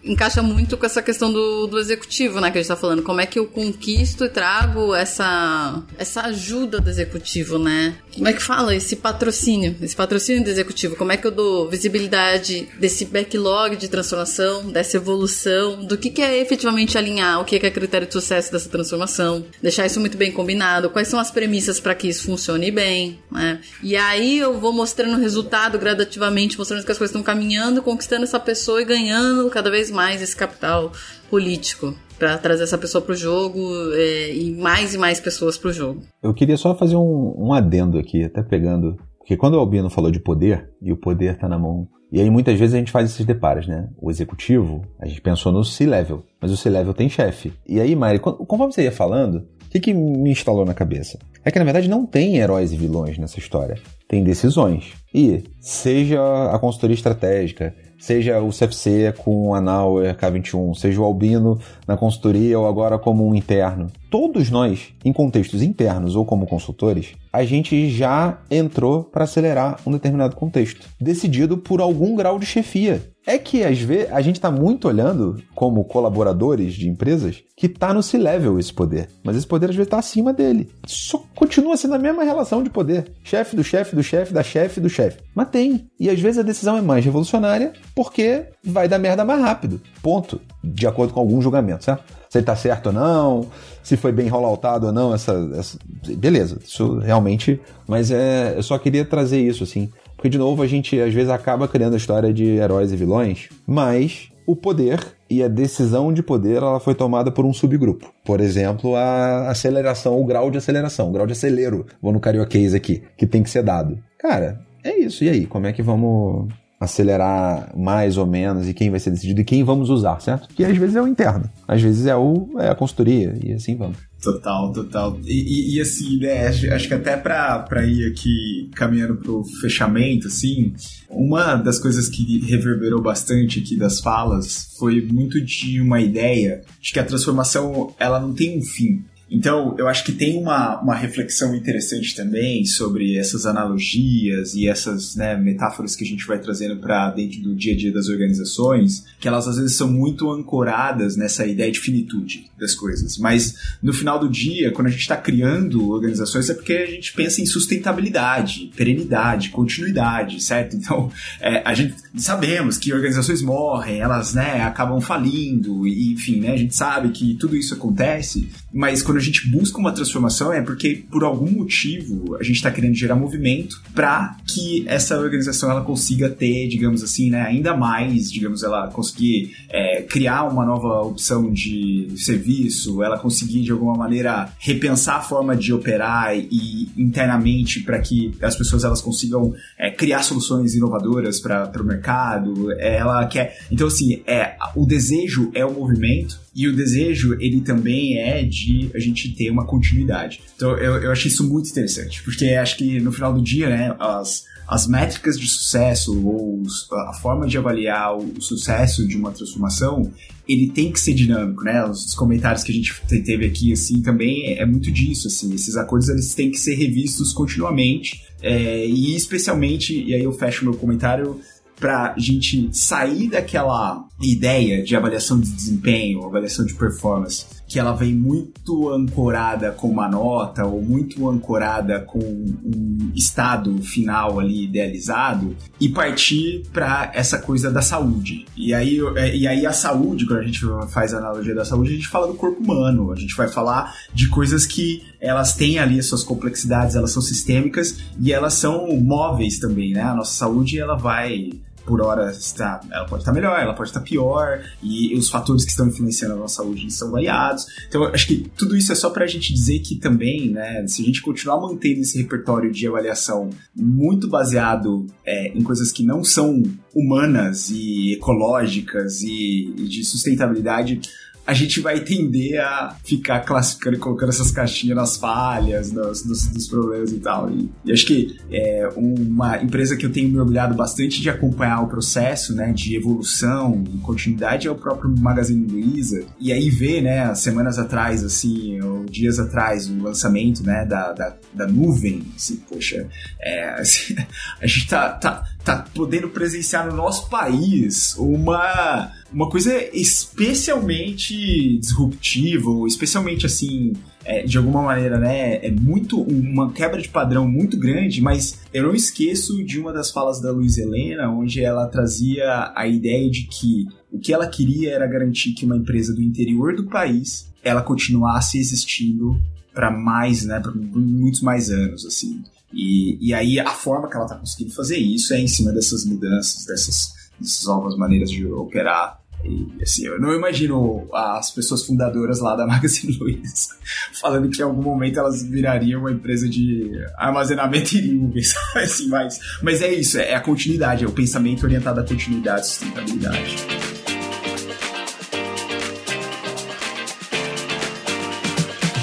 encaixa 0.03 0.41
muito 0.41 0.77
com 0.77 0.85
essa 0.85 1.01
questão 1.01 1.31
do, 1.31 1.67
do 1.67 1.79
executivo, 1.79 2.39
né? 2.39 2.51
Que 2.51 2.57
a 2.57 2.61
gente 2.61 2.67
tá 2.67 2.75
falando. 2.75 3.03
Como 3.03 3.21
é 3.21 3.25
que 3.25 3.39
eu 3.39 3.45
conquisto 3.45 4.25
e 4.25 4.29
trago 4.29 4.93
essa, 4.95 5.81
essa 5.97 6.21
ajuda 6.23 6.79
do 6.79 6.89
executivo, 6.89 7.59
né? 7.59 7.95
Como 8.13 8.27
é 8.27 8.33
que 8.33 8.41
fala? 8.41 8.75
Esse 8.75 8.95
patrocínio, 8.95 9.75
esse 9.81 9.95
patrocínio 9.95 10.43
do 10.43 10.49
executivo. 10.49 10.95
Como 10.95 11.11
é 11.11 11.17
que 11.17 11.27
eu 11.27 11.31
dou 11.31 11.69
visibilidade 11.69 12.67
desse 12.79 13.05
backlog 13.05 13.75
de 13.75 13.87
transformação, 13.87 14.69
dessa 14.71 14.97
evolução, 14.97 15.85
do 15.85 15.97
que, 15.97 16.09
que 16.09 16.21
é 16.21 16.39
efetivamente 16.39 16.97
alinhar, 16.97 17.39
o 17.39 17.45
que 17.45 17.55
é, 17.55 17.59
que 17.59 17.65
é 17.65 17.71
critério 17.71 18.07
de 18.07 18.13
sucesso 18.13 18.51
dessa 18.51 18.69
transformação, 18.69 19.45
deixar 19.61 19.85
isso 19.85 19.99
muito 19.99 20.17
bem 20.17 20.31
combinado, 20.31 20.89
quais 20.89 21.07
são 21.07 21.19
as 21.19 21.31
premissas 21.31 21.79
para 21.79 21.95
que 21.95 22.07
isso 22.07 22.25
funcione 22.25 22.71
bem, 22.71 23.19
né? 23.31 23.59
E 23.83 23.95
aí 23.95 24.39
eu 24.39 24.59
vou 24.59 24.73
mostrando 24.73 25.15
o 25.15 25.19
resultado 25.19 25.77
gradativamente, 25.77 26.57
mostrando 26.57 26.83
que 26.83 26.91
as 26.91 26.97
coisas 26.97 27.11
estão 27.11 27.23
caminhando, 27.23 27.81
conquistando 27.81 28.23
essa 28.23 28.39
pessoa 28.39 28.81
e 28.81 28.85
ganhando 28.85 29.49
cada 29.49 29.69
vez 29.69 29.90
mais 29.91 30.21
esse 30.21 30.35
capital 30.35 30.91
político 31.29 31.93
para 32.17 32.37
trazer 32.37 32.63
essa 32.63 32.77
pessoa 32.77 33.01
para 33.01 33.13
o 33.13 33.15
jogo 33.15 33.59
é, 33.93 34.33
e 34.33 34.51
mais 34.51 34.93
e 34.93 34.97
mais 34.97 35.19
pessoas 35.19 35.57
para 35.57 35.69
o 35.69 35.73
jogo. 35.73 36.03
Eu 36.21 36.33
queria 36.33 36.55
só 36.55 36.75
fazer 36.75 36.95
um, 36.95 37.35
um 37.37 37.53
adendo 37.53 37.97
aqui, 37.97 38.23
até 38.23 38.43
pegando. 38.43 38.95
Porque 39.17 39.35
quando 39.35 39.55
o 39.55 39.59
Albino 39.59 39.89
falou 39.89 40.11
de 40.11 40.19
poder, 40.19 40.69
e 40.81 40.91
o 40.91 40.97
poder 40.97 41.33
está 41.33 41.47
na 41.47 41.57
mão. 41.57 41.87
E 42.11 42.19
aí 42.19 42.29
muitas 42.29 42.59
vezes 42.59 42.75
a 42.75 42.77
gente 42.77 42.91
faz 42.91 43.09
esses 43.09 43.25
deparos, 43.25 43.67
né? 43.67 43.87
O 43.97 44.11
executivo, 44.11 44.85
a 44.99 45.07
gente 45.07 45.21
pensou 45.21 45.51
no 45.51 45.63
C-level, 45.63 46.23
mas 46.39 46.51
o 46.51 46.57
C-level 46.57 46.93
tem 46.93 47.09
chefe. 47.09 47.53
E 47.67 47.79
aí, 47.79 47.95
Mari, 47.95 48.19
conforme 48.19 48.73
você 48.73 48.83
ia 48.83 48.91
falando, 48.91 49.37
o 49.37 49.69
que, 49.71 49.79
que 49.79 49.93
me 49.93 50.29
instalou 50.29 50.65
na 50.65 50.73
cabeça? 50.73 51.17
É 51.43 51.49
que 51.49 51.57
na 51.57 51.65
verdade 51.65 51.89
não 51.89 52.05
tem 52.05 52.37
heróis 52.37 52.71
e 52.71 52.77
vilões 52.77 53.17
nessa 53.17 53.39
história. 53.39 53.79
Tem 54.07 54.23
decisões. 54.23 54.93
E 55.13 55.43
seja 55.59 56.19
a 56.51 56.59
consultoria 56.59 56.93
estratégica, 56.93 57.73
seja 58.01 58.41
o 58.41 58.49
CFC 58.49 59.13
com 59.19 59.53
a 59.53 59.61
Nauer 59.61 60.17
K21, 60.17 60.75
seja 60.75 60.99
o 60.99 61.05
Albino 61.05 61.59
na 61.87 61.95
consultoria 61.95 62.59
ou 62.59 62.67
agora 62.67 62.97
como 62.97 63.25
um 63.25 63.35
interno. 63.35 63.87
Todos 64.09 64.49
nós, 64.49 64.89
em 65.05 65.13
contextos 65.13 65.61
internos 65.61 66.15
ou 66.15 66.25
como 66.25 66.47
consultores, 66.47 67.13
a 67.31 67.45
gente 67.45 67.89
já 67.89 68.39
entrou 68.49 69.03
para 69.03 69.23
acelerar 69.23 69.79
um 69.85 69.91
determinado 69.91 70.35
contexto, 70.35 70.89
decidido 70.99 71.57
por 71.59 71.79
algum 71.79 72.15
grau 72.15 72.39
de 72.39 72.45
chefia. 72.45 73.10
É 73.25 73.37
que 73.37 73.63
às 73.63 73.79
vezes 73.79 74.11
a 74.11 74.21
gente 74.21 74.35
está 74.35 74.49
muito 74.49 74.87
olhando 74.87 75.41
como 75.53 75.83
colaboradores 75.83 76.73
de 76.73 76.89
empresas 76.89 77.43
que 77.55 77.67
está 77.67 77.93
no 77.93 78.01
C-level 78.01 78.57
esse 78.57 78.73
poder, 78.73 79.09
mas 79.23 79.35
esse 79.35 79.45
poder 79.45 79.69
às 79.69 79.75
vezes 79.75 79.87
está 79.87 79.99
acima 79.99 80.33
dele. 80.33 80.69
Só 80.87 81.23
continua 81.35 81.77
sendo 81.77 81.93
a 81.93 81.99
mesma 81.99 82.23
relação 82.23 82.63
de 82.63 82.69
poder, 82.69 83.11
chefe 83.23 83.55
do 83.55 83.63
chefe 83.63 83.95
do 83.95 84.01
chefe 84.01 84.33
da 84.33 84.41
chefe 84.41 84.79
do 84.79 84.89
chefe. 84.89 85.19
Mas 85.35 85.49
tem. 85.49 85.87
E 85.99 86.09
às 86.09 86.19
vezes 86.19 86.39
a 86.39 86.43
decisão 86.43 86.77
é 86.77 86.81
mais 86.81 87.05
revolucionária 87.05 87.73
porque 87.95 88.45
vai 88.63 88.87
dar 88.87 88.97
merda 88.97 89.23
mais 89.23 89.41
rápido. 89.41 89.79
Ponto. 90.01 90.41
De 90.63 90.87
acordo 90.87 91.13
com 91.13 91.19
algum 91.19 91.41
julgamento, 91.41 91.83
certo? 91.83 92.03
Se 92.29 92.37
ele 92.37 92.45
tá 92.45 92.55
certo 92.55 92.87
ou 92.87 92.93
não, 92.93 93.47
se 93.83 93.97
foi 93.97 94.11
bem 94.11 94.27
rolloutado 94.27 94.87
ou 94.87 94.93
não, 94.93 95.13
essa, 95.13 95.33
essa. 95.57 95.77
Beleza, 96.17 96.59
isso 96.63 96.99
realmente. 96.99 97.59
Mas 97.87 98.09
é, 98.09 98.53
eu 98.55 98.63
só 98.63 98.77
queria 98.77 99.03
trazer 99.03 99.41
isso, 99.41 99.63
assim. 99.63 99.91
Porque, 100.21 100.29
de 100.29 100.37
novo, 100.37 100.61
a 100.61 100.67
gente 100.67 101.01
às 101.01 101.11
vezes 101.11 101.31
acaba 101.31 101.67
criando 101.67 101.95
a 101.95 101.97
história 101.97 102.31
de 102.31 102.45
heróis 102.45 102.93
e 102.93 102.95
vilões, 102.95 103.49
mas 103.65 104.31
o 104.45 104.55
poder 104.55 105.03
e 105.27 105.41
a 105.41 105.47
decisão 105.47 106.13
de 106.13 106.21
poder 106.21 106.57
ela 106.57 106.79
foi 106.79 106.93
tomada 106.93 107.31
por 107.31 107.43
um 107.43 107.51
subgrupo. 107.51 108.13
Por 108.23 108.39
exemplo, 108.39 108.95
a 108.95 109.49
aceleração, 109.49 110.21
o 110.21 110.23
grau 110.23 110.51
de 110.51 110.59
aceleração, 110.59 111.09
o 111.09 111.11
grau 111.11 111.25
de 111.25 111.31
acelero, 111.31 111.87
vou 111.99 112.13
no 112.13 112.19
carioquês 112.19 112.75
aqui, 112.75 113.01
que 113.17 113.25
tem 113.25 113.41
que 113.41 113.49
ser 113.49 113.63
dado. 113.63 113.97
Cara, 114.19 114.61
é 114.83 114.95
isso. 114.95 115.23
E 115.23 115.29
aí, 115.29 115.47
como 115.47 115.65
é 115.65 115.73
que 115.73 115.81
vamos 115.81 116.53
acelerar 116.79 117.75
mais 117.75 118.15
ou 118.15 118.27
menos 118.27 118.69
e 118.69 118.75
quem 118.75 118.91
vai 118.91 118.99
ser 118.99 119.09
decidido 119.09 119.41
e 119.41 119.43
quem 119.43 119.63
vamos 119.63 119.89
usar, 119.89 120.21
certo? 120.21 120.49
Que 120.49 120.63
às 120.63 120.77
vezes 120.77 120.95
é 120.95 121.01
o 121.01 121.07
interno, 121.07 121.49
às 121.67 121.81
vezes 121.81 122.05
é, 122.05 122.15
o, 122.15 122.47
é 122.59 122.69
a 122.69 122.75
consultoria 122.75 123.35
e 123.43 123.53
assim 123.53 123.75
vamos. 123.75 123.97
Total, 124.21 124.71
total. 124.71 125.19
E, 125.25 125.31
e, 125.31 125.75
e, 125.75 125.81
assim, 125.81 126.17
né, 126.17 126.47
acho, 126.47 126.87
que 126.87 126.93
até 126.93 127.17
para 127.17 127.87
ir 127.87 128.05
aqui 128.05 128.69
caminhando 128.75 129.15
pro 129.15 129.43
fechamento, 129.59 130.27
assim, 130.27 130.73
uma 131.09 131.55
das 131.55 131.79
coisas 131.79 132.07
que 132.07 132.39
reverberou 132.45 133.01
bastante 133.01 133.59
aqui 133.59 133.75
das 133.75 133.99
falas 133.99 134.69
foi 134.77 135.01
muito 135.01 135.41
de 135.43 135.81
uma 135.81 135.99
ideia 135.99 136.61
de 136.79 136.93
que 136.93 136.99
a 136.99 137.03
transformação, 137.03 137.95
ela 137.97 138.19
não 138.19 138.31
tem 138.31 138.59
um 138.59 138.61
fim. 138.61 139.03
Então, 139.31 139.75
eu 139.79 139.87
acho 139.87 140.03
que 140.03 140.11
tem 140.11 140.37
uma, 140.37 140.81
uma 140.81 140.93
reflexão 140.93 141.55
interessante 141.55 142.13
também 142.13 142.65
sobre 142.65 143.15
essas 143.15 143.45
analogias 143.45 144.53
e 144.53 144.67
essas 144.67 145.15
né, 145.15 145.37
metáforas 145.37 145.95
que 145.95 146.03
a 146.03 146.07
gente 146.07 146.27
vai 146.27 146.37
trazendo 146.37 146.75
para 146.81 147.09
dentro 147.11 147.41
do 147.41 147.55
dia 147.55 147.73
a 147.73 147.77
dia 147.77 147.93
das 147.93 148.09
organizações, 148.09 149.05
que 149.21 149.29
elas 149.29 149.47
às 149.47 149.55
vezes 149.55 149.77
são 149.77 149.89
muito 149.89 150.29
ancoradas 150.29 151.15
nessa 151.15 151.45
ideia 151.45 151.71
de 151.71 151.79
finitude 151.79 152.51
das 152.59 152.75
coisas. 152.75 153.17
Mas 153.17 153.55
no 153.81 153.93
final 153.93 154.19
do 154.19 154.27
dia, 154.27 154.69
quando 154.71 154.87
a 154.87 154.91
gente 154.91 155.01
está 155.01 155.15
criando 155.15 155.89
organizações, 155.89 156.49
é 156.49 156.53
porque 156.53 156.73
a 156.73 156.85
gente 156.85 157.13
pensa 157.13 157.41
em 157.41 157.45
sustentabilidade, 157.45 158.69
perenidade, 158.75 159.49
continuidade, 159.49 160.43
certo? 160.43 160.75
Então, 160.75 161.09
é, 161.39 161.61
a 161.63 161.73
gente 161.73 161.95
sabemos 162.17 162.77
que 162.77 162.93
organizações 162.93 163.41
morrem, 163.41 164.01
elas 164.01 164.33
né, 164.33 164.61
acabam 164.61 164.99
falindo, 164.99 165.87
e, 165.87 166.11
enfim, 166.11 166.41
né, 166.41 166.51
a 166.51 166.57
gente 166.57 166.75
sabe 166.75 167.09
que 167.11 167.35
tudo 167.35 167.55
isso 167.55 167.73
acontece, 167.73 168.49
mas 168.73 169.01
quando 169.01 169.20
a 169.21 169.23
gente 169.23 169.47
busca 169.47 169.77
uma 169.77 169.91
transformação 169.91 170.51
é 170.51 170.61
porque 170.61 171.03
por 171.09 171.23
algum 171.23 171.49
motivo 171.51 172.35
a 172.37 172.43
gente 172.43 172.55
está 172.55 172.71
querendo 172.71 172.95
gerar 172.95 173.15
movimento 173.15 173.79
para 173.93 174.35
que 174.47 174.83
essa 174.87 175.17
organização 175.19 175.69
ela 175.69 175.81
consiga 175.81 176.27
ter, 176.27 176.67
digamos 176.67 177.03
assim, 177.03 177.29
né, 177.29 177.41
ainda 177.41 177.77
mais, 177.77 178.31
digamos, 178.31 178.63
ela 178.63 178.87
conseguir 178.87 179.55
é, 179.69 180.01
criar 180.01 180.45
uma 180.45 180.65
nova 180.65 181.01
opção 181.01 181.51
de 181.51 182.07
serviço, 182.17 183.03
ela 183.03 183.19
conseguir 183.19 183.61
de 183.61 183.71
alguma 183.71 183.93
maneira 183.93 184.51
repensar 184.57 185.17
a 185.17 185.21
forma 185.21 185.55
de 185.55 185.71
operar 185.71 186.35
e 186.35 186.89
internamente 186.97 187.81
para 187.81 187.99
que 187.99 188.31
as 188.41 188.55
pessoas 188.55 188.83
elas 188.83 189.01
consigam 189.01 189.53
é, 189.77 189.91
criar 189.91 190.23
soluções 190.23 190.73
inovadoras 190.73 191.39
para 191.39 191.71
o 191.79 191.85
mercado. 191.85 192.71
Ela 192.79 193.25
quer, 193.27 193.59
então 193.71 193.85
assim, 193.85 194.23
é 194.25 194.55
o 194.75 194.85
desejo 194.85 195.51
é 195.53 195.63
o 195.63 195.71
movimento 195.71 196.39
E 196.53 196.67
o 196.67 196.75
desejo, 196.75 197.37
ele 197.39 197.61
também 197.61 198.17
é 198.17 198.43
de 198.43 198.91
a 198.93 198.99
gente 198.99 199.33
ter 199.33 199.49
uma 199.49 199.65
continuidade. 199.65 200.41
Então 200.55 200.77
eu, 200.77 200.95
eu 200.97 201.11
achei 201.11 201.31
isso 201.31 201.47
muito 201.47 201.69
interessante, 201.69 202.21
porque 202.23 202.45
acho 202.49 202.77
que 202.77 202.99
no 202.99 203.11
final 203.11 203.33
do 203.33 203.41
dia, 203.41 203.69
né, 203.69 203.95
as, 203.97 204.43
as 204.67 204.85
métricas 204.85 205.39
de 205.39 205.47
sucesso 205.47 206.25
ou 206.25 206.61
a 207.09 207.13
forma 207.13 207.47
de 207.47 207.57
avaliar 207.57 208.17
o 208.17 208.41
sucesso 208.41 209.07
de 209.07 209.15
uma 209.15 209.31
transformação, 209.31 210.11
ele 210.47 210.69
tem 210.69 210.91
que 210.91 210.99
ser 210.99 211.13
dinâmico, 211.13 211.63
né? 211.63 211.85
Os 211.85 212.13
comentários 212.13 212.63
que 212.63 212.71
a 212.71 212.75
gente 212.75 212.93
teve 213.23 213.45
aqui, 213.45 213.71
assim, 213.71 214.01
também 214.01 214.53
é 214.57 214.65
muito 214.65 214.91
disso, 214.91 215.27
assim. 215.27 215.53
Esses 215.53 215.77
acordos, 215.77 216.09
eles 216.09 216.33
têm 216.35 216.51
que 216.51 216.57
ser 216.57 216.75
revistos 216.75 217.31
continuamente 217.31 218.23
é, 218.41 218.85
e 218.85 219.15
especialmente, 219.15 219.93
e 219.93 220.13
aí 220.13 220.23
eu 220.23 220.31
fecho 220.33 220.65
meu 220.65 220.73
comentário, 220.73 221.39
para 221.81 222.13
gente 222.15 222.69
sair 222.71 223.27
daquela 223.27 224.05
ideia 224.21 224.83
de 224.83 224.95
avaliação 224.95 225.39
de 225.39 225.51
desempenho, 225.51 226.23
avaliação 226.23 226.63
de 226.63 226.75
performance, 226.75 227.47
que 227.67 227.79
ela 227.79 227.93
vem 227.93 228.13
muito 228.13 228.89
ancorada 228.89 229.71
com 229.71 229.87
uma 229.87 230.07
nota 230.07 230.63
ou 230.63 230.79
muito 230.79 231.27
ancorada 231.27 232.01
com 232.01 232.19
um 232.19 233.11
estado 233.15 233.81
final 233.81 234.39
ali 234.39 234.65
idealizado 234.65 235.55
e 235.79 235.89
partir 235.89 236.63
para 236.71 237.11
essa 237.15 237.39
coisa 237.39 237.71
da 237.71 237.81
saúde. 237.81 238.45
E 238.55 238.73
aí, 238.75 238.99
é, 239.15 239.35
e 239.35 239.47
aí 239.47 239.65
a 239.65 239.73
saúde, 239.73 240.27
quando 240.27 240.39
a 240.39 240.43
gente 240.43 240.61
faz 240.89 241.13
a 241.13 241.17
analogia 241.17 241.55
da 241.55 241.65
saúde, 241.65 241.91
a 241.91 241.95
gente 241.95 242.09
fala 242.09 242.27
do 242.27 242.35
corpo 242.35 242.61
humano, 242.61 243.11
a 243.11 243.15
gente 243.15 243.35
vai 243.35 243.47
falar 243.47 243.95
de 244.13 244.27
coisas 244.27 244.67
que 244.67 245.03
elas 245.19 245.55
têm 245.55 245.79
ali 245.79 245.97
as 245.97 246.05
suas 246.05 246.23
complexidades, 246.23 246.95
elas 246.95 247.11
são 247.11 247.21
sistêmicas 247.21 247.97
e 248.19 248.31
elas 248.31 248.53
são 248.53 248.87
móveis 248.99 249.57
também, 249.57 249.93
né? 249.93 250.03
A 250.03 250.13
nossa 250.13 250.33
saúde 250.33 250.77
ela 250.77 250.95
vai 250.95 251.51
por 251.85 252.01
hora 252.01 252.31
está, 252.31 252.79
ela 252.91 253.05
pode 253.05 253.21
estar 253.21 253.33
melhor, 253.33 253.59
ela 253.59 253.73
pode 253.73 253.89
estar 253.89 254.01
pior, 254.01 254.63
e 254.81 255.15
os 255.15 255.29
fatores 255.29 255.63
que 255.63 255.71
estão 255.71 255.87
influenciando 255.87 256.35
a 256.35 256.37
nossa 256.37 256.55
saúde 256.55 256.91
são 256.91 257.11
variados. 257.11 257.65
Então, 257.87 258.03
acho 258.05 258.27
que 258.27 258.49
tudo 258.55 258.75
isso 258.75 258.91
é 258.91 258.95
só 258.95 259.09
para 259.09 259.23
a 259.23 259.27
gente 259.27 259.53
dizer 259.53 259.79
que 259.79 259.95
também, 259.95 260.49
né, 260.49 260.85
se 260.87 261.01
a 261.01 261.05
gente 261.05 261.21
continuar 261.21 261.59
mantendo 261.59 262.01
esse 262.01 262.17
repertório 262.21 262.71
de 262.71 262.87
avaliação 262.87 263.49
muito 263.75 264.27
baseado 264.27 265.05
é, 265.25 265.49
em 265.49 265.61
coisas 265.61 265.91
que 265.91 266.03
não 266.03 266.23
são 266.23 266.61
humanas 266.93 267.69
e 267.69 268.13
ecológicas 268.13 269.21
e, 269.21 269.73
e 269.77 269.87
de 269.87 270.03
sustentabilidade, 270.03 271.01
a 271.45 271.53
gente 271.53 271.79
vai 271.79 271.99
tender 271.99 272.59
a 272.61 272.95
ficar 273.03 273.41
classificando 273.41 273.97
e 273.97 273.99
colocando 273.99 274.29
essas 274.29 274.51
caixinhas 274.51 274.95
nas 274.95 275.17
falhas, 275.17 275.91
nos, 275.91 276.25
nos, 276.25 276.51
nos 276.53 276.67
problemas 276.67 277.11
e 277.11 277.19
tal. 277.19 277.49
E, 277.49 277.69
e 277.85 277.91
acho 277.91 278.05
que 278.05 278.37
é 278.51 278.89
uma 278.95 279.61
empresa 279.61 279.97
que 279.97 280.05
eu 280.05 280.11
tenho 280.11 280.29
me 280.29 280.39
orgulhado 280.39 280.75
bastante 280.75 281.21
de 281.21 281.29
acompanhar 281.29 281.81
o 281.81 281.87
processo, 281.87 282.55
né, 282.55 282.71
de 282.71 282.95
evolução 282.95 283.83
e 283.93 283.97
continuidade 283.99 284.67
é 284.67 284.71
o 284.71 284.75
próprio 284.75 285.13
Magazine 285.17 285.65
Luiza. 285.65 286.25
E 286.39 286.51
aí 286.51 286.69
ver, 286.69 287.01
né, 287.01 287.33
semanas 287.35 287.79
atrás, 287.79 288.23
assim, 288.23 288.79
ou 288.81 289.05
dias 289.05 289.39
atrás, 289.39 289.89
o 289.89 290.01
lançamento, 290.01 290.63
né, 290.63 290.85
da, 290.85 291.11
da, 291.11 291.35
da 291.53 291.67
nuvem, 291.67 292.23
assim, 292.35 292.57
poxa, 292.69 293.07
é, 293.41 293.69
assim, 293.81 294.15
a 294.61 294.67
gente 294.67 294.87
tá, 294.87 295.09
tá, 295.09 295.43
tá 295.63 295.85
podendo 295.93 296.29
presenciar 296.29 296.87
no 296.87 296.95
nosso 296.95 297.29
país 297.29 298.15
uma 298.17 299.11
uma 299.33 299.49
coisa 299.49 299.73
especialmente 299.95 301.77
disruptiva, 301.77 302.69
ou 302.69 302.85
especialmente 302.85 303.45
assim, 303.45 303.93
é, 304.25 304.43
de 304.43 304.57
alguma 304.57 304.81
maneira, 304.81 305.17
né, 305.17 305.65
é 305.65 305.71
muito 305.71 306.21
uma 306.21 306.71
quebra 306.71 307.01
de 307.01 307.07
padrão 307.07 307.47
muito 307.47 307.77
grande, 307.77 308.21
mas 308.21 308.59
eu 308.73 308.83
não 308.83 308.93
esqueço 308.93 309.63
de 309.63 309.79
uma 309.79 309.93
das 309.93 310.11
falas 310.11 310.41
da 310.41 310.51
Luiz 310.51 310.77
Helena, 310.77 311.29
onde 311.29 311.63
ela 311.63 311.87
trazia 311.87 312.71
a 312.75 312.87
ideia 312.87 313.29
de 313.29 313.47
que 313.47 313.87
o 314.11 314.19
que 314.19 314.33
ela 314.33 314.47
queria 314.47 314.93
era 314.93 315.07
garantir 315.07 315.53
que 315.53 315.65
uma 315.65 315.77
empresa 315.77 316.13
do 316.13 316.21
interior 316.21 316.75
do 316.75 316.87
país 316.87 317.49
ela 317.63 317.81
continuasse 317.81 318.57
existindo 318.57 319.39
para 319.73 319.89
mais, 319.89 320.43
né, 320.43 320.59
para 320.59 320.73
muitos 320.73 321.41
mais 321.41 321.69
anos, 321.69 322.05
assim. 322.05 322.43
E, 322.73 323.17
e 323.21 323.33
aí 323.33 323.59
a 323.59 323.71
forma 323.71 324.09
que 324.09 324.15
ela 324.15 324.25
está 324.25 324.37
conseguindo 324.37 324.73
fazer 324.73 324.97
isso 324.97 325.33
é 325.33 325.39
em 325.39 325.47
cima 325.47 325.71
dessas 325.71 326.05
mudanças, 326.05 326.65
dessas, 326.65 327.13
dessas 327.39 327.65
novas 327.65 327.95
maneiras 327.97 328.29
de 328.29 328.45
operar 328.45 329.20
e, 329.43 329.81
assim, 329.81 330.05
eu 330.05 330.19
não 330.19 330.33
imagino 330.33 331.07
as 331.13 331.51
pessoas 331.51 331.85
fundadoras 331.85 332.39
lá 332.39 332.55
da 332.55 332.65
Magazine 332.65 333.17
Luiza 333.17 333.75
falando 334.19 334.49
que 334.49 334.61
em 334.61 334.65
algum 334.65 334.81
momento 334.81 335.19
elas 335.19 335.43
virariam 335.43 336.01
uma 336.01 336.11
empresa 336.11 336.47
de 336.47 336.91
armazenamento 337.17 337.97
em 337.97 338.13
nuvens, 338.13 338.53
assim, 338.75 339.07
mas, 339.07 339.39
mas 339.61 339.81
é 339.81 339.91
isso, 339.93 340.17
é 340.17 340.35
a 340.35 340.41
continuidade, 340.41 341.03
é 341.03 341.07
o 341.07 341.11
pensamento 341.11 341.63
orientado 341.63 341.99
à 341.99 342.03
continuidade 342.03 342.65
e 342.65 342.69
sustentabilidade. 342.69 343.55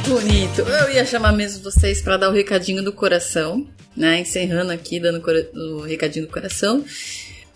Bonito. 0.09 0.63
Eu 0.63 0.91
ia 0.91 1.05
chamar 1.05 1.33
mesmo 1.33 1.63
vocês 1.63 2.01
para 2.01 2.17
dar 2.17 2.31
o 2.31 2.33
recadinho 2.33 2.83
do 2.83 2.93
coração, 2.93 3.69
né? 3.95 4.21
Encerrando 4.21 4.73
aqui, 4.73 4.99
dando 4.99 5.23
o 5.55 5.83
recadinho 5.83 6.27
do 6.27 6.33
coração. 6.33 6.83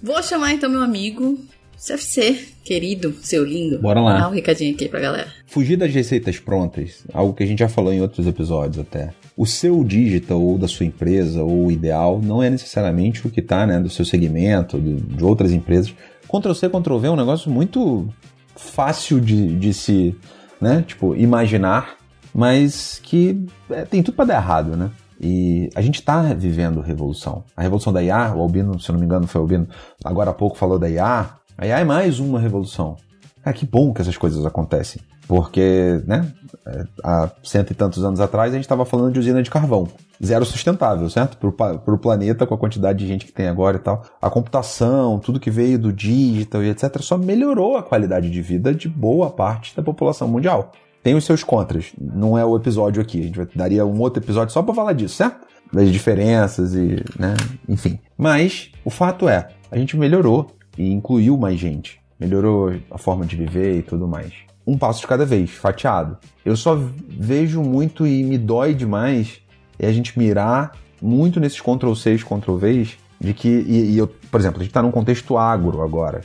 Vou 0.02 0.22
chamar 0.22 0.52
então 0.52 0.68
meu 0.68 0.82
amigo 0.82 1.38
CFC, 1.84 2.38
querido, 2.62 3.12
seu 3.22 3.44
lindo. 3.44 3.80
Bora 3.80 4.00
lá. 4.00 4.20
Dá 4.20 4.28
um 4.28 4.32
recadinho 4.32 4.72
aqui 4.72 4.88
pra 4.88 5.00
galera. 5.00 5.26
Fugir 5.48 5.76
das 5.76 5.92
receitas 5.92 6.38
prontas, 6.38 7.02
algo 7.12 7.34
que 7.34 7.42
a 7.42 7.46
gente 7.46 7.58
já 7.58 7.68
falou 7.68 7.92
em 7.92 8.00
outros 8.00 8.24
episódios 8.24 8.78
até. 8.78 9.12
O 9.36 9.44
seu 9.44 9.82
digital 9.82 10.40
ou 10.40 10.56
da 10.56 10.68
sua 10.68 10.86
empresa 10.86 11.42
ou 11.42 11.66
o 11.66 11.72
ideal 11.72 12.20
não 12.22 12.40
é 12.40 12.48
necessariamente 12.48 13.26
o 13.26 13.30
que 13.30 13.40
está 13.40 13.66
né, 13.66 13.80
do 13.80 13.90
seu 13.90 14.04
segmento, 14.04 14.80
de, 14.80 15.24
outras 15.24 15.50
empresas. 15.50 15.92
Ctrl-C, 16.28 16.68
Ctrl-V 16.68 17.08
é 17.08 17.10
um 17.10 17.16
negócio 17.16 17.50
muito 17.50 18.08
fácil 18.54 19.20
de, 19.20 19.56
de 19.56 19.74
se, 19.74 20.16
né, 20.60 20.84
tipo, 20.86 21.16
imaginar, 21.16 21.96
mas 22.32 23.00
que 23.02 23.44
é, 23.68 23.84
tem 23.84 24.04
tudo 24.04 24.14
para 24.14 24.26
dar 24.26 24.36
errado, 24.36 24.76
né? 24.76 24.92
E 25.20 25.68
a 25.74 25.80
gente 25.80 25.96
está 25.96 26.20
vivendo 26.34 26.80
revolução. 26.80 27.44
A 27.56 27.62
revolução 27.62 27.92
da 27.92 28.02
IA, 28.02 28.34
o 28.34 28.40
Albino, 28.40 28.78
se 28.80 28.90
não 28.90 28.98
me 28.98 29.04
engano, 29.04 29.26
foi 29.26 29.40
o 29.40 29.44
Albino, 29.44 29.68
agora 30.04 30.30
há 30.30 30.34
pouco 30.34 30.56
falou 30.56 30.78
da 30.78 30.88
IA, 30.88 31.41
Aí 31.62 31.70
é 31.70 31.84
mais 31.84 32.18
uma 32.18 32.40
revolução. 32.40 32.96
Cara, 33.40 33.56
que 33.56 33.64
bom 33.64 33.94
que 33.94 34.02
essas 34.02 34.16
coisas 34.16 34.44
acontecem. 34.44 35.00
Porque, 35.28 36.02
né, 36.08 36.26
é, 36.66 36.84
há 37.04 37.30
cento 37.40 37.70
e 37.70 37.74
tantos 37.74 38.04
anos 38.04 38.18
atrás 38.18 38.50
a 38.50 38.56
gente 38.56 38.64
estava 38.64 38.84
falando 38.84 39.12
de 39.12 39.20
usina 39.20 39.40
de 39.40 39.48
carvão. 39.48 39.86
Zero 40.20 40.44
sustentável, 40.44 41.08
certo? 41.08 41.36
Para 41.52 41.94
o 41.94 41.98
planeta, 41.98 42.48
com 42.48 42.54
a 42.54 42.58
quantidade 42.58 42.98
de 42.98 43.06
gente 43.06 43.24
que 43.24 43.30
tem 43.30 43.46
agora 43.46 43.76
e 43.76 43.78
tal. 43.78 44.02
A 44.20 44.28
computação, 44.28 45.20
tudo 45.20 45.38
que 45.38 45.52
veio 45.52 45.78
do 45.78 45.92
digital 45.92 46.64
e 46.64 46.70
etc., 46.70 47.00
só 47.00 47.16
melhorou 47.16 47.76
a 47.76 47.82
qualidade 47.84 48.28
de 48.28 48.42
vida 48.42 48.74
de 48.74 48.88
boa 48.88 49.30
parte 49.30 49.76
da 49.76 49.84
população 49.84 50.26
mundial. 50.26 50.72
Tem 51.00 51.14
os 51.14 51.24
seus 51.24 51.44
contras. 51.44 51.92
Não 51.96 52.36
é 52.36 52.44
o 52.44 52.56
episódio 52.56 53.00
aqui. 53.00 53.20
A 53.20 53.22
gente 53.22 53.56
daria 53.56 53.86
um 53.86 54.00
outro 54.00 54.20
episódio 54.20 54.52
só 54.52 54.64
para 54.64 54.74
falar 54.74 54.94
disso, 54.94 55.14
certo? 55.14 55.46
Das 55.72 55.88
diferenças 55.92 56.74
e, 56.74 57.04
né, 57.16 57.36
enfim. 57.68 58.00
Mas 58.18 58.72
o 58.84 58.90
fato 58.90 59.28
é, 59.28 59.48
a 59.70 59.78
gente 59.78 59.96
melhorou 59.96 60.50
e 60.76 60.90
incluiu 60.90 61.36
mais 61.36 61.58
gente. 61.58 62.00
Melhorou 62.18 62.72
a 62.90 62.98
forma 62.98 63.24
de 63.26 63.36
viver 63.36 63.78
e 63.78 63.82
tudo 63.82 64.06
mais. 64.06 64.32
Um 64.66 64.78
passo 64.78 65.00
de 65.00 65.06
cada 65.06 65.26
vez, 65.26 65.50
fatiado. 65.50 66.18
Eu 66.44 66.56
só 66.56 66.78
vejo 67.08 67.62
muito 67.62 68.06
e 68.06 68.22
me 68.22 68.38
dói 68.38 68.74
demais 68.74 69.40
é 69.78 69.88
a 69.88 69.92
gente 69.92 70.16
mirar 70.16 70.72
muito 71.00 71.40
nesses 71.40 71.60
Ctrl 71.60 71.94
Cs, 71.94 72.22
Ctrl 72.22 72.56
Vs, 72.56 72.96
de 73.20 73.34
que, 73.34 73.48
e, 73.48 73.92
e 73.92 73.98
eu, 73.98 74.06
por 74.06 74.38
exemplo, 74.38 74.60
a 74.60 74.62
gente 74.62 74.70
está 74.70 74.82
num 74.82 74.92
contexto 74.92 75.36
agro 75.36 75.82
agora, 75.82 76.20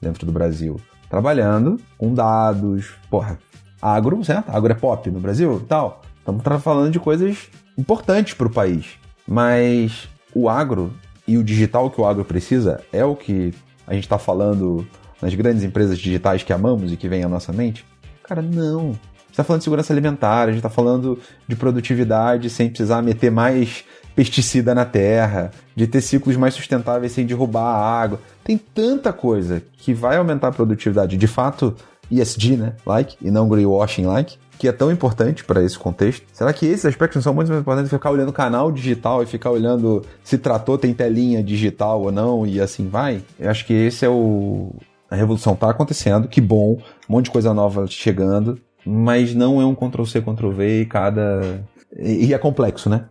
dentro 0.00 0.24
do 0.24 0.32
Brasil, 0.32 0.80
trabalhando 1.10 1.78
com 1.98 2.14
dados, 2.14 2.94
porra, 3.10 3.38
agro, 3.80 4.24
certo? 4.24 4.50
Agro 4.50 4.72
é 4.72 4.74
pop 4.74 5.10
no 5.10 5.20
Brasil 5.20 5.60
e 5.62 5.66
tal. 5.66 6.00
Estamos 6.18 6.42
falando 6.62 6.90
de 6.90 6.98
coisas 7.00 7.48
importantes 7.76 8.32
para 8.32 8.46
o 8.46 8.50
país. 8.50 8.98
Mas 9.26 10.08
o 10.34 10.48
agro 10.48 10.92
e 11.26 11.36
o 11.36 11.44
digital 11.44 11.90
que 11.90 12.00
o 12.00 12.06
agro 12.06 12.24
precisa 12.24 12.82
é 12.92 13.04
o 13.04 13.14
que 13.14 13.52
a 13.86 13.94
gente 13.94 14.04
está 14.04 14.18
falando 14.18 14.86
nas 15.20 15.34
grandes 15.34 15.62
empresas 15.62 15.98
digitais 15.98 16.42
que 16.42 16.52
amamos 16.52 16.92
e 16.92 16.96
que 16.96 17.08
vem 17.08 17.22
à 17.22 17.28
nossa 17.28 17.52
mente? 17.52 17.84
Cara, 18.22 18.42
não. 18.42 18.80
A 18.80 18.84
gente 18.84 19.30
está 19.30 19.44
falando 19.44 19.60
de 19.60 19.64
segurança 19.64 19.92
alimentar, 19.92 20.42
a 20.42 20.46
gente 20.46 20.56
está 20.56 20.68
falando 20.68 21.18
de 21.46 21.56
produtividade 21.56 22.50
sem 22.50 22.68
precisar 22.68 23.02
meter 23.02 23.30
mais 23.30 23.84
pesticida 24.14 24.74
na 24.74 24.84
terra, 24.84 25.50
de 25.74 25.86
ter 25.86 26.00
ciclos 26.00 26.36
mais 26.36 26.54
sustentáveis 26.54 27.12
sem 27.12 27.24
derrubar 27.24 27.62
a 27.62 28.02
água. 28.02 28.20
Tem 28.44 28.58
tanta 28.58 29.12
coisa 29.12 29.62
que 29.78 29.94
vai 29.94 30.16
aumentar 30.16 30.48
a 30.48 30.52
produtividade, 30.52 31.16
de 31.16 31.26
fato, 31.26 31.74
ESG, 32.20 32.56
né? 32.56 32.74
Like, 32.84 33.16
e 33.20 33.30
não 33.30 33.48
greenwashing 33.48 34.04
like, 34.04 34.36
que 34.58 34.68
é 34.68 34.72
tão 34.72 34.92
importante 34.92 35.44
para 35.44 35.62
esse 35.62 35.78
contexto? 35.78 36.24
Será 36.32 36.52
que 36.52 36.66
esses 36.66 36.84
aspectos 36.84 37.16
não 37.16 37.22
são 37.22 37.34
muito 37.34 37.48
mais 37.48 37.60
importantes 37.60 37.90
ficar 37.90 38.10
olhando 38.10 38.32
canal 38.32 38.70
digital 38.70 39.22
e 39.22 39.26
ficar 39.26 39.50
olhando 39.50 40.02
se 40.22 40.38
tratou, 40.38 40.78
tem 40.78 40.94
telinha 40.94 41.42
digital 41.42 42.02
ou 42.02 42.12
não 42.12 42.46
e 42.46 42.60
assim 42.60 42.88
vai? 42.88 43.22
Eu 43.40 43.50
acho 43.50 43.66
que 43.66 43.72
esse 43.72 44.04
é 44.04 44.08
o. 44.08 44.72
A 45.10 45.16
revolução 45.16 45.54
está 45.54 45.68
acontecendo, 45.68 46.28
que 46.28 46.40
bom, 46.40 46.78
um 47.08 47.12
monte 47.12 47.24
de 47.24 47.32
coisa 47.32 47.52
nova 47.52 47.86
chegando, 47.86 48.58
mas 48.86 49.34
não 49.34 49.60
é 49.60 49.66
um 49.66 49.74
Ctrl-C, 49.74 50.22
Ctrl-V 50.22 50.82
e 50.82 50.86
cada. 50.86 51.62
E 51.98 52.32
é 52.32 52.38
complexo, 52.38 52.88
né? 52.88 53.06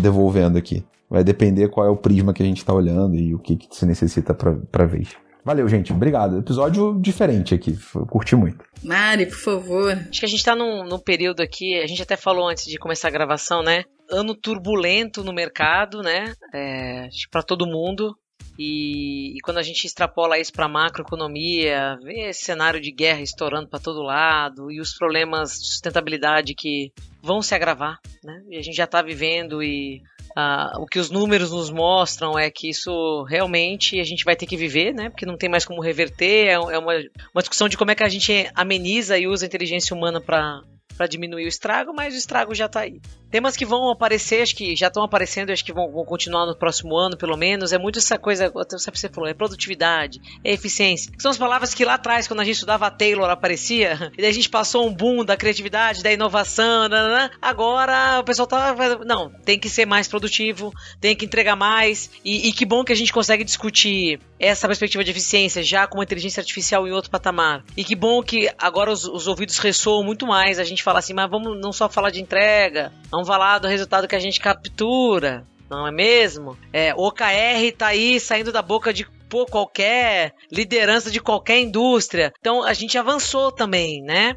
Devolvendo 0.00 0.58
aqui. 0.58 0.84
Vai 1.08 1.24
depender 1.24 1.68
qual 1.68 1.86
é 1.86 1.90
o 1.90 1.96
prisma 1.96 2.32
que 2.32 2.42
a 2.42 2.46
gente 2.46 2.58
está 2.58 2.72
olhando 2.72 3.16
e 3.16 3.34
o 3.34 3.38
que, 3.38 3.56
que 3.56 3.74
se 3.74 3.84
necessita 3.84 4.32
para 4.32 4.86
vez. 4.86 5.08
Valeu, 5.44 5.68
gente. 5.68 5.92
Obrigado. 5.92 6.38
Episódio 6.38 6.98
diferente 7.00 7.54
aqui. 7.54 7.78
Curti 8.08 8.36
muito. 8.36 8.64
Mari, 8.82 9.26
por 9.26 9.38
favor. 9.38 9.92
Acho 9.92 10.20
que 10.20 10.26
a 10.26 10.28
gente 10.28 10.44
tá 10.44 10.54
num, 10.54 10.84
num 10.84 10.98
período 10.98 11.40
aqui, 11.40 11.80
a 11.80 11.86
gente 11.86 12.02
até 12.02 12.16
falou 12.16 12.48
antes 12.48 12.64
de 12.64 12.78
começar 12.78 13.08
a 13.08 13.12
gravação, 13.12 13.62
né? 13.62 13.84
Ano 14.10 14.34
turbulento 14.34 15.22
no 15.22 15.32
mercado, 15.32 16.02
né? 16.02 16.34
É, 16.54 17.08
para 17.30 17.42
todo 17.42 17.66
mundo. 17.66 18.16
E, 18.58 19.36
e, 19.36 19.40
quando 19.40 19.56
a 19.56 19.62
gente 19.62 19.86
extrapola 19.86 20.38
isso 20.38 20.52
para 20.52 20.66
a 20.66 20.68
macroeconomia, 20.68 21.98
vê 22.02 22.28
esse 22.28 22.44
cenário 22.44 22.80
de 22.80 22.92
guerra 22.92 23.22
estourando 23.22 23.68
para 23.68 23.80
todo 23.80 24.02
lado 24.02 24.70
e 24.70 24.80
os 24.80 24.94
problemas 24.94 25.52
de 25.52 25.66
sustentabilidade 25.66 26.54
que 26.54 26.92
vão 27.22 27.40
se 27.40 27.54
agravar, 27.54 27.98
né? 28.22 28.42
E 28.50 28.58
a 28.58 28.62
gente 28.62 28.76
já 28.76 28.84
está 28.84 29.00
vivendo 29.00 29.62
e 29.62 30.02
uh, 30.36 30.80
o 30.80 30.86
que 30.86 30.98
os 30.98 31.10
números 31.10 31.50
nos 31.50 31.70
mostram 31.70 32.38
é 32.38 32.50
que 32.50 32.68
isso 32.68 33.24
realmente 33.24 34.00
a 34.00 34.04
gente 34.04 34.24
vai 34.24 34.36
ter 34.36 34.46
que 34.46 34.56
viver, 34.56 34.94
né? 34.94 35.10
Porque 35.10 35.26
não 35.26 35.36
tem 35.36 35.48
mais 35.48 35.64
como 35.64 35.82
reverter. 35.82 36.46
É, 36.46 36.52
é 36.52 36.78
uma, 36.78 36.92
uma 37.34 37.42
discussão 37.42 37.68
de 37.68 37.76
como 37.76 37.90
é 37.90 37.94
que 37.94 38.02
a 38.02 38.08
gente 38.08 38.50
ameniza 38.54 39.18
e 39.18 39.26
usa 39.26 39.44
a 39.44 39.48
inteligência 39.48 39.94
humana 39.94 40.20
para 40.20 40.62
para 40.96 41.06
diminuir 41.06 41.46
o 41.46 41.48
estrago, 41.48 41.94
mas 41.94 42.12
o 42.12 42.18
estrago 42.18 42.54
já 42.54 42.66
está 42.66 42.80
aí. 42.80 43.00
Temas 43.30 43.56
que 43.56 43.64
vão 43.64 43.90
aparecer, 43.90 44.42
acho 44.42 44.56
que 44.56 44.74
já 44.74 44.88
estão 44.88 45.02
aparecendo, 45.02 45.50
acho 45.50 45.64
que 45.64 45.72
vão, 45.72 45.90
vão, 45.90 46.04
continuar 46.04 46.46
no 46.46 46.56
próximo 46.56 46.96
ano, 46.96 47.16
pelo 47.16 47.36
menos. 47.36 47.72
É 47.72 47.78
muito 47.78 47.98
essa 47.98 48.18
coisa, 48.18 48.52
até 48.56 48.76
você 48.76 49.08
falou, 49.08 49.28
é 49.28 49.34
produtividade, 49.34 50.20
é 50.42 50.52
eficiência. 50.52 51.12
são 51.18 51.30
as 51.30 51.38
palavras 51.38 51.72
que 51.72 51.84
lá 51.84 51.94
atrás, 51.94 52.26
quando 52.26 52.40
a 52.40 52.44
gente 52.44 52.54
estudava 52.54 52.90
Taylor, 52.90 53.30
aparecia, 53.30 54.10
e 54.16 54.20
daí 54.20 54.30
a 54.30 54.34
gente 54.34 54.48
passou 54.48 54.86
um 54.86 54.92
boom 54.92 55.24
da 55.24 55.36
criatividade, 55.36 56.02
da 56.02 56.12
inovação, 56.12 56.88
nanana. 56.88 57.30
agora 57.40 58.20
o 58.20 58.24
pessoal 58.24 58.46
tá. 58.46 58.74
Não, 59.06 59.30
tem 59.44 59.58
que 59.58 59.68
ser 59.68 59.86
mais 59.86 60.08
produtivo, 60.08 60.72
tem 61.00 61.14
que 61.14 61.24
entregar 61.24 61.56
mais, 61.56 62.10
e, 62.24 62.48
e 62.48 62.52
que 62.52 62.64
bom 62.64 62.84
que 62.84 62.92
a 62.92 62.96
gente 62.96 63.12
consegue 63.12 63.44
discutir 63.44 64.20
essa 64.40 64.66
perspectiva 64.66 65.04
de 65.04 65.10
eficiência 65.10 65.62
já 65.62 65.86
com 65.86 66.00
a 66.00 66.04
inteligência 66.04 66.40
artificial 66.40 66.88
em 66.88 66.92
outro 66.92 67.10
patamar. 67.10 67.62
E 67.76 67.84
que 67.84 67.94
bom 67.94 68.22
que 68.22 68.50
agora 68.58 68.90
os, 68.90 69.04
os 69.04 69.26
ouvidos 69.26 69.58
ressoam 69.58 70.02
muito 70.02 70.26
mais. 70.26 70.58
A 70.58 70.64
gente 70.64 70.82
fala 70.82 70.98
assim, 70.98 71.12
mas 71.12 71.30
vamos 71.30 71.60
não 71.60 71.72
só 71.72 71.88
falar 71.88 72.10
de 72.10 72.22
entrega, 72.22 72.90
vamos 73.20 73.28
falar 73.28 73.58
do 73.58 73.68
resultado 73.68 74.08
que 74.08 74.16
a 74.16 74.20
gente 74.20 74.40
captura, 74.40 75.46
não 75.68 75.86
é 75.86 75.90
mesmo? 75.90 76.58
É, 76.72 76.94
OKR 76.94 77.72
tá 77.76 77.88
aí 77.88 78.18
saindo 78.18 78.50
da 78.50 78.62
boca 78.62 78.92
de 78.92 79.06
pô, 79.28 79.46
qualquer 79.46 80.34
liderança 80.50 81.10
de 81.10 81.20
qualquer 81.20 81.60
indústria. 81.60 82.32
Então 82.40 82.64
a 82.64 82.72
gente 82.72 82.96
avançou 82.96 83.52
também, 83.52 84.02
né? 84.02 84.36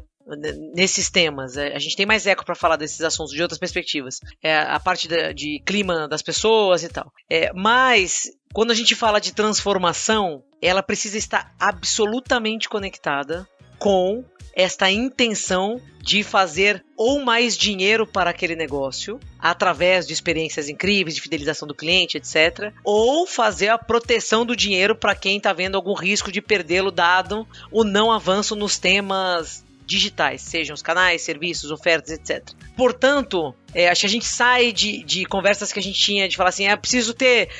nesses 0.74 1.10
temas. 1.10 1.58
É, 1.58 1.74
a 1.74 1.78
gente 1.78 1.96
tem 1.96 2.06
mais 2.06 2.26
eco 2.26 2.46
para 2.46 2.54
falar 2.54 2.76
desses 2.76 3.02
assuntos 3.02 3.34
de 3.34 3.42
outras 3.42 3.58
perspectivas. 3.58 4.20
É, 4.42 4.56
a 4.56 4.80
parte 4.80 5.06
de, 5.06 5.60
clima 5.66 6.08
das 6.08 6.22
pessoas 6.22 6.82
e 6.82 6.88
tal. 6.88 7.12
É, 7.28 7.52
mas 7.52 8.30
quando 8.54 8.70
a 8.70 8.74
gente 8.74 8.94
fala 8.94 9.20
de 9.20 9.34
transformação, 9.34 10.42
ela 10.62 10.82
precisa 10.82 11.18
estar 11.18 11.54
absolutamente 11.60 12.70
conectada 12.70 13.46
com 13.78 14.24
esta 14.54 14.90
intenção 14.90 15.80
de 16.00 16.22
fazer 16.22 16.84
ou 16.96 17.24
mais 17.24 17.56
dinheiro 17.56 18.06
para 18.06 18.30
aquele 18.30 18.54
negócio, 18.54 19.18
através 19.38 20.06
de 20.06 20.12
experiências 20.12 20.68
incríveis, 20.68 21.14
de 21.14 21.20
fidelização 21.20 21.66
do 21.66 21.74
cliente, 21.74 22.18
etc. 22.18 22.72
Ou 22.84 23.26
fazer 23.26 23.68
a 23.68 23.78
proteção 23.78 24.44
do 24.44 24.54
dinheiro 24.54 24.94
para 24.94 25.14
quem 25.14 25.38
está 25.38 25.52
vendo 25.52 25.76
algum 25.76 25.94
risco 25.94 26.30
de 26.30 26.40
perdê-lo, 26.40 26.90
dado 26.90 27.46
o 27.70 27.84
não 27.84 28.12
avanço 28.12 28.54
nos 28.54 28.78
temas 28.78 29.64
digitais, 29.86 30.40
sejam 30.40 30.74
os 30.74 30.82
canais, 30.82 31.22
serviços, 31.22 31.70
ofertas, 31.70 32.10
etc. 32.10 32.42
Portanto, 32.76 33.54
é, 33.74 33.88
acho 33.88 34.00
que 34.00 34.06
a 34.06 34.10
gente 34.10 34.26
sai 34.26 34.72
de, 34.72 35.04
de 35.04 35.26
conversas 35.26 35.72
que 35.72 35.78
a 35.78 35.82
gente 35.82 36.00
tinha 36.00 36.28
de 36.28 36.36
falar 36.36 36.48
assim, 36.50 36.66
é 36.66 36.76
preciso 36.76 37.12
ter 37.12 37.50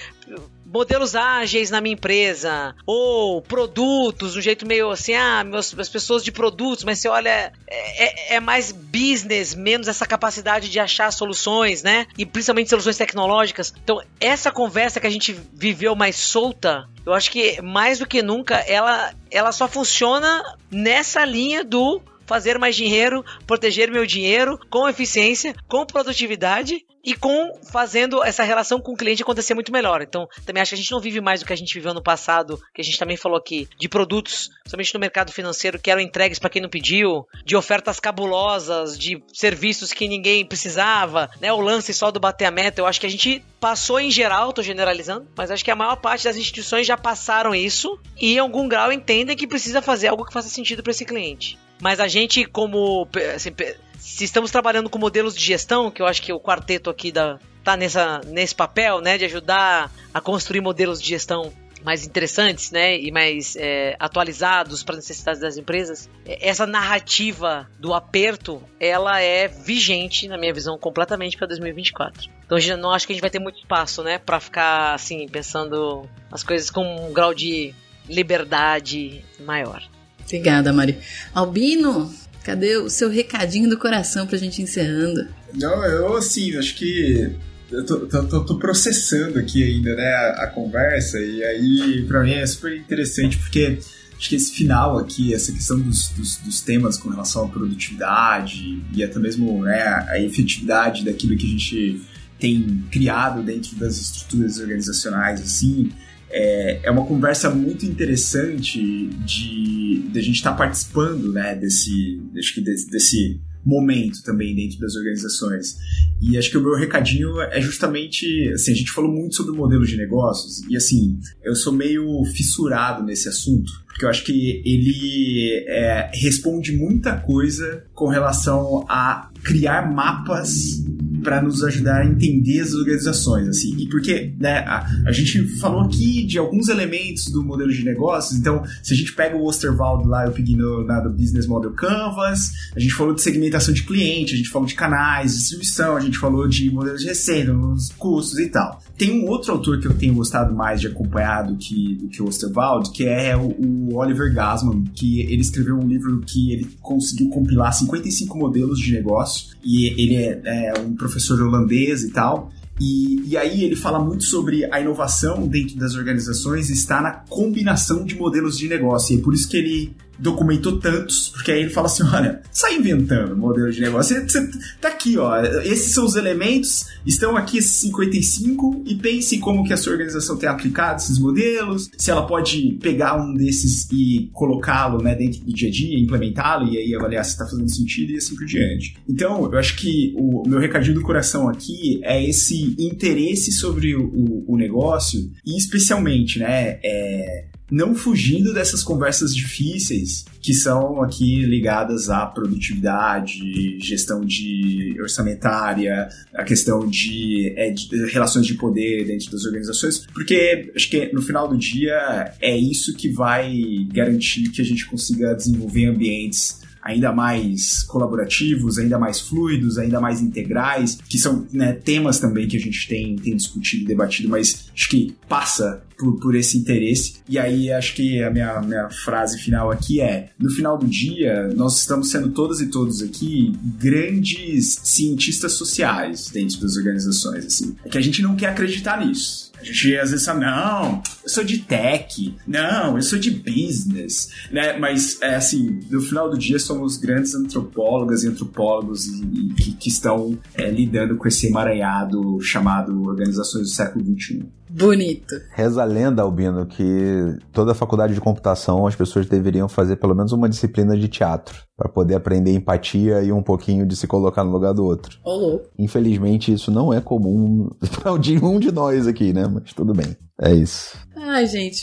modelos 0.75 1.15
ágeis 1.15 1.71
na 1.71 1.81
minha 1.81 1.93
empresa, 1.93 2.75
ou 2.85 3.41
produtos, 3.41 4.35
um 4.35 4.41
jeito 4.41 4.67
meio 4.67 4.91
assim, 4.91 5.15
ah, 5.15 5.45
meus, 5.45 5.73
as 5.79 5.89
pessoas 5.89 6.25
de 6.25 6.33
produtos, 6.33 6.83
mas 6.83 6.99
você 6.99 7.09
olha, 7.09 7.53
é, 7.69 8.33
é, 8.33 8.35
é, 8.35 8.41
mais 8.41 8.73
business, 8.73 9.55
menos 9.55 9.87
essa 9.87 10.05
capacidade 10.05 10.69
de 10.69 10.81
achar 10.81 11.13
soluções, 11.13 11.85
né? 11.85 12.09
E 12.19 12.27
principalmente 12.27 12.71
soluções 12.71 12.97
tecnológicas. 12.97 13.73
Então, 13.85 14.03
essa 14.19 14.51
conversa 14.51 14.99
que 14.99 15.07
a 15.07 15.11
gente 15.11 15.33
viveu 15.53 15.95
mais 15.95 16.17
solta, 16.17 16.89
eu 17.07 17.13
acho 17.13 17.31
que 17.31 17.63
mais 17.63 18.01
do 18.01 18.07
que 18.07 18.21
nunca, 18.21 18.57
ela, 18.57 19.15
ela 19.31 19.53
só 19.53 19.69
funciona 19.69 20.43
nessa 20.73 21.25
linha 21.25 21.63
do 21.63 22.03
fazer 22.27 22.59
mais 22.59 22.75
dinheiro, 22.75 23.25
proteger 23.47 23.93
meu 23.93 24.05
dinheiro 24.05 24.59
com 24.69 24.89
eficiência, 24.89 25.55
com 25.69 25.87
produtividade 25.87 26.85
e 27.05 27.15
com 27.15 27.53
fazendo 27.71 28.25
essa 28.25 28.43
relação 28.43 28.81
com 28.81 28.93
o 28.93 28.97
cliente 28.97 29.23
acontecer 29.23 29.55
muito 29.55 29.73
melhor. 29.73 30.01
Então, 30.03 30.29
também 30.47 30.63
acho 30.63 30.71
que 30.71 30.75
a 30.77 30.79
gente 30.79 30.91
não 30.91 31.01
vive 31.01 31.21
mais 31.21 31.41
do 31.41 31.47
que 31.47 31.53
a 31.53 31.57
gente 31.57 31.75
viveu 31.75 31.93
no 31.93 32.03
passado, 32.03 32.61
que 32.73 32.81
a 32.81 32.85
gente 32.85 32.99
também 32.99 33.17
falou 33.17 33.37
aqui, 33.37 33.69
de 33.79 33.89
produtos, 33.89 34.51
somente 34.67 34.95
no 34.95 35.01
mercado 35.01 35.31
financeiro, 35.31 35.79
que 35.79 35.91
eram 35.91 36.01
entregues 36.01 36.39
para 36.39 36.51
quem 36.51 36.63
não 36.63 36.69
pediu, 36.69 37.27
de 37.45 37.55
ofertas 37.55 38.01
cabulosas, 38.01 38.99
de 38.99 39.23
serviços 39.33 39.93
que 39.93 40.09
ninguém 40.09 40.45
precisava, 40.45 41.31
né? 41.41 41.53
O 41.53 41.61
lance 41.61 41.93
só 41.93 42.11
do 42.11 42.19
bater 42.19 42.47
a 42.47 42.51
meta. 42.51 42.81
Eu 42.81 42.87
acho 42.87 43.01
que 43.01 43.07
a 43.07 43.11
gente 43.11 43.45
passou 43.61 44.01
em 44.01 44.11
geral, 44.11 44.53
tô 44.53 44.63
generalizando, 44.63 45.27
mas 45.37 45.51
acho 45.51 45.65
que 45.65 45.71
a 45.71 45.77
maior 45.77 45.97
parte 45.97 46.25
das 46.25 46.37
instituições 46.37 46.87
já 46.87 46.97
passaram 46.97 47.55
isso 47.55 47.99
e 48.21 48.35
em 48.35 48.39
algum 48.39 48.69
grau 48.69 48.93
entendem 48.93 49.37
que 49.37 49.47
precisa 49.47 49.83
fazer 49.83 50.09
algo 50.09 50.25
que 50.25 50.33
faça 50.33 50.49
sentido 50.49 50.83
para 50.83 50.91
esse 50.91 51.05
cliente. 51.05 51.59
Mas 51.81 52.01
a 52.01 52.09
gente, 52.09 52.45
como 52.45 53.09
assim, 53.35 53.51
se 53.99 54.25
estamos 54.25 54.51
trabalhando 54.51 54.91
com 54.91 54.99
modelos 54.99 55.35
de 55.35 55.45
gestão, 55.45 55.91
que 55.91 56.01
eu 56.03 56.07
acho 56.07 56.23
que 56.23 56.33
o 56.33 56.41
quarteto 56.41 56.91
aqui 56.91 57.11
da, 57.11 57.39
tá 57.65 57.77
nessa, 57.77 58.21
nesse 58.27 58.55
papel, 58.55 59.01
né, 59.01 59.17
de 59.17 59.25
ajudar 59.25 59.91
a 60.13 60.21
construir 60.21 60.61
modelos 60.61 61.01
de 61.01 61.09
gestão 61.09 61.53
mais 61.83 62.07
interessantes, 62.07 62.71
né, 62.71 62.99
e 62.99 63.11
mais 63.11 63.57
é, 63.57 63.95
atualizados 63.99 64.83
para 64.83 64.95
as 64.95 65.01
necessidades 65.01 65.41
das 65.41 65.57
empresas. 65.59 66.09
Essa 66.27 66.67
narrativa 66.67 67.69
do 67.79 67.93
aperto, 67.93 68.63
ela 68.81 69.21
é 69.21 69.49
vigente, 69.49 70.27
na 70.27 70.39
minha 70.39 70.53
visão, 70.53 70.79
completamente 70.79 71.37
para 71.37 71.47
2024. 71.47 72.31
Então, 72.45 72.59
eu 72.59 72.79
não 72.79 72.91
acho 72.91 73.07
que 73.07 73.13
a 73.13 73.15
gente 73.15 73.21
vai 73.21 73.31
ter 73.31 73.39
muito 73.39 73.59
espaço, 73.59 74.03
né, 74.03 74.19
para 74.19 74.41
ficar 74.41 74.95
assim 74.95 75.27
pensando 75.29 76.09
as 76.31 76.43
coisas 76.43 76.71
com 76.71 77.09
um 77.09 77.13
grau 77.13 77.35
de 77.35 77.75
liberdade 78.09 79.23
maior. 79.41 79.83
Obrigada, 80.27 80.73
Mari. 80.73 80.99
Albino, 81.35 82.13
Cadê 82.45 82.77
o 82.77 82.91
seu 82.91 83.09
recadinho 83.09 83.71
do 83.71 83.79
coração 83.79 84.27
pra 84.27 84.37
gente 84.37 84.61
encerrando? 84.61 85.27
Não, 85.55 85.83
eu 85.87 86.15
assim, 86.15 86.55
acho 86.59 86.75
que 86.75 87.33
eu 87.73 87.87
tô, 87.87 88.07
tô, 88.07 88.45
tô, 88.45 88.59
processando 88.59 89.39
aqui 89.39 89.65
ainda, 89.65 89.97
né, 89.97 90.13
a, 90.13 90.45
a, 90.45 90.47
conversa, 90.49 91.19
e 91.19 91.43
aí 91.43 92.05
pra 92.07 92.23
mim 92.23 92.35
é 92.35 92.45
super 92.47 92.77
interessante, 92.77 93.39
porque 93.39 93.79
acho 94.15 94.29
que 94.29 94.37
esse 94.37 94.53
final 94.53 94.99
aqui, 94.99 95.33
essa 95.33 95.53
questão 95.53 95.81
dos, 95.81 96.11
dos, 96.11 96.37
dos 96.37 96.61
temas 96.61 96.99
com 96.99 97.09
relação 97.09 97.47
à 97.47 97.49
produtividade 97.49 98.85
e 98.95 99.03
até 99.03 99.19
mesmo 99.19 99.63
né, 99.63 99.83
a 100.07 100.21
efetividade 100.21 101.03
daquilo 101.03 101.39
que 101.39 101.47
a 101.47 101.51
gente 101.51 102.03
tem 102.39 102.85
criado 102.91 103.43
dentro 103.43 103.75
das 103.77 103.99
estruturas 103.99 104.59
organizacionais, 104.59 105.41
assim, 105.41 105.91
é, 106.35 106.81
é 106.83 106.91
uma 106.91 107.07
conversa 107.07 107.49
muito 107.49 107.87
interessante 107.87 108.81
de, 109.25 110.09
de 110.11 110.19
a 110.19 110.23
gente 110.23 110.37
estar 110.37 110.51
tá 110.51 110.57
participando 110.57 111.33
né, 111.33 111.55
desse, 111.55 112.21
acho 112.37 112.55
que 112.55 112.61
desse, 112.61 112.91
desse 112.91 113.41
momento 113.65 114.23
também 114.23 114.55
dentro 114.55 114.79
das 114.81 114.97
organizações. 114.97 115.77
E 116.21 116.37
acho 116.37 116.51
que 116.51 116.59
o 116.59 116.61
meu 116.61 116.77
recadinho 116.77 117.41
é 117.41 117.61
justamente, 117.61 118.51
assim, 118.53 118.73
a 118.73 118.75
gente 118.75 118.91
falou 118.91 119.11
muito 119.11 119.37
sobre 119.37 119.53
o 119.53 119.57
modelo 119.57 119.87
de 119.87 119.97
negócios 119.97 120.63
e 120.69 120.77
assim, 120.77 121.19
eu 121.43 121.55
sou 121.55 121.73
meio 121.73 122.25
fissurado 122.25 123.03
nesse 123.03 123.29
assunto, 123.29 123.73
porque 123.87 124.05
eu 124.05 124.09
acho 124.09 124.25
que 124.25 124.61
ele 124.65 125.65
é, 125.69 126.11
responde 126.15 126.73
muita 126.73 127.17
coisa 127.21 127.85
com 127.95 128.09
relação 128.09 128.85
a 128.89 129.31
criar 129.43 129.91
mapas 129.93 130.83
para 131.25 131.43
nos 131.43 131.65
ajudar 131.65 132.03
a 132.03 132.07
entender 132.07 132.61
as 132.61 132.73
organizações, 132.75 133.49
assim. 133.49 133.75
E 133.77 133.89
porque, 133.89 134.33
né, 134.39 134.59
a, 134.59 134.87
a, 135.07 135.13
gente 135.13 135.45
falou 135.59 135.81
aqui 135.81 136.25
de 136.25 136.39
alguns 136.39 136.69
elementos 136.69 137.25
do 137.33 137.43
modelo 137.43 137.73
de 137.73 137.83
negócios, 137.83 138.39
então, 138.39 138.63
se 138.83 138.95
a 138.95 138.97
gente 138.97 139.13
pega 139.15 139.37
o 139.37 139.45
Osterwald 139.45 140.07
lá, 140.07 140.27
eu 140.27 140.33
peguei 140.33 140.55
no, 140.55 140.85
na 140.85 141.01
do 141.01 141.11
Business 141.11 141.47
Model 141.47 141.73
Canvas, 141.73 142.51
a 142.77 142.79
gente 142.79 142.95
falou 142.95 143.15
de 143.15 143.23
segmentação 143.23 143.75
de 143.75 143.83
cliente, 143.83 144.35
a 144.35 144.37
gente 144.37 144.51
falou 144.51 144.69
de 144.69 144.75
canais, 144.75 145.37
distribuição, 145.37 145.97
a 145.97 146.01
gente 146.01 146.19
falou 146.19 146.47
de 146.47 146.71
modelos 146.71 147.01
de 147.01 147.09
receita, 147.09 147.53
os 147.53 147.91
custos 147.99 148.39
e 148.39 148.49
tal. 148.49 148.83
Tem 148.97 149.11
um 149.11 149.29
outro 149.29 149.53
autor 149.53 149.81
que 149.81 149.87
eu 149.87 149.95
tenho 149.95 150.15
gostado 150.15 150.55
mais 150.55 150.81
de 150.81 150.87
acompanhar 150.87 151.43
do 151.43 151.57
que, 151.57 151.95
do 151.97 152.09
que 152.09 152.23
o 152.23 152.27
Osterwald, 152.27 152.91
que 152.91 153.05
é 153.05 153.37
o, 153.37 153.49
o 153.49 153.97
Oliver 153.97 154.33
Gassman, 154.33 154.85
que 154.95 155.21
ele 155.21 155.41
escreveu 155.41 155.77
um 155.77 155.87
livro 155.87 156.21
que 156.21 156.53
ele 156.53 156.69
conseguiu 156.81 157.29
compilar 157.29 157.73
55 157.73 158.39
modelos 158.39 158.79
de 158.79 158.93
negócio, 158.93 159.57
e 159.65 159.87
ele 160.01 160.17
é, 160.17 160.41
é 160.45 160.81
um 160.81 160.95
professor 160.95 161.41
holandês 161.43 162.05
e 162.05 162.11
tal. 162.11 162.53
E, 162.81 163.23
e, 163.31 163.37
aí 163.37 163.63
ele 163.63 163.77
fala 163.77 164.01
muito 164.01 164.25
sobre 164.25 164.65
a 164.65 164.81
inovação 164.81 165.47
dentro 165.47 165.77
das 165.77 165.95
organizações 165.95 166.71
está 166.71 167.01
na 167.01 167.13
combinação 167.13 168.05
de 168.05 168.17
modelos 168.17 168.59
de 168.59 168.69
negócio. 168.69 169.15
E 169.15 169.21
é 169.21 169.23
por 169.23 169.33
isso 169.33 169.49
que 169.49 169.57
ele 169.57 169.97
documentou 170.19 170.79
tantos, 170.79 171.29
porque 171.31 171.53
aí 171.53 171.61
ele 171.61 171.71
fala 171.71 171.87
assim: 171.87 172.03
olha, 172.05 172.41
sai 172.51 172.77
inventando 172.77 173.37
modelo 173.37 173.71
de 173.71 173.81
negócio. 173.81 174.17
Você, 174.17 174.23
você, 174.29 174.51
tá 174.81 174.89
aqui, 174.89 175.19
ó. 175.19 175.41
Esses 175.65 175.93
são 175.93 176.05
os 176.05 176.17
elementos, 176.17 176.87
estão 177.07 177.37
aqui 177.37 177.59
esses 177.59 177.73
55, 177.73 178.85
e 178.87 178.95
pense 178.95 179.39
como 179.39 179.65
que 179.65 179.73
a 179.73 179.77
sua 179.77 179.93
organização 179.93 180.37
tem 180.37 180.49
aplicado 180.49 181.01
esses 181.01 181.19
modelos, 181.19 181.91
se 181.97 182.11
ela 182.11 182.27
pode 182.27 182.79
pegar 182.81 183.17
um 183.17 183.35
desses 183.35 183.89
e 183.93 184.31
colocá-lo 184.33 185.03
né, 185.03 185.15
dentro 185.15 185.41
do 185.41 185.53
dia 185.53 185.69
a 185.69 185.73
dia, 185.73 185.99
implementá-lo, 185.99 186.69
e 186.69 186.79
aí 186.79 186.95
avaliar 186.95 187.25
se 187.25 187.33
está 187.33 187.47
fazendo 187.47 187.69
sentido 187.69 188.13
e 188.13 188.17
assim 188.17 188.35
por 188.35 188.47
diante. 188.47 188.97
Então, 189.09 189.51
eu 189.51 189.59
acho 189.59 189.77
que 189.77 190.15
o 190.17 190.49
meu 190.49 190.59
recadinho 190.59 190.95
do 190.95 191.03
coração 191.03 191.49
aqui 191.49 192.01
é 192.03 192.23
esse 192.23 192.75
interesse 192.79 193.53
sobre 193.53 193.95
o, 193.95 194.05
o, 194.05 194.55
o 194.55 194.57
negócio, 194.57 195.31
e 195.45 195.57
especialmente, 195.57 196.39
né, 196.39 196.79
é, 196.83 197.45
não 197.75 197.93
fugindo 197.93 198.55
dessas 198.55 198.85
conversas 198.85 199.35
difíceis 199.35 200.25
que 200.41 200.55
são 200.55 201.03
aqui 201.03 201.45
ligadas 201.45 202.09
à 202.09 202.25
produtividade, 202.25 203.79
gestão 203.81 204.25
de 204.25 204.95
orçamentária, 205.01 206.09
a 206.35 206.45
questão 206.45 206.87
de, 206.87 207.53
é, 207.57 207.71
de, 207.71 207.89
relações 208.13 208.47
de 208.47 208.55
poder 208.55 209.05
dentro 209.07 209.29
das 209.33 209.45
organizações, 209.45 210.07
porque 210.15 210.71
acho 210.77 210.89
que 210.89 211.13
no 211.13 211.21
final 211.21 211.49
do 211.49 211.59
dia 211.59 212.33
é 212.41 212.57
isso 212.57 212.95
que 212.95 213.09
vai 213.09 213.53
garantir 213.93 214.51
que 214.51 214.63
a 214.63 214.65
gente 214.65 214.87
consiga 214.87 215.35
desenvolver 215.35 215.87
ambientes 215.87 216.63
ainda 216.85 217.13
mais 217.13 217.83
colaborativos, 217.85 218.79
ainda 218.79 218.99
mais 218.99 219.19
fluidos, 219.19 219.79
ainda 219.79 220.01
mais 220.01 220.21
integrais, 220.21 220.99
que 221.09 221.19
são 221.19 221.47
né, 221.51 221.73
temas 221.73 222.21
também 222.21 222.47
que 222.47 222.59
a 222.59 222.61
gente 222.61 222.87
tem, 222.87 223.17
tem 223.17 223.35
discutido 223.35 223.85
e 223.85 223.87
debatido, 223.87 224.29
mas 224.29 224.67
acho 224.75 224.89
que 224.91 225.17
passa 225.27 225.83
por, 225.99 226.21
por 226.21 226.35
esse 226.35 226.59
interesse. 226.59 227.15
E 227.27 227.39
aí 227.39 227.73
acho 227.73 227.95
que 227.95 228.23
a 228.23 228.31
minha, 228.31 228.61
minha 228.61 228.91
frase 228.91 229.39
final 229.39 229.71
aqui 229.71 230.01
é: 230.01 230.31
no 230.39 230.51
final 230.51 230.77
do 230.77 230.87
dia, 230.87 231.49
nós 231.57 231.79
estamos 231.79 232.11
sendo 232.11 232.31
todas 232.31 232.61
e 232.61 232.67
todos 232.67 233.01
aqui 233.03 233.53
grandes 233.79 234.79
cientistas 234.83 235.53
sociais 235.53 236.29
dentro 236.33 236.61
das 236.61 236.77
organizações. 236.77 237.47
Assim. 237.47 237.75
É 237.85 237.89
que 237.89 237.99
a 237.99 238.03
gente 238.03 238.21
não 238.21 238.37
quer 238.37 238.49
acreditar 238.49 239.05
nisso. 239.05 239.44
A 239.65 239.73
gente 239.73 239.97
às 239.97 240.11
vezes 240.11 240.27
fala, 240.27 240.41
não, 240.41 241.03
eu 241.23 241.29
sou 241.29 241.43
de 241.43 241.59
tech, 241.59 242.37
não, 242.47 242.97
eu 242.97 243.03
sou 243.03 243.19
de 243.19 243.31
business, 243.31 244.29
né? 244.51 244.79
Mas, 244.79 245.21
é 245.23 245.37
assim, 245.37 245.81
no 245.91 246.01
final 246.01 246.31
do 246.31 246.39
dia 246.39 246.59
somos 246.59 246.99
grandes 246.99 247.35
antropólogas 247.35 248.23
e 248.23 248.29
antropólogos 248.29 249.07
e, 249.07 249.23
e 249.23 249.55
que, 249.55 249.73
que, 249.73 249.89
estão 249.89 250.39
é, 250.55 250.71
lidando 250.71 251.17
com 251.17 251.27
esse 251.27 251.47
emaranhado 251.47 252.39
chamado 252.41 253.03
Organizações 253.03 253.69
do 253.69 253.75
Século 253.75 254.05
XXI. 254.05 254.45
Bonito. 254.77 255.37
Reza 255.53 255.83
a 255.83 255.85
lenda, 255.85 256.23
Albino, 256.23 256.67
que 256.67 257.39
toda 257.53 257.71
a 257.71 257.75
faculdade 257.77 258.13
de 258.13 258.21
computação 258.21 258.89
as 258.89 258.97
pessoas 258.97 259.27
deveriam 259.27 259.69
fazer 259.69 259.97
pelo 259.97 260.17
menos 260.17 260.33
uma 260.33 260.49
disciplina 260.49 260.97
de 260.97 261.07
teatro 261.07 261.63
para 261.77 261.89
poder 261.89 262.17
aprender 262.17 262.53
empatia 262.53 263.23
e 263.23 263.31
um 263.31 263.41
pouquinho 263.41 263.87
de 263.87 263.95
se 263.95 264.09
colocar 264.09 264.43
no 264.43 264.51
lugar 264.51 264.75
do 264.75 264.85
outro. 264.85 265.17
Oh. 265.25 265.61
Infelizmente 265.79 266.53
isso 266.53 266.73
não 266.73 266.93
é 266.93 267.01
comum 267.01 267.71
para 268.03 268.13
um 268.13 268.59
de 268.59 268.73
nós 268.73 269.07
aqui, 269.07 269.33
né? 269.33 269.47
Mas 269.47 269.73
tudo 269.73 269.95
bem. 269.95 270.17
É 270.41 270.53
isso. 270.53 270.99
Ai, 271.17 271.47
gente. 271.47 271.81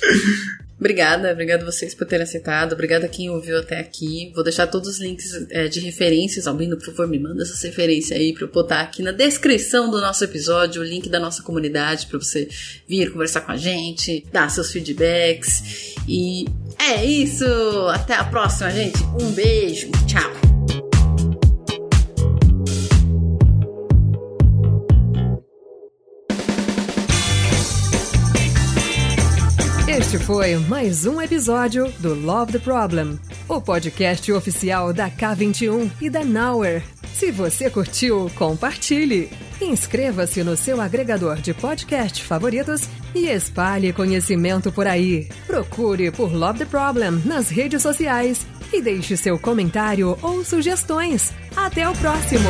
Obrigada, 0.82 1.32
obrigada 1.32 1.64
vocês 1.64 1.94
por 1.94 2.08
terem 2.08 2.24
aceitado, 2.24 2.74
obrigada 2.74 3.06
a 3.06 3.08
quem 3.08 3.30
ouviu 3.30 3.60
até 3.60 3.80
aqui. 3.80 4.32
Vou 4.34 4.44
deixar 4.44 4.66
todos 4.66 4.90
os 4.90 5.00
links 5.00 5.46
é, 5.52 5.68
de 5.68 5.80
referências, 5.80 6.48
Albino, 6.48 6.76
por 6.76 6.86
favor, 6.86 7.08
me 7.08 7.20
manda 7.20 7.44
essas 7.44 7.62
referências 7.62 8.20
aí 8.20 8.34
para 8.34 8.46
eu 8.46 8.52
botar 8.52 8.82
aqui 8.82 9.04
na 9.04 9.12
descrição 9.12 9.92
do 9.92 10.02
nosso 10.02 10.24
episódio, 10.24 10.82
o 10.82 10.84
link 10.84 11.08
da 11.08 11.20
nossa 11.20 11.44
comunidade 11.44 12.08
para 12.08 12.18
você 12.18 12.50
vir 12.88 13.12
conversar 13.12 13.42
com 13.42 13.52
a 13.52 13.58
gente, 13.58 14.26
dar 14.34 14.50
seus 14.50 14.72
feedbacks. 14.72 15.94
E 16.08 16.46
é 16.80 17.06
isso! 17.06 17.46
Até 17.94 18.16
a 18.16 18.24
próxima, 18.24 18.72
gente! 18.72 19.04
Um 19.22 19.32
beijo, 19.34 19.88
tchau! 20.08 20.81
Este 30.12 30.26
foi 30.26 30.58
mais 30.58 31.06
um 31.06 31.22
episódio 31.22 31.90
do 32.00 32.14
Love 32.14 32.52
the 32.52 32.60
Problem, 32.60 33.18
o 33.48 33.62
podcast 33.62 34.30
oficial 34.34 34.92
da 34.92 35.10
K21 35.10 35.90
e 36.02 36.10
da 36.10 36.22
Nauer. 36.22 36.84
Se 37.14 37.32
você 37.32 37.70
curtiu, 37.70 38.30
compartilhe. 38.36 39.30
Inscreva-se 39.62 40.44
no 40.44 40.58
seu 40.58 40.82
agregador 40.82 41.38
de 41.38 41.54
podcast 41.54 42.26
favoritos 42.26 42.90
e 43.16 43.28
espalhe 43.28 43.94
conhecimento 43.94 44.70
por 44.70 44.86
aí. 44.86 45.30
Procure 45.48 46.12
por 46.12 46.30
Love 46.30 46.60
the 46.60 46.66
Problem 46.66 47.22
nas 47.24 47.48
redes 47.48 47.82
sociais 47.82 48.46
e 48.74 48.82
deixe 48.82 49.16
seu 49.16 49.40
comentário 49.40 50.18
ou 50.22 50.44
sugestões. 50.44 51.32
Até 51.56 51.88
o 51.88 51.94
próximo! 51.94 52.50